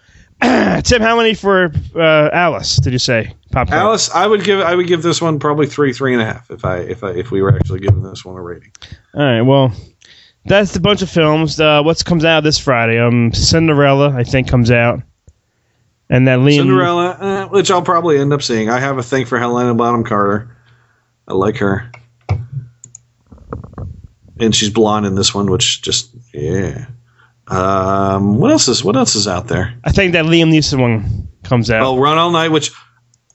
Tim, 0.82 1.00
how 1.00 1.16
many 1.16 1.34
for 1.34 1.72
uh, 1.94 2.30
Alice? 2.32 2.76
Did 2.76 2.92
you 2.92 2.98
say? 2.98 3.34
Pop 3.52 3.70
Alice, 3.70 4.10
I 4.10 4.26
would 4.26 4.44
give 4.44 4.60
I 4.60 4.74
would 4.74 4.86
give 4.86 5.02
this 5.02 5.22
one 5.22 5.38
probably 5.38 5.66
three, 5.66 5.92
three 5.92 6.12
and 6.12 6.20
a 6.20 6.26
half 6.26 6.50
if 6.50 6.64
I 6.64 6.78
if 6.78 7.02
I 7.02 7.12
if 7.12 7.30
we 7.30 7.40
were 7.40 7.54
actually 7.54 7.80
giving 7.80 8.02
this 8.02 8.24
one 8.24 8.36
a 8.36 8.42
rating. 8.42 8.70
All 9.14 9.22
right. 9.22 9.40
Well, 9.40 9.72
that's 10.46 10.76
a 10.76 10.80
bunch 10.80 11.02
of 11.02 11.10
films. 11.10 11.60
Uh, 11.60 11.82
what's 11.82 12.02
comes 12.02 12.24
out 12.24 12.42
this 12.42 12.58
Friday? 12.58 12.98
Um, 12.98 13.32
Cinderella, 13.32 14.10
I 14.10 14.24
think, 14.24 14.48
comes 14.48 14.70
out, 14.70 15.02
and 16.08 16.28
that 16.28 16.38
Liam. 16.38 16.56
Cinderella, 16.56 17.08
uh, 17.10 17.46
which 17.48 17.70
I'll 17.70 17.82
probably 17.82 18.18
end 18.18 18.32
up 18.32 18.42
seeing. 18.42 18.68
I 18.68 18.78
have 18.78 18.98
a 18.98 19.02
thing 19.02 19.26
for 19.26 19.38
Helena 19.38 19.74
Bonham 19.74 20.04
Carter. 20.04 20.56
I 21.28 21.34
like 21.34 21.56
her, 21.58 21.90
and 24.38 24.54
she's 24.54 24.70
blonde 24.70 25.06
in 25.06 25.14
this 25.14 25.34
one, 25.34 25.50
which 25.50 25.82
just 25.82 26.10
yeah. 26.32 26.86
Um, 27.48 28.38
what 28.38 28.50
else 28.50 28.68
is 28.68 28.82
what 28.82 28.96
else 28.96 29.14
is 29.14 29.28
out 29.28 29.46
there? 29.46 29.74
I 29.84 29.92
think 29.92 30.12
that 30.12 30.24
Liam 30.24 30.50
Neeson 30.50 30.80
one 30.80 31.28
comes 31.44 31.70
out. 31.70 31.82
Oh, 31.82 31.98
Run 31.98 32.18
All 32.18 32.30
Night, 32.30 32.48
which 32.48 32.72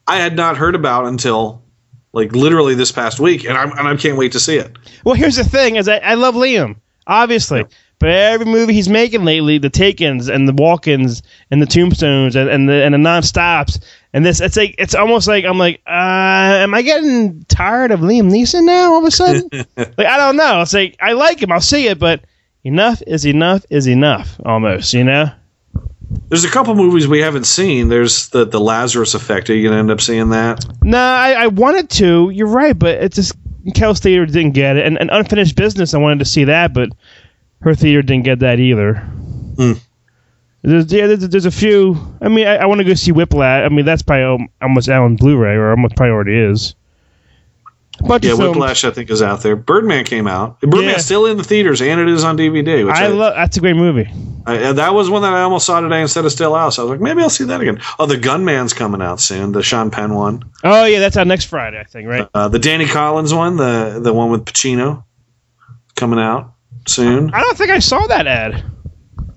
I 0.08 0.18
had 0.18 0.36
not 0.36 0.58
heard 0.58 0.76
about 0.76 1.06
until 1.06 1.64
like 2.14 2.34
literally 2.34 2.76
this 2.76 2.92
past 2.92 3.20
week, 3.20 3.46
and 3.46 3.58
I'm 3.58 3.72
and 3.78 3.88
I 3.88 3.96
can't 3.96 4.18
wait 4.18 4.34
to 4.34 4.40
see 4.40 4.58
it. 4.58 4.78
Well, 5.06 5.16
here's 5.16 5.38
the 5.38 5.44
thing: 5.44 5.78
is 5.78 5.88
I, 5.88 5.98
I 5.98 6.16
love 6.16 6.36
Liam, 6.36 6.76
obviously, 7.12 7.66
but 8.00 8.10
every 8.10 8.48
movie 8.48 8.74
he's 8.74 8.90
making 8.90 9.26
lately, 9.26 9.60
the 9.60 9.70
Takens 9.70 10.34
and 10.34 10.48
the 10.48 10.54
Walk-ins 10.54 11.22
and 11.52 11.62
the 11.62 11.68
Tombstones 11.68 12.36
and, 12.36 12.50
and 12.50 12.68
the 12.68 12.84
and 12.84 12.96
the 12.96 12.98
non-stops, 12.98 13.80
and 14.14 14.26
this, 14.26 14.42
it's 14.42 14.58
like 14.58 14.74
it's 14.80 14.96
almost 14.96 15.28
like 15.28 15.46
I'm 15.46 15.60
like, 15.60 15.82
uh, 15.86 15.92
am 15.92 16.74
I 16.74 16.82
getting 16.82 17.44
tired 17.46 17.92
of 17.92 18.00
Liam 18.00 18.32
Neeson 18.32 18.66
now? 18.66 18.94
All 18.94 19.00
of 19.00 19.06
a 19.06 19.12
sudden, 19.12 19.50
like 19.78 20.00
I 20.00 20.18
don't 20.18 20.38
know. 20.38 20.62
It's 20.62 20.74
like 20.74 20.96
I 21.00 21.12
like 21.12 21.42
him, 21.42 21.52
I'll 21.52 21.62
see 21.62 21.88
it, 21.88 22.00
but 22.00 22.24
enough 22.64 23.04
is 23.06 23.26
enough 23.26 23.66
is 23.70 23.88
enough, 23.88 24.40
almost, 24.46 24.94
you 24.94 25.04
know. 25.04 25.30
There's 26.28 26.44
a 26.44 26.50
couple 26.50 26.76
movies 26.76 27.08
we 27.08 27.20
haven't 27.20 27.46
seen. 27.46 27.90
There's 27.90 28.30
the 28.30 28.46
the 28.46 28.60
Lazarus 28.60 29.14
Effect. 29.14 29.50
Are 29.50 29.54
you 29.54 29.68
gonna 29.68 29.80
end 29.80 29.92
up 29.92 30.02
seeing 30.02 30.30
that? 30.30 30.66
No, 30.82 30.98
I, 30.98 31.34
I 31.34 31.48
wanted 31.48 31.90
to. 31.92 32.32
You're 32.32 32.48
right, 32.48 32.78
but 32.78 32.96
it 33.04 33.14
just 33.14 33.36
Kel 33.76 33.94
Theater 33.94 34.26
didn't 34.26 34.52
get 34.52 34.78
it, 34.78 34.86
and, 34.86 35.00
and 35.00 35.10
Unfinished 35.12 35.56
Business. 35.56 35.94
I 35.94 35.98
wanted 35.98 36.20
to 36.20 36.26
see 36.26 36.46
that, 36.46 36.74
but 36.74 36.90
her 37.62 37.76
theater 37.76 38.02
didn't 38.02 38.26
get 38.26 38.40
that 38.40 38.60
either. 38.60 38.96
Hmm. 38.96 39.74
There's, 40.64 40.92
yeah, 40.92 41.08
there's, 41.08 41.28
there's 41.30 41.46
a 41.46 41.52
few. 41.52 41.98
I 42.22 42.28
mean, 42.28 42.48
I, 42.48 42.58
I 42.58 42.66
want 42.66 42.80
to 42.80 42.86
go 42.86 42.94
see 42.94 43.12
Whiplash. 43.12 43.66
I 43.66 43.70
mean, 43.70 43.86
that's 43.86 44.02
probably 44.02 44.48
almost 44.62 44.90
out 44.90 45.04
on 45.04 45.16
Blu-ray, 45.16 45.56
or 45.56 45.72
almost 45.72 45.96
probably 45.96 46.12
already 46.12 46.38
is. 46.38 46.76
Bunch 48.08 48.26
yeah, 48.26 48.32
of 48.34 48.38
films. 48.40 48.56
Whiplash 48.56 48.84
I 48.84 48.92
think 48.92 49.10
is 49.10 49.22
out 49.22 49.42
there. 49.42 49.56
Birdman 49.56 50.06
came 50.06 50.28
out. 50.28 50.60
Birdman's 50.62 50.86
Yeah. 50.86 50.98
still 50.98 51.26
in 51.26 51.38
the 51.38 51.44
theaters 51.44 51.82
and 51.82 52.00
it 52.00 52.10
is 52.10 52.24
on 52.24 52.38
DVD. 52.38 52.86
Which 52.86 52.96
I 52.96 53.06
I, 53.06 53.08
love. 53.08 53.34
That's 53.36 53.58
a 53.58 53.60
great 53.60 53.76
movie. 53.76 54.10
I- 54.46 54.72
that 54.74 54.94
was 54.94 55.10
one 55.10 55.22
that 55.22 55.34
I 55.34 55.42
almost 55.44 55.66
saw 55.66 55.80
today 55.82 56.02
instead 56.02 56.26
of 56.26 56.32
Still 56.32 56.56
House. 56.56 56.80
I 56.80 56.84
was 56.84 56.92
like, 56.92 57.00
maybe 57.00 57.22
I'll 57.22 57.30
see 57.30 57.44
that 57.46 57.62
again. 57.62 57.80
Oh, 58.00 58.06
the 58.08 58.18
Gunman's 58.18 58.74
coming 58.74 59.02
out 59.02 59.20
soon. 59.20 59.52
The 59.52 59.62
Sean 59.64 59.92
Penn 59.92 60.14
one. 60.16 60.44
Oh 60.64 60.86
yeah, 60.86 61.00
that's 61.00 61.16
out 61.18 61.28
next 61.28 61.46
Friday, 61.46 61.80
I 61.80 61.84
think. 61.84 62.08
Right? 62.08 62.28
Uh, 62.34 62.48
the 62.48 62.60
Danny 62.60 62.86
Collins 62.88 63.34
one. 63.34 63.58
The 63.58 64.00
the 64.02 64.14
one 64.14 64.32
with 64.32 64.46
Pacino 64.46 65.04
coming 65.96 66.20
out 66.20 66.54
soon. 66.88 67.32
I 67.34 67.42
don't 67.42 67.58
think 67.58 67.70
I 67.72 67.80
saw 67.80 68.08
that 68.08 68.26
ad. 68.28 68.64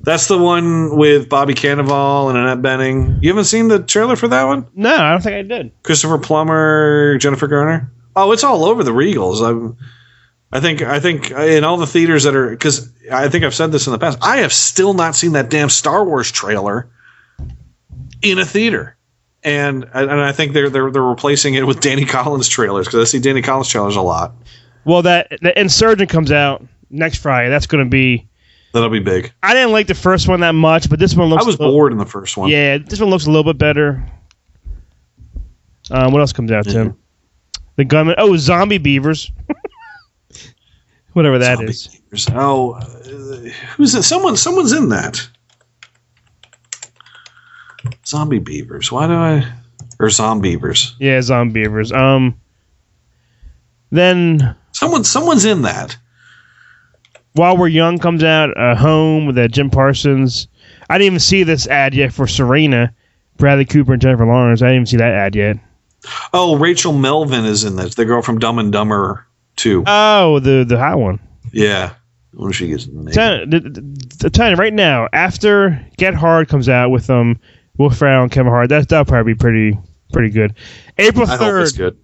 That's 0.02 0.26
the 0.28 0.36
one 0.36 0.98
with 0.98 1.30
Bobby 1.30 1.54
Cannavale 1.54 2.28
and 2.28 2.38
Annette 2.38 2.60
Bening. 2.60 3.22
You 3.22 3.30
haven't 3.30 3.44
seen 3.44 3.68
the 3.68 3.78
trailer 3.82 4.16
for 4.16 4.28
that 4.28 4.44
one? 4.44 4.66
No, 4.74 4.94
I 4.94 5.10
don't 5.12 5.22
think 5.22 5.34
I 5.34 5.42
did. 5.42 5.72
Christopher 5.82 6.18
Plummer, 6.18 7.16
Jennifer 7.16 7.46
Garner. 7.46 7.90
Oh, 8.16 8.32
it's 8.32 8.44
all 8.44 8.64
over 8.64 8.82
the 8.84 8.92
Regals. 8.92 9.46
I'm, 9.46 9.76
I 10.52 10.60
think 10.60 10.82
I 10.82 11.00
think 11.00 11.30
in 11.30 11.64
all 11.64 11.76
the 11.76 11.86
theaters 11.86 12.22
that 12.24 12.36
are 12.36 12.50
because 12.50 12.92
I 13.10 13.28
think 13.28 13.44
I've 13.44 13.54
said 13.54 13.72
this 13.72 13.86
in 13.86 13.92
the 13.92 13.98
past. 13.98 14.18
I 14.22 14.38
have 14.38 14.52
still 14.52 14.94
not 14.94 15.16
seen 15.16 15.32
that 15.32 15.50
damn 15.50 15.68
Star 15.68 16.04
Wars 16.04 16.30
trailer 16.30 16.88
in 18.22 18.38
a 18.38 18.44
theater, 18.44 18.96
and 19.42 19.84
and 19.92 20.10
I 20.12 20.30
think 20.32 20.52
they're 20.52 20.70
they're 20.70 20.90
they're 20.92 21.02
replacing 21.02 21.54
it 21.54 21.66
with 21.66 21.80
Danny 21.80 22.04
Collins 22.06 22.48
trailers 22.48 22.86
because 22.86 23.00
I 23.00 23.04
see 23.10 23.18
Danny 23.18 23.42
Collins 23.42 23.68
trailers 23.68 23.96
a 23.96 24.02
lot. 24.02 24.32
Well, 24.84 25.02
that 25.02 25.28
the 25.42 25.58
Insurgent 25.58 26.10
comes 26.10 26.30
out 26.30 26.64
next 26.90 27.18
Friday. 27.18 27.48
That's 27.48 27.66
going 27.66 27.84
to 27.84 27.90
be. 27.90 28.28
That'll 28.72 28.90
be 28.90 29.00
big. 29.00 29.32
I 29.42 29.54
didn't 29.54 29.72
like 29.72 29.86
the 29.86 29.94
first 29.94 30.28
one 30.28 30.40
that 30.40 30.54
much, 30.54 30.90
but 30.90 30.98
this 30.98 31.14
one 31.14 31.30
looks. 31.30 31.42
I 31.42 31.46
was 31.46 31.58
little- 31.58 31.74
bored 31.74 31.90
in 31.92 31.98
the 31.98 32.06
first 32.06 32.36
one. 32.36 32.48
Yeah, 32.50 32.78
this 32.78 33.00
one 33.00 33.08
looks 33.10 33.26
a 33.26 33.30
little 33.30 33.44
bit 33.52 33.58
better. 33.58 34.04
Um, 35.90 36.12
what 36.12 36.20
else 36.20 36.32
comes 36.32 36.50
out, 36.52 36.64
Tim? 36.64 36.96
The 37.76 37.84
gunman. 37.84 38.14
Oh, 38.18 38.36
zombie 38.36 38.78
beavers. 38.78 39.30
Whatever 41.12 41.38
that 41.38 41.60
is. 41.62 42.00
Oh, 42.32 42.72
uh, 42.72 42.86
who's 43.76 43.94
it? 43.94 44.02
Someone 44.02 44.36
someone's 44.36 44.72
in 44.72 44.88
that. 44.90 45.28
Zombie 48.06 48.38
beavers. 48.38 48.90
Why 48.90 49.06
do 49.06 49.12
I? 49.14 49.52
Or 50.00 50.10
zombie 50.10 50.50
beavers. 50.50 50.94
Yeah, 50.98 51.20
zombie 51.22 51.62
beavers. 51.62 51.92
Um. 51.92 52.40
Then 53.90 54.56
someone 54.72 55.04
someone's 55.04 55.44
in 55.44 55.62
that. 55.62 55.96
While 57.34 57.56
We're 57.56 57.68
Young 57.68 57.98
comes 57.98 58.22
out. 58.22 58.56
Uh, 58.56 58.74
Home 58.76 59.26
with 59.26 59.36
that 59.36 59.52
Jim 59.52 59.70
Parsons. 59.70 60.48
I 60.88 60.98
didn't 60.98 61.06
even 61.06 61.20
see 61.20 61.42
this 61.42 61.66
ad 61.66 61.94
yet 61.94 62.12
for 62.12 62.26
Serena, 62.26 62.94
Bradley 63.36 63.64
Cooper 63.64 63.92
and 63.92 64.02
Jennifer 64.02 64.26
Lawrence. 64.26 64.62
I 64.62 64.66
didn't 64.66 64.76
even 64.76 64.86
see 64.86 64.96
that 64.98 65.12
ad 65.12 65.34
yet. 65.34 65.56
Oh, 66.32 66.56
Rachel 66.56 66.92
Melvin 66.92 67.44
is 67.44 67.64
in 67.64 67.76
this. 67.76 67.94
The 67.94 68.04
girl 68.04 68.22
from 68.22 68.38
Dumb 68.38 68.58
and 68.58 68.72
Dumber 68.72 69.26
Two. 69.56 69.84
Oh, 69.86 70.38
the 70.40 70.64
the 70.66 70.78
hot 70.78 70.98
one. 70.98 71.20
yeah. 71.52 71.94
Wonder 72.32 72.52
she 72.52 72.66
gets 72.66 72.86
the, 72.86 73.46
the, 73.48 74.18
the, 74.18 74.28
tell 74.30 74.50
you 74.50 74.56
right 74.56 74.74
now, 74.74 75.08
after 75.12 75.86
Get 75.96 76.14
Hard 76.14 76.48
comes 76.48 76.68
out 76.68 76.90
with 76.90 77.08
um 77.08 77.38
Will 77.78 77.90
Ferrell 77.90 78.24
and 78.24 78.32
Kevin 78.32 78.50
Hart, 78.50 78.70
that 78.70 78.88
that'll 78.88 79.04
probably 79.04 79.34
be 79.34 79.38
pretty 79.38 79.78
pretty 80.12 80.30
good. 80.30 80.54
April 80.98 81.28
I 81.30 81.36
hope 81.36 81.62
it's 81.62 81.76
third. 81.76 81.96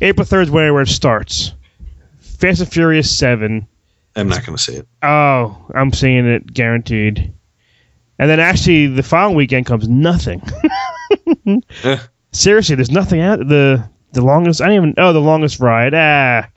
April 0.00 0.24
third 0.26 0.42
is 0.42 0.50
where 0.50 0.72
where 0.74 0.82
it 0.82 0.88
starts. 0.88 1.52
Fast 2.18 2.60
and 2.60 2.70
Furious 2.72 3.16
Seven. 3.16 3.68
I'm 4.16 4.28
not 4.28 4.44
going 4.44 4.56
to 4.56 4.62
see 4.62 4.74
it. 4.74 4.88
Oh, 5.02 5.66
I'm 5.74 5.92
seeing 5.92 6.26
it 6.26 6.52
guaranteed. 6.52 7.32
And 8.18 8.30
then 8.30 8.40
actually, 8.40 8.86
the 8.86 9.02
following 9.02 9.36
weekend 9.36 9.66
comes 9.66 9.88
nothing. 9.88 10.42
Eh. 11.84 11.98
Seriously, 12.32 12.76
there's 12.76 12.90
nothing 12.90 13.20
out. 13.20 13.38
The 13.38 13.88
the 14.12 14.22
longest. 14.22 14.60
I 14.60 14.68
didn't 14.68 14.82
even. 14.82 14.94
Oh, 14.98 15.12
the 15.12 15.20
longest 15.20 15.60
ride. 15.60 15.94
Ah. 15.94 16.48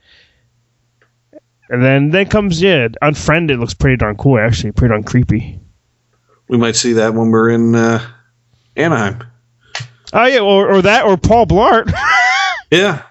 And 1.70 1.84
then 1.84 2.10
then 2.10 2.28
comes 2.28 2.62
yeah, 2.62 2.88
Unfriended 3.02 3.60
looks 3.60 3.74
pretty 3.74 3.98
darn 3.98 4.18
cool. 4.18 4.40
Actually, 4.40 4.72
pretty 4.72 4.92
darn 4.92 5.04
creepy. 5.04 5.60
We 6.48 6.58
might 6.58 6.76
see 6.76 6.94
that 6.94 7.14
when 7.14 7.30
we're 7.30 7.50
in 7.50 7.76
uh, 7.76 8.04
Anaheim. 8.76 9.24
Oh 10.12 10.26
yeah, 10.26 10.40
or, 10.40 10.68
or 10.72 10.82
that 10.82 11.06
or 11.06 11.18
Paul 11.18 11.46
Blart. 11.46 11.94
Yeah. 12.72 13.02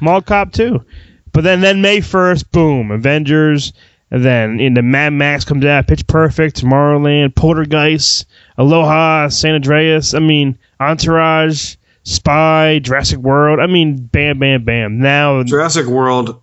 Mall 0.00 0.22
Cop 0.22 0.52
too. 0.52 0.84
But 1.32 1.44
then 1.44 1.60
then 1.60 1.80
May 1.82 2.00
first, 2.00 2.50
boom, 2.50 2.90
Avengers, 2.90 3.72
and 4.10 4.24
then 4.24 4.58
in 4.58 4.74
the 4.74 4.82
Mad 4.82 5.12
Max 5.12 5.44
comes 5.44 5.64
out, 5.64 5.86
Pitch 5.86 6.06
Perfect, 6.06 6.56
Tomorrowland, 6.60 7.34
Poltergeist, 7.34 8.26
Aloha, 8.58 9.28
San 9.28 9.54
Andreas. 9.54 10.14
I 10.14 10.18
mean, 10.18 10.58
Entourage, 10.80 11.76
Spy, 12.04 12.78
Jurassic 12.80 13.18
World. 13.18 13.60
I 13.60 13.66
mean, 13.66 13.96
bam, 13.96 14.38
bam, 14.38 14.64
bam. 14.64 14.98
Now 14.98 15.42
Jurassic 15.42 15.86
World. 15.86 16.40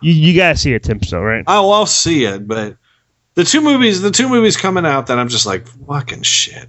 you, 0.00 0.12
you 0.12 0.36
gotta 0.36 0.58
see 0.58 0.72
it, 0.74 0.82
Tim. 0.82 1.02
So 1.02 1.20
right? 1.20 1.44
Oh, 1.46 1.70
I'll 1.70 1.86
see 1.86 2.24
it, 2.24 2.48
but 2.48 2.76
the 3.34 3.44
two 3.44 3.60
movies, 3.60 4.00
the 4.00 4.10
two 4.10 4.28
movies 4.28 4.56
coming 4.56 4.86
out 4.86 5.06
that 5.08 5.18
I'm 5.18 5.28
just 5.28 5.46
like 5.46 5.66
fucking 5.66 6.22
shit. 6.22 6.68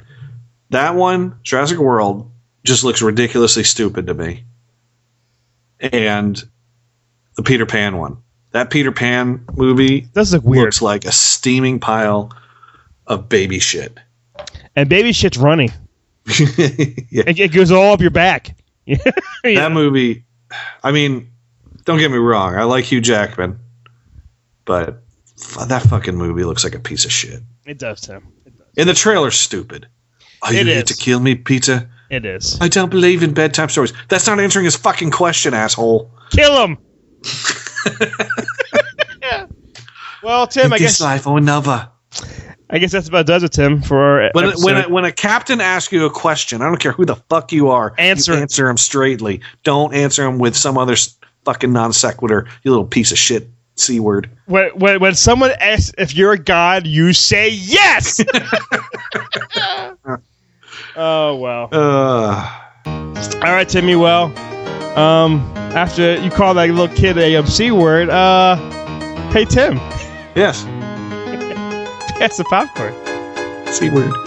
That 0.69 0.95
one, 0.95 1.39
Jurassic 1.43 1.77
World, 1.77 2.29
just 2.63 2.83
looks 2.83 3.01
ridiculously 3.01 3.63
stupid 3.63 4.07
to 4.07 4.13
me, 4.13 4.43
and 5.79 6.41
the 7.35 7.43
Peter 7.43 7.65
Pan 7.65 7.97
one. 7.97 8.17
That 8.51 8.69
Peter 8.69 8.91
Pan 8.91 9.45
movie 9.53 10.01
does 10.01 10.33
look 10.33 10.43
weird. 10.43 10.65
Looks 10.65 10.81
like 10.81 11.05
a 11.05 11.11
steaming 11.11 11.79
pile 11.79 12.31
of 13.07 13.29
baby 13.29 13.59
shit. 13.59 13.97
And 14.75 14.89
baby 14.89 15.13
shit's 15.13 15.37
running. 16.39 17.07
it, 17.11 17.39
it 17.39 17.51
goes 17.51 17.71
all 17.71 17.93
up 17.93 18.01
your 18.01 18.11
back. 18.11 18.55
That 19.43 19.71
movie, 19.71 20.25
I 20.83 20.91
mean, 20.91 21.31
don't 21.83 21.99
get 21.99 22.09
me 22.09 22.17
wrong, 22.17 22.55
I 22.55 22.63
like 22.63 22.85
Hugh 22.85 22.99
Jackman, 23.01 23.59
but 24.65 25.03
f- 25.39 25.67
that 25.67 25.83
fucking 25.83 26.15
movie 26.15 26.43
looks 26.43 26.63
like 26.63 26.73
a 26.73 26.79
piece 26.79 27.05
of 27.05 27.11
shit. 27.11 27.41
It 27.65 27.77
does, 27.77 28.01
Tim. 28.01 28.27
And 28.75 28.89
the 28.89 28.93
trailer's 28.95 29.35
stupid. 29.35 29.87
Are 30.41 30.51
you 30.51 30.61
It 30.61 30.65
here 30.67 30.77
is. 30.79 30.83
to 30.85 30.95
kill 30.95 31.19
me, 31.19 31.35
Peter? 31.35 31.89
It 32.09 32.25
is. 32.25 32.59
I 32.59 32.67
don't 32.69 32.89
believe 32.89 33.21
in 33.23 33.33
bedtime 33.35 33.69
stories. 33.69 33.93
That's 34.09 34.25
not 34.27 34.39
answering 34.39 34.65
his 34.65 34.75
fucking 34.75 35.11
question, 35.11 35.53
asshole. 35.53 36.11
Kill 36.31 36.65
him. 36.65 36.77
Well, 40.23 40.47
Tim, 40.47 40.65
In 40.67 40.73
I 40.73 40.77
this 40.79 40.93
guess 40.93 41.01
life 41.01 41.27
or 41.27 41.37
another. 41.37 41.87
I 42.69 42.79
guess 42.79 42.91
that's 42.91 43.07
about 43.07 43.27
does 43.27 43.43
it, 43.43 43.51
Tim, 43.51 43.81
for 43.81 43.97
our 43.97 44.29
When 44.33 44.45
episode. 44.45 44.65
when 44.65 44.77
a, 44.77 44.89
when 44.89 45.05
a 45.05 45.11
captain 45.11 45.61
asks 45.61 45.93
you 45.93 46.05
a 46.05 46.09
question, 46.09 46.61
I 46.61 46.65
don't 46.65 46.79
care 46.79 46.91
who 46.91 47.05
the 47.05 47.15
fuck 47.15 47.51
you 47.51 47.69
are. 47.69 47.93
Answer 47.97 48.33
you 48.33 48.39
answer 48.39 48.69
him 48.69 48.77
straightly. 48.77 49.41
Don't 49.63 49.93
answer 49.93 50.25
him 50.25 50.39
with 50.39 50.55
some 50.55 50.77
other 50.77 50.95
fucking 51.45 51.71
non 51.71 51.93
sequitur. 51.93 52.47
You 52.63 52.71
little 52.71 52.85
piece 52.85 53.11
of 53.11 53.17
shit. 53.17 53.49
C 53.77 53.99
word. 53.99 54.29
when, 54.45 54.69
when 54.79 55.01
when 55.01 55.15
someone 55.15 55.51
asks 55.59 55.91
if 55.97 56.15
you're 56.15 56.31
a 56.31 56.39
god, 56.39 56.87
you 56.87 57.11
say 57.11 57.49
yes. 57.49 58.23
oh 60.95 61.35
wow. 61.35 61.65
Uh, 61.65 62.49
All 62.85 63.53
right, 63.53 63.67
Timmy. 63.67 63.97
Well, 63.97 64.27
um, 64.97 65.41
after 65.75 66.15
you 66.21 66.31
call 66.31 66.53
that 66.53 66.69
little 66.69 66.87
kid 66.95 67.17
a 67.17 67.35
um, 67.35 67.47
c 67.47 67.71
word, 67.71 68.09
uh, 68.09 68.55
hey 69.31 69.43
Tim, 69.43 69.75
yes. 70.35 70.63
Pass 72.15 72.37
the 72.37 72.43
popcorn. 72.45 72.93
C 73.73 73.89
word. 73.89 74.11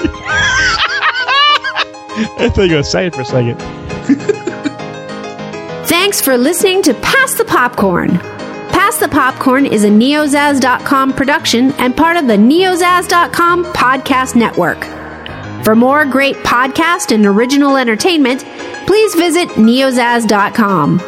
I 2.40 2.48
thought 2.48 2.56
you 2.56 2.62
were 2.62 2.68
gonna 2.68 2.84
say 2.84 3.06
it 3.06 3.14
for 3.14 3.22
a 3.22 3.24
second. 3.24 3.58
Thanks 5.88 6.20
for 6.20 6.36
listening 6.36 6.82
to 6.82 6.94
Pass 6.94 7.34
the 7.34 7.44
Popcorn. 7.44 8.18
Pass 8.68 8.98
the 8.98 9.08
Popcorn 9.08 9.66
is 9.66 9.84
a 9.84 9.88
neozaz.com 9.88 11.12
production 11.14 11.72
and 11.72 11.96
part 11.96 12.16
of 12.16 12.26
the 12.26 12.36
neozaz.com 12.36 13.64
podcast 13.66 14.36
network. 14.36 14.84
For 15.64 15.74
more 15.74 16.04
great 16.04 16.36
podcast 16.36 17.14
and 17.14 17.24
original 17.26 17.76
entertainment, 17.76 18.44
please 18.86 19.14
visit 19.14 19.48
neozaz.com. 19.50 20.98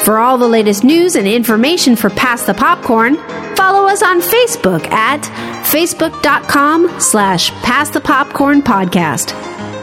For 0.00 0.18
all 0.18 0.38
the 0.38 0.48
latest 0.48 0.84
news 0.84 1.16
and 1.16 1.26
information 1.26 1.96
for 1.96 2.10
Pass 2.10 2.44
the 2.44 2.54
Popcorn, 2.54 3.16
follow 3.58 3.88
us 3.88 4.02
on 4.02 4.20
Facebook 4.20 4.88
at 4.92 5.22
facebook.com 5.66 7.00
slash 7.00 7.50
pass 7.62 7.90
the 7.90 8.00
popcorn 8.00 8.62
podcast. 8.62 9.32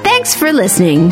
Thanks 0.04 0.34
for 0.34 0.54
listening. 0.54 1.12